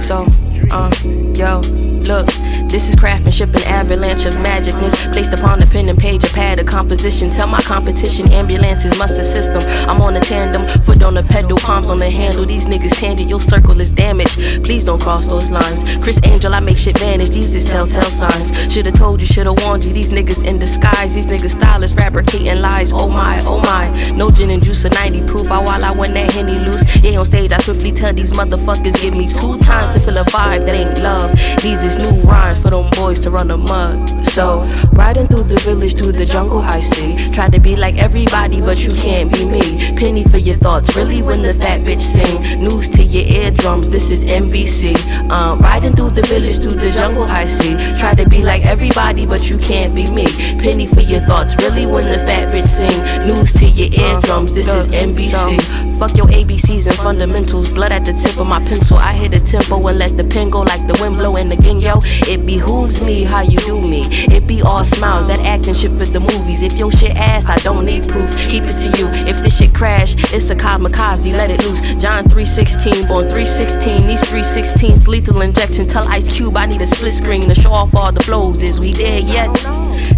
So, 0.00 0.26
uh, 0.70 0.90
yo, 1.34 1.60
look, 2.06 2.26
this 2.68 2.88
is 2.88 2.96
craftsmanship, 2.96 3.54
an 3.54 3.62
avalanche 3.64 4.24
of 4.26 4.34
magicness 4.34 4.94
placed 5.12 5.32
upon 5.32 5.60
the 5.60 5.66
pen 5.66 5.88
and 5.88 5.98
page, 5.98 6.24
a 6.24 6.28
pad 6.28 6.58
of 6.58 6.66
composition. 6.66 7.30
Tell 7.30 7.46
my 7.46 7.60
competition, 7.60 8.32
ambulances 8.32 8.98
must 8.98 9.18
assist 9.18 9.52
them. 9.52 9.62
I'm 9.88 10.00
on 10.00 10.16
a 10.16 10.20
tandem, 10.20 10.66
foot 10.82 11.02
on 11.02 11.14
the 11.14 11.22
pedal, 11.22 11.56
palms 11.58 11.88
on 11.88 11.98
the 11.98 12.10
handle. 12.10 12.44
These 12.44 12.66
niggas 12.66 12.98
tangent, 12.98 13.28
your 13.28 13.40
circle 13.40 13.80
is 13.80 13.92
damaged. 13.92 14.64
Please 14.64 14.84
don't 14.84 15.00
cross 15.00 15.26
those 15.26 15.50
lines. 15.50 15.82
Criss 16.02 16.20
Angel, 16.24 16.54
I 16.54 16.60
make 16.60 16.78
shit 16.78 16.98
vanish. 16.98 17.30
These 17.30 17.54
is 17.54 17.64
telltale 17.64 18.02
signs. 18.02 18.72
Should've 18.72 18.94
told 18.94 19.20
you, 19.20 19.26
should've 19.26 19.56
warned 19.64 19.84
you. 19.84 19.92
These 19.92 20.10
niggas 20.10 20.44
in 20.44 20.58
disguise, 20.58 21.14
these 21.14 21.26
niggas 21.26 21.50
stylists 21.50 21.96
fabricating 21.96 22.60
lies. 22.60 22.92
Oh 22.92 23.08
my, 23.08 23.40
oh 23.44 23.60
my. 23.60 23.88
No 24.16 24.30
gin 24.30 24.50
and 24.50 24.62
juice, 24.62 24.84
a 24.84 24.90
90 24.90 25.26
proof. 25.26 25.50
I 25.50 25.58
while 25.60 25.84
I 25.84 25.90
want 25.90 26.14
that 26.14 26.32
henny 26.32 26.58
loose. 26.58 26.82
Yeah, 27.02 27.18
on 27.18 27.24
stage, 27.24 27.52
I 27.52 27.58
swiftly 27.58 27.92
tell 27.92 28.12
these 28.12 28.32
motherfuckers, 28.32 29.00
give 29.00 29.14
me 29.14 29.28
two 29.28 29.58
times 29.58 29.94
to 29.94 30.00
feel 30.00 30.18
a 30.18 30.24
vibe 30.24 30.53
that 30.62 30.74
ain't 30.74 31.02
love. 31.02 31.32
These 31.62 31.82
is 31.84 31.96
new 31.96 32.20
rhymes 32.22 32.62
for 32.62 32.70
them 32.70 32.88
boys 32.92 33.20
to 33.20 33.30
run 33.30 33.48
the 33.48 33.56
mud. 33.56 34.24
So, 34.24 34.62
riding 34.92 35.26
through 35.26 35.44
the 35.44 35.58
village, 35.60 35.96
through 35.96 36.12
the 36.12 36.24
jungle, 36.24 36.58
I 36.58 36.80
see. 36.80 37.32
Try 37.32 37.48
to 37.50 37.60
be 37.60 37.76
like 37.76 37.96
everybody, 37.98 38.60
but 38.60 38.84
you 38.84 38.94
can't 38.94 39.32
be 39.32 39.44
me. 39.48 39.94
Penny 39.96 40.24
for 40.24 40.38
your 40.38 40.56
thoughts, 40.56 40.96
really 40.96 41.22
when 41.22 41.42
the 41.42 41.54
fat 41.54 41.82
bitch 41.82 42.00
sing. 42.00 42.60
News 42.60 42.88
to 42.90 43.02
your 43.02 43.26
eardrums, 43.26 43.90
this 43.90 44.10
is 44.10 44.24
NBC. 44.24 44.96
Um, 45.30 45.60
riding 45.60 45.92
through 45.94 46.10
the 46.10 46.22
village, 46.22 46.58
through 46.58 46.74
the 46.74 46.90
jungle, 46.90 47.24
I 47.24 47.44
see. 47.44 47.76
Try 47.98 48.14
to 48.14 48.28
be 48.28 48.42
like 48.42 48.64
everybody, 48.64 49.26
but 49.26 49.48
you 49.48 49.58
can't 49.58 49.94
be 49.94 50.10
me. 50.10 50.26
Penny 50.58 50.86
for 50.86 51.00
your 51.00 51.20
thoughts, 51.20 51.54
really 51.62 51.86
when 51.86 52.08
the 52.08 52.18
fat 52.26 52.48
bitch 52.48 52.66
sing. 52.66 53.26
News 53.26 53.52
to 53.54 53.66
your 53.66 53.90
eardrums, 53.92 54.54
this 54.54 54.72
is 54.72 54.88
NBC. 54.88 55.84
Fuck 55.98 56.16
your 56.16 56.26
ABCs 56.26 56.86
and 56.86 56.96
fundamentals. 56.96 57.72
Blood 57.72 57.92
at 57.92 58.04
the 58.04 58.12
tip 58.12 58.40
of 58.40 58.48
my 58.48 58.58
pencil. 58.64 58.98
I 58.98 59.12
hit 59.12 59.30
the 59.30 59.38
tempo 59.38 59.86
and 59.86 59.98
let 59.98 60.16
the 60.16 60.24
pen 60.24 60.43
go 60.50 60.62
like 60.62 60.86
the 60.86 60.96
wind 61.00 61.16
blow 61.16 61.36
in 61.36 61.48
the 61.48 61.56
gang, 61.56 61.80
yo. 61.80 62.00
It 62.26 62.46
behooves 62.46 63.02
me 63.02 63.24
how 63.24 63.42
you 63.42 63.58
do 63.58 63.80
me. 63.80 64.02
It 64.34 64.46
be 64.46 64.62
all 64.62 64.84
smiles, 64.84 65.26
that 65.28 65.40
acting 65.40 65.74
shit 65.74 65.92
for 65.92 66.06
the 66.06 66.20
movies. 66.20 66.62
If 66.62 66.74
your 66.74 66.90
shit 66.90 67.16
ass, 67.16 67.48
I 67.48 67.56
don't 67.56 67.84
need 67.84 68.08
proof. 68.08 68.30
Keep 68.48 68.64
it 68.64 68.76
to 68.84 68.98
you. 68.98 69.08
If 69.28 69.42
this 69.42 69.58
shit 69.58 69.74
crash, 69.74 70.14
it's 70.34 70.50
a 70.50 70.56
kamikaze. 70.56 71.32
Let 71.36 71.50
it 71.50 71.64
loose. 71.64 71.80
John 72.02 72.24
316, 72.24 73.06
born 73.08 73.28
316. 73.28 74.06
These 74.06 74.24
316th 74.24 75.06
lethal 75.06 75.40
injection. 75.40 75.86
Tell 75.86 76.06
Ice 76.08 76.28
Cube 76.34 76.56
I 76.56 76.66
need 76.66 76.80
a 76.82 76.86
split 76.86 77.12
screen 77.12 77.42
to 77.42 77.54
show 77.54 77.72
off 77.72 77.94
all 77.94 78.12
the 78.12 78.22
flows. 78.22 78.62
Is 78.62 78.80
we 78.80 78.92
there 78.92 79.20
yet? 79.20 79.50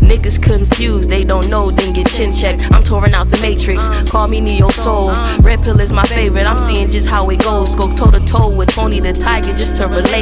Niggas 0.01 0.41
confused, 0.43 1.11
they 1.11 1.25
don't 1.25 1.49
know, 1.49 1.71
then 1.71 1.93
get 1.93 2.07
chin 2.09 2.33
checked. 2.33 2.71
I'm 2.71 2.83
touring 2.83 3.13
out 3.13 3.31
the 3.31 3.41
matrix, 3.41 3.89
call 4.11 4.29
me 4.29 4.41
Neo 4.41 4.69
Soul. 4.69 5.11
Red 5.41 5.63
pill 5.63 5.81
is 5.81 5.93
my 5.93 6.05
favorite, 6.05 6.47
I'm 6.47 6.59
seeing 6.59 6.91
just 6.91 7.09
how 7.09 7.29
it 7.31 7.41
goes. 7.43 7.75
Go 7.75 7.95
toe 7.95 8.11
to 8.11 8.21
toe 8.21 8.55
with 8.55 8.69
Tony 8.71 9.01
the 9.01 9.13
Tiger 9.13 9.53
just 9.57 9.77
to 9.77 9.89
relate. 9.89 10.16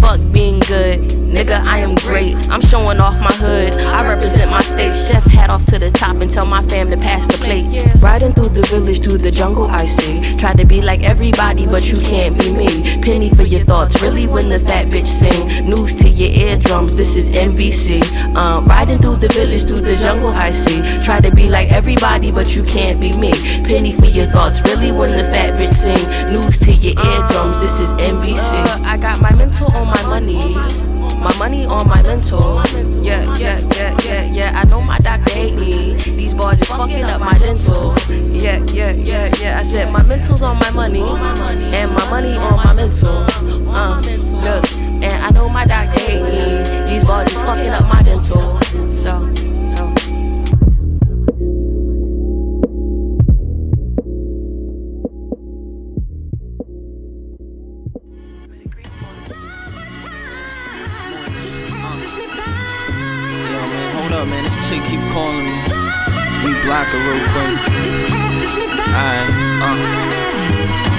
Fuck 0.00 0.20
being 0.32 0.60
good, 0.60 1.21
nigga, 1.32 1.58
I 1.60 1.78
am 1.78 1.94
great. 1.96 2.36
I'm 2.50 2.60
showing 2.60 3.00
off 3.00 3.18
my 3.18 3.32
hood, 3.32 3.72
I 3.72 4.08
represent 4.08 4.50
my 4.50 4.60
state. 4.60 4.94
Chef 4.94 5.24
hat 5.24 5.50
off 5.50 5.64
to 5.66 5.78
the 5.78 5.90
top 5.90 6.16
and 6.16 6.30
tell 6.30 6.46
my 6.46 6.62
fam 6.62 6.90
to 6.90 6.96
pass 6.96 7.26
the 7.26 7.38
plate. 7.44 7.66
Riding 8.00 8.32
through 8.32 8.50
the 8.50 8.62
village, 8.62 9.02
through 9.02 9.18
the 9.18 9.30
jungle, 9.30 9.66
I 9.66 9.86
see. 9.86 10.36
Try 10.36 10.52
to 10.54 10.64
be 10.64 10.82
like 10.82 11.02
everybody, 11.02 11.66
but 11.66 11.90
you 11.90 11.98
can't 12.00 12.38
be 12.38 12.52
me. 12.52 12.68
Penny 13.02 13.30
for 13.30 13.42
your 13.42 13.64
thoughts, 13.64 14.00
really 14.02 14.26
when 14.26 14.48
the 14.48 14.60
fat 14.60 14.86
bitch 14.86 15.06
sing. 15.06 15.68
News 15.68 15.94
to 15.96 16.08
your 16.08 16.30
eardrums, 16.30 16.96
this 16.96 17.16
is 17.16 17.30
NBC. 17.30 18.02
Um, 18.36 18.66
riding 18.66 18.98
through 18.98 19.16
the 19.16 19.28
village, 19.28 19.64
through 19.64 19.80
the 19.80 19.96
jungle, 19.96 20.30
I 20.30 20.50
see. 20.50 20.82
Try 21.04 21.20
to 21.20 21.34
be 21.34 21.48
like 21.48 21.72
everybody, 21.72 22.30
but 22.30 22.54
you 22.54 22.62
can't 22.62 23.00
be 23.00 23.12
me. 23.18 23.32
Penny 23.64 23.92
for 23.92 24.06
your 24.06 24.26
thoughts, 24.26 24.60
really 24.62 24.92
when 24.92 25.10
the 25.10 25.24
fat 25.32 25.54
bitch 25.54 25.72
sing. 25.72 26.32
News 26.32 26.58
to 26.60 26.72
your 26.72 26.94
eardrums, 26.98 27.60
this 27.60 27.80
is 27.80 27.92
NBC. 27.94 28.52
I 28.84 28.96
got 28.96 29.20
my 29.20 29.34
mental 29.34 29.70
on 29.76 29.86
my 29.86 30.02
monies. 30.06 30.82
My 31.22 31.32
money 31.38 31.64
on 31.64 31.86
my 31.88 32.02
mental. 32.02 32.60
Yeah, 33.00 33.32
yeah, 33.36 33.60
yeah, 33.76 33.96
yeah, 34.04 34.24
yeah. 34.24 34.60
I 34.60 34.64
know 34.64 34.80
my 34.80 34.98
doctor 34.98 35.30
hate 35.30 35.54
me. 35.54 35.94
These 35.94 36.34
bars 36.34 36.60
is 36.60 36.68
fucking 36.68 37.04
up 37.04 37.20
my 37.20 37.38
dental. 37.38 37.94
Yeah, 38.10 38.58
yeah, 38.72 38.90
yeah, 38.90 39.32
yeah. 39.40 39.58
I 39.60 39.62
said 39.62 39.92
my 39.92 40.02
mental's 40.04 40.42
on 40.42 40.58
my 40.58 40.70
money, 40.72 41.00
and 41.00 41.92
my 41.92 42.10
money 42.10 42.34
on 42.34 42.56
my 42.56 42.74
mental. 42.74 43.24
Uh, 43.70 44.00
look, 44.00 44.72
and 45.00 45.04
I 45.04 45.30
know 45.30 45.48
my 45.48 45.64
doctor 45.64 46.00
hate 46.00 46.24
me. 46.24 46.90
These 46.90 47.04
bars 47.04 47.30
is 47.30 47.40
fucking 47.42 47.68
up 47.68 47.84
my 47.84 48.02
dental. 48.02 48.60
So, 48.96 49.32
so. 49.68 50.01
Keep 64.80 65.00
calling 65.12 65.44
me. 65.44 65.58
Me 66.44 66.52
block 66.64 66.88
her 66.88 67.00
real 67.04 67.20
quick. 67.34 67.58
Alright, 68.88 69.28
uh. 69.60 70.12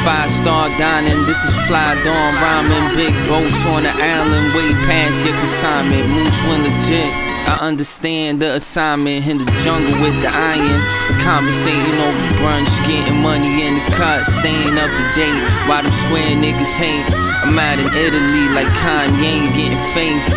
Five 0.04 0.30
star 0.30 0.68
dining, 0.78 1.26
this 1.26 1.44
is 1.46 1.56
fly 1.66 1.96
dawn 2.04 2.34
rhyming. 2.44 2.96
Big 2.96 3.16
boats 3.28 3.66
on 3.66 3.84
the 3.84 3.94
island, 3.96 4.54
way 4.54 4.74
past 4.86 5.26
your 5.26 5.36
consignment. 5.38 6.08
Moose 6.10 6.44
win 6.44 6.62
legit. 6.64 7.33
I 7.46 7.60
understand 7.62 8.42
the 8.42 8.56
assignment 8.56 9.28
in 9.28 9.38
the 9.38 9.52
jungle 9.64 10.00
with 10.02 10.16
the 10.22 10.32
iron. 10.32 10.80
Conversating 11.20 11.98
over 12.00 12.28
brunch, 12.40 12.72
getting 12.88 13.20
money 13.22 13.68
in 13.68 13.76
the 13.76 13.86
cut, 13.96 14.24
staying 14.26 14.78
up 14.80 14.90
to 14.90 15.06
date. 15.16 15.42
While 15.68 15.84
them 15.84 15.92
square 15.92 16.36
niggas 16.40 16.76
hate. 16.76 17.06
I'm 17.44 17.60
out 17.60 17.76
in 17.76 17.92
Italy 17.92 18.48
like 18.56 18.72
Kanye 18.80 19.52
getting 19.52 19.84
face. 19.92 20.32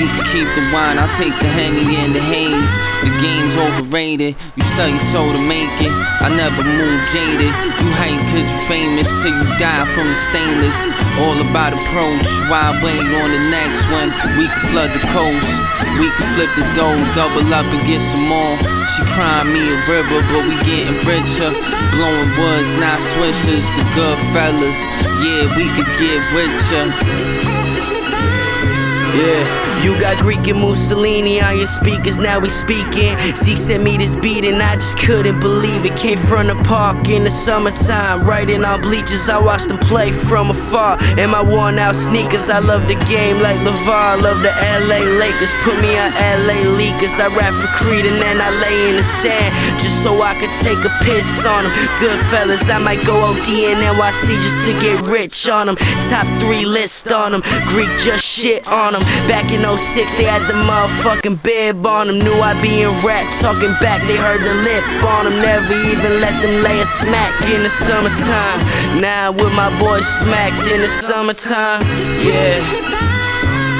You 0.00 0.08
can 0.08 0.24
keep 0.32 0.48
the 0.56 0.64
wine, 0.72 0.96
I'll 0.96 1.12
take 1.20 1.36
the 1.36 1.48
honey 1.52 2.00
and 2.00 2.16
the 2.16 2.20
haze. 2.20 2.72
The 3.04 3.12
game's 3.20 3.56
overrated, 3.56 4.36
you 4.56 4.64
sell 4.72 4.88
your 4.88 5.04
soul 5.12 5.28
to 5.28 5.42
make 5.44 5.72
it. 5.84 5.92
I 6.20 6.32
never 6.32 6.64
move 6.64 7.00
jaded. 7.12 7.52
You 7.52 7.88
hype 8.00 8.20
cause 8.32 8.44
you 8.44 8.60
famous 8.68 9.08
till 9.20 9.36
you 9.36 9.46
die 9.60 9.84
from 9.92 10.08
the 10.08 10.18
stainless. 10.32 10.76
All 11.20 11.36
about 11.44 11.76
approach, 11.76 12.28
why 12.48 12.72
wait 12.80 13.04
on 13.04 13.28
the 13.36 13.42
next 13.52 13.84
one? 13.92 14.08
We 14.40 14.48
can 14.48 14.62
flood 14.72 14.90
the 14.96 15.04
coast, 15.12 15.52
we 16.00 16.08
can 16.08 16.26
flip 16.36 16.45
the 16.54 16.62
dough, 16.76 17.00
double 17.14 17.48
up 17.52 17.66
and 17.66 17.82
get 17.86 18.00
some 18.00 18.28
more. 18.28 18.54
She 18.94 19.02
crying 19.10 19.52
me 19.52 19.62
a 19.72 19.76
river, 19.90 20.20
but 20.30 20.42
we 20.46 20.54
getting 20.62 21.00
richer. 21.02 21.50
Blowing 21.90 22.30
woods, 22.38 22.72
not 22.78 23.00
swishers, 23.00 23.66
the 23.74 23.84
good 23.96 24.18
fellas. 24.30 24.80
Yeah, 25.24 25.50
we 25.56 25.66
could 25.74 25.90
get 25.98 26.22
richer. 26.36 26.86
Yeah, 29.16 29.82
you 29.82 29.98
got 29.98 30.20
Greek 30.20 30.46
and 30.46 30.60
Mussolini 30.60 31.40
on 31.40 31.56
your 31.56 31.66
speakers, 31.66 32.18
now 32.18 32.38
we 32.38 32.50
speaking. 32.50 33.16
Zeke 33.34 33.56
sent 33.56 33.82
me 33.82 33.96
this 33.96 34.14
beat 34.14 34.44
and 34.44 34.60
I 34.60 34.74
just 34.74 34.98
couldn't 34.98 35.40
believe 35.40 35.86
it. 35.86 35.96
Came 35.96 36.18
from 36.18 36.48
the 36.48 36.54
park 36.64 37.08
in 37.08 37.24
the 37.24 37.30
summertime, 37.30 38.26
writing 38.26 38.62
on 38.62 38.82
bleachers. 38.82 39.30
I 39.30 39.38
watched 39.38 39.68
them 39.68 39.78
play 39.78 40.12
from 40.12 40.50
afar. 40.50 41.00
In 41.18 41.30
my 41.30 41.40
worn 41.40 41.78
out 41.78 41.96
sneakers, 41.96 42.50
I 42.50 42.58
love 42.58 42.88
the 42.88 42.96
game 43.08 43.40
like 43.40 43.56
LeVar. 43.64 44.20
Love 44.20 44.42
the 44.42 44.52
LA 44.84 45.00
Lakers, 45.16 45.52
put 45.64 45.80
me 45.80 45.96
on 45.96 46.12
LA 46.44 46.60
Leakers. 46.76 47.16
I 47.18 47.34
rap 47.40 47.54
for 47.54 47.72
Creed 47.72 48.04
and 48.04 48.20
then 48.20 48.38
I 48.38 48.50
lay 48.60 48.90
in 48.90 48.96
the 48.96 49.02
sand 49.02 49.80
just 49.80 50.02
so 50.02 50.12
I 50.20 50.38
could 50.38 50.52
take 50.60 50.84
a 50.84 50.92
piss 51.04 51.46
on 51.46 51.64
them. 51.64 51.72
Good 52.00 52.20
fellas, 52.28 52.68
I 52.68 52.76
might 52.76 53.02
go 53.06 53.16
OD 53.24 53.48
in 53.48 53.80
NYC 53.80 54.36
just 54.44 54.60
to 54.66 54.78
get 54.78 55.08
rich 55.08 55.48
on 55.48 55.68
them. 55.68 55.76
Top 56.10 56.26
three 56.38 56.66
list 56.66 57.10
on 57.10 57.32
them. 57.32 57.40
Greek 57.68 57.88
just 58.04 58.22
shit 58.22 58.66
on 58.66 58.92
them. 58.92 59.05
Back 59.28 59.50
in 59.52 59.62
06, 59.62 60.14
they 60.16 60.24
had 60.24 60.42
the 60.46 60.54
motherfucking 60.54 61.42
bib 61.42 61.86
on 61.86 62.06
them. 62.06 62.18
Knew 62.18 62.34
I'd 62.40 62.60
be 62.62 62.82
in 62.82 62.92
rap, 63.04 63.26
talking 63.40 63.74
back, 63.80 64.06
they 64.06 64.16
heard 64.16 64.42
the 64.42 64.54
lip 64.66 64.84
on 65.04 65.24
them. 65.24 65.36
Never 65.42 65.74
even 65.74 66.20
let 66.20 66.40
them 66.42 66.62
lay 66.62 66.80
a 66.80 66.86
smack 66.86 67.32
in 67.42 67.62
the 67.62 67.70
summertime. 67.70 69.00
Now 69.00 69.32
with 69.32 69.52
my 69.54 69.70
boys 69.78 70.06
smacked 70.06 70.66
in 70.68 70.80
the 70.80 70.88
summertime. 70.88 71.82
Yeah. 72.22 73.05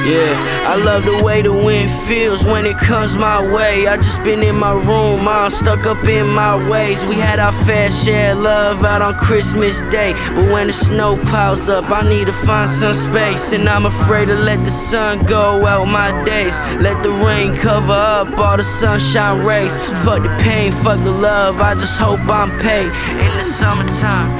Yeah, 0.06 0.38
I 0.70 0.76
love 0.76 1.04
the 1.04 1.20
way 1.24 1.42
the 1.42 1.52
wind 1.52 1.90
feels 1.90 2.46
when 2.46 2.64
it 2.64 2.78
comes 2.78 3.16
my 3.16 3.42
way. 3.42 3.88
I 3.88 3.96
just 3.96 4.22
been 4.22 4.40
in 4.40 4.54
my 4.54 4.70
room, 4.70 5.26
I'm 5.26 5.50
stuck 5.50 5.84
up 5.84 6.04
in 6.06 6.28
my 6.28 6.54
ways. 6.70 7.04
We 7.06 7.16
had 7.16 7.40
our 7.40 7.50
fair 7.50 7.90
share 7.90 8.30
of 8.30 8.38
love 8.38 8.84
out 8.84 9.02
on 9.02 9.14
Christmas 9.14 9.82
Day. 9.90 10.12
But 10.36 10.52
when 10.52 10.68
the 10.68 10.72
snow 10.72 11.16
piles 11.24 11.68
up, 11.68 11.90
I 11.90 12.08
need 12.08 12.28
to 12.28 12.32
find 12.32 12.70
some 12.70 12.94
space. 12.94 13.50
And 13.50 13.68
I'm 13.68 13.84
afraid 13.84 14.26
to 14.26 14.36
let 14.36 14.62
the 14.62 14.70
sun 14.70 15.26
go 15.26 15.66
out 15.66 15.86
my 15.86 16.12
days. 16.24 16.60
Let 16.80 17.02
the 17.02 17.10
rain 17.10 17.52
cover 17.56 17.90
up 17.90 18.38
all 18.38 18.56
the 18.56 18.62
sunshine 18.62 19.44
rays. 19.44 19.74
Fuck 20.04 20.22
the 20.22 20.38
pain, 20.40 20.70
fuck 20.70 21.02
the 21.02 21.10
love, 21.10 21.60
I 21.60 21.74
just 21.74 21.98
hope 21.98 22.20
I'm 22.28 22.56
paid. 22.60 22.92
In 23.10 23.38
the 23.38 23.44
summertime, 23.44 24.30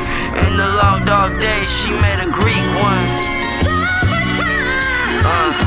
in 0.47 0.57
the 0.57 0.69
long 0.81 1.05
dark 1.05 1.41
days, 1.41 1.69
she 1.69 1.91
made 1.91 2.21
a 2.21 2.31
Greek 2.31 2.67
one. 2.81 3.36
Uh, 5.29 5.66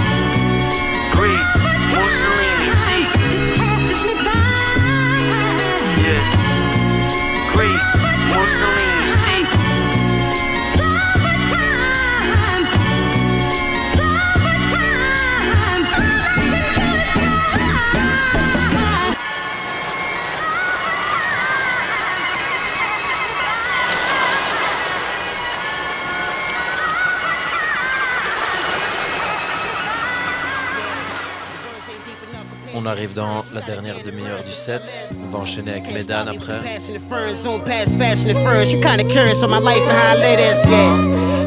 On 32.82 32.86
arrive 32.86 33.14
dans 33.14 33.44
la 33.54 33.60
dernière 33.60 33.96
demi-heure 34.06 34.42
du 34.42 34.52
set. 34.52 34.82
On 35.22 35.32
va 35.32 35.40
enchaîner 35.40 35.72
avec 35.72 35.92
Medhane 35.92 36.30
après. 36.30 36.60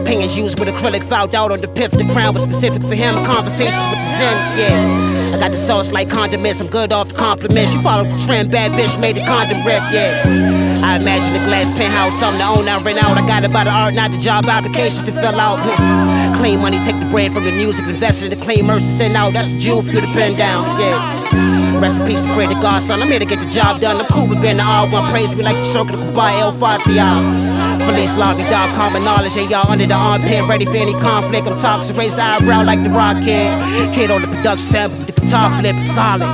Opinions 0.02 0.36
used 0.36 0.58
with 0.58 0.68
acrylic 0.68 1.02
fouled 1.04 1.34
out 1.34 1.50
on 1.50 1.60
the 1.60 1.68
pith. 1.68 1.92
The 1.92 2.04
crown 2.12 2.34
was 2.34 2.42
specific 2.42 2.82
for 2.82 2.94
him. 2.94 3.14
Conversations 3.24 3.86
with 3.88 4.00
the 4.00 4.10
Zen, 4.18 4.36
yeah. 4.58 5.34
I 5.34 5.38
got 5.40 5.52
the 5.52 5.56
sauce 5.56 5.90
like 5.90 6.10
condiments. 6.10 6.60
I'm 6.60 6.66
good 6.66 6.92
off 6.92 7.08
the 7.08 7.14
compliments. 7.14 7.72
You 7.72 7.80
follow 7.80 8.04
the 8.04 8.18
trend, 8.26 8.50
bad 8.50 8.72
bitch 8.72 9.00
made 9.00 9.16
the 9.16 9.24
condom 9.24 9.64
rip, 9.64 9.80
yeah. 9.90 10.82
I 10.84 10.98
imagine 10.98 11.34
a 11.40 11.44
glass 11.46 11.72
penthouse, 11.72 12.18
something 12.18 12.40
to 12.40 12.48
own, 12.48 12.68
I 12.68 12.78
rent 12.82 13.02
out. 13.02 13.16
I 13.16 13.26
got 13.26 13.50
by 13.52 13.64
the 13.64 13.70
art, 13.70 13.94
not 13.94 14.10
the 14.10 14.18
job 14.18 14.44
applications 14.46 15.04
to 15.04 15.12
fill 15.12 15.40
out. 15.40 15.58
Clean 16.42 16.58
money, 16.58 16.80
take 16.80 16.98
the 16.98 17.06
bread 17.06 17.30
from 17.30 17.44
the 17.44 17.52
music, 17.52 17.86
invest 17.86 18.20
in 18.20 18.28
the 18.28 18.34
clean 18.34 18.66
mercy, 18.66 18.84
send 18.84 19.14
out. 19.14 19.32
That's 19.32 19.52
a 19.52 19.58
jewel 19.60 19.80
for 19.80 19.92
you 19.92 20.00
to 20.00 20.12
bend 20.12 20.38
down, 20.38 20.64
yeah. 20.80 21.78
Rest 21.78 22.00
in 22.00 22.06
peace 22.08 22.22
to 22.22 22.34
Fred 22.34 22.50
the 22.50 22.54
Godson. 22.54 23.00
I'm 23.00 23.06
here 23.06 23.20
to 23.20 23.24
get 23.24 23.38
the 23.38 23.46
job 23.46 23.80
done. 23.80 24.00
I'm 24.00 24.06
cool 24.06 24.26
with 24.26 24.42
being 24.42 24.56
the 24.56 24.64
R1. 24.64 25.08
Praise 25.12 25.36
me 25.36 25.44
like 25.44 25.54
the 25.54 25.64
circle 25.64 25.94
of 25.94 26.00
Dubai, 26.00 26.40
El 26.40 26.50
Fatiha. 26.50 27.61
Felice 27.86 28.14
Lavi, 28.14 28.48
dog, 28.50 28.74
common 28.74 29.04
knowledge. 29.04 29.34
Hey, 29.34 29.46
y'all 29.48 29.70
under 29.70 29.86
the 29.86 29.94
armpit, 29.94 30.46
ready 30.48 30.64
for 30.64 30.76
any 30.76 30.92
conflict. 30.94 31.46
I'm 31.46 31.56
toxic, 31.56 31.96
raise 31.96 32.14
the 32.14 32.22
eyebrow 32.22 32.64
like 32.64 32.82
the 32.82 32.90
rocket. 32.90 33.50
kid. 33.94 34.10
On 34.10 34.22
the 34.22 34.28
production 34.28 34.58
sample, 34.58 35.00
the 35.04 35.12
guitar 35.12 35.50
flip 35.58 35.76
solid. 35.80 36.28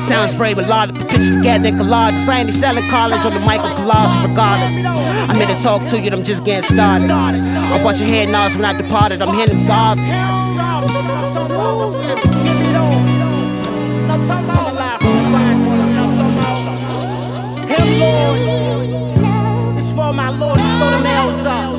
Sounds 0.00 0.36
brave, 0.36 0.56
very 0.56 0.66
melodic, 0.66 0.96
but 0.96 1.08
picture 1.10 1.34
together 1.34 1.68
in 1.68 1.76
collage. 1.76 2.28
I 2.28 2.40
ain't 2.40 2.52
selling 2.52 2.88
college 2.88 3.24
on 3.24 3.34
the 3.34 3.40
mic, 3.40 3.60
I'm 3.60 3.72
regardless. 4.28 4.76
I'm 4.76 5.36
here 5.36 5.46
to 5.46 5.62
talk 5.62 5.84
to 5.86 6.00
you, 6.00 6.10
I'm 6.10 6.24
just 6.24 6.44
getting 6.44 6.62
started. 6.62 7.10
I 7.10 7.82
bunch 7.82 8.00
your 8.00 8.08
head 8.08 8.28
nods 8.30 8.56
when 8.56 8.64
I 8.64 8.72
departed, 8.72 9.22
I'm 9.22 9.34
hitting 9.34 9.58
them 9.58 9.70
obvious. 9.70 10.16
Him. 17.68 18.63
My 20.16 20.30
Lord, 20.30 20.58
let's 20.58 20.78
throw 20.78 20.90
them 20.90 21.06
L's 21.06 21.46
up. 21.46 21.78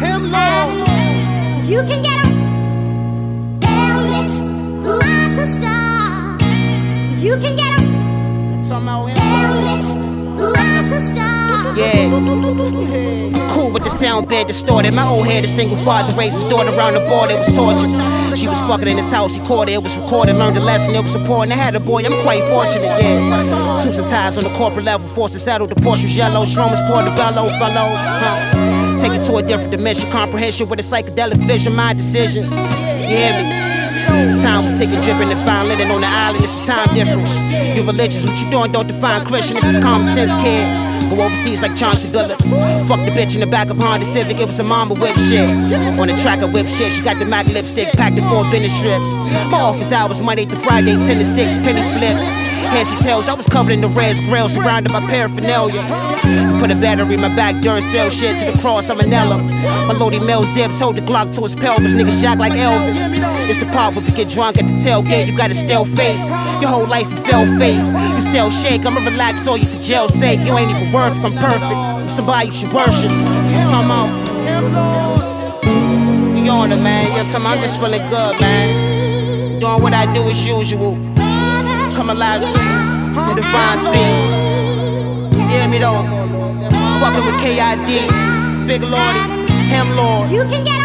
Him, 0.00 0.22
Lord. 0.30 0.74
You 1.68 1.80
can 1.88 2.02
get 2.02 2.24
them. 2.24 2.34
Down 3.60 4.02
this 4.14 4.32
like 5.00 5.38
a 5.44 5.46
star. 5.54 6.38
You 7.26 7.34
can 7.42 7.56
get 7.56 7.78
them. 7.78 8.62
Down 9.16 9.56
this 9.68 9.86
like 10.56 10.92
a 10.92 11.00
star. 11.08 11.76
Yeah. 11.76 13.43
Cool 13.64 13.72
with 13.72 13.84
the 13.84 13.88
sound 13.88 14.28
bed 14.28 14.46
distorted. 14.46 14.92
My 14.92 15.08
old 15.08 15.26
head, 15.26 15.42
a 15.42 15.48
single 15.48 15.78
father 15.88 16.12
raised 16.20 16.36
his 16.36 16.44
daughter 16.52 16.68
around 16.76 16.92
the 16.92 17.04
border. 17.08 17.32
It 17.32 17.38
was 17.38 17.56
torture. 17.56 17.88
She 18.36 18.46
was 18.46 18.60
fucking 18.68 18.88
in 18.88 18.98
his 18.98 19.10
house. 19.10 19.34
He 19.34 19.40
caught 19.40 19.68
her. 19.68 19.74
It 19.74 19.82
was 19.82 19.96
recorded. 19.96 20.36
Learned 20.36 20.58
a 20.58 20.60
lesson. 20.60 20.94
It 20.94 21.02
was 21.02 21.14
important. 21.14 21.52
I 21.52 21.56
had 21.56 21.74
a 21.74 21.80
boy. 21.80 22.04
I'm 22.04 22.12
quite 22.20 22.44
fortunate. 22.52 22.92
Yeah. 23.00 23.76
Suits 23.76 23.96
and 23.96 24.06
ties 24.06 24.36
on 24.36 24.44
the 24.44 24.52
corporate 24.58 24.84
level. 24.84 25.08
Forced 25.08 25.32
to 25.32 25.40
settle. 25.40 25.66
The 25.66 25.76
Porsche 25.76 26.04
was 26.04 26.14
yellow. 26.14 26.44
Stromers 26.44 26.84
Portobello. 26.84 27.48
Fellow. 27.56 27.88
Huh. 27.96 28.98
Take 28.98 29.12
it 29.12 29.22
to 29.32 29.36
a 29.36 29.42
different 29.42 29.70
dimension. 29.70 30.10
Comprehension 30.10 30.68
with 30.68 30.80
a 30.80 30.82
psychedelic 30.82 31.40
vision. 31.48 31.74
My 31.74 31.94
decisions. 31.94 32.54
You 33.00 33.16
hear 33.16 33.32
me? 33.32 34.44
Time 34.44 34.64
was 34.64 34.76
sick 34.76 34.90
and 34.90 35.02
dripping 35.02 35.32
and 35.32 35.40
fine 35.48 35.68
living 35.68 35.90
on 35.90 36.02
the 36.02 36.06
island. 36.06 36.44
It's 36.44 36.68
a 36.68 36.70
time 36.70 36.92
difference. 36.92 37.32
You 37.74 37.82
religious, 37.82 38.26
what 38.26 38.36
you 38.42 38.50
doing 38.50 38.72
don't 38.72 38.88
define 38.88 39.24
Christian. 39.24 39.56
This 39.56 39.64
is 39.64 39.78
common 39.78 40.04
sense, 40.04 40.32
kid. 40.44 40.93
Go 41.10 41.22
overseas 41.22 41.62
like 41.62 41.74
Chauncey 41.74 42.08
Billups. 42.08 42.50
Fuck 42.88 43.00
the 43.04 43.12
bitch 43.12 43.34
in 43.34 43.40
the 43.40 43.46
back 43.46 43.70
of 43.70 43.78
Honda 43.78 44.06
Civic. 44.06 44.38
It 44.40 44.46
was 44.46 44.58
a 44.58 44.64
mama 44.64 44.94
whip 44.94 45.14
shit. 45.16 45.48
On 45.98 46.08
the 46.08 46.16
track, 46.22 46.40
I 46.40 46.46
whip 46.46 46.66
shit. 46.66 46.92
She 46.92 47.02
got 47.02 47.18
the 47.18 47.24
Mac 47.24 47.46
lipstick 47.46 47.92
packed 47.92 48.16
in 48.16 48.24
four 48.28 48.44
business 48.50 48.76
strips. 48.78 49.14
My 49.50 49.60
office 49.60 49.92
hours 49.92 50.20
Monday 50.20 50.44
through 50.44 50.60
Friday, 50.60 50.94
10 50.94 51.18
to 51.18 51.24
6, 51.24 51.58
penny 51.58 51.82
flips. 51.98 52.43
And 52.64 52.88
tails, 53.04 53.28
I 53.28 53.34
was 53.34 53.46
covered 53.46 53.72
in 53.72 53.80
the 53.80 53.88
res 53.88 54.20
grill, 54.26 54.48
surrounded 54.48 54.92
by 54.92 55.00
paraphernalia. 55.00 55.80
Put 56.58 56.70
a 56.70 56.74
battery 56.74 57.14
in 57.14 57.20
my 57.20 57.28
back, 57.34 57.56
Duracell 57.56 58.10
shit 58.10 58.38
to 58.38 58.50
the 58.50 58.58
cross, 58.58 58.88
I'm 58.90 59.00
an 59.00 59.12
Ella. 59.12 59.38
My 59.86 59.92
loaded 59.92 60.22
Mel 60.22 60.42
zips, 60.42 60.80
hold 60.80 60.96
the 60.96 61.02
Glock 61.02 61.34
to 61.34 61.42
his 61.42 61.54
pelvis, 61.54 61.94
niggas 61.94 62.20
jack 62.20 62.38
like 62.38 62.52
Elvis. 62.52 62.98
It's 63.48 63.58
the 63.58 63.66
part 63.66 63.94
where 63.94 64.04
we 64.04 64.10
get 64.12 64.28
drunk 64.28 64.58
at 64.58 64.64
the 64.64 64.74
tailgate, 64.74 65.26
you 65.26 65.36
got 65.36 65.50
a 65.50 65.54
stale 65.54 65.84
face. 65.84 66.28
Your 66.60 66.70
whole 66.70 66.86
life 66.86 67.10
you 67.10 67.16
fell 67.18 67.46
faith. 67.58 67.84
You 68.14 68.20
sell 68.20 68.50
shake, 68.50 68.84
I'ma 68.86 69.00
relax 69.00 69.46
on 69.46 69.60
you 69.60 69.66
for 69.66 69.78
jail's 69.78 70.14
sake. 70.14 70.40
You 70.40 70.56
ain't 70.56 70.70
even 70.70 70.92
worth 70.92 71.16
it, 71.18 71.24
I'm 71.24 71.34
perfect. 71.34 72.10
Somebody 72.10 72.46
you 72.46 72.52
should 72.52 72.72
worship. 72.72 73.10
Talking 73.68 73.86
about, 73.86 74.08
you 76.44 76.50
on 76.50 76.72
it, 76.72 76.76
man. 76.76 77.12
Yeah, 77.12 77.28
about, 77.28 77.56
I'm 77.56 77.60
just 77.60 77.80
feeling 77.80 78.02
good, 78.08 78.40
man. 78.40 79.60
Doing 79.60 79.82
what 79.82 79.92
I 79.92 80.12
do 80.12 80.22
as 80.28 80.44
usual. 80.44 81.13
Come 81.94 82.10
alive 82.10 82.42
to 82.42 82.48
the 82.50 83.34
divine 83.36 83.78
scene. 83.78 85.30
You 85.32 85.46
hear 85.48 85.68
me 85.68 85.78
though? 85.78 86.02
Fucking 87.00 87.24
with 87.24 87.38
KID, 87.40 88.66
Big 88.66 88.82
Lordy, 88.82 89.20
Him 89.70 89.94
Lord. 89.96 90.30
You 90.30 90.42
can 90.44 90.64
get 90.64 90.84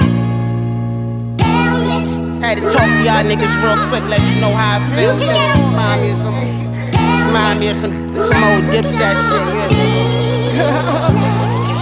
Had 2.42 2.58
to 2.60 2.64
talk 2.64 2.86
to 2.86 3.04
y'all 3.04 3.26
niggas 3.26 3.54
real 3.64 3.78
quick, 3.90 4.04
let 4.10 4.22
you 4.30 4.40
know 4.40 4.54
how 4.54 4.78
I 4.78 4.86
feel. 4.96 5.18
Remind 5.18 6.02
me 6.04 6.12
of 6.12 6.18
some, 6.18 6.36
remind 7.28 7.60
me 7.60 7.68
of 7.70 7.76
some, 7.76 7.92
some 8.14 8.44
old 8.44 8.64
dipset 8.66 9.16
shit. 9.30 9.44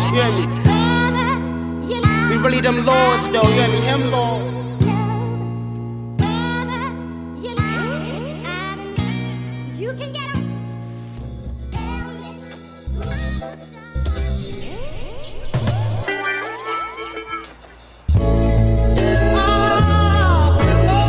You 0.06 0.22
hear 0.22 0.32
me? 0.32 0.64
We 2.30 2.36
really 2.44 2.62
them 2.62 2.86
lords 2.86 3.28
though, 3.30 3.41
you 3.48 3.54
hear 3.54 3.68
me? 3.68 3.80
Him 3.82 4.12
Lord. 4.12 4.36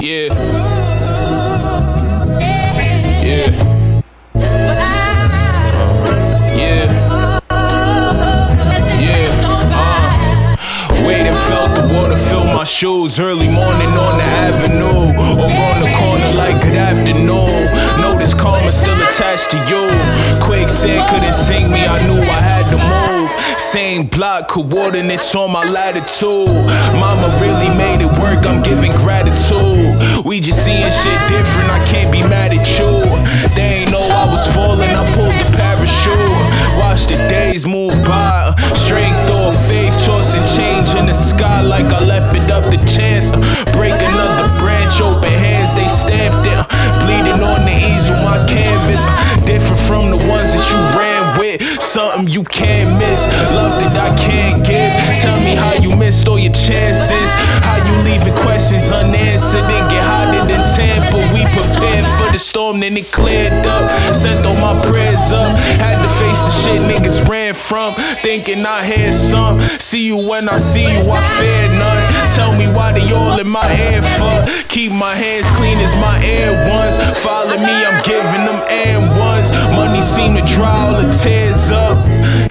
Yeah. 0.09 0.32
Yeah. 3.20 3.52
Yeah. 6.56 6.89
Yeah. 8.97 9.28
Uh, 9.68 10.09
waiting, 11.05 11.36
felt 11.44 11.76
the 11.76 11.93
water 11.93 12.16
fill 12.16 12.48
my 12.56 12.64
shoes 12.64 13.20
early 13.20 13.52
morning 13.52 13.93
on 14.01 14.16
the 14.16 14.24
avenue 14.48 15.12
or 15.12 15.44
on 15.44 15.76
the 15.85 15.93
corner 16.01 16.32
like 16.40 16.56
good 16.64 16.80
afternoon. 16.80 17.68
Notice 18.01 18.32
karma 18.32 18.72
still 18.72 18.97
attached 19.05 19.51
to 19.51 19.59
you. 19.68 19.85
Quick 20.40 20.70
said 20.70 21.05
couldn't 21.10 21.35
sink 21.35 21.68
me, 21.68 21.85
I 21.85 22.01
knew 22.09 22.16
I 22.16 22.40
had 22.40 22.64
to 22.72 22.78
move. 22.80 23.38
Same 23.69 24.09
block, 24.09 24.49
coordinates 24.49 25.36
on 25.36 25.53
my 25.53 25.61
latitude. 25.61 26.49
Mama 26.97 27.28
really 27.36 27.69
made 27.77 28.01
it 28.01 28.09
work, 28.16 28.40
I'm 28.49 28.65
giving 28.65 28.89
gratitude. 29.05 30.24
We 30.24 30.40
just 30.40 30.65
seeing 30.65 30.89
shit 30.89 31.20
different, 31.28 31.69
I 31.69 31.77
can't 31.85 32.09
be 32.09 32.24
mad 32.32 32.57
at 32.57 32.65
you. 32.65 32.89
They 33.53 33.85
ain't 33.85 33.93
know 33.93 34.01
I 34.01 34.24
was 34.32 34.49
falling, 34.57 34.89
I 34.89 35.05
pulled 35.12 35.36
the 35.36 35.45
parachute. 35.53 36.81
Watch 36.81 37.12
the 37.12 37.20
days 37.28 37.69
move 37.69 37.93
by. 38.09 38.57
Strength 38.89 39.28
or 39.36 39.53
faith, 39.69 39.93
tossing 40.01 40.49
change 40.57 40.89
in 40.97 41.05
the 41.05 41.12
sky 41.12 41.61
like 41.61 41.93
I 41.93 42.01
left 42.09 42.32
it 42.32 42.49
up 42.49 42.65
to 42.73 42.81
chance. 42.89 43.28
Break 43.77 43.93
another 43.93 44.49
branch, 44.65 44.97
open 45.05 45.28
hands, 45.28 45.77
they 45.77 45.85
stamped 45.93 46.49
it. 46.49 46.57
Bleeding 47.05 47.45
on 47.45 47.69
the 47.69 47.77
easel, 47.77 48.16
my 48.24 48.40
canvas. 48.49 49.05
Different 49.45 49.81
from 49.85 50.09
the 50.09 50.16
ones 50.24 50.57
that 50.57 50.65
you 50.73 50.81
ran. 50.97 51.07
Something 51.89 52.28
you 52.28 52.44
can't 52.44 52.93
miss. 53.01 53.32
Love 53.56 53.73
that 53.81 53.97
I 53.97 54.12
can't 54.20 54.60
give. 54.60 54.93
Tell 55.24 55.40
me 55.40 55.56
how 55.56 55.73
you 55.81 55.97
missed 55.97 56.28
all 56.28 56.36
your 56.36 56.52
chances. 56.52 57.28
How 57.65 57.81
you 57.81 57.97
leaving 58.05 58.36
questions 58.44 58.93
unanswered 58.93 59.65
and 59.65 59.85
get 59.89 60.05
hotter 60.05 60.44
than 60.52 60.60
Tampa. 61.09 61.32
We 61.32 61.43
prepared 61.52 62.05
for 62.05 62.32
the 62.32 62.39
storm, 62.39 62.80
then 62.80 62.97
it 62.97 63.10
cleared 63.12 63.52
up. 63.52 63.85
Sent 64.14 64.44
all 64.47 64.56
my 64.60 64.74
prayers 64.89 65.32
up. 65.32 65.56
Had 65.80 66.01
to 66.01 66.10
face 66.20 66.40
the 66.44 66.52
shit 66.52 66.80
niggas 66.85 67.28
ran 67.28 67.55
from. 67.55 67.94
Thinking 68.20 68.64
I 68.64 68.82
had 68.82 69.14
some. 69.14 69.60
See 69.60 70.06
you 70.06 70.18
when 70.28 70.48
I 70.48 70.59
see 70.59 70.85
you, 70.85 71.02
I 71.09 71.20
fear 71.39 71.64
none. 71.78 72.02
Tell 72.35 72.52
me 72.55 72.66
why 72.74 72.93
they 72.93 73.06
all 73.12 73.39
in 73.40 73.48
my 73.48 73.64
ear 73.90 74.02
for. 74.18 74.36
Keep 74.68 74.93
my 74.93 75.14
hands 75.14 75.48
clean 75.56 75.78
as 75.78 75.94
my 75.98 76.18
air 76.22 76.51
ones. 76.70 76.97
Follow 77.18 77.56
me, 77.56 77.74
I'm 77.85 77.98
giving 78.05 78.44
them 78.44 78.60
air 78.68 78.98
ones. 79.18 79.51
Money 79.74 80.01
seem 80.01 80.36
to 80.36 80.44
dry 80.55 80.68
all 80.68 80.94
the 81.01 81.09
tears 81.16 81.70
up. 81.70 81.98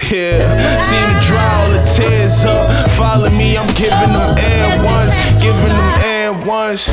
Yeah, 0.08 0.40
seem 0.80 1.04
to 1.04 1.18
dry 1.28 1.48
all 1.60 1.70
the 1.72 1.84
tears 1.84 2.44
up. 2.44 2.64
Follow 2.96 3.30
me, 3.36 3.56
I'm 3.56 3.68
giving 3.74 4.12
them 4.12 4.30
air 4.36 4.68
ones. 4.84 5.12
Giving 5.40 5.72
them 5.72 5.92
air 6.02 6.32
ones. 6.32 6.88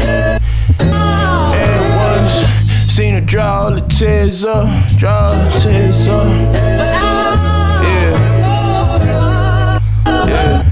To 2.96 3.20
dry 3.20 3.46
all 3.46 3.72
the 3.72 3.82
tears 3.82 4.46
up. 4.46 4.88
Dry 4.98 5.12
all 5.12 5.34
the 5.34 5.60
tears 5.60 6.08
up. 6.08 6.28
Yeah. 7.84 9.80
Yeah. 10.28 10.65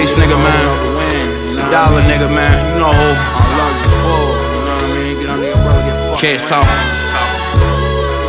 Face 0.00 0.16
nigga, 0.16 0.36
man. 0.36 1.70
Dollar 1.70 2.02
nigga, 2.02 2.28
man. 2.34 2.56
You 2.72 2.80
know 2.80 2.92
who. 2.92 3.08
Kid, 6.18 6.40
so. 6.40 6.89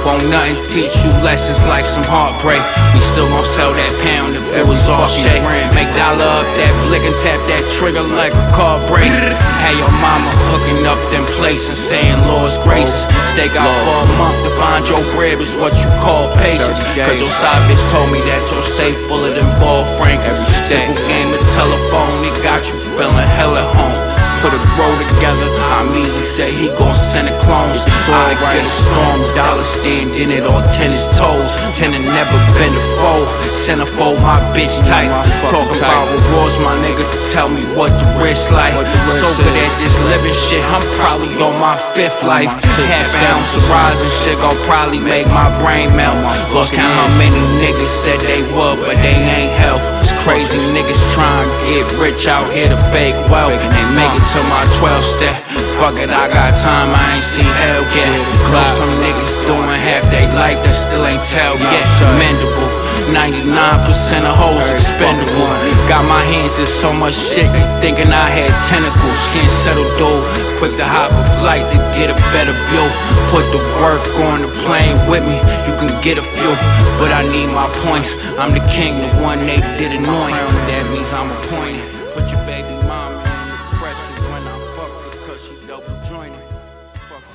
Won't 0.02 0.26
nothing 0.34 0.58
teach 0.66 1.06
you 1.06 1.14
lessons 1.22 1.62
like 1.70 1.86
some 1.86 2.02
heartbreak. 2.10 2.58
We 2.98 3.02
still 3.06 3.30
gon' 3.30 3.46
sell 3.46 3.70
that 3.70 3.94
pound 4.02 4.34
if 4.34 4.46
it 4.58 4.66
was 4.66 4.90
all 4.90 5.06
shake. 5.06 5.46
Make 5.78 5.94
dollar 5.94 6.26
up 6.26 6.48
that 6.58 6.74
blick 6.90 7.06
and 7.06 7.14
tap 7.22 7.38
that 7.54 7.62
trigger 7.70 8.02
like 8.18 8.34
a 8.34 8.46
car 8.50 8.82
break. 8.90 9.14
Had 9.62 9.78
your 9.78 9.94
mama 10.02 10.26
hooking 10.50 10.82
up 10.90 10.98
them 11.14 11.22
places 11.38 11.78
saying 11.78 12.18
Lord's 12.26 12.58
grace. 12.66 13.06
Stake 13.30 13.54
out 13.54 13.70
for 13.86 13.98
a 14.02 14.10
month 14.18 14.42
to 14.42 14.52
find 14.58 14.82
your 14.90 15.06
bread 15.14 15.38
is 15.38 15.54
what 15.54 15.78
you 15.86 15.90
call 16.02 16.34
patience. 16.42 16.82
Cause 16.98 17.22
your 17.22 17.30
side 17.30 17.62
bitch 17.70 17.84
told 17.94 18.10
me 18.10 18.18
that 18.26 18.42
your 18.50 18.66
safe 18.66 18.98
full 19.06 19.22
of 19.22 19.38
them 19.38 19.50
ball 19.62 19.86
frankers. 20.02 20.42
Simple 20.66 20.98
game 21.06 21.30
of 21.30 21.42
telephone, 21.54 22.26
it 22.26 22.36
got 22.42 22.66
you 22.66 22.76
feeling 22.98 23.30
hell 23.38 23.54
at 23.54 23.70
home. 23.78 24.11
Put 24.42 24.58
a 24.58 24.62
grow 24.74 24.90
together. 24.98 25.48
I'm 25.78 25.94
easy, 25.94 26.24
said 26.24 26.50
he 26.50 26.74
gon' 26.78 26.96
send 26.96 27.30
a 27.30 27.36
clones. 27.46 27.86
I 28.10 28.34
get 28.54 28.66
a 28.66 28.74
storm, 28.74 29.22
dollar 29.38 29.64
stand 29.64 30.18
in 30.18 30.34
it 30.34 30.44
on 30.44 30.66
tennis 30.74 31.08
toes. 31.14 31.54
Tenant 31.78 32.06
never 32.06 32.38
been 32.58 32.74
a 32.74 32.84
foe. 32.98 33.26
Centerfold, 33.54 34.18
my 34.26 34.42
bitch 34.58 34.82
tight. 34.84 35.14
Talking 35.46 35.78
about 35.78 36.10
rewards, 36.10 36.58
my 36.60 36.74
nigga. 36.82 37.06
Tell 37.32 37.50
me 37.50 37.62
what 37.78 37.94
the 38.02 38.08
risk 38.18 38.50
like. 38.50 38.74
So 39.08 39.30
good 39.38 39.56
at 39.56 39.74
this 39.78 39.96
living 40.10 40.34
shit, 40.34 40.64
I'm 40.74 40.84
probably 40.98 41.30
on 41.38 41.60
my 41.62 41.78
fifth 41.94 42.24
life. 42.24 42.50
Half 42.90 43.14
ounce 43.30 43.56
of 43.56 43.64
rising 43.70 44.10
shit 44.26 44.38
gon' 44.42 44.58
probably 44.66 45.00
make 45.00 45.28
my 45.28 45.50
brain 45.62 45.94
melt. 45.96 46.18
Look 46.54 46.74
count 46.74 46.90
how 46.90 47.10
many 47.22 47.42
niggas 47.62 47.94
said 47.94 48.20
they 48.26 48.42
would, 48.42 48.82
but 48.82 48.98
they 49.06 49.16
ain't 49.16 49.54
help. 49.54 50.01
Crazy 50.22 50.62
niggas 50.78 51.02
trying 51.18 51.50
to 51.50 51.58
get 51.66 51.86
rich 51.98 52.30
out 52.30 52.46
here 52.54 52.70
to 52.70 52.78
fake 52.94 53.18
wealth. 53.34 53.58
Ain't 53.58 53.94
make 53.98 54.14
it 54.14 54.26
to 54.38 54.40
my 54.54 54.62
12 54.78 55.02
step. 55.02 55.34
Fuck 55.82 55.98
it, 55.98 56.14
I 56.14 56.30
got 56.30 56.54
time, 56.62 56.94
I 56.94 57.18
ain't 57.18 57.26
seen 57.26 57.50
hell 57.66 57.82
yet. 57.82 58.14
Know 58.54 58.62
some 58.70 58.94
niggas 59.02 59.34
doing 59.50 59.66
half 59.82 60.06
their 60.14 60.30
life 60.38 60.62
that 60.62 60.78
still 60.78 61.10
ain't 61.10 61.26
tell 61.26 61.58
yet. 61.58 61.86
Commendable. 61.98 62.70
99% 63.10 64.30
of 64.30 64.38
hoes 64.38 64.70
expendable. 64.70 65.50
Got 65.90 66.06
my 66.06 66.22
hands 66.22 66.60
in 66.62 66.70
so 66.70 66.94
much 66.94 67.18
shit, 67.18 67.50
they 67.50 67.66
thinking 67.82 68.14
I 68.14 68.30
had 68.30 68.54
tentacles. 68.70 69.26
Can't 69.34 69.50
settle 69.50 69.90
though. 69.98 70.51
Quick 70.62 70.78
to 70.78 70.86
hop 70.86 71.10
a 71.10 71.26
flight 71.42 71.66
to 71.74 71.78
get 71.98 72.14
a 72.14 72.18
better 72.30 72.54
view. 72.70 72.86
Put 73.34 73.42
the 73.50 73.58
work 73.82 74.06
on 74.30 74.46
the 74.46 74.52
plane 74.62 74.94
with 75.10 75.26
me, 75.26 75.34
you 75.66 75.74
can 75.82 75.90
get 76.06 76.22
a 76.22 76.22
few. 76.22 76.54
But 77.02 77.10
I 77.10 77.26
need 77.34 77.50
my 77.50 77.66
points. 77.82 78.14
I'm 78.38 78.54
the 78.54 78.62
king, 78.70 78.94
the 78.94 79.10
one 79.26 79.40
they 79.40 79.58
did 79.82 79.90
anoint. 79.90 80.38
That 80.70 80.86
means 80.94 81.10
I'm 81.18 81.34
appointed. 81.34 81.82
Put 82.14 82.30
your 82.30 82.46
baby 82.46 82.78
mama 82.86 83.18
in 83.18 83.48
the 83.50 83.58
pressure 83.82 84.14
when 84.30 84.44
I 84.46 84.54
fuck 84.78 84.94
cause 85.26 85.42
she 85.42 85.58
double 85.66 85.98
jointed. 86.06 86.38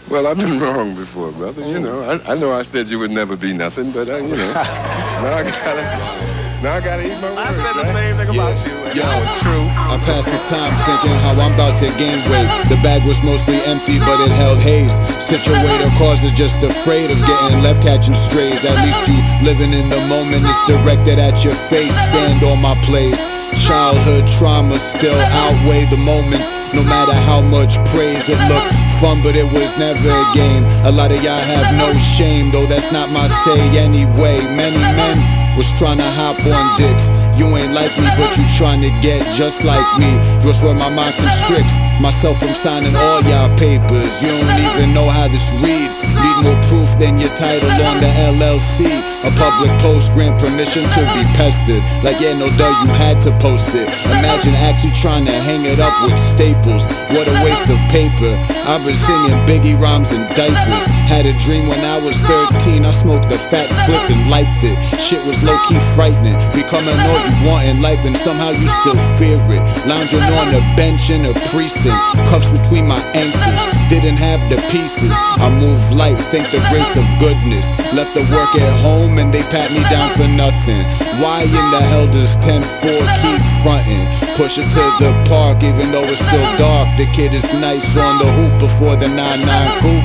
Well, 0.08 0.28
I've 0.28 0.38
been 0.38 0.60
wrong 0.60 0.94
before, 0.94 1.32
brother. 1.32 1.66
You 1.66 1.78
oh. 1.78 1.82
know, 1.82 1.98
I, 2.08 2.30
I 2.30 2.38
know 2.38 2.52
I 2.52 2.62
said 2.62 2.86
you 2.86 3.00
would 3.00 3.10
never 3.10 3.34
be 3.34 3.52
nothing, 3.52 3.90
but 3.90 4.08
I, 4.08 4.18
you 4.18 4.36
know, 4.36 4.52
now 4.54 5.34
I 5.34 5.42
gotta, 5.42 6.35
now 6.62 6.74
I 6.76 6.80
gotta 6.80 7.04
eat 7.04 7.18
my 7.20 7.30
words. 7.32 7.38
I 7.38 7.52
said 7.52 7.74
the 7.76 7.88
same 7.92 8.16
thing 8.16 8.30
about 8.32 8.56
you, 8.64 8.76
and 8.88 8.98
that 8.98 9.16
was 9.20 9.32
true. 9.42 9.66
I 9.76 9.96
passed 10.02 10.30
the 10.32 10.40
time 10.48 10.72
thinking 10.88 11.16
how 11.20 11.36
I'm 11.36 11.54
about 11.54 11.76
to 11.84 11.88
gain 12.00 12.18
weight. 12.30 12.48
The 12.72 12.80
bag 12.80 13.04
was 13.04 13.22
mostly 13.22 13.60
empty, 13.64 13.98
but 14.00 14.18
it 14.24 14.32
held 14.32 14.58
haze. 14.58 14.98
Situator 15.20 15.90
cars 16.00 16.24
are 16.24 16.34
just 16.34 16.62
afraid 16.62 17.10
of 17.10 17.18
getting 17.22 17.62
left 17.62 17.82
catching 17.82 18.16
strays. 18.16 18.64
At 18.64 18.80
least 18.84 19.04
you 19.08 19.18
living 19.44 19.72
in 19.72 19.88
the 19.88 20.00
moment. 20.08 20.42
It's 20.46 20.62
directed 20.64 21.18
at 21.18 21.44
your 21.44 21.54
face. 21.68 21.94
Stand 22.08 22.44
on 22.44 22.60
my 22.60 22.74
place. 22.82 23.24
Childhood 23.66 24.26
trauma 24.38 24.78
still 24.78 25.18
outweigh 25.32 25.86
the 25.86 26.00
moments. 26.00 26.50
No 26.74 26.82
matter 26.82 27.14
how 27.14 27.40
much 27.40 27.78
praise 27.92 28.28
it 28.28 28.40
looked 28.48 28.72
fun, 29.00 29.22
but 29.22 29.36
it 29.36 29.46
was 29.52 29.76
never 29.76 30.08
a 30.08 30.26
game. 30.34 30.64
A 30.84 30.92
lot 30.92 31.12
of 31.12 31.22
y'all 31.22 31.38
have 31.38 31.74
no 31.76 31.94
shame, 31.98 32.50
though 32.50 32.66
that's 32.66 32.90
not 32.90 33.10
my 33.12 33.28
say 33.28 33.60
anyway. 33.78 34.40
Many 34.56 34.78
men 34.78 35.35
was 35.56 35.72
trying 35.74 35.98
to 35.98 36.10
hop 36.10 36.36
on 36.44 36.76
dicks. 36.76 37.08
You 37.40 37.48
ain't 37.56 37.72
like 37.72 37.96
me, 37.98 38.06
but 38.20 38.36
you 38.36 38.44
trying 38.56 38.80
to 38.80 38.92
get 39.00 39.24
just 39.32 39.64
like 39.64 39.98
me. 39.98 40.12
That's 40.44 40.60
where 40.60 40.74
my 40.74 40.88
mind 40.88 41.16
constricts 41.16 41.76
myself 42.00 42.38
from 42.38 42.54
signing 42.54 42.94
all 42.94 43.22
y'all 43.22 43.50
papers. 43.56 44.22
You 44.22 44.28
don't 44.28 44.60
even 44.60 44.92
know 44.92 45.08
how 45.08 45.28
this 45.28 45.48
reads. 45.64 45.96
Need 45.96 46.38
more 46.44 46.60
proof 46.68 46.92
than 46.98 47.18
your 47.20 47.32
title 47.34 47.70
on 47.70 48.00
the 48.00 48.10
LLC. 48.28 48.86
A 49.24 49.30
public 49.36 49.72
post 49.80 50.12
grant 50.12 50.38
permission 50.38 50.84
to 50.84 51.02
be 51.16 51.24
pestered. 51.34 51.82
Like, 52.04 52.20
yeah, 52.20 52.36
no 52.36 52.48
duh, 52.56 52.84
you 52.84 52.90
had 52.92 53.20
to 53.22 53.32
post 53.38 53.70
it. 53.74 53.88
Imagine 54.06 54.54
actually 54.54 54.92
trying 54.92 55.24
to 55.26 55.32
hang 55.32 55.64
it 55.64 55.80
up 55.80 55.94
with 56.04 56.18
staples. 56.18 56.86
What 57.16 57.28
a 57.28 57.36
waste 57.44 57.70
of 57.70 57.78
paper. 57.88 58.32
I've 58.66 58.84
been 58.84 58.96
singing 58.96 59.36
Biggie 59.48 59.78
rhymes 59.78 60.12
in 60.12 60.20
diapers. 60.36 60.84
Had 61.08 61.24
a 61.26 61.34
dream 61.38 61.68
when 61.68 61.80
I 61.80 61.98
was 62.02 62.16
13. 62.60 62.84
I 62.84 62.90
smoked 62.90 63.28
the 63.28 63.38
fat 63.38 63.70
split 63.70 64.10
and 64.10 64.30
liked 64.30 64.62
it. 64.64 64.76
Shit 65.00 65.24
was 65.24 65.42
low 65.42 65.56
key 65.68 65.80
frightening. 65.94 66.36
Becoming 66.52 66.98
all 66.98 67.20
you 67.24 67.36
want 67.48 67.66
in 67.66 67.80
life, 67.80 68.04
and 68.04 68.16
somehow 68.16 68.50
you 68.50 68.66
still 68.82 68.98
fear 69.18 69.38
it. 69.54 69.62
Lounging 69.86 70.22
on 70.22 70.54
a 70.54 70.60
bench 70.76 71.10
in 71.10 71.24
a 71.26 71.34
precinct 71.50 71.85
cuffs 72.26 72.48
between 72.50 72.86
my 72.86 73.00
ankles. 73.14 73.62
Didn't 73.88 74.18
have 74.18 74.40
the 74.50 74.58
pieces. 74.70 75.12
I 75.38 75.48
move 75.50 75.80
light, 75.92 76.18
thank 76.32 76.50
the 76.50 76.62
grace 76.70 76.96
of 76.96 77.06
goodness. 77.18 77.70
Left 77.94 78.12
the 78.14 78.24
work 78.32 78.52
at 78.58 78.74
home 78.82 79.18
and 79.18 79.32
they 79.32 79.42
pat 79.52 79.70
me 79.70 79.82
down 79.86 80.10
for 80.16 80.26
nothing. 80.26 80.82
Why 81.22 81.42
in 81.46 81.66
the 81.70 81.82
hell 81.82 82.06
does 82.06 82.36
10 82.42 82.62
4 82.62 82.90
keep 83.22 83.42
fronting? 83.62 84.06
Push 84.34 84.58
it 84.58 84.68
to 84.74 84.84
the 85.00 85.12
park, 85.28 85.62
even 85.62 85.92
though 85.92 86.04
it's 86.06 86.20
still 86.20 86.48
dark. 86.58 86.88
The 86.98 87.06
kid 87.14 87.32
is 87.32 87.52
nice 87.52 87.96
on 87.96 88.18
the 88.18 88.30
hoop 88.30 88.58
before 88.60 88.96
the 88.96 89.08
9 89.08 89.16
9 89.16 89.82
hoop. 89.82 90.04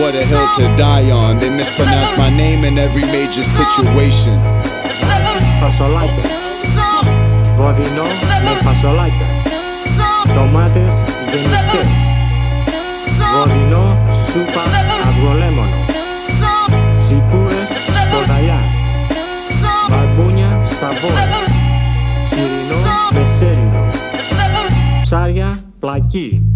What 0.00 0.14
a 0.14 0.24
hill 0.24 0.48
to 0.56 0.76
die 0.76 1.10
on. 1.10 1.38
They 1.38 1.50
mispronounce 1.50 2.16
my 2.16 2.30
name 2.30 2.64
in 2.64 2.78
every 2.78 3.04
major 3.04 3.42
situation. 3.42 4.32
Me. 9.44 9.51
Τομάτες 10.34 11.04
γεμιστές. 11.30 11.98
Βοδινό 13.34 13.98
σούπα 14.26 14.62
αυγολέμονο. 15.08 15.76
Τσιπούρες 16.98 17.68
σκοταλιά. 17.68 18.58
Μπαρμπούνια 19.88 20.64
σαβόι. 20.64 21.10
Χοιρινό 22.28 22.80
μεσέρινο. 23.12 23.88
Ψάρια 25.02 25.58
πλακί. 25.80 26.46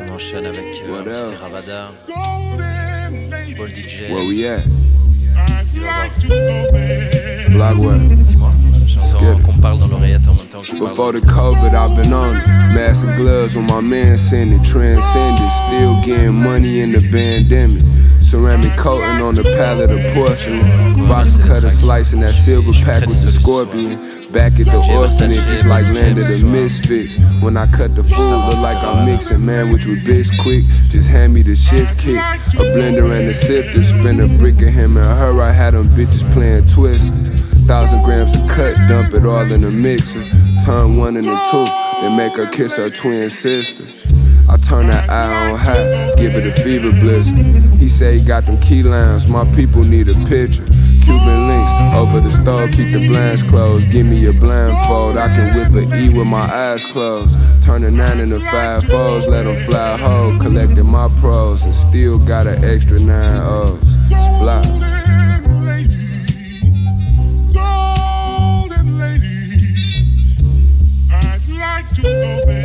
On 0.00 0.14
enchaîne 0.14 0.46
avec 0.46 0.70
euh, 0.82 1.00
un 1.00 1.04
petit 1.04 1.36
Ravada. 1.42 2.77
Ball 3.54 3.68
DJ. 3.68 4.10
Where 4.10 4.26
we 4.26 4.46
at? 4.46 4.64
Il 5.74 5.80
va 5.80 6.08
voir. 7.72 7.96
Blackwell. 7.98 8.16
Dis-moi. 8.22 8.52
J'entends 8.86 9.40
qu'on 9.40 9.58
parle 9.58 9.78
dans 9.78 9.88
l'oreillette 9.88 10.26
en 10.28 10.34
même 10.34 10.46
temps 10.46 10.60
que 10.60 10.66
je 10.66 10.72
parle. 10.72 10.90
Before 10.90 11.12
the 11.12 11.20
COVID, 11.20 11.74
I've 11.74 11.96
been 11.96 12.12
on 12.12 12.36
it. 12.36 12.46
Mask 12.74 13.04
and 13.04 13.16
gloves 13.16 13.56
when 13.56 13.66
my 13.66 13.80
man 13.80 14.18
sent 14.18 14.52
it. 14.52 14.62
Transcended. 14.64 15.50
Still 15.66 15.96
getting 16.04 16.34
money 16.34 16.80
in 16.80 16.92
the 16.92 17.00
pandemic. 17.10 17.82
Ceramic 18.28 18.76
coating 18.76 19.22
on 19.24 19.34
the 19.34 19.42
palette 19.42 19.90
of 19.90 20.14
porcelain. 20.14 21.08
Box 21.08 21.38
cutter 21.38 21.70
slicing 21.70 22.20
that 22.20 22.34
silver 22.34 22.72
pack 22.84 23.06
with 23.06 23.22
the 23.22 23.28
scorpion. 23.28 23.96
Back 24.32 24.60
at 24.60 24.66
the 24.66 24.76
orphanage, 24.92 25.48
it's 25.48 25.64
like 25.64 25.84
land 25.94 26.18
of 26.18 26.28
the 26.28 26.42
misfits. 26.42 27.16
When 27.42 27.56
I 27.56 27.66
cut 27.66 27.94
the 27.94 28.04
food, 28.04 28.28
look 28.28 28.58
like 28.58 28.76
I'm 28.84 29.06
mixing 29.06 29.38
manwich 29.38 29.86
with 29.86 30.04
bits 30.04 30.28
quick. 30.42 30.64
Just 30.90 31.08
hand 31.08 31.32
me 31.32 31.40
the 31.40 31.56
shift 31.56 31.98
kick. 31.98 32.18
A 32.18 32.68
blender 32.76 33.18
and 33.18 33.30
a 33.30 33.32
sifter. 33.32 33.82
Spin 33.82 34.20
a 34.20 34.28
brick 34.28 34.60
of 34.60 34.74
him 34.74 34.98
and 34.98 35.06
her. 35.06 35.40
I 35.40 35.50
had 35.50 35.72
them 35.72 35.88
bitches 35.88 36.30
playing 36.30 36.66
twist. 36.66 37.10
Thousand 37.66 38.02
grams 38.02 38.34
of 38.34 38.46
cut, 38.50 38.76
dump 38.88 39.14
it 39.14 39.24
all 39.24 39.50
in 39.50 39.64
a 39.64 39.70
mixer. 39.70 40.22
Turn 40.66 40.98
one 40.98 41.16
into 41.16 41.34
two, 41.50 41.64
then 42.02 42.14
make 42.18 42.34
her 42.34 42.50
kiss 42.50 42.76
her 42.76 42.90
twin 42.90 43.30
sister. 43.30 43.97
I 44.50 44.56
turn 44.56 44.86
that 44.86 45.10
eye 45.10 45.50
on 45.50 45.58
high, 45.58 46.14
give 46.16 46.34
it 46.34 46.46
a 46.46 46.52
fever 46.62 46.90
blister. 46.90 47.36
He 47.76 47.88
say 47.88 48.18
he 48.18 48.24
got 48.24 48.46
them 48.46 48.58
key 48.60 48.82
lines, 48.82 49.28
my 49.28 49.44
people 49.54 49.84
need 49.84 50.08
a 50.08 50.14
picture. 50.26 50.64
Cuban 51.04 51.48
links 51.48 51.72
over 51.94 52.20
the 52.20 52.30
stove, 52.30 52.70
keep 52.70 52.92
the 52.92 53.08
blinds 53.08 53.42
closed. 53.42 53.90
Give 53.90 54.06
me 54.06 54.26
a 54.26 54.32
blindfold, 54.32 55.18
I 55.18 55.28
can 55.28 55.54
whip 55.54 55.74
a 55.74 55.96
E 55.96 56.08
with 56.08 56.26
my 56.26 56.50
eyes 56.50 56.86
closed. 56.86 57.36
Turn 57.62 57.84
a 57.84 57.90
nine 57.90 58.20
into 58.20 58.40
five 58.40 58.84
foes, 58.84 59.26
let 59.26 59.44
them 59.44 59.56
fly 59.64 59.96
whole. 59.98 60.38
Collecting 60.38 60.86
my 60.86 61.08
pros 61.20 61.64
and 61.64 61.74
still 61.74 62.18
got 62.18 62.46
an 62.46 62.64
extra 62.64 62.98
nine 62.98 63.40
O's. 63.42 63.96
It's 64.10 64.28
blocks. 64.38 64.66
Golden 67.52 68.98
lady, 68.98 69.34
I'd 71.10 71.48
like 71.48 71.90
to 71.92 72.02
go. 72.02 72.57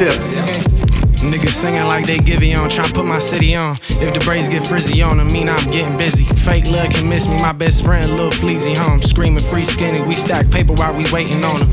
Tip. 0.00 0.14
Niggas 1.20 1.50
singing 1.50 1.84
like 1.84 2.06
they 2.06 2.16
giving 2.16 2.56
on, 2.56 2.70
tryna 2.70 2.94
put 2.94 3.04
my 3.04 3.18
city 3.18 3.54
on. 3.54 3.76
If 4.00 4.14
the 4.14 4.20
braids 4.24 4.48
get 4.48 4.62
frizzy 4.62 5.02
on 5.02 5.18
them, 5.18 5.30
mean 5.30 5.46
I'm 5.50 5.70
getting 5.70 5.98
busy. 5.98 6.24
Fake 6.24 6.64
love 6.64 6.88
can 6.88 7.06
miss 7.06 7.28
me, 7.28 7.36
my 7.36 7.52
best 7.52 7.84
friend, 7.84 8.16
Lil 8.16 8.30
Fleazy 8.30 8.72
home. 8.72 9.02
Screaming 9.02 9.44
free 9.44 9.64
skinny, 9.64 10.00
we 10.00 10.14
stack 10.14 10.50
paper 10.50 10.72
while 10.72 10.96
we 10.96 11.04
waiting 11.12 11.44
on 11.44 11.60
them. 11.60 11.70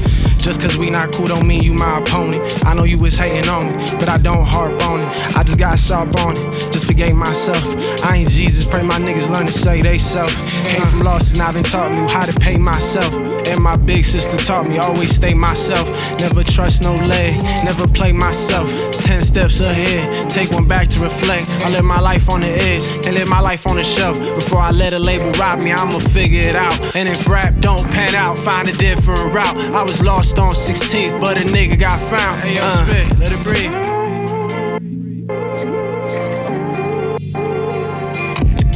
Just 0.47 0.61
cause 0.61 0.77
we 0.77 0.89
not 0.89 1.11
cool 1.11 1.27
don't 1.27 1.45
mean 1.45 1.61
you 1.61 1.73
my 1.73 1.99
opponent. 1.99 2.41
I 2.65 2.73
know 2.73 2.85
you 2.85 2.97
was 2.97 3.17
hating 3.17 3.49
on 3.49 3.65
me, 3.67 3.73
but 3.99 4.07
I 4.07 4.17
don't 4.17 4.45
harp 4.45 4.81
on 4.83 5.01
it. 5.01 5.35
I 5.35 5.43
just 5.43 5.59
got 5.59 5.77
sharp 5.77 6.15
on 6.21 6.37
it, 6.37 6.71
just 6.71 6.85
forgave 6.85 7.15
myself. 7.15 7.61
I 8.01 8.15
ain't 8.15 8.29
Jesus, 8.29 8.63
pray 8.63 8.81
my 8.81 8.97
niggas 8.97 9.29
learn 9.29 9.45
to 9.47 9.51
say 9.51 9.81
they 9.81 9.97
self. 9.97 10.33
Came 10.67 10.85
from 10.85 11.01
losses, 11.01 11.35
now 11.35 11.51
been 11.51 11.63
taught 11.63 11.91
me 11.91 12.09
how 12.09 12.25
to 12.25 12.39
pay 12.39 12.57
myself. 12.57 13.13
And 13.45 13.61
my 13.61 13.75
big 13.75 14.05
sister 14.05 14.37
taught 14.37 14.69
me 14.69 14.77
always 14.77 15.13
stay 15.13 15.33
myself. 15.33 15.89
Never 16.17 16.43
trust 16.43 16.81
no 16.81 16.93
leg, 16.93 17.43
never 17.65 17.85
play 17.85 18.13
myself. 18.13 18.71
Ten 19.01 19.21
steps 19.21 19.59
ahead, 19.59 20.29
take 20.29 20.51
one 20.51 20.65
back 20.65 20.87
to 20.89 21.01
reflect. 21.01 21.49
I 21.65 21.69
live 21.71 21.83
my 21.83 21.99
life 21.99 22.29
on 22.29 22.39
the 22.39 22.47
edge, 22.47 22.85
and 23.05 23.15
live 23.15 23.27
my 23.27 23.41
life 23.41 23.67
on 23.67 23.75
the 23.75 23.83
shelf. 23.83 24.17
Before 24.35 24.59
I 24.59 24.71
let 24.71 24.93
a 24.93 24.99
label 24.99 25.29
rob 25.33 25.59
me, 25.59 25.73
I'ma 25.73 25.99
figure 25.99 26.41
it 26.41 26.55
out. 26.55 26.95
And 26.95 27.09
if 27.09 27.27
rap 27.27 27.55
don't 27.59 27.85
pan 27.91 28.15
out, 28.15 28.37
find 28.37 28.69
a 28.69 28.73
different 28.73 29.33
route. 29.33 29.57
I 29.73 29.83
was 29.83 30.01
lost 30.01 30.36
on 30.37 30.53
16th, 30.53 31.19
but 31.19 31.37
a 31.37 31.41
nigga 31.41 31.79
got 31.79 31.99
found. 31.99 32.43
Hey, 32.43 32.55
yo, 32.55 32.61
uh. 32.63 32.83
spit, 32.83 33.19
let 33.19 33.31
it 33.31 33.43
breathe. 33.43 33.71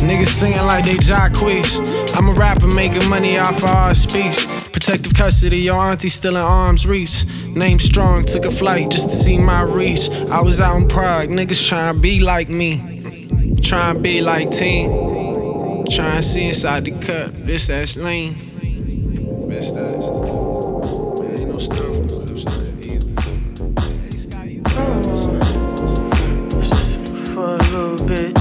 Niggas 0.01 0.27
singing 0.27 0.65
like 0.65 0.85
they 0.85 0.95
Jacquees. 0.95 1.79
I'm 2.15 2.29
a 2.29 2.33
rapper 2.33 2.67
making 2.67 3.07
money 3.09 3.37
off 3.37 3.57
of 3.57 3.69
our 3.69 3.93
speech. 3.93 4.47
Protective 4.71 5.13
custody, 5.13 5.59
your 5.59 5.77
auntie 5.77 6.09
still 6.09 6.35
in 6.35 6.41
arm's 6.41 6.87
reach. 6.87 7.25
Name 7.49 7.79
strong, 7.79 8.25
took 8.25 8.45
a 8.45 8.51
flight 8.51 8.89
just 8.89 9.09
to 9.09 9.15
see 9.15 9.37
my 9.37 9.61
reach. 9.61 10.09
I 10.09 10.41
was 10.41 10.59
out 10.59 10.77
in 10.77 10.87
Prague, 10.87 11.29
niggas 11.29 11.67
trying 11.67 11.93
to 11.93 11.99
be 11.99 12.19
like 12.19 12.49
me. 12.49 13.57
Trying 13.61 13.95
to 13.95 14.01
be 14.01 14.21
like 14.21 14.49
team. 14.49 14.89
Trying 15.89 16.17
to 16.17 16.23
see 16.23 16.47
inside 16.47 16.85
the 16.85 16.91
cup, 16.91 17.31
this 17.45 17.67
that's 17.67 17.95
lean. 17.95 18.35
For 21.61 21.77
a 27.45 27.57
little 27.57 28.07
bit. 28.07 28.40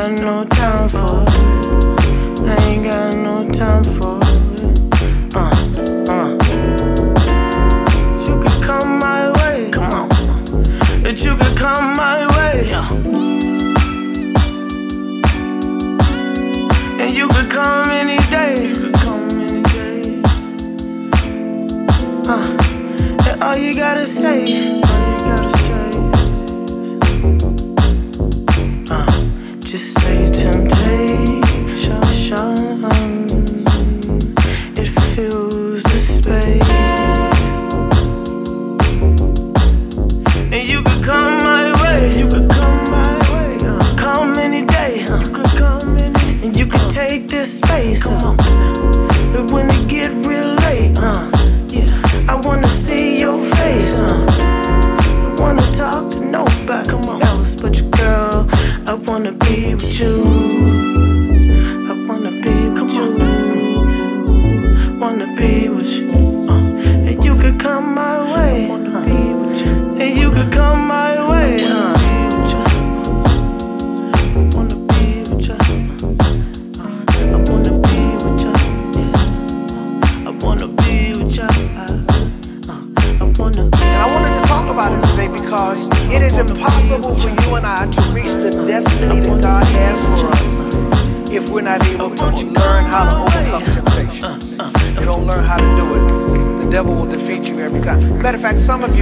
Got 0.00 0.18
no 0.22 0.44
time 0.46 0.88
for 0.88 1.24
it. 1.26 2.40
I 2.48 2.56
ain't 2.68 2.84
got 2.84 3.14
no 3.16 3.46
time 3.52 3.84
for 3.84 4.18
it. 4.22 5.34
Uh, 5.34 5.52
uh. 6.08 6.30
You 8.26 8.34
could 8.42 8.62
come 8.62 8.98
my 8.98 9.30
way. 9.42 9.68
Come 9.70 9.92
on. 9.92 10.08
That 11.02 11.20
you 11.22 11.36
could 11.36 11.54
come 11.54 11.94
my 11.96 12.26
way. 12.36 12.64
Yeah. 12.66 12.88
And 17.02 17.10
you 17.14 17.28
could 17.28 17.50
come 17.50 17.90
any 17.90 18.16
day. 18.30 18.68
You 18.68 18.74
could 18.74 18.94
come 18.94 19.28
any 19.38 19.62
day. 19.64 20.22
Uh, 22.26 23.28
and 23.28 23.42
all 23.42 23.56
you 23.56 23.74
gotta 23.74 24.06
say, 24.06 24.49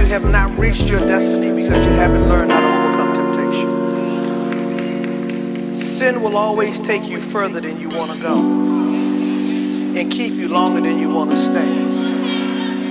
have 0.09 0.25
not 0.25 0.57
reached 0.57 0.89
your 0.89 1.01
destiny 1.01 1.61
because 1.61 1.85
you 1.85 1.91
haven't 1.91 2.27
learned 2.27 2.51
how 2.51 2.59
to 2.59 2.67
overcome 2.87 3.13
temptation. 3.13 3.69
Sin 5.75 6.23
will 6.23 6.35
always 6.35 6.79
take 6.79 7.07
you 7.07 7.21
further 7.21 7.61
than 7.61 7.79
you 7.79 7.89
want 7.89 8.11
to 8.11 8.19
go 8.19 8.35
and 9.99 10.11
keep 10.11 10.33
you 10.33 10.47
longer 10.47 10.81
than 10.81 10.97
you 10.97 11.09
want 11.09 11.29
to 11.29 11.35
stay 11.35 11.61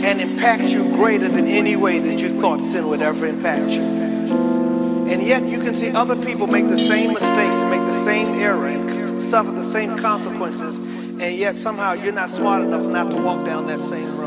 and 0.05 0.21
impact 0.21 0.63
you 0.65 0.85
greater 0.93 1.29
than 1.29 1.49
any 1.49 1.75
way 1.75 1.99
that 1.99 2.23
you 2.23 2.31
thought 2.31 2.61
sin 2.61 2.87
would 2.87 3.03
ever 3.03 3.27
impact 3.27 3.73
you. 3.73 3.83
And 3.83 5.21
yet 5.21 5.43
you 5.43 5.59
can 5.59 5.75
see 5.75 5.91
other 5.91 6.15
people 6.15 6.47
make 6.47 6.69
the 6.69 6.79
same 6.79 7.13
mistakes, 7.15 7.65
make 7.65 7.81
the 7.81 7.93
same 7.93 8.29
error, 8.39 8.69
and 8.69 9.21
suffer 9.21 9.51
the 9.51 9.65
same 9.65 9.99
consequences, 9.99 10.77
and 10.77 11.37
yet 11.37 11.57
somehow 11.57 11.95
you're 11.95 12.13
not 12.13 12.31
smart 12.31 12.63
enough 12.63 12.85
not 12.85 13.11
to 13.11 13.17
walk 13.17 13.45
down 13.45 13.67
that 13.67 13.81
same. 13.81 14.18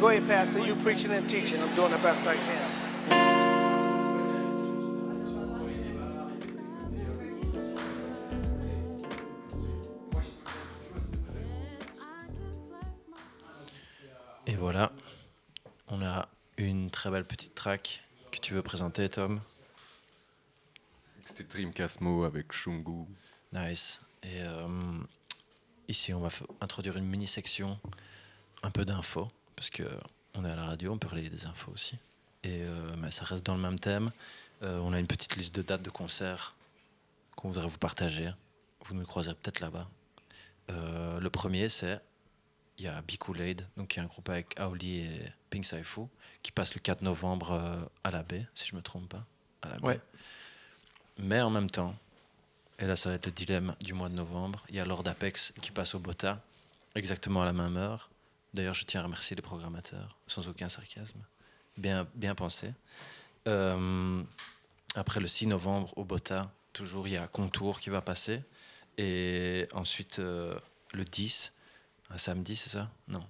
Go 0.00 0.06
ahead, 0.10 0.28
Pastor. 0.28 0.64
You 0.64 0.76
preaching 0.76 1.10
and 1.10 1.28
teaching. 1.28 1.60
I'm 1.60 1.74
doing 1.74 1.90
the 1.90 1.98
best 1.98 2.24
I 2.24 2.36
can. 2.36 2.88
Et 14.46 14.54
voilà, 14.54 14.92
on 15.88 16.00
a 16.00 16.28
une 16.56 16.90
très 16.90 17.10
belle 17.10 17.24
petite 17.24 17.56
track 17.56 18.02
que 18.30 18.38
tu 18.38 18.54
veux 18.54 18.62
présenter, 18.62 19.08
Tom. 19.08 19.40
C'était 21.24 21.42
Dreamcast-Mo 21.42 22.22
avec 22.22 22.52
Shungu. 22.52 23.04
Nice. 23.52 24.00
Et 24.22 24.42
euh, 24.42 24.98
ici, 25.88 26.14
on 26.14 26.20
va 26.20 26.28
introduire 26.60 26.96
une 26.96 27.04
mini-section, 27.04 27.78
un 28.62 28.70
peu 28.70 28.84
d'infos, 28.84 29.28
parce 29.58 29.70
que 29.70 29.82
on 30.34 30.44
est 30.44 30.50
à 30.50 30.54
la 30.54 30.66
radio, 30.66 30.92
on 30.92 30.98
peut 30.98 31.08
relayer 31.08 31.30
des 31.30 31.44
infos 31.46 31.72
aussi. 31.72 31.96
Et 32.44 32.62
euh, 32.62 32.94
mais 32.98 33.10
ça 33.10 33.24
reste 33.24 33.44
dans 33.44 33.56
le 33.56 33.60
même 33.60 33.80
thème. 33.80 34.12
Euh, 34.62 34.78
on 34.78 34.92
a 34.92 35.00
une 35.00 35.08
petite 35.08 35.34
liste 35.34 35.52
de 35.56 35.62
dates 35.62 35.82
de 35.82 35.90
concerts 35.90 36.54
qu'on 37.34 37.48
voudrait 37.48 37.66
vous 37.66 37.78
partager. 37.78 38.30
Vous 38.84 38.94
nous 38.94 39.04
croiserez 39.04 39.34
peut-être 39.34 39.58
là-bas. 39.58 39.88
Euh, 40.70 41.18
le 41.18 41.30
premier, 41.30 41.68
c'est 41.68 42.00
il 42.78 42.84
y 42.84 42.86
a 42.88 43.02
Be 43.02 43.16
Kool-Aid, 43.18 43.66
donc 43.76 43.88
qui 43.88 43.98
est 43.98 44.02
un 44.02 44.06
groupe 44.06 44.28
avec 44.28 44.58
Aoli 44.60 45.00
et 45.00 45.32
Pink 45.50 45.64
Saifu, 45.64 46.02
qui 46.44 46.52
passe 46.52 46.76
le 46.76 46.80
4 46.80 47.02
novembre 47.02 47.50
euh, 47.50 47.80
à 48.04 48.12
la 48.12 48.22
baie, 48.22 48.46
si 48.54 48.68
je 48.68 48.76
me 48.76 48.82
trompe 48.82 49.08
pas. 49.08 49.24
À 49.62 49.70
la 49.70 49.76
baie. 49.78 49.86
Ouais. 49.86 50.00
Mais 51.18 51.40
en 51.40 51.50
même 51.50 51.68
temps, 51.68 51.96
et 52.78 52.86
là 52.86 52.94
ça 52.94 53.08
va 53.08 53.16
être 53.16 53.26
le 53.26 53.32
dilemme 53.32 53.74
du 53.80 53.92
mois 53.92 54.08
de 54.08 54.14
novembre, 54.14 54.64
il 54.68 54.76
y 54.76 54.80
a 54.80 54.84
Lord 54.84 55.08
Apex 55.08 55.52
qui 55.60 55.72
passe 55.72 55.96
au 55.96 55.98
Bota, 55.98 56.40
exactement 56.94 57.42
à 57.42 57.46
la 57.46 57.52
même 57.52 57.76
heure. 57.76 58.08
D'ailleurs, 58.54 58.74
je 58.74 58.84
tiens 58.84 59.00
à 59.00 59.04
remercier 59.04 59.36
les 59.36 59.42
programmateurs, 59.42 60.16
sans 60.26 60.48
aucun 60.48 60.68
sarcasme. 60.68 61.20
Bien, 61.76 62.06
bien 62.14 62.34
pensé. 62.34 62.72
Euh, 63.46 64.22
après 64.94 65.20
le 65.20 65.28
6 65.28 65.46
novembre 65.46 65.96
au 65.96 66.04
Bota, 66.04 66.50
toujours 66.72 67.06
il 67.06 67.14
y 67.14 67.16
a 67.16 67.28
Contour 67.28 67.80
qui 67.80 67.90
va 67.90 68.00
passer. 68.00 68.42
Et 68.96 69.68
ensuite, 69.74 70.18
euh, 70.18 70.58
le 70.92 71.04
10, 71.04 71.52
un 72.10 72.18
samedi, 72.18 72.56
c'est 72.56 72.70
ça? 72.70 72.90
Non. 73.06 73.24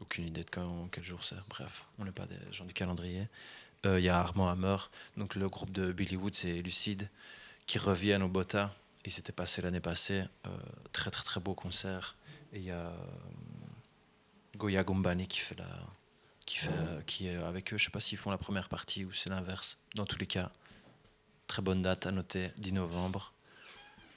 Aucune 0.00 0.26
idée 0.26 0.42
de 0.42 0.50
quand, 0.50 0.88
quel 0.90 1.04
jour 1.04 1.22
c'est. 1.22 1.36
Bref, 1.48 1.84
on 1.98 2.04
n'est 2.04 2.12
pas 2.12 2.26
des 2.26 2.38
gens 2.50 2.64
du 2.64 2.74
calendrier. 2.74 3.28
Euh, 3.86 4.00
Il 4.00 4.04
y 4.04 4.08
a 4.08 4.18
Armand 4.18 4.48
Hammer, 4.48 4.78
donc 5.16 5.36
le 5.36 5.48
groupe 5.48 5.70
de 5.70 5.92
Billy 5.92 6.16
Woods 6.16 6.44
et 6.44 6.62
Lucide, 6.62 7.08
qui 7.66 7.78
reviennent 7.78 8.22
au 8.22 8.28
Bota. 8.28 8.74
Ils 9.04 9.12
s'étaient 9.12 9.32
passés 9.32 9.60
l'année 9.62 9.80
passée. 9.80 10.24
Très, 10.92 11.10
très, 11.10 11.22
très 11.22 11.40
beau 11.40 11.54
concert. 11.54 12.16
Et 12.52 12.58
il 12.58 12.64
y 12.64 12.70
a 12.70 12.90
Goya 14.56 14.84
Gombani 14.84 15.26
qui 15.26 15.40
fait 15.40 15.56
la. 15.56 15.68
Qui, 16.46 16.58
fait, 16.58 17.06
qui 17.06 17.26
est 17.26 17.36
avec 17.36 17.72
eux, 17.72 17.78
je 17.78 17.84
sais 17.84 17.90
pas 17.90 18.00
s'ils 18.00 18.18
font 18.18 18.30
la 18.30 18.36
première 18.36 18.68
partie 18.68 19.06
ou 19.06 19.12
c'est 19.14 19.30
l'inverse. 19.30 19.78
Dans 19.94 20.04
tous 20.04 20.18
les 20.18 20.26
cas, 20.26 20.50
très 21.46 21.62
bonne 21.62 21.80
date 21.80 22.04
à 22.04 22.12
noter, 22.12 22.50
10 22.58 22.72
novembre. 22.72 23.32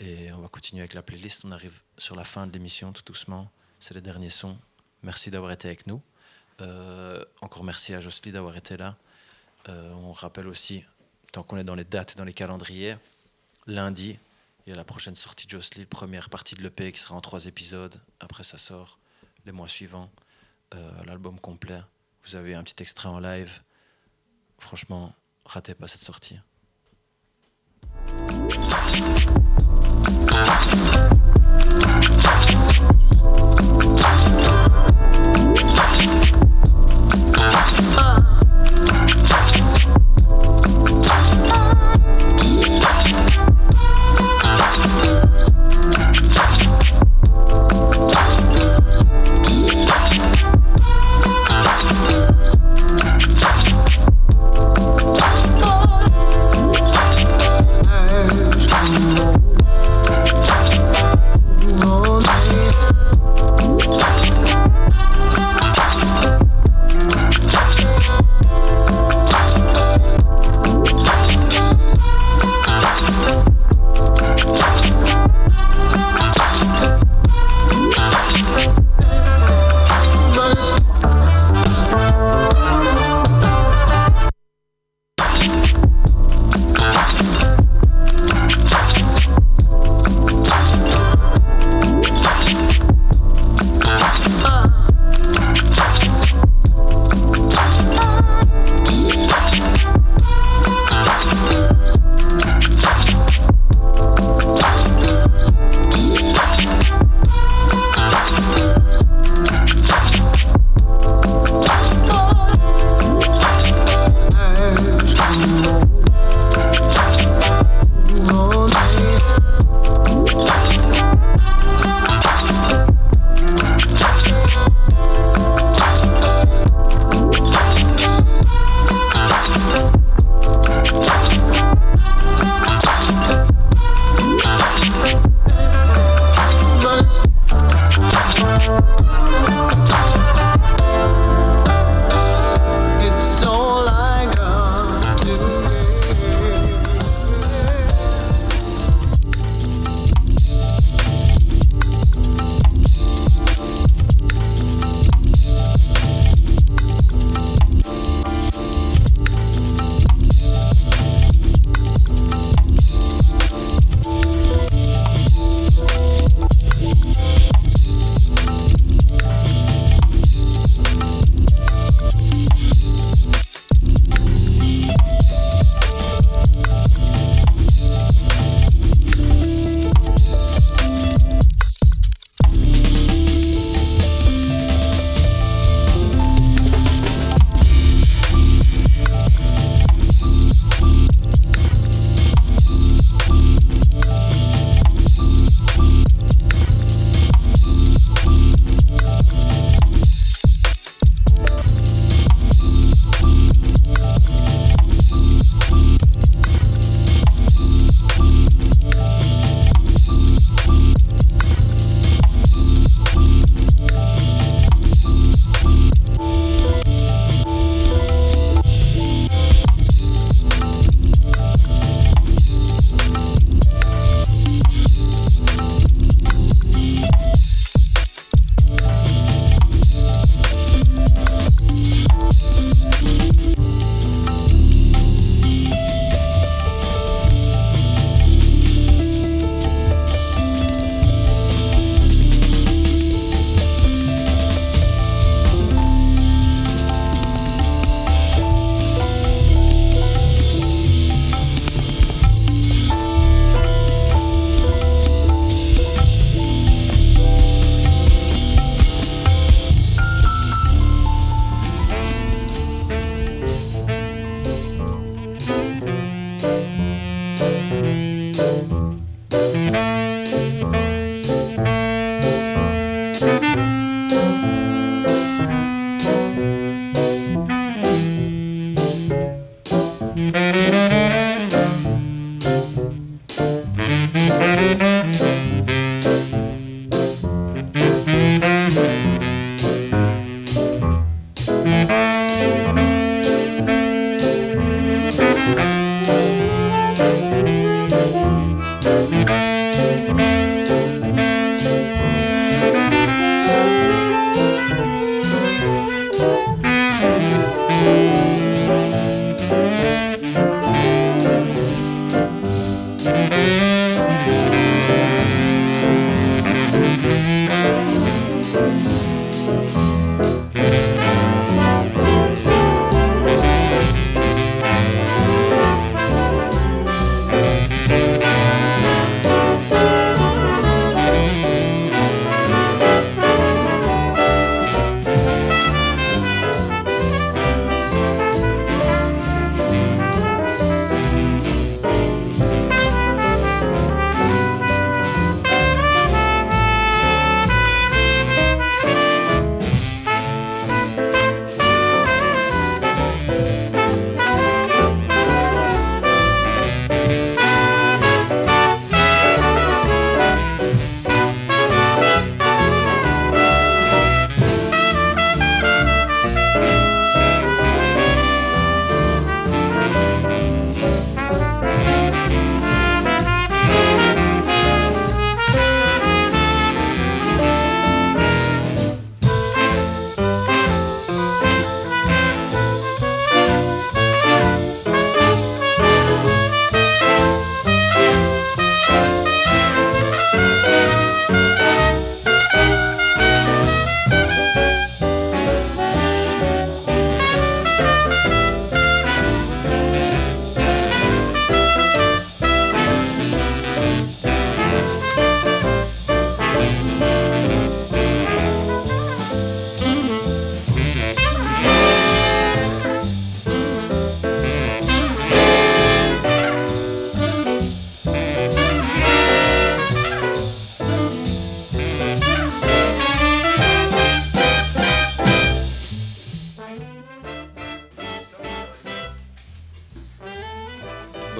Et 0.01 0.31
on 0.33 0.39
va 0.39 0.49
continuer 0.49 0.81
avec 0.81 0.93
la 0.93 1.01
playlist. 1.01 1.45
On 1.45 1.51
arrive 1.51 1.81
sur 1.97 2.15
la 2.15 2.25
fin 2.25 2.45
de 2.45 2.51
l'émission 2.51 2.91
tout 2.91 3.03
doucement. 3.05 3.49
C'est 3.79 3.93
les 3.93 4.01
derniers 4.01 4.29
sons. 4.29 4.57
Merci 5.03 5.31
d'avoir 5.31 5.51
été 5.51 5.67
avec 5.67 5.87
nous. 5.87 6.01
Euh, 6.61 7.23
encore 7.41 7.63
merci 7.63 7.93
à 7.93 7.99
Jocely 7.99 8.31
d'avoir 8.31 8.57
été 8.57 8.77
là. 8.77 8.97
Euh, 9.69 9.91
on 9.93 10.11
rappelle 10.11 10.47
aussi, 10.47 10.83
tant 11.31 11.43
qu'on 11.43 11.57
est 11.57 11.63
dans 11.63 11.75
les 11.75 11.83
dates 11.83 12.13
et 12.13 12.15
dans 12.15 12.23
les 12.23 12.33
calendriers, 12.33 12.97
lundi, 13.67 14.17
il 14.65 14.71
y 14.71 14.73
a 14.73 14.75
la 14.75 14.83
prochaine 14.83 15.15
sortie 15.15 15.45
de 15.45 15.51
Jocely, 15.51 15.85
première 15.85 16.29
partie 16.29 16.55
de 16.55 16.61
l'EP 16.61 16.91
qui 16.91 16.99
sera 16.99 17.15
en 17.15 17.21
trois 17.21 17.45
épisodes. 17.45 17.99
Après, 18.19 18.43
ça 18.43 18.57
sort 18.57 18.99
les 19.45 19.51
mois 19.51 19.67
suivants. 19.67 20.11
Euh, 20.73 20.91
L'album 21.05 21.39
complet. 21.39 21.81
Vous 22.25 22.35
avez 22.35 22.55
un 22.55 22.63
petit 22.63 22.81
extrait 22.81 23.09
en 23.09 23.19
live. 23.19 23.61
Franchement, 24.59 25.13
ratez 25.45 25.75
pas 25.75 25.87
cette 25.87 26.01
sortie. 26.01 26.39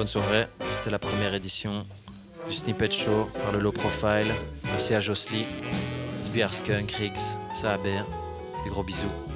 Soirée, 0.08 0.46
c'était 0.70 0.88
la 0.88 0.98
première 0.98 1.34
édition 1.34 1.84
du 2.48 2.54
Snippet 2.54 2.90
Show 2.90 3.28
par 3.42 3.52
le 3.52 3.58
Low 3.58 3.72
Profile. 3.72 4.32
Merci 4.64 4.94
à 4.94 5.00
Josely, 5.00 5.44
Sbiar 6.24 6.54
Skunk, 6.54 6.92
Riggs, 6.92 7.12
Saaber. 7.54 8.00
Des 8.64 8.70
gros 8.70 8.82
bisous. 8.82 9.27